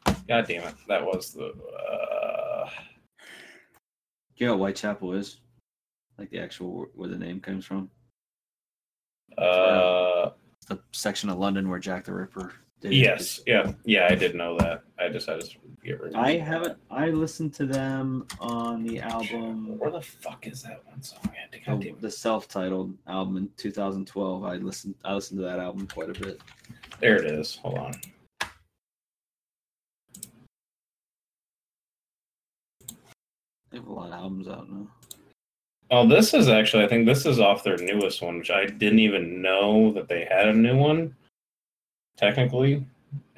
on. 0.06 0.16
God 0.28 0.48
damn 0.48 0.68
it, 0.68 0.76
that 0.88 1.04
was 1.04 1.34
the. 1.34 1.48
Uh... 1.48 2.70
Do 4.36 4.44
you 4.44 4.48
know 4.48 4.58
what 4.58 4.72
Whitechapel 4.72 5.14
is? 5.14 5.40
Like 6.18 6.30
the 6.30 6.40
actual 6.40 6.88
where 6.94 7.10
the 7.10 7.18
name 7.18 7.40
comes 7.40 7.66
from? 7.66 7.90
Uh, 9.38 10.32
the 10.68 10.80
section 10.92 11.30
of 11.30 11.38
London 11.38 11.70
where 11.70 11.80
Jack 11.80 12.06
the 12.06 12.14
Ripper. 12.14 12.54
Did 12.82 12.92
his- 12.92 13.02
yes, 13.02 13.40
yeah, 13.48 13.72
yeah, 13.86 14.08
I 14.10 14.16
did 14.16 14.36
know 14.36 14.58
that. 14.58 14.84
I 15.00 15.10
just 15.10 15.28
had 15.28 15.42
to 15.42 15.50
get 15.84 16.02
rid 16.02 16.14
of 16.14 16.20
I 16.20 16.38
haven't. 16.38 16.78
I 16.92 17.08
listened 17.10 17.54
to 17.56 17.66
them 17.66 18.28
on 18.40 18.84
the 18.84 19.00
album, 19.00 19.78
Where 19.80 19.92
the 19.92 20.02
fuck 20.02 20.48
is 20.48 20.64
that 20.64 20.82
one 20.86 21.02
song 21.02 21.32
at? 21.42 21.80
The, 21.80 21.96
the 22.02 22.12
self-titled 22.12 22.94
album 23.08 23.38
in 23.38 23.50
2012. 23.58 24.44
I 24.44 24.56
listened. 24.56 24.96
I 25.06 25.14
listened 25.14 25.40
to 25.40 25.46
that 25.46 25.60
album 25.60 25.88
quite 25.88 26.10
a 26.10 26.20
bit. 26.20 26.42
There 27.00 27.16
it 27.24 27.32
is. 27.32 27.56
Hold 27.58 27.78
on. 27.78 27.94
They 33.72 33.78
have 33.78 33.88
a 33.88 33.92
lot 33.94 34.08
of 34.08 34.14
albums 34.14 34.48
out 34.48 34.70
now. 34.70 34.88
Oh, 35.94 36.08
this 36.08 36.34
is 36.34 36.50
actually, 36.50 36.84
I 36.84 36.88
think 36.88 37.06
this 37.06 37.24
is 37.28 37.40
off 37.40 37.64
their 37.64 37.78
newest 37.78 38.20
one, 38.24 38.40
which 38.40 38.50
I 38.50 38.66
didn't 38.66 38.98
even 38.98 39.44
know 39.44 39.92
that 39.94 40.08
they 40.08 40.26
had 40.26 40.48
a 40.48 40.54
new 40.54 40.76
one, 40.76 41.16
technically. 42.18 42.84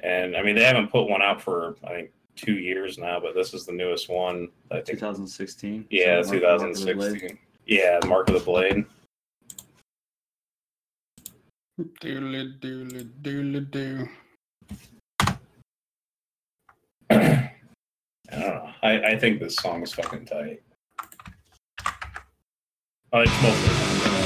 And 0.00 0.34
I 0.34 0.42
mean, 0.42 0.54
they 0.54 0.64
haven't 0.64 0.90
put 0.90 1.06
one 1.06 1.20
out 1.20 1.38
for, 1.42 1.76
I 1.84 1.88
think, 1.88 2.10
two 2.34 2.54
years 2.54 2.96
now, 2.96 3.20
but 3.20 3.34
this 3.34 3.52
is 3.52 3.66
the 3.66 3.72
newest 3.74 4.08
one. 4.08 4.48
I 4.70 4.76
think, 4.76 5.00
2016. 5.00 5.84
yeah, 5.90 6.22
So 6.22 6.30
Mark- 6.32 6.42
Mark 6.42 6.62
of 6.62 6.76
the 6.78 6.94
Blade. 6.94 7.08
2016. 7.20 7.38
Yeah, 7.66 7.98
Mark 8.06 8.28
of 8.30 8.34
the 8.36 8.40
Blade. 8.40 8.84
doodly 12.00 12.58
doodly 12.58 13.10
doodly 13.20 13.70
doo. 13.70 14.08
I 17.10 17.50
don't 18.30 18.40
know. 18.40 18.70
I, 18.82 18.98
I 19.08 19.18
think 19.18 19.40
this 19.40 19.56
song 19.56 19.82
is 19.82 19.92
fucking 19.92 20.24
tight. 20.24 20.62
I 23.12 23.18
like 23.18 23.40
both 23.40 24.25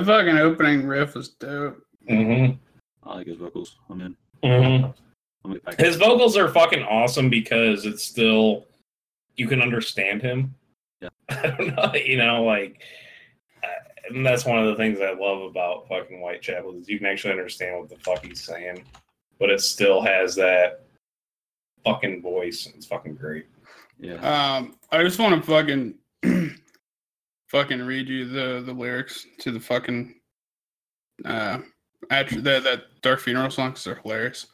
That 0.00 0.06
fucking 0.06 0.38
opening 0.38 0.86
riff 0.86 1.14
was 1.14 1.28
dope. 1.28 1.82
Mm-hmm. 2.08 2.56
I 3.08 3.14
like 3.16 3.26
his 3.26 3.36
vocals. 3.36 3.76
I'm 3.90 4.00
in. 4.00 4.16
Mm-hmm. 4.42 4.90
I'll 5.44 5.52
get 5.52 5.64
back. 5.64 5.78
His 5.78 5.96
vocals 5.96 6.36
are 6.36 6.48
fucking 6.48 6.84
awesome 6.84 7.28
because 7.28 7.84
it's 7.84 8.02
still 8.02 8.66
you 9.36 9.46
can 9.46 9.60
understand 9.60 10.22
him. 10.22 10.54
Yeah. 11.02 11.08
I 11.28 11.46
don't 11.48 11.76
know, 11.76 11.94
you 11.94 12.16
know, 12.16 12.44
like, 12.44 12.82
uh, 13.62 13.66
and 14.08 14.24
that's 14.24 14.44
one 14.46 14.58
of 14.58 14.66
the 14.66 14.76
things 14.76 15.00
I 15.00 15.12
love 15.12 15.42
about 15.42 15.88
fucking 15.88 16.20
Whitechapel 16.20 16.78
is 16.78 16.88
you 16.88 16.98
can 16.98 17.06
actually 17.06 17.32
understand 17.32 17.78
what 17.78 17.90
the 17.90 17.96
fuck 17.96 18.24
he's 18.24 18.42
saying, 18.42 18.84
but 19.38 19.50
it 19.50 19.60
still 19.60 20.00
has 20.00 20.34
that 20.36 20.86
fucking 21.84 22.22
voice. 22.22 22.66
And 22.66 22.74
it's 22.74 22.86
fucking 22.86 23.16
great. 23.16 23.46
Yeah. 23.98 24.14
Um, 24.14 24.76
I 24.90 25.02
just 25.02 25.18
want 25.18 25.42
to 25.42 25.50
fucking 25.50 25.94
fucking 27.50 27.82
read 27.82 28.08
you 28.08 28.26
the 28.26 28.62
the 28.64 28.72
lyrics 28.72 29.26
to 29.38 29.50
the 29.50 29.60
fucking 29.60 30.14
uh 31.24 31.58
atri- 32.10 32.42
that 32.42 32.62
that 32.64 32.82
dark 33.02 33.20
funeral 33.20 33.50
song 33.50 33.72
'cause 33.72 33.84
they're 33.84 33.96
hilarious. 33.96 34.46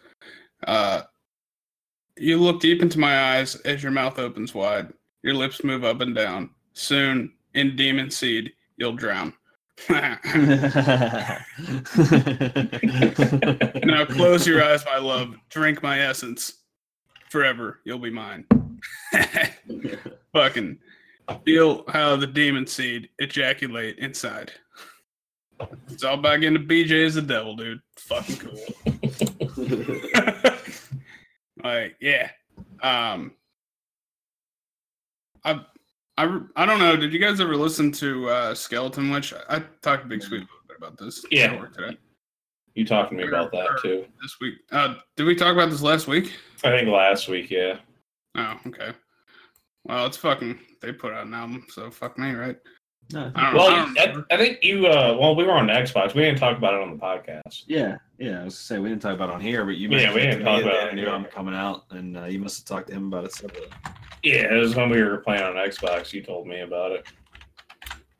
Uh, 0.66 1.02
you 2.16 2.39
look 2.39 2.60
deep 2.60 2.81
into 2.81 2.98
my 2.98 3.35
eyes 3.36 3.56
as 3.56 3.82
your 3.82 3.93
mouth 3.93 4.18
opens 4.18 4.55
wide. 4.55 4.93
Your 5.23 5.35
lips 5.35 5.62
move 5.62 5.85
up 5.85 6.01
and 6.01 6.14
down. 6.14 6.51
Soon, 6.73 7.35
in 7.55 7.77
demon 7.77 8.10
seed, 8.10 8.52
you'll 8.78 8.94
drown. 8.94 9.35
now 9.90 11.36
close 14.06 14.47
your 14.47 14.64
eyes, 14.64 14.82
my 14.86 14.97
love. 14.98 15.35
Drink 15.51 15.82
my 15.82 16.01
essence. 16.01 16.55
Forever, 17.28 17.81
you'll 17.85 17.98
be 17.98 18.10
mine. 18.10 18.47
Fucking 20.32 20.78
feel 21.44 21.85
how 21.89 22.16
the 22.16 22.27
demon 22.27 22.66
seed 22.66 23.09
ejaculate 23.19 23.98
inside. 23.98 24.53
It's 25.89 26.05
all 26.05 26.15
about 26.15 26.40
getting 26.40 26.59
to 26.59 26.65
BJ 26.65 27.07
as 27.07 27.15
the 27.15 27.23
devil, 27.23 27.57
dude. 27.57 27.81
Fucking 27.98 28.36
cool. 28.36 28.61
like, 31.65 31.97
yeah. 32.01 32.31
Um, 32.82 33.32
I, 35.44 35.61
I, 36.19 36.40
I 36.57 36.66
don't 36.66 36.78
know. 36.78 36.97
Did 36.97 37.12
you 37.12 37.19
guys 37.19 37.40
ever 37.40 37.57
listen 37.57 37.90
to 37.93 38.28
uh, 38.28 38.55
Skeletonwitch? 38.55 39.32
I, 39.48 39.57
I 39.57 39.62
talked 39.82 40.03
to 40.03 40.09
Big 40.09 40.23
Sweet 40.23 40.39
a 40.39 40.40
little 40.40 40.59
bit 40.69 40.77
about 40.78 40.98
this. 40.98 41.24
Yeah. 41.31 41.57
today. 41.74 41.97
You 42.74 42.85
talked 42.85 43.11
to 43.11 43.16
me 43.16 43.27
about 43.27 43.53
that 43.53 43.78
too. 43.81 44.05
This 44.20 44.36
week. 44.40 44.55
Uh, 44.70 44.97
did 45.16 45.24
we 45.24 45.35
talk 45.35 45.55
about 45.55 45.70
this 45.70 45.81
last 45.81 46.07
week? 46.07 46.35
I 46.62 46.70
think 46.70 46.89
last 46.89 47.27
week, 47.27 47.51
yeah. 47.51 47.78
Oh, 48.36 48.61
okay. 48.66 48.93
Well, 49.85 50.05
it's 50.05 50.19
fucking. 50.19 50.59
They 50.86 50.92
put 50.92 51.12
out 51.12 51.26
an 51.26 51.34
album, 51.34 51.66
so 51.68 51.90
fuck 51.90 52.16
me, 52.16 52.30
right? 52.30 52.56
No, 53.12 53.32
I 53.34 53.42
don't 53.50 53.54
know. 53.54 53.60
I 53.60 53.94
Well, 53.96 54.24
I. 54.30 54.34
I 54.34 54.36
think 54.36 54.58
you. 54.62 54.86
uh 54.86 55.16
Well, 55.18 55.34
we 55.34 55.42
were 55.42 55.50
on 55.50 55.66
Xbox. 55.66 56.14
We 56.14 56.22
didn't 56.22 56.38
talk 56.38 56.56
about 56.56 56.74
it 56.74 56.80
on 56.80 56.92
the 56.92 56.96
podcast. 56.96 57.64
yeah, 57.66 57.96
yeah. 58.18 58.42
I 58.42 58.44
was 58.44 58.54
gonna 58.54 58.60
say 58.60 58.78
we 58.78 58.88
didn't 58.88 59.02
talk 59.02 59.14
about 59.16 59.30
it 59.30 59.34
on 59.34 59.40
here, 59.40 59.64
but 59.64 59.76
you 59.76 59.88
Yeah, 59.88 60.14
we 60.14 60.20
didn't 60.20 60.44
talk 60.44 60.62
about 60.62 60.74
it 60.74 60.84
I 60.84 60.88
on 60.90 60.94
knew 60.94 61.02
here. 61.06 61.10
I'm 61.10 61.24
coming 61.24 61.54
out, 61.56 61.86
and 61.90 62.16
uh, 62.16 62.26
you 62.26 62.38
must 62.38 62.58
have 62.58 62.66
talked 62.66 62.88
to 62.88 62.94
him 62.94 63.08
about 63.08 63.24
it 63.24 63.34
separately. 63.34 63.68
Yeah, 64.22 64.54
it 64.54 64.58
was 64.58 64.76
when 64.76 64.90
we 64.90 65.02
were 65.02 65.18
playing 65.18 65.42
on 65.42 65.54
Xbox. 65.54 66.12
You 66.12 66.22
told 66.22 66.46
me 66.46 66.60
about 66.60 66.92
it. 66.92 67.06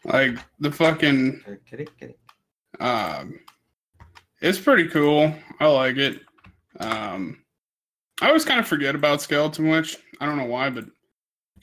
Like 0.05 0.39
the 0.59 0.73
fucking. 0.73 1.45
Kitty, 1.71 1.87
kitty. 2.01 2.17
Um, 2.81 3.39
it's 4.41 4.59
pretty 4.59 4.89
cool. 4.89 5.33
I 5.61 5.67
like 5.69 5.99
it. 5.99 6.21
Um, 6.81 7.45
I 8.21 8.27
always 8.27 8.45
kind 8.45 8.59
of 8.59 8.67
forget 8.67 8.97
about 8.97 9.21
Skeletonwitch. 9.21 9.99
I 10.21 10.27
don't 10.27 10.37
know 10.37 10.45
why, 10.47 10.69
but 10.71 10.87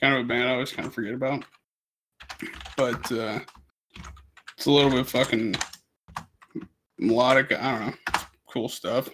kind 0.00 0.14
of 0.14 0.20
a 0.20 0.24
band 0.24 0.48
I 0.48 0.52
always 0.52 0.72
kind 0.72 0.86
of 0.86 0.94
forget 0.94 1.14
about. 1.14 1.44
But 2.76 3.12
uh, 3.12 3.40
it's 4.56 4.66
a 4.66 4.70
little 4.70 4.90
bit 4.90 5.06
fucking 5.06 5.54
melodic. 6.98 7.52
I 7.52 7.78
don't 7.78 7.86
know, 7.86 8.20
cool 8.46 8.68
stuff. 8.68 9.08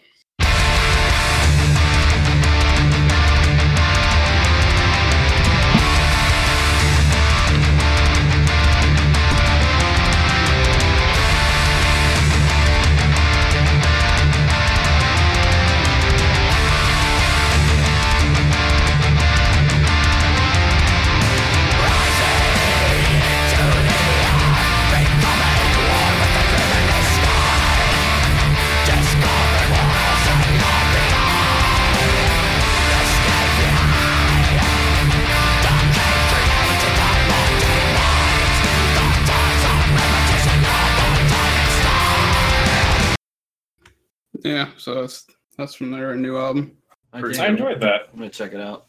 So 44.81 44.94
that's 44.94 45.27
that's 45.57 45.74
from 45.74 45.90
their 45.90 46.15
new 46.16 46.39
album. 46.39 46.77
I, 47.12 47.19
I 47.20 47.47
enjoyed 47.47 47.81
that. 47.81 48.09
I'm 48.12 48.19
gonna 48.19 48.31
check 48.31 48.52
it 48.52 48.61
out. 48.61 48.86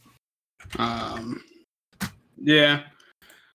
Um, 0.77 1.43
yeah. 2.37 2.83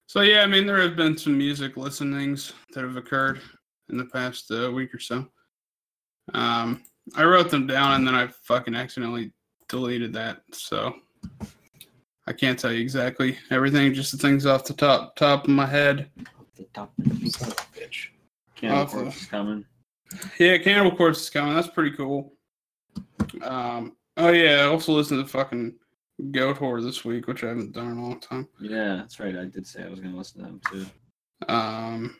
So 0.06 0.20
yeah, 0.20 0.42
I 0.42 0.46
mean 0.46 0.66
there 0.66 0.80
have 0.80 0.96
been 0.96 1.16
some 1.16 1.36
music 1.36 1.76
listenings 1.76 2.52
that 2.72 2.84
have 2.84 2.96
occurred 2.96 3.40
in 3.88 3.96
the 3.96 4.06
past 4.06 4.50
uh, 4.50 4.70
week 4.70 4.94
or 4.94 4.98
so. 4.98 5.26
Um, 6.34 6.82
I 7.14 7.24
wrote 7.24 7.50
them 7.50 7.66
down 7.66 7.92
and 7.92 8.06
then 8.06 8.14
I 8.14 8.28
fucking 8.42 8.74
accidentally 8.74 9.32
deleted 9.68 10.12
that, 10.14 10.42
so 10.52 10.94
I 12.26 12.32
can't 12.32 12.58
tell 12.58 12.72
you 12.72 12.80
exactly 12.80 13.38
everything. 13.50 13.94
Just 13.94 14.12
the 14.12 14.18
things 14.18 14.46
off 14.46 14.64
the 14.64 14.74
top 14.74 15.16
top 15.16 15.44
of 15.44 15.50
my 15.50 15.66
head. 15.66 16.10
The 16.56 16.66
top 16.74 16.92
of 16.98 17.06
a 17.06 17.10
bitch. 17.10 18.08
Cannibal 18.56 18.82
Awful. 18.82 19.02
Corpse 19.02 19.20
is 19.22 19.26
coming. 19.26 19.64
Yeah, 20.38 20.58
Cannibal 20.58 20.96
Corpse 20.96 21.22
is 21.22 21.30
coming. 21.30 21.54
That's 21.54 21.68
pretty 21.68 21.96
cool. 21.96 22.32
Um, 23.42 23.96
oh 24.16 24.30
yeah, 24.30 24.62
I 24.62 24.66
also 24.66 24.92
listened 24.92 25.24
to 25.24 25.30
fucking 25.30 25.74
Goatwhore 26.30 26.82
this 26.82 27.04
week, 27.04 27.26
which 27.26 27.44
I 27.44 27.48
haven't 27.48 27.72
done 27.72 27.92
in 27.92 27.98
a 27.98 28.02
long 28.02 28.20
time. 28.20 28.48
Yeah, 28.60 28.96
that's 28.96 29.20
right. 29.20 29.36
I 29.36 29.44
did 29.44 29.66
say 29.66 29.82
I 29.82 29.88
was 29.88 30.00
gonna 30.00 30.16
listen 30.16 30.40
to 30.40 30.46
them 30.46 30.60
too. 30.70 30.86
Um, 31.52 32.16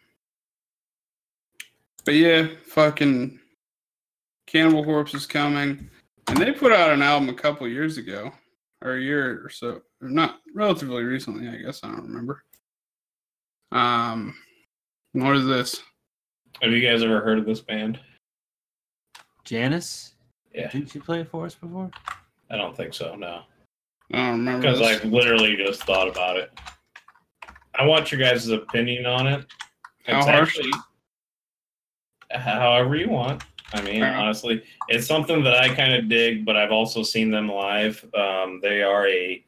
but 2.05 2.15
yeah, 2.15 2.49
fucking 2.65 3.39
Cannibal 4.47 4.85
Corpse 4.85 5.15
is 5.15 5.27
coming, 5.27 5.91
and 6.29 6.39
they 6.39 6.53
put 6.53 6.73
out 6.73 6.91
an 6.91 7.03
album 7.03 7.29
a 7.29 7.35
couple 7.35 7.67
years 7.69 7.99
ago, 7.99 8.33
or 8.83 8.97
a 8.97 9.01
year 9.01 9.43
or 9.45 9.49
so, 9.49 9.83
or 10.03 10.09
not 10.09 10.41
relatively 10.55 11.03
recently, 11.03 11.49
I 11.49 11.57
guess. 11.57 11.81
I 11.83 11.89
don't 11.89 12.03
remember. 12.03 12.45
Um, 13.73 14.35
what 15.13 15.37
is 15.37 15.47
this? 15.47 15.83
Have 16.63 16.73
you 16.73 16.81
guys 16.81 17.03
ever 17.03 17.21
heard 17.21 17.39
of 17.39 17.45
this 17.47 17.61
band? 17.61 17.99
Janice? 19.45 20.15
Yeah. 20.55 20.71
Didn't 20.71 20.95
you 20.95 21.01
play 21.01 21.21
it 21.21 21.29
for 21.29 21.47
us 21.47 21.55
before? 21.55 21.91
I 22.51 22.57
don't 22.57 22.77
think 22.77 22.95
so. 22.95 23.15
No, 23.15 23.43
I 24.13 24.17
don't 24.17 24.31
remember. 24.39 24.63
because 24.63 24.81
I 24.81 24.95
This. 24.95 25.05
literally 25.05 25.57
just 25.57 25.83
thought 25.85 26.09
about 26.09 26.37
it. 26.37 26.51
I 27.75 27.85
want 27.85 28.11
your 28.11 28.21
guys' 28.21 28.49
opinion 28.49 29.05
on 29.07 29.27
it. 29.27 29.45
How 30.07 30.19
It's 30.19 30.27
harsh? 30.27 30.59
actually 30.59 30.71
however 32.31 32.97
you 32.97 33.09
want. 33.09 33.45
I 33.73 33.83
mean, 33.83 34.03
Alright. 34.03 34.17
honestly, 34.19 34.63
it's 34.89 35.07
something 35.07 35.43
that 35.45 35.55
I 35.57 35.75
kind 35.75 35.93
of 35.93 36.09
dig, 36.09 36.45
but 36.45 36.57
I've 36.57 36.73
also 36.73 37.03
seen 37.03 37.31
them 37.31 37.49
live. 37.49 38.05
Um, 38.15 38.61
they 38.63 38.83
are 38.83 39.07
a 39.09 39.45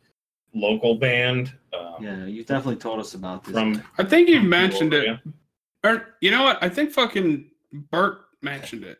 local 0.55 0.97
band. 0.97 1.52
Um, 1.72 1.97
Yeah, 2.02 2.24
you 2.26 2.43
definitely 2.44 2.76
told 2.76 3.01
us 3.01 3.14
about 3.14 3.44
this. 3.44 3.55
From 3.55 3.82
I 3.97 4.05
think 4.05 4.28
you've 4.28 4.44
mentioned 4.44 4.93
it, 4.93 5.05
Peoria. 5.05 5.22
Or 5.84 6.14
you 6.20 6.30
know 6.30 6.44
what? 6.44 6.62
I 6.62 6.68
think 6.68 6.92
fucking 6.92 7.50
Bert 7.72 8.20
mentioned 8.42 8.84
it. 8.84 8.98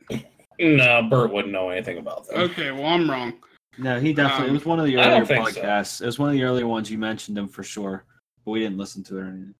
No, 0.61 1.03
Bert 1.09 1.33
wouldn't 1.33 1.53
know 1.53 1.71
anything 1.71 1.99
about 1.99 2.27
that. 2.29 2.39
Okay, 2.39 2.71
well 2.71 2.87
I'm 2.87 3.11
wrong. 3.11 3.35
no, 3.79 4.01
he 4.01 4.13
definitely. 4.13 4.47
Um, 4.47 4.51
it 4.51 4.55
was 4.55 4.67
one 4.67 4.81
of 4.81 4.87
the 4.87 4.97
earlier 4.97 5.25
think 5.25 5.49
so. 5.51 5.61
podcasts. 5.61 6.03
It 6.03 6.07
was 6.07 6.19
one 6.19 6.31
of 6.31 6.35
the 6.35 6.43
earlier 6.43 6.67
ones 6.67 6.91
you 6.91 6.99
mentioned 6.99 7.39
him 7.39 7.49
for 7.49 7.63
sure, 7.63 8.05
but 8.45 8.51
we 8.51 8.61
didn't 8.61 8.79
listen 8.79 9.05
to 9.05 9.19
it 9.19 9.21
or 9.21 9.29
anything. 9.29 9.55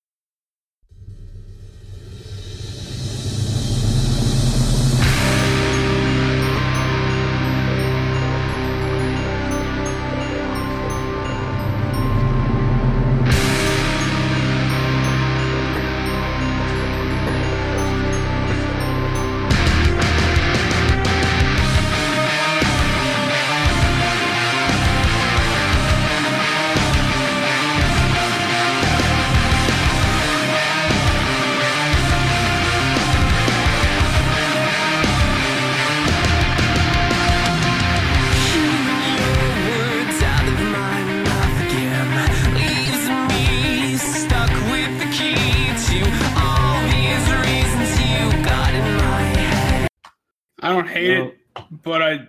But 51.89 52.03
I 52.03 52.27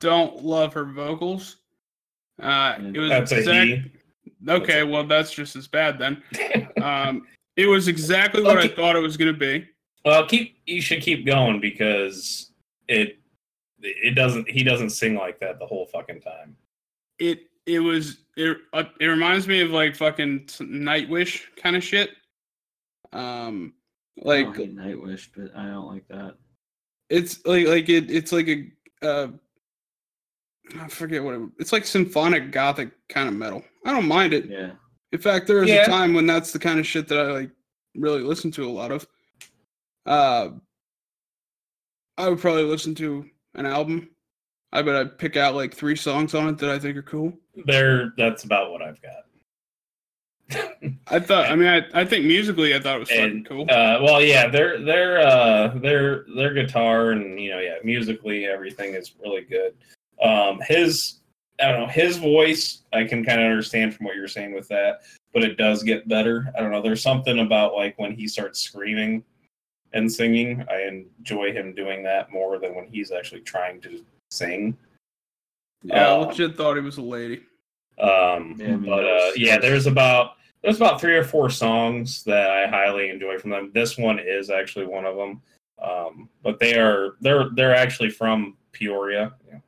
don't 0.00 0.42
love 0.42 0.72
her 0.72 0.84
vocals. 0.84 1.58
Uh, 2.40 2.76
it 2.94 2.98
was 2.98 3.10
That's 3.10 3.32
exact- 3.32 3.68
he. 3.68 3.92
Okay, 4.48 4.82
well 4.82 5.06
that's 5.06 5.32
just 5.32 5.54
as 5.54 5.68
bad 5.68 5.98
then. 5.98 6.22
Um, 6.82 7.28
it 7.54 7.66
was 7.66 7.86
exactly 7.86 8.42
what 8.42 8.58
I 8.58 8.66
thought 8.66 8.96
it 8.96 9.00
was 9.00 9.16
gonna 9.16 9.32
be. 9.32 9.68
Well, 10.04 10.26
keep 10.26 10.56
you 10.66 10.80
should 10.80 11.00
keep 11.00 11.24
going 11.24 11.60
because 11.60 12.50
it 12.88 13.20
it 13.78 14.16
doesn't 14.16 14.50
he 14.50 14.64
doesn't 14.64 14.90
sing 14.90 15.14
like 15.14 15.38
that 15.38 15.60
the 15.60 15.66
whole 15.66 15.86
fucking 15.86 16.22
time. 16.22 16.56
It 17.20 17.42
it 17.66 17.78
was 17.78 18.24
it 18.36 18.56
uh, 18.72 18.84
it 18.98 19.06
reminds 19.06 19.46
me 19.46 19.60
of 19.60 19.70
like 19.70 19.94
fucking 19.94 20.46
Nightwish 20.46 21.42
kind 21.56 21.76
of 21.76 21.84
shit. 21.84 22.10
Um, 23.12 23.74
I 24.20 24.28
like 24.28 24.46
don't 24.46 24.56
hate 24.56 24.74
Nightwish, 24.74 25.28
but 25.36 25.56
I 25.56 25.66
don't 25.66 25.86
like 25.86 26.08
that. 26.08 26.34
It's 27.12 27.44
like 27.46 27.66
like 27.66 27.88
it 27.88 28.10
it's 28.10 28.32
like 28.32 28.48
a 28.48 28.70
uh, 29.02 29.28
I 30.80 30.88
forget 30.88 31.22
what 31.22 31.34
it, 31.34 31.42
it's 31.58 31.72
like 31.72 31.84
symphonic 31.84 32.50
gothic 32.50 32.90
kind 33.08 33.28
of 33.28 33.34
metal. 33.34 33.62
I 33.84 33.92
don't 33.92 34.08
mind 34.08 34.32
it. 34.32 34.46
Yeah, 34.48 34.70
In 35.12 35.18
fact, 35.20 35.46
there 35.46 35.60
was 35.60 35.68
Yeah. 35.68 35.82
a 35.82 35.86
time 35.86 36.14
when 36.14 36.26
that's 36.26 36.52
the 36.52 36.58
kind 36.58 36.80
of 36.80 36.86
shit 36.86 37.08
that 37.08 37.18
I 37.18 37.32
like 37.32 37.50
really 37.94 38.22
listen 38.22 38.50
to 38.52 38.64
a 38.68 38.70
lot 38.70 38.90
of. 38.92 39.06
Uh, 40.06 40.50
I 42.16 42.28
would 42.28 42.40
probably 42.40 42.62
listen 42.64 42.94
to 42.96 43.26
an 43.54 43.66
album. 43.66 44.08
I 44.72 44.80
bet 44.82 44.96
I'd 44.96 45.18
pick 45.18 45.36
out 45.36 45.54
like 45.54 45.74
three 45.74 45.96
songs 45.96 46.34
on 46.34 46.48
it 46.48 46.58
that 46.58 46.70
I 46.70 46.78
think 46.78 46.96
are 46.96 47.02
cool. 47.02 47.32
There 47.66 48.14
that's 48.16 48.44
about 48.44 48.70
what 48.70 48.80
I've 48.82 49.00
got. 49.02 49.24
I 51.08 51.18
thought, 51.18 51.50
I 51.50 51.56
mean, 51.56 51.68
I, 51.68 51.82
I 51.92 52.04
think 52.04 52.24
musically, 52.24 52.74
I 52.74 52.80
thought 52.80 52.96
it 52.96 53.00
was 53.00 53.08
fucking 53.08 53.24
And, 53.24 53.48
cool. 53.48 53.62
Uh, 53.62 53.98
well, 54.02 54.22
yeah, 54.22 54.48
their 54.48 54.80
their 54.82 55.20
uh, 55.20 55.68
their 55.78 56.24
their 56.34 56.54
guitar 56.54 57.10
and 57.10 57.40
you 57.40 57.50
know, 57.50 57.58
yeah, 57.58 57.76
musically 57.84 58.46
everything 58.46 58.94
is 58.94 59.14
really 59.22 59.42
good. 59.42 59.74
Um, 60.22 60.60
his 60.66 61.20
I 61.60 61.68
don't 61.68 61.80
know 61.80 61.86
his 61.86 62.16
voice 62.16 62.82
I 62.92 63.04
can 63.04 63.24
kind 63.24 63.40
of 63.40 63.46
understand 63.46 63.94
from 63.94 64.06
what 64.06 64.16
you're 64.16 64.28
saying 64.28 64.54
with 64.54 64.68
that, 64.68 65.02
but 65.32 65.42
it 65.42 65.56
does 65.56 65.82
get 65.82 66.08
better. 66.08 66.52
I 66.56 66.60
don't 66.60 66.70
know. 66.70 66.82
There's 66.82 67.02
something 67.02 67.40
about 67.40 67.74
like 67.74 67.98
when 67.98 68.14
he 68.14 68.26
starts 68.28 68.60
screaming 68.60 69.24
and 69.92 70.10
singing. 70.10 70.64
I 70.70 70.82
enjoy 70.82 71.52
him 71.52 71.74
doing 71.74 72.02
that 72.04 72.32
more 72.32 72.58
than 72.58 72.74
when 72.74 72.86
he's 72.86 73.12
actually 73.12 73.40
trying 73.42 73.80
to 73.82 74.04
sing. 74.30 74.76
yeah, 75.82 76.08
I 76.08 76.10
uh, 76.12 76.26
legit 76.26 76.56
thought 76.56 76.76
he 76.76 76.82
was 76.82 76.98
a 76.98 77.02
lady. 77.02 77.42
Um, 77.98 78.56
Yeah, 78.58 78.76
but 78.76 79.04
uh, 79.04 79.30
yeah, 79.36 79.58
there's 79.58 79.86
about 79.86 80.36
there's 80.62 80.76
about 80.76 81.00
three 81.00 81.16
or 81.16 81.24
four 81.24 81.50
songs 81.50 82.22
that 82.24 82.50
I 82.50 82.66
highly 82.68 83.10
enjoy 83.10 83.38
from 83.38 83.50
them. 83.50 83.70
This 83.74 83.98
one 83.98 84.18
is 84.18 84.50
actually 84.50 84.86
one 84.86 85.04
of 85.04 85.16
them. 85.16 85.42
Um, 85.82 86.28
but 86.42 86.58
they 86.60 86.76
are 86.78 87.16
they're 87.20 87.50
they're 87.54 87.74
actually 87.74 88.10
from 88.10 88.56
Peoria. 88.72 89.32
Yeah, 89.50 89.58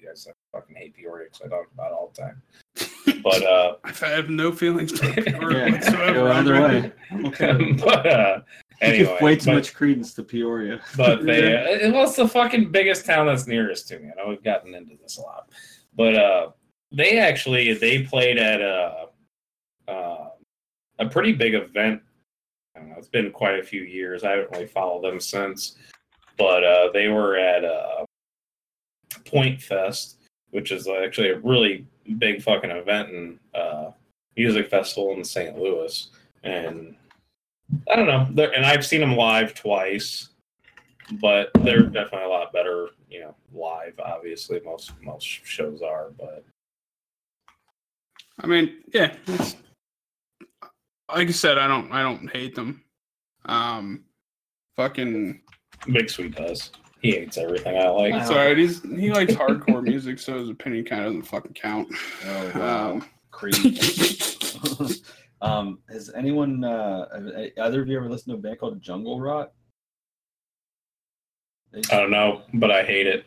yes, 0.00 0.26
I 0.28 0.32
fucking 0.56 0.74
hate 0.74 0.94
Peoria 0.94 1.28
because 1.30 1.46
I 1.46 1.48
talk 1.48 1.68
about 1.72 1.92
it 1.92 1.94
all 1.94 2.12
the 2.14 2.22
time. 2.22 2.42
But 3.24 3.44
uh, 3.44 3.76
I 3.84 3.92
have 4.08 4.30
no 4.30 4.50
feelings 4.50 4.98
for 4.98 5.06
it 5.16 5.26
yeah. 5.26 5.70
whatsoever. 5.70 6.12
Go 6.14 6.32
either 6.32 6.60
way. 6.60 6.92
Okay. 7.26 7.72
but 7.84 8.06
uh, 8.06 8.40
Anyway, 8.80 9.12
give 9.12 9.20
way 9.20 9.36
too 9.36 9.46
but- 9.46 9.54
much 9.54 9.74
credence 9.74 10.12
to 10.14 10.24
Peoria. 10.24 10.80
but 10.96 11.24
they 11.24 11.54
uh, 11.84 11.92
well, 11.92 12.04
it's 12.04 12.16
the 12.16 12.26
fucking 12.26 12.72
biggest 12.72 13.06
town 13.06 13.26
that's 13.26 13.46
nearest 13.46 13.86
to 13.88 13.98
me. 14.00 14.08
I 14.10 14.20
know 14.20 14.28
we've 14.28 14.42
gotten 14.42 14.74
into 14.74 14.96
this 15.00 15.18
a 15.18 15.20
lot, 15.20 15.50
but 15.94 16.16
uh, 16.16 16.50
they 16.90 17.18
actually 17.18 17.74
they 17.74 18.02
played 18.02 18.38
at 18.38 18.60
a 18.60 18.64
uh, 18.66 19.06
a 20.98 21.08
pretty 21.08 21.32
big 21.32 21.54
event. 21.54 22.02
Know, 22.76 22.94
it's 22.96 23.08
been 23.08 23.30
quite 23.30 23.58
a 23.58 23.62
few 23.62 23.82
years. 23.82 24.24
I 24.24 24.30
haven't 24.30 24.50
really 24.52 24.66
followed 24.66 25.02
them 25.02 25.20
since, 25.20 25.76
but 26.38 26.64
uh, 26.64 26.90
they 26.92 27.08
were 27.08 27.36
at 27.36 27.64
uh, 27.64 28.04
Pointfest, 29.24 30.16
which 30.50 30.72
is 30.72 30.88
actually 30.88 31.30
a 31.30 31.38
really 31.38 31.86
big 32.18 32.42
fucking 32.42 32.70
event 32.70 33.10
and 33.10 33.38
uh, 33.54 33.90
music 34.36 34.70
festival 34.70 35.12
in 35.12 35.24
St. 35.24 35.56
Louis, 35.58 36.08
and 36.44 36.96
I 37.90 37.96
don't 37.96 38.06
know. 38.06 38.44
And 38.54 38.64
I've 38.64 38.86
seen 38.86 39.00
them 39.00 39.16
live 39.16 39.54
twice, 39.54 40.30
but 41.20 41.50
they're 41.60 41.82
definitely 41.82 42.26
a 42.26 42.28
lot 42.28 42.52
better, 42.52 42.88
you 43.10 43.20
know, 43.20 43.34
live. 43.52 44.00
Obviously, 44.02 44.60
most 44.64 44.92
most 45.02 45.26
shows 45.26 45.82
are, 45.82 46.10
but 46.18 46.44
I 48.40 48.46
mean, 48.46 48.78
yeah. 48.92 49.14
It's, 49.26 49.56
like 51.08 51.28
I 51.28 51.32
said, 51.32 51.58
I 51.58 51.66
don't 51.66 51.90
I 51.92 52.02
don't 52.02 52.28
hate 52.30 52.54
them. 52.54 52.82
Um, 53.44 54.04
fucking. 54.76 55.40
Big 55.92 56.08
Sweet 56.10 56.34
does. 56.36 56.70
He 57.00 57.10
hates 57.12 57.36
everything 57.36 57.76
I 57.76 57.88
like. 57.88 58.14
It's 58.14 58.30
alright. 58.30 58.56
He's 58.56 58.82
he 58.82 59.10
likes 59.12 59.32
hardcore 59.34 59.82
music, 59.82 60.18
so 60.20 60.38
his 60.38 60.48
opinion 60.48 60.84
kind 60.84 61.00
of 61.04 61.08
doesn't 61.08 61.22
fucking 61.22 61.54
count. 61.54 61.88
Oh 62.26 62.52
wow, 62.54 62.90
Um, 62.92 63.04
creep. 63.32 63.56
um, 65.42 65.80
has 65.90 66.12
anyone, 66.14 66.62
uh, 66.62 67.06
either 67.60 67.82
of 67.82 67.88
you 67.88 67.96
ever 67.96 68.08
listened 68.08 68.32
to 68.34 68.38
a 68.38 68.40
band 68.40 68.60
called 68.60 68.80
Jungle 68.80 69.20
Rot? 69.20 69.50
I 71.74 71.80
don't 71.98 72.10
know, 72.12 72.42
but 72.54 72.70
I 72.70 72.84
hate 72.84 73.08
it. 73.08 73.26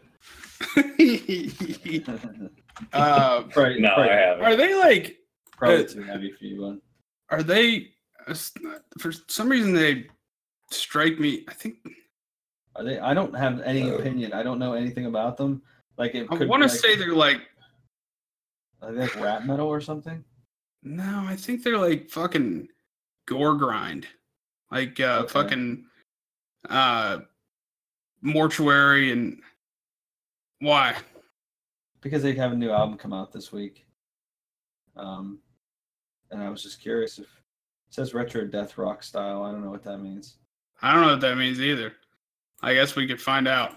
uh, 2.93 3.43
Right, 3.57 3.79
No, 3.79 3.93
I 3.97 4.07
haven't. 4.07 4.45
are 4.45 4.55
they 4.55 4.75
like? 4.75 5.17
Probably 5.57 5.83
uh, 5.83 5.87
too 5.87 6.03
heavy 6.03 6.31
for 6.31 6.45
you, 6.45 6.61
one. 6.61 6.81
Are 7.29 7.43
they? 7.43 7.91
For 8.99 9.11
some 9.27 9.49
reason, 9.49 9.73
they 9.73 10.07
strike 10.71 11.19
me. 11.19 11.45
I 11.47 11.53
think 11.53 11.77
Are 12.75 12.83
they? 12.83 12.99
I 12.99 13.13
don't 13.13 13.35
have 13.35 13.61
any 13.61 13.89
opinion. 13.89 14.33
I 14.33 14.43
don't 14.43 14.59
know 14.59 14.73
anything 14.73 15.05
about 15.05 15.37
them. 15.37 15.61
Like 15.97 16.15
it 16.15 16.27
I 16.29 16.35
want 16.45 16.63
to 16.63 16.67
like, 16.69 16.77
say 16.77 16.95
they're 16.95 17.13
like. 17.13 17.41
are 18.81 18.91
they 18.91 19.01
like 19.01 19.15
rap 19.19 19.45
metal 19.45 19.67
or 19.67 19.81
something. 19.81 20.23
No, 20.83 21.23
I 21.25 21.35
think 21.35 21.63
they're 21.63 21.77
like 21.77 22.09
fucking 22.09 22.67
gore 23.27 23.55
grind, 23.55 24.07
like 24.71 24.99
uh, 24.99 25.21
Okay. 25.23 25.33
fucking 25.33 25.85
uh, 26.69 27.19
mortuary 28.21 29.11
and 29.11 29.41
why? 30.59 30.95
because 32.01 32.21
they 32.21 32.35
have 32.35 32.51
a 32.51 32.55
new 32.55 32.69
album 32.69 32.99
come 32.99 33.13
out 33.13 33.31
this 33.31 33.51
week. 33.51 33.83
Um, 34.95 35.39
and 36.31 36.41
I 36.41 36.49
was 36.49 36.63
just 36.63 36.81
curious 36.81 37.17
if 37.19 37.25
it 37.25 37.29
says 37.93 38.13
retro 38.13 38.45
death 38.45 38.77
rock 38.77 39.03
style. 39.03 39.43
I 39.43 39.51
don't 39.51 39.63
know 39.63 39.71
what 39.71 39.83
that 39.83 39.99
means. 39.99 40.37
I 40.81 40.93
don't 40.93 41.03
know 41.03 41.11
what 41.11 41.21
that 41.21 41.37
means 41.37 41.61
either. 41.61 41.93
I 42.61 42.73
guess 42.73 42.95
we 42.95 43.07
could 43.07 43.21
find 43.21 43.47
out. 43.47 43.71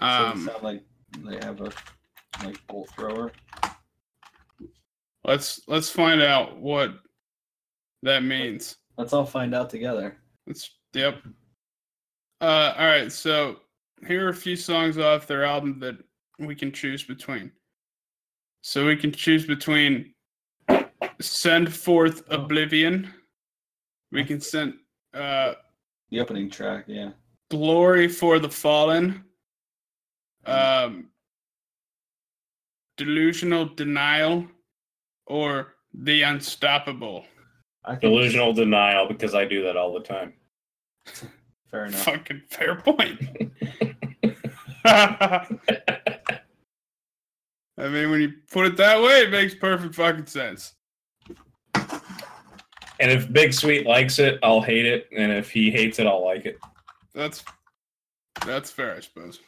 So 0.00 0.06
Um, 0.06 0.46
sound 0.46 0.62
like 0.62 0.82
they 1.24 1.36
have 1.44 1.60
a 1.60 1.70
like 2.44 2.64
bolt 2.66 2.88
thrower. 2.90 3.32
let's 5.24 5.60
let's 5.66 5.90
find 5.90 6.22
out 6.22 6.58
what 6.58 6.92
that 8.02 8.22
means. 8.22 8.76
Let's 8.96 9.12
all 9.12 9.26
find 9.26 9.54
out 9.54 9.70
together. 9.70 10.16
Let's 10.46 10.70
yep. 10.94 11.22
Uh, 12.40 12.72
all 12.78 12.86
right, 12.86 13.10
so 13.10 13.56
here 14.06 14.26
are 14.26 14.30
a 14.30 14.34
few 14.34 14.54
songs 14.54 14.96
off 14.96 15.26
their 15.26 15.44
album 15.44 15.80
that 15.80 15.96
we 16.38 16.54
can 16.54 16.70
choose 16.70 17.02
between. 17.02 17.50
So 18.62 18.86
we 18.86 18.96
can 18.96 19.10
choose 19.10 19.44
between 19.46 20.14
"Send 21.20 21.72
Forth 21.74 22.22
Oh. 22.30 22.36
Oblivion." 22.36 23.12
We 24.10 24.24
can 24.24 24.40
send 24.40 24.74
uh, 25.14 25.54
The 26.10 26.20
opening 26.20 26.50
track, 26.50 26.84
yeah. 26.86 27.10
"Glory 27.50 28.08
for 28.08 28.38
the 28.38 28.48
Fallen." 28.48 29.24
Um, 30.46 31.10
"Delusional 32.96 33.66
Denial," 33.66 34.46
or 35.26 35.74
"The 35.92 36.22
Unstoppable." 36.22 37.26
I 37.84 37.94
Delusional 37.94 38.52
denial 38.52 39.08
because 39.08 39.34
I 39.34 39.46
do 39.46 39.62
that 39.64 39.76
all 39.76 39.94
the 39.94 40.00
time. 40.00 40.34
fair 41.70 41.86
enough. 41.86 42.02
Fucking 42.02 42.42
fair 42.50 42.76
point. 42.76 43.18
I 44.84 45.46
mean, 47.78 48.10
when 48.10 48.20
you 48.20 48.32
put 48.50 48.66
it 48.66 48.76
that 48.76 49.00
way, 49.00 49.22
it 49.22 49.30
makes 49.30 49.54
perfect 49.54 49.94
fucking 49.94 50.26
sense. 50.26 50.74
And 53.00 53.10
if 53.10 53.32
Big 53.32 53.52
Sweet 53.52 53.86
likes 53.86 54.18
it, 54.18 54.38
I'll 54.42 54.60
hate 54.60 54.86
it, 54.86 55.08
and 55.16 55.30
if 55.32 55.50
he 55.50 55.70
hates 55.70 55.98
it, 55.98 56.06
I'll 56.06 56.24
like 56.24 56.46
it. 56.46 56.58
That's 57.14 57.44
that's 58.44 58.70
fair, 58.70 58.94
I 58.96 59.00
suppose. 59.00 59.40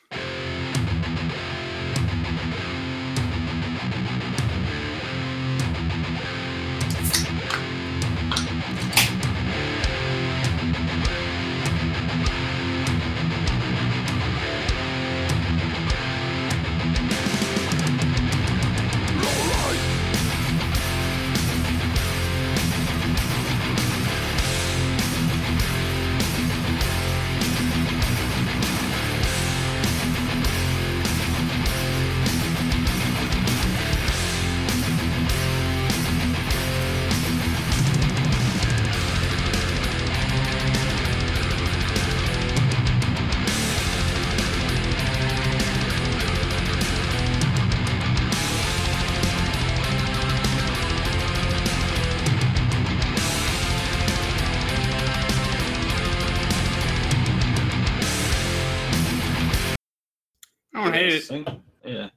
Hate 61.00 61.12
it, 61.14 61.22
Sing- 61.24 61.62
Yeah. 61.84 62.08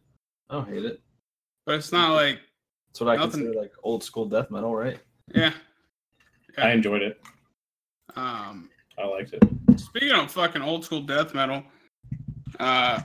I 0.49 0.53
don't 0.53 0.67
hate 0.69 0.85
it. 0.85 1.01
but 1.65 1.75
it's 1.75 1.91
not 1.91 2.13
like 2.13 2.39
That's 2.89 3.01
what 3.01 3.09
I 3.09 3.15
Nothing. 3.17 3.41
consider 3.41 3.59
like 3.59 3.71
old 3.83 4.03
school 4.03 4.25
death 4.25 4.51
metal, 4.51 4.75
right? 4.75 4.99
yeah. 5.33 5.53
I 6.57 6.71
enjoyed 6.71 7.01
it. 7.01 7.19
Um, 8.15 8.69
I 8.97 9.05
liked 9.07 9.33
it. 9.33 9.43
speaking 9.79 10.11
of 10.11 10.31
fucking 10.31 10.61
old 10.61 10.85
school 10.85 11.01
death 11.01 11.33
metal, 11.33 11.63
uh, 12.59 13.01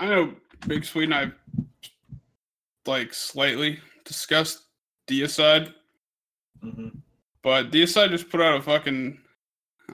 I 0.00 0.06
know 0.06 0.34
Big 0.66 0.84
Sweet 0.84 1.04
and 1.04 1.14
I 1.14 1.30
like 2.86 3.14
slightly 3.14 3.78
discussed 4.04 4.62
Deicide. 5.08 5.72
Mm-hmm. 6.64 6.88
But 7.42 7.70
Deicide 7.70 8.10
just 8.10 8.28
put 8.28 8.40
out 8.40 8.58
a 8.58 8.62
fucking 8.62 9.18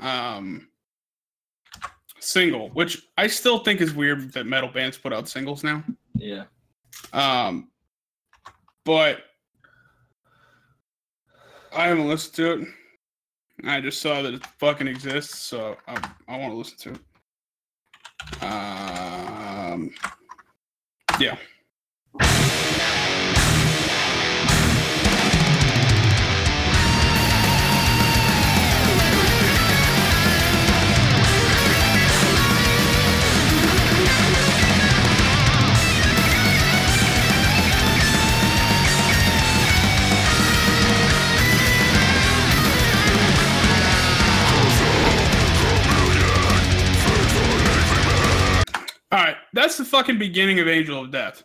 um 0.01 0.68
single, 2.21 2.71
which 2.71 3.07
I 3.17 3.27
still 3.27 3.59
think 3.59 3.81
is 3.81 3.95
weird 3.95 4.33
that 4.33 4.47
metal 4.47 4.69
bands 4.69 4.99
put 4.99 5.13
out 5.13 5.29
singles 5.29 5.65
now. 5.65 5.83
Yeah. 6.15 6.45
Um 7.13 7.71
but 8.85 9.21
I 11.75 11.89
haven't 11.89 12.09
listened 12.09 12.35
to 12.37 12.53
it. 12.53 12.69
I 13.65 13.81
just 13.81 14.01
saw 14.01 14.23
that 14.23 14.35
it 14.35 14.47
fucking 14.59 14.87
exists, 14.87 15.39
so 15.39 15.77
I, 15.87 16.11
I 16.29 16.39
want 16.39 16.53
to 16.53 16.57
listen 16.57 16.79
to 16.79 16.91
it. 16.91 18.43
Um 18.43 19.91
yeah. 21.21 21.37
All 49.11 49.25
right, 49.25 49.37
that's 49.55 49.79
the 49.79 49.85
fucking 49.85 50.19
beginning 50.19 50.61
of 50.61 50.69
Angel 50.69 51.03
of 51.03 51.11
Death. 51.11 51.43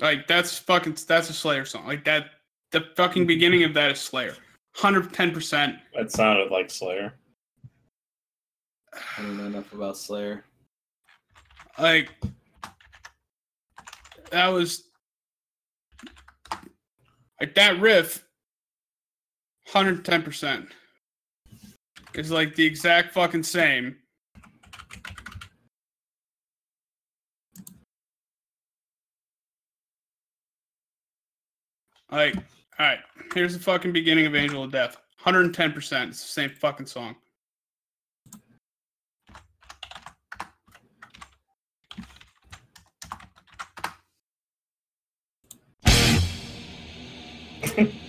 Like 0.00 0.26
that's 0.26 0.58
fucking 0.58 0.96
that's 1.06 1.28
a 1.28 1.32
Slayer 1.32 1.64
song. 1.64 1.86
Like 1.86 2.04
that, 2.04 2.26
the 2.72 2.86
fucking 2.96 3.26
beginning 3.34 3.64
of 3.64 3.74
that 3.74 3.92
is 3.92 4.00
Slayer. 4.00 4.34
Hundred 4.74 5.12
ten 5.12 5.32
percent. 5.32 5.76
That 5.94 6.12
sounded 6.12 6.50
like 6.50 6.70
Slayer. 6.70 7.14
I 8.94 9.22
don't 9.22 9.36
know 9.36 9.46
enough 9.46 9.72
about 9.72 9.98
Slayer. 9.98 10.44
Like 11.78 12.10
that 14.30 14.48
was 14.48 14.84
like 17.40 17.54
that 17.54 17.80
riff. 17.80 18.24
Hundred 19.66 20.04
ten 20.04 20.22
percent. 20.22 20.68
It's 22.14 22.30
like 22.30 22.54
the 22.54 22.64
exact 22.64 23.12
fucking 23.12 23.42
same. 23.42 23.96
Like, 32.10 32.36
all 32.36 32.42
right, 32.86 33.00
here's 33.34 33.52
the 33.52 33.60
fucking 33.60 33.92
beginning 33.92 34.26
of 34.26 34.34
Angel 34.34 34.64
of 34.64 34.72
Death. 34.72 34.96
110%. 35.24 36.08
It's 36.08 36.22
the 36.22 36.28
same 36.28 36.50
fucking 36.50 36.86
song. 36.86 37.16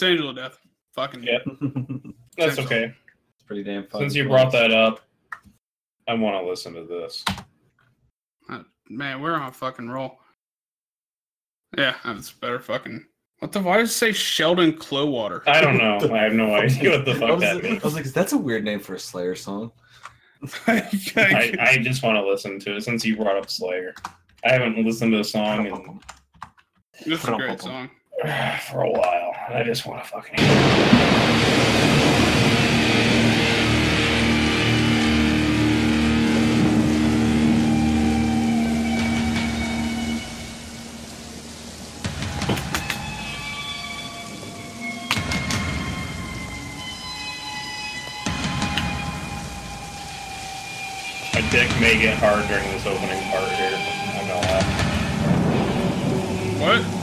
It's 0.00 0.06
Angel 0.06 0.30
of 0.30 0.36
Death. 0.36 0.58
Fucking 0.94 1.24
Yeah. 1.24 1.40
That's 2.38 2.54
Central. 2.54 2.64
okay. 2.64 2.94
It's 3.34 3.42
pretty 3.46 3.62
damn 3.62 3.86
fun. 3.86 4.00
Since 4.00 4.14
you 4.14 4.26
brought 4.26 4.50
that 4.52 4.72
up, 4.72 5.02
I 6.08 6.14
want 6.14 6.42
to 6.42 6.48
listen 6.48 6.72
to 6.72 6.84
this. 6.84 7.22
Uh, 8.48 8.62
man, 8.88 9.20
we're 9.20 9.34
on 9.34 9.48
a 9.48 9.52
fucking 9.52 9.90
roll. 9.90 10.16
Yeah, 11.76 11.96
that's 12.02 12.32
better 12.32 12.60
fucking. 12.60 13.04
What 13.40 13.52
the? 13.52 13.60
Why 13.60 13.76
does 13.76 13.90
it 13.90 13.92
say 13.92 14.12
Sheldon 14.12 14.72
Clowwater? 14.72 15.46
I 15.46 15.60
don't 15.60 15.76
know. 15.76 15.98
I 16.14 16.22
have 16.22 16.32
no 16.32 16.54
idea 16.54 16.92
what 16.92 17.04
the 17.04 17.16
fuck 17.16 17.32
was, 17.32 17.40
that 17.40 17.62
I 17.62 17.84
was 17.84 17.94
like, 17.94 18.06
that's 18.06 18.32
a 18.32 18.38
weird 18.38 18.64
name 18.64 18.80
for 18.80 18.94
a 18.94 18.98
Slayer 18.98 19.34
song. 19.34 19.70
I, 20.66 21.54
I 21.60 21.78
just 21.82 22.02
want 22.02 22.16
to 22.16 22.26
listen 22.26 22.58
to 22.60 22.76
it 22.76 22.84
since 22.84 23.04
you 23.04 23.18
brought 23.18 23.36
up 23.36 23.50
Slayer. 23.50 23.92
I 24.46 24.52
haven't 24.52 24.82
listened 24.82 25.12
to 25.12 25.18
the 25.18 25.24
song 25.24 25.66
in 25.66 26.00
is 27.04 27.22
a 27.28 27.32
great 27.36 27.60
song. 27.60 27.90
for 28.68 28.82
a 28.82 28.90
while. 28.90 29.34
I 29.48 29.62
just 29.64 29.86
want 29.86 30.04
to 30.04 30.10
fucking. 30.10 30.36
My 51.32 51.40
dick 51.50 51.70
may 51.80 51.98
get 51.98 52.18
hard 52.18 52.46
during 52.48 52.70
this 52.70 52.84
opening 52.84 53.22
part 53.30 53.50
here. 53.52 53.78
I'm 54.12 54.28
gonna. 54.28 54.60
What? 56.60 56.99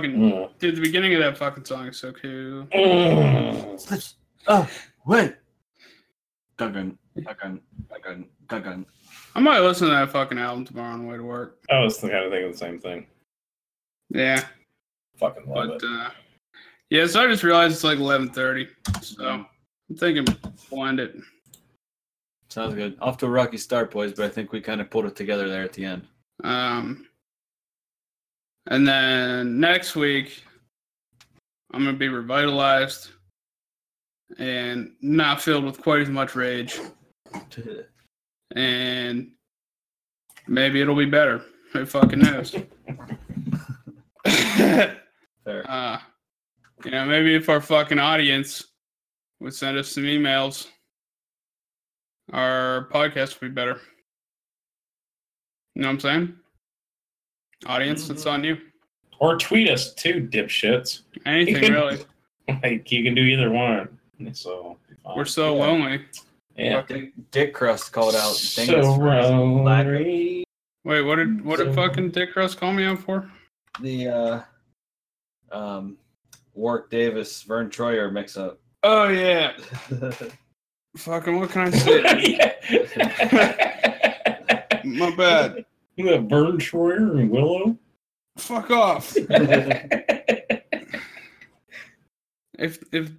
Fucking 0.00 0.18
Mm. 0.18 0.58
dude, 0.58 0.76
the 0.76 0.80
beginning 0.80 1.14
of 1.14 1.20
that 1.20 1.36
fucking 1.36 1.64
song 1.66 1.88
is 1.88 1.98
so 1.98 2.10
cool. 2.12 2.64
Mm. 2.72 4.14
Oh, 4.48 4.68
wait. 5.04 5.34
Duggan, 6.56 6.98
Duggan, 7.22 7.60
Duggan, 7.90 8.28
Duggan. 8.48 8.86
I 9.34 9.40
might 9.40 9.58
listen 9.60 9.88
to 9.88 9.94
that 9.94 10.10
fucking 10.10 10.38
album 10.38 10.64
tomorrow 10.64 10.92
on 10.94 11.02
the 11.02 11.08
way 11.08 11.16
to 11.16 11.22
work. 11.22 11.58
I 11.70 11.80
was 11.80 11.98
kind 11.98 12.14
of 12.14 12.30
thinking 12.32 12.50
the 12.50 12.56
same 12.56 12.78
thing. 12.80 13.06
Yeah, 14.08 14.44
Fucking 15.18 15.46
love 15.46 15.68
but 15.68 15.74
it. 15.76 15.82
uh, 15.84 16.10
yeah. 16.88 17.06
So 17.06 17.22
I 17.22 17.26
just 17.28 17.42
realized 17.42 17.74
it's 17.74 17.84
like 17.84 17.98
eleven 17.98 18.30
thirty. 18.30 18.68
So 19.02 19.24
I'm 19.26 19.46
thinking 19.96 20.24
we'll 20.70 20.98
it. 20.98 21.16
Sounds 22.48 22.74
good. 22.74 22.96
Off 23.00 23.18
to 23.18 23.26
a 23.26 23.30
rocky 23.30 23.58
start, 23.58 23.90
boys, 23.90 24.12
but 24.14 24.24
I 24.24 24.28
think 24.30 24.50
we 24.52 24.60
kind 24.62 24.80
of 24.80 24.90
pulled 24.90 25.04
it 25.04 25.14
together 25.14 25.48
there 25.48 25.62
at 25.62 25.72
the 25.74 25.84
end. 25.84 26.06
Um, 26.42 27.06
and 28.68 28.86
then 28.86 29.58
next 29.60 29.96
week, 29.96 30.44
I'm 31.72 31.84
gonna 31.84 31.96
be 31.96 32.08
revitalized 32.08 33.10
and 34.38 34.92
not 35.00 35.40
filled 35.40 35.64
with 35.64 35.80
quite 35.80 36.02
as 36.02 36.08
much 36.08 36.34
rage, 36.34 36.78
and 38.54 39.30
maybe 40.46 40.80
it'll 40.80 40.96
be 40.96 41.06
better. 41.06 41.44
Who 41.72 41.86
fucking 41.86 42.18
knows? 42.18 42.54
Uh, 45.46 45.98
you 46.84 46.90
know, 46.90 47.06
maybe 47.06 47.34
if 47.34 47.48
our 47.48 47.60
fucking 47.60 47.98
audience 47.98 48.64
would 49.40 49.54
send 49.54 49.78
us 49.78 49.92
some 49.92 50.04
emails, 50.04 50.68
our 52.32 52.88
podcast 52.92 53.40
would 53.40 53.48
be 53.48 53.54
better. 53.54 53.80
You 55.74 55.82
know 55.82 55.88
what 55.88 55.94
I'm 55.94 56.00
saying? 56.00 56.34
Audience, 57.66 58.08
it's 58.10 58.26
on 58.26 58.42
you. 58.44 58.58
Or 59.18 59.36
tweet 59.36 59.68
us 59.68 59.92
too, 59.94 60.26
dipshits. 60.30 61.02
Anything 61.26 61.72
really. 61.74 61.98
Like 62.62 62.90
you 62.90 63.02
can 63.04 63.14
do 63.14 63.22
either 63.22 63.50
one. 63.50 63.98
So 64.32 64.76
We're 65.16 65.24
so 65.24 65.54
lonely. 65.56 66.02
yeah. 66.56 66.82
Dick, 66.82 67.12
Dick 67.30 67.54
Crust 67.54 67.92
called 67.92 68.14
out. 68.14 68.32
So 68.34 68.64
Dingus 68.64 68.86
for 68.96 69.12
his 69.12 69.24
lack 69.24 69.24
of- 69.86 69.92
lonely. 69.92 70.44
Wait, 70.84 71.02
what 71.02 71.16
did 71.16 71.44
what 71.44 71.58
did 71.58 71.74
fucking 71.74 72.10
Dick 72.10 72.32
Crust 72.32 72.58
call 72.58 72.72
me 72.72 72.84
out 72.84 72.98
for? 73.00 73.30
the 73.80 74.08
uh, 74.08 74.40
um, 75.52 75.96
Warwick 76.54 76.90
Davis, 76.90 77.42
Verne 77.42 77.68
Troyer 77.70 78.10
mix 78.12 78.36
up. 78.36 78.58
Oh 78.82 79.08
yeah. 79.08 79.52
Fucking 80.96 81.38
what 81.38 81.50
can 81.50 81.68
I 81.68 81.70
say? 81.70 82.38
My 84.84 85.14
bad. 85.14 85.64
You 86.00 86.10
got 86.16 86.30
Verne 86.30 86.56
Troyer 86.58 87.18
and 87.20 87.30
Willow. 87.30 87.76
Fuck 88.38 88.70
off. 88.70 89.14
If 92.58 92.82
if 92.92 93.10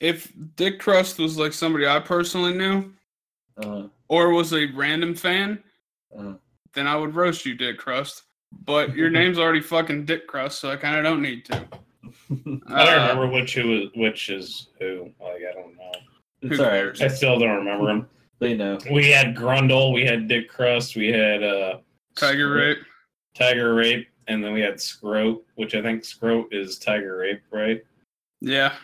if 0.00 0.32
Dick 0.56 0.78
Crust 0.78 1.18
was 1.18 1.38
like 1.38 1.52
somebody 1.54 1.86
I 1.86 2.00
personally 2.00 2.52
knew 2.52 2.92
uh, 3.62 3.84
or 4.08 4.30
was 4.30 4.52
a 4.52 4.66
random 4.74 5.14
fan, 5.14 5.62
uh, 6.14 6.34
then 6.74 6.86
I 6.86 6.96
would 6.96 7.14
roast 7.14 7.46
you, 7.46 7.54
Dick 7.54 7.78
Crust. 7.78 8.24
But 8.66 8.94
your 8.94 9.08
name's 9.18 9.38
already 9.38 9.62
fucking 9.62 10.04
Dick 10.04 10.26
Crust, 10.26 10.60
so 10.60 10.70
I 10.70 10.76
kind 10.76 10.96
of 10.98 11.04
don't 11.04 11.22
need 11.22 11.46
to. 11.46 11.54
I 11.56 12.34
don't 12.34 12.62
Uh, 12.68 12.96
remember 13.14 13.28
which 13.28 13.54
who 13.54 13.78
is 13.84 13.88
which 13.94 14.28
is 14.28 14.68
who. 14.78 15.10
Like 15.18 15.40
I 15.48 15.54
don't 15.54 15.74
know. 15.76 15.92
it's 16.42 16.56
Who 16.58 16.64
all 16.64 16.70
right. 16.70 17.00
I 17.00 17.08
still 17.08 17.38
don't 17.38 17.56
remember 17.56 17.88
him. 17.88 18.06
They 18.42 18.54
know. 18.56 18.76
We 18.90 19.08
had 19.10 19.36
Grundle, 19.36 19.92
we 19.94 20.04
had 20.04 20.26
Dick 20.26 20.48
Crust, 20.48 20.96
we 20.96 21.08
had 21.12 21.42
uh, 21.44 21.78
Tiger 22.16 22.48
Scroat- 22.48 22.56
rape. 22.78 22.78
Tiger 23.34 23.74
Rape, 23.74 24.08
and 24.26 24.42
then 24.44 24.52
we 24.52 24.60
had 24.60 24.80
Scroat, 24.80 25.42
which 25.54 25.74
I 25.76 25.80
think 25.80 26.04
Scroat 26.04 26.52
is 26.52 26.78
Tiger 26.78 27.16
Rape, 27.18 27.40
right? 27.52 27.82
Yeah. 28.40 28.74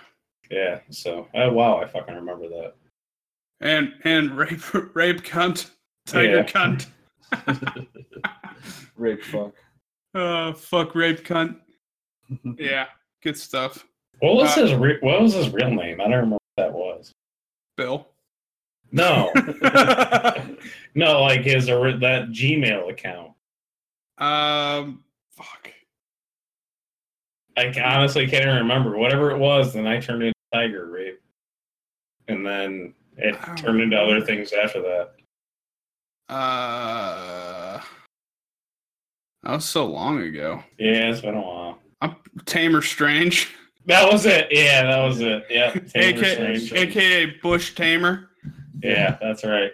Yeah. 0.50 0.78
So, 0.90 1.26
oh 1.34 1.52
wow, 1.52 1.78
I 1.82 1.86
fucking 1.86 2.14
remember 2.14 2.48
that. 2.48 2.74
And 3.60 3.92
and 4.04 4.36
rape 4.36 4.62
rape 4.94 5.22
cunt. 5.22 5.70
Tiger 6.06 6.36
Yeah. 6.36 6.44
cunt. 6.44 6.86
Rape 8.96 9.22
fuck. 9.24 9.52
Uh 10.14 10.52
fuck 10.54 10.94
rape 10.94 11.24
cunt. 11.26 11.56
Yeah. 12.58 12.86
Good 13.22 13.36
stuff. 13.36 13.84
What 14.20 14.36
was 14.36 14.56
Uh, 14.56 14.62
his 14.62 14.74
re- 14.74 14.98
What 15.00 15.20
was 15.20 15.34
his 15.34 15.50
real 15.50 15.70
name? 15.70 16.00
I 16.00 16.04
don't 16.04 16.12
remember 16.12 16.34
what 16.54 16.64
that 16.64 16.72
was. 16.72 17.12
Bill. 17.76 18.06
No, 18.90 19.30
no, 20.94 21.22
like 21.22 21.42
his 21.42 21.66
that 21.66 22.28
Gmail 22.30 22.90
account. 22.90 23.32
um 24.18 25.04
fuck. 25.36 25.70
I 27.56 27.66
honestly 27.84 28.26
can't 28.26 28.44
even 28.44 28.56
remember. 28.56 28.96
Whatever 28.96 29.30
it 29.30 29.38
was, 29.38 29.72
then 29.74 29.86
I 29.86 30.00
turned 30.00 30.22
into 30.22 30.34
Tiger 30.54 30.86
Rape, 30.86 31.20
and 32.28 32.46
then 32.46 32.94
it 33.16 33.36
turned 33.56 33.80
into 33.80 33.98
other 34.00 34.20
things 34.20 34.52
after 34.52 34.80
that. 34.82 35.10
Uh 36.34 37.80
that 39.42 39.52
was 39.52 39.64
so 39.64 39.86
long 39.86 40.20
ago. 40.22 40.62
Yeah, 40.78 41.10
it's 41.10 41.20
been 41.20 41.34
a 41.34 41.40
while. 41.40 41.78
I'm 42.00 42.16
Tamer 42.44 42.82
Strange. 42.82 43.54
That 43.86 44.10
was 44.12 44.26
it. 44.26 44.48
Yeah, 44.50 44.82
that 44.84 45.02
was 45.04 45.20
it. 45.20 45.46
Yeah, 45.48 45.70
Tamer 45.94 46.18
AKA, 46.24 46.58
Strange. 46.58 46.72
AKA 46.96 47.26
Bush 47.42 47.74
Tamer. 47.74 48.27
Yeah, 48.82 49.16
that's 49.20 49.44
right. 49.44 49.72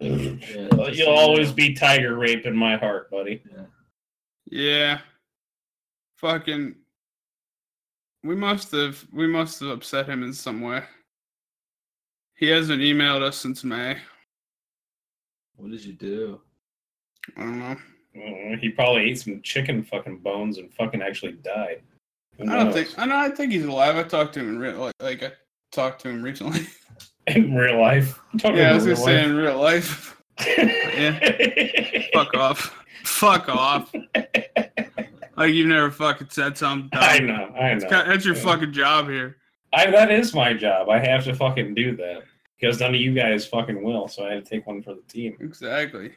Yeah, 0.00 0.68
Well, 0.72 0.92
You'll 0.94 1.08
always 1.10 1.48
know. 1.50 1.54
be 1.54 1.74
Tiger 1.74 2.16
Rape 2.16 2.44
in 2.46 2.56
my 2.56 2.76
heart, 2.76 3.10
buddy. 3.10 3.42
Yeah. 3.50 3.64
Yeah. 4.50 4.98
Fucking 6.18 6.74
we 8.24 8.36
must 8.36 8.70
have 8.72 9.04
we 9.12 9.26
must 9.26 9.60
have 9.60 9.70
upset 9.70 10.08
him 10.08 10.22
in 10.22 10.32
some 10.32 10.60
way. 10.60 10.82
He 12.36 12.48
hasn't 12.48 12.80
emailed 12.82 13.22
us 13.22 13.36
since 13.36 13.62
May. 13.64 13.96
What 15.56 15.70
did 15.70 15.84
you 15.84 15.92
do? 15.92 16.40
I 17.36 17.40
don't 17.42 17.58
know. 17.58 17.76
Uh, 18.16 18.56
He 18.60 18.68
probably 18.70 19.02
ate 19.10 19.18
some 19.20 19.40
chicken 19.42 19.82
fucking 19.84 20.18
bones 20.18 20.58
and 20.58 20.72
fucking 20.74 21.02
actually 21.02 21.32
died. 21.32 21.82
I 22.40 22.44
don't 22.56 22.72
think 22.72 22.88
I 22.98 23.06
know 23.06 23.16
I 23.16 23.28
think 23.30 23.52
he's 23.52 23.64
alive. 23.64 23.96
I 23.96 24.02
talked 24.02 24.34
to 24.34 24.40
him 24.40 24.48
in 24.48 24.58
real 24.58 24.78
like, 24.78 24.94
like 25.00 25.22
I 25.22 25.32
talked 25.72 26.00
to 26.02 26.08
him 26.10 26.22
recently. 26.22 26.66
in 27.26 27.54
real 27.54 27.80
life. 27.80 28.18
Yeah, 28.44 28.70
I 28.70 28.74
was 28.74 28.84
gonna 28.84 28.96
say 28.96 29.16
life. 29.18 29.26
in 29.26 29.36
real 29.36 29.58
life. 29.60 30.18
Fuck 32.12 32.34
off. 32.34 32.84
Fuck 33.04 33.48
off. 33.48 33.92
Like 35.36 35.54
you've 35.54 35.66
never 35.68 35.90
fucking 35.90 36.28
said 36.30 36.56
something 36.58 36.88
dumb. 36.90 37.02
I 37.02 37.18
know, 37.18 37.52
I 37.58 37.68
It's 37.70 37.84
know. 37.84 38.02
ki- 38.02 38.08
That's 38.08 38.24
your 38.24 38.34
Yeah. 38.36 38.42
fucking 38.42 38.72
job 38.72 39.08
here. 39.08 39.36
I, 39.72 39.90
that 39.90 40.10
is 40.10 40.34
my 40.34 40.52
job. 40.52 40.88
I 40.90 40.98
have 40.98 41.24
to 41.24 41.34
fucking 41.34 41.74
do 41.74 41.96
that 41.96 42.22
because 42.60 42.80
none 42.80 42.94
of 42.94 43.00
you 43.00 43.14
guys 43.14 43.46
fucking 43.46 43.82
will. 43.82 44.06
So 44.08 44.26
I 44.26 44.34
had 44.34 44.44
to 44.44 44.50
take 44.50 44.66
one 44.66 44.82
for 44.82 44.94
the 44.94 45.00
team. 45.08 45.36
Exactly. 45.40 46.12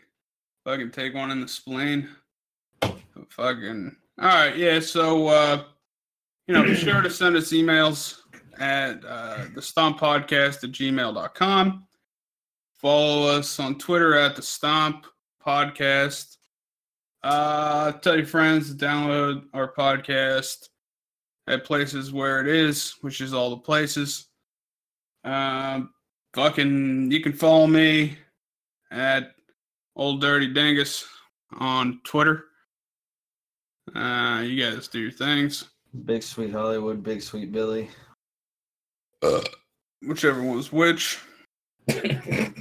Fucking 0.65 0.91
take 0.91 1.13
one 1.15 1.31
in 1.31 1.39
the 1.39 1.47
spleen. 1.47 2.09
Fucking. 3.29 3.95
All 4.19 4.27
right, 4.27 4.55
yeah. 4.57 4.79
So, 4.79 5.27
uh, 5.27 5.63
you 6.47 6.53
know, 6.53 6.63
be 6.63 6.75
sure 6.75 7.01
to 7.01 7.09
send 7.09 7.35
us 7.35 7.51
emails 7.53 8.21
at 8.59 9.03
uh, 9.05 9.45
the 9.53 9.61
Stomp 9.61 9.99
Podcast 9.99 10.63
at 10.63 10.71
gmail.com. 10.71 11.87
Follow 12.79 13.27
us 13.27 13.59
on 13.59 13.77
Twitter 13.77 14.15
at 14.15 14.35
the 14.35 14.41
Stomp 14.41 15.05
Podcast. 15.45 16.37
Uh, 17.23 17.91
tell 17.93 18.15
your 18.15 18.25
friends 18.25 18.69
to 18.69 18.85
download 18.85 19.43
our 19.53 19.73
podcast 19.73 20.69
at 21.47 21.65
places 21.65 22.13
where 22.13 22.41
it 22.41 22.47
is, 22.47 22.95
which 23.01 23.21
is 23.21 23.33
all 23.33 23.49
the 23.49 23.57
places. 23.57 24.27
Um, 25.23 25.91
fucking, 26.33 27.11
you 27.11 27.21
can 27.21 27.33
follow 27.33 27.67
me 27.67 28.17
at 28.91 29.31
Old 29.95 30.21
Dirty 30.21 30.53
Dingus 30.53 31.07
on 31.57 32.01
Twitter. 32.03 32.45
Uh, 33.95 34.41
you 34.45 34.63
guys 34.63 34.87
do 34.87 34.99
your 34.99 35.11
things, 35.11 35.65
Big 36.05 36.23
Sweet 36.23 36.51
Hollywood, 36.51 37.03
Big 37.03 37.21
Sweet 37.21 37.51
Billy. 37.51 37.89
Whichever 40.05 40.43
was 40.43 40.71
which. 40.71 41.19
I 41.89 42.53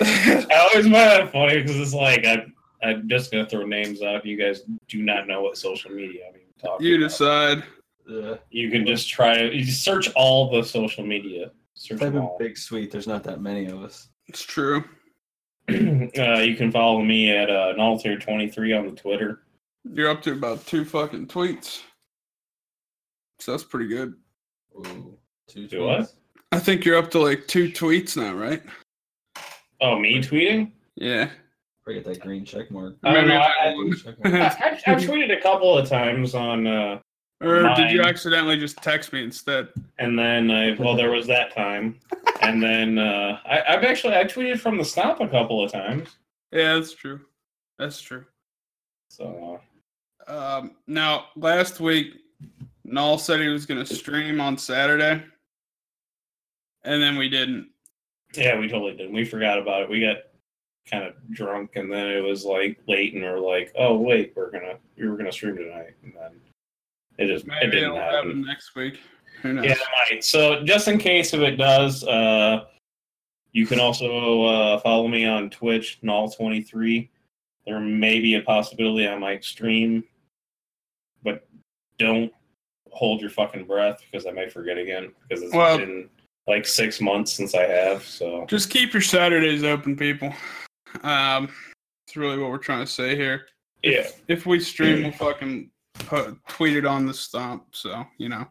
always 0.00 0.84
find 0.84 0.94
that 0.94 1.32
funny 1.32 1.60
because 1.62 1.76
it's 1.76 1.94
like 1.94 2.24
I, 2.26 2.46
I'm 2.82 3.08
just 3.08 3.32
gonna 3.32 3.46
throw 3.46 3.64
names 3.64 4.02
out. 4.02 4.26
You 4.26 4.36
guys 4.36 4.62
do 4.88 5.02
not 5.02 5.26
know 5.26 5.42
what 5.42 5.56
social 5.56 5.90
media 5.90 6.24
I'm 6.28 6.34
even 6.34 6.46
talking 6.60 6.86
You 6.86 6.96
about. 6.96 7.08
decide. 7.08 7.64
Yeah. 8.08 8.34
You 8.50 8.70
can 8.70 8.86
just 8.86 9.08
try 9.08 9.38
to 9.38 9.54
you 9.54 9.64
search 9.64 10.10
all 10.14 10.50
the 10.50 10.62
social 10.62 11.04
media. 11.04 11.50
Search 11.74 12.00
Type 12.00 12.12
them 12.12 12.22
in 12.22 12.22
all. 12.22 12.36
Big 12.38 12.56
Sweet. 12.56 12.90
There's 12.90 13.06
not 13.06 13.24
that 13.24 13.40
many 13.40 13.66
of 13.66 13.82
us. 13.82 14.08
It's 14.28 14.42
true. 14.42 14.84
uh, 15.68 15.72
you 15.72 16.56
can 16.56 16.70
follow 16.70 17.02
me 17.02 17.30
at 17.30 17.50
uh, 17.50 17.74
Nalter23 17.76 18.78
on 18.78 18.86
the 18.86 18.92
Twitter. 18.92 19.40
You're 19.84 20.10
up 20.10 20.22
to 20.22 20.32
about 20.32 20.66
two 20.66 20.84
fucking 20.84 21.26
tweets. 21.26 21.82
So 23.38 23.52
that's 23.52 23.64
pretty 23.64 23.88
good. 23.88 24.14
Ooh. 24.78 25.16
Two 25.48 25.66
Do 25.68 25.84
what? 25.84 26.00
tweets. 26.00 26.12
I 26.52 26.58
think 26.58 26.84
you're 26.84 26.98
up 26.98 27.10
to 27.12 27.18
like 27.20 27.46
two 27.46 27.70
tweets 27.70 28.16
now, 28.16 28.34
right? 28.34 28.62
Oh, 29.80 29.98
me 29.98 30.18
tweeting? 30.22 30.72
Yeah. 30.94 31.28
Forget 31.84 32.04
that 32.04 32.20
green 32.20 32.44
check 32.44 32.70
mark. 32.70 32.96
I 33.04 33.12
don't 33.12 33.28
know. 33.28 33.40
I, 33.40 33.74
Green 33.74 33.94
check 33.96 34.14
I, 34.24 34.28
mark. 34.28 34.60
I, 34.60 34.80
I've 34.86 34.98
tweeted 34.98 35.36
a 35.36 35.40
couple 35.40 35.76
of 35.76 35.88
times 35.88 36.34
on, 36.34 36.66
uh, 36.66 36.98
Or 37.40 37.62
did 37.76 37.90
you 37.92 38.00
Mine. 38.00 38.08
accidentally 38.08 38.56
just 38.58 38.78
text 38.78 39.12
me 39.12 39.22
instead? 39.22 39.68
and 39.98 40.18
then 40.18 40.50
I 40.50 40.74
well, 40.78 40.96
there 40.96 41.10
was 41.10 41.26
that 41.28 41.54
time, 41.54 42.00
and 42.40 42.60
then 42.62 42.98
uh, 42.98 43.38
I, 43.44 43.62
I've 43.68 43.84
actually 43.84 44.16
I 44.16 44.24
tweeted 44.24 44.58
from 44.58 44.78
the 44.78 44.84
Stomp 44.84 45.20
a 45.20 45.28
couple 45.28 45.62
of 45.62 45.70
times. 45.70 46.16
Yeah, 46.52 46.74
that's 46.74 46.92
true. 46.92 47.20
That's 47.78 48.00
true. 48.00 48.24
So 49.10 49.60
Um, 50.26 50.72
now, 50.86 51.26
last 51.36 51.78
week, 51.80 52.14
Nall 52.86 53.18
said 53.18 53.40
he 53.40 53.48
was 53.48 53.66
going 53.66 53.84
to 53.84 53.94
stream 53.94 54.40
on 54.40 54.56
Saturday, 54.56 55.22
and 56.84 57.02
then 57.02 57.16
we 57.16 57.28
didn't. 57.28 57.70
yeah, 58.34 58.58
we 58.58 58.68
totally 58.68 58.96
didn't. 58.96 59.12
We 59.12 59.24
forgot 59.24 59.58
about 59.58 59.82
it. 59.82 59.90
We 59.90 60.00
got 60.00 60.18
kind 60.90 61.04
of 61.04 61.14
drunk, 61.32 61.72
and 61.74 61.92
then 61.92 62.08
it 62.08 62.20
was 62.20 62.44
like 62.44 62.78
late, 62.86 63.14
and 63.14 63.22
we're 63.22 63.40
like, 63.40 63.72
oh 63.76 63.96
wait, 63.96 64.32
we're 64.36 64.50
gonna 64.50 64.74
we 64.96 65.08
were 65.08 65.16
gonna 65.16 65.32
stream 65.32 65.56
tonight, 65.56 65.94
and 66.02 66.12
then 66.14 66.40
it 67.18 67.26
just 67.26 67.46
it 67.46 67.70
didn't 67.70 67.84
it'll 67.84 67.96
happen. 67.96 68.16
happen 68.16 68.44
next 68.44 68.74
week. 68.76 69.00
Who 69.42 69.54
knows? 69.54 69.64
Yeah, 69.64 69.72
it 69.72 69.78
might. 70.10 70.24
So 70.24 70.62
just 70.64 70.88
in 70.88 70.98
case 70.98 71.34
if 71.34 71.40
it 71.40 71.56
does, 71.56 72.04
uh, 72.04 72.64
you 73.52 73.66
can 73.66 73.80
also 73.80 74.44
uh, 74.44 74.80
follow 74.80 75.08
me 75.08 75.26
on 75.26 75.50
Twitch, 75.50 75.98
Nall23. 76.02 77.08
There 77.66 77.80
may 77.80 78.20
be 78.20 78.36
a 78.36 78.42
possibility 78.42 79.08
I 79.08 79.18
might 79.18 79.44
stream, 79.44 80.04
but 81.24 81.46
don't 81.98 82.32
hold 82.96 83.20
your 83.20 83.30
fucking 83.30 83.64
breath 83.64 84.00
because 84.10 84.26
I 84.26 84.30
might 84.32 84.50
forget 84.50 84.78
again 84.78 85.12
because 85.28 85.42
it's 85.44 85.54
Well- 85.54 85.78
been 85.78 86.08
like 86.48 86.64
six 86.66 87.00
months 87.00 87.32
since 87.32 87.54
I 87.54 87.64
have. 87.66 88.02
So 88.04 88.46
Just 88.48 88.70
keep 88.70 88.92
your 88.92 89.02
Saturdays 89.02 89.64
open, 89.64 89.96
people. 89.96 90.32
Um, 91.02 91.52
it's 92.06 92.16
really 92.16 92.38
what 92.38 92.50
we're 92.50 92.58
trying 92.58 92.84
to 92.84 92.90
say 92.90 93.16
here. 93.16 93.46
yeah, 93.82 94.08
If 94.28 94.46
we 94.46 94.60
stream, 94.60 95.02
we'll 95.02 95.12
fucking 95.12 95.70
put, 95.94 96.38
tweet 96.48 96.76
it 96.76 96.86
on 96.86 97.04
the 97.06 97.12
stomp. 97.14 97.66
So 97.74 98.06
you 98.18 98.28
know. 98.28 98.46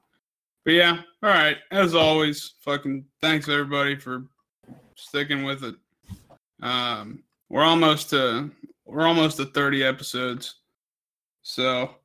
But 0.63 0.73
yeah, 0.73 1.01
all 1.23 1.29
right. 1.29 1.57
As 1.71 1.95
always, 1.95 2.55
fucking 2.61 3.05
thanks 3.21 3.47
everybody 3.49 3.95
for 3.95 4.25
sticking 4.95 5.43
with 5.43 5.63
it. 5.63 5.75
Um, 6.61 7.23
we're 7.49 7.63
almost 7.63 8.09
to 8.11 8.51
we're 8.85 9.07
almost 9.07 9.37
to 9.37 9.45
thirty 9.45 9.83
episodes. 9.83 10.55
So 11.43 11.95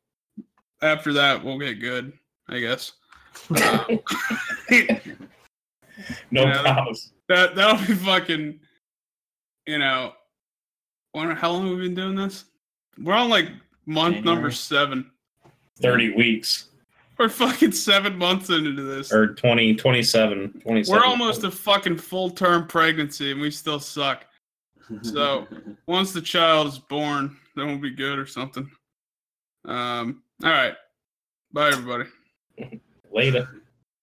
after 0.82 1.12
that, 1.14 1.42
we'll 1.44 1.58
get 1.58 1.80
good, 1.80 2.12
I 2.50 2.58
guess. 2.58 2.92
Um, 3.50 4.00
no 6.30 6.42
Yeah. 6.44 6.62
promise. 6.62 7.12
that 7.28 7.54
that'll 7.54 7.86
be 7.86 7.94
fucking. 7.94 8.60
You 9.66 9.78
know, 9.78 10.12
wonder 11.14 11.34
how 11.34 11.52
long 11.52 11.68
we've 11.68 11.78
we 11.78 11.84
been 11.86 11.94
doing 11.94 12.16
this? 12.16 12.46
We're 12.98 13.14
on 13.14 13.28
like 13.30 13.48
month 13.86 14.24
number 14.24 14.50
seven. 14.50 15.10
Thirty 15.80 16.12
weeks 16.14 16.66
We're 17.18 17.28
fucking 17.28 17.72
seven 17.72 18.18
months 18.18 18.50
into 18.50 18.82
this. 18.82 19.12
or 19.12 19.28
20, 19.34 19.76
27, 19.76 20.60
27. 20.62 20.92
We're 21.00 21.06
almost 21.06 21.44
a 21.44 21.50
fucking 21.50 21.96
full 21.98 22.30
term 22.30 22.66
pregnancy 22.66 23.30
and 23.32 23.40
we 23.40 23.50
still 23.50 23.80
suck. 23.80 24.24
So- 25.02 25.46
Once 25.86 26.12
the 26.12 26.20
child 26.20 26.66
is 26.68 26.78
born, 26.78 27.36
then 27.56 27.66
we'll 27.66 27.78
be 27.78 27.90
good 27.90 28.18
or 28.18 28.26
something. 28.26 28.68
Um. 29.66 30.22
All 30.42 30.50
right. 30.50 30.74
Bye, 31.52 31.68
everybody. 31.68 32.04
Later. 33.12 33.59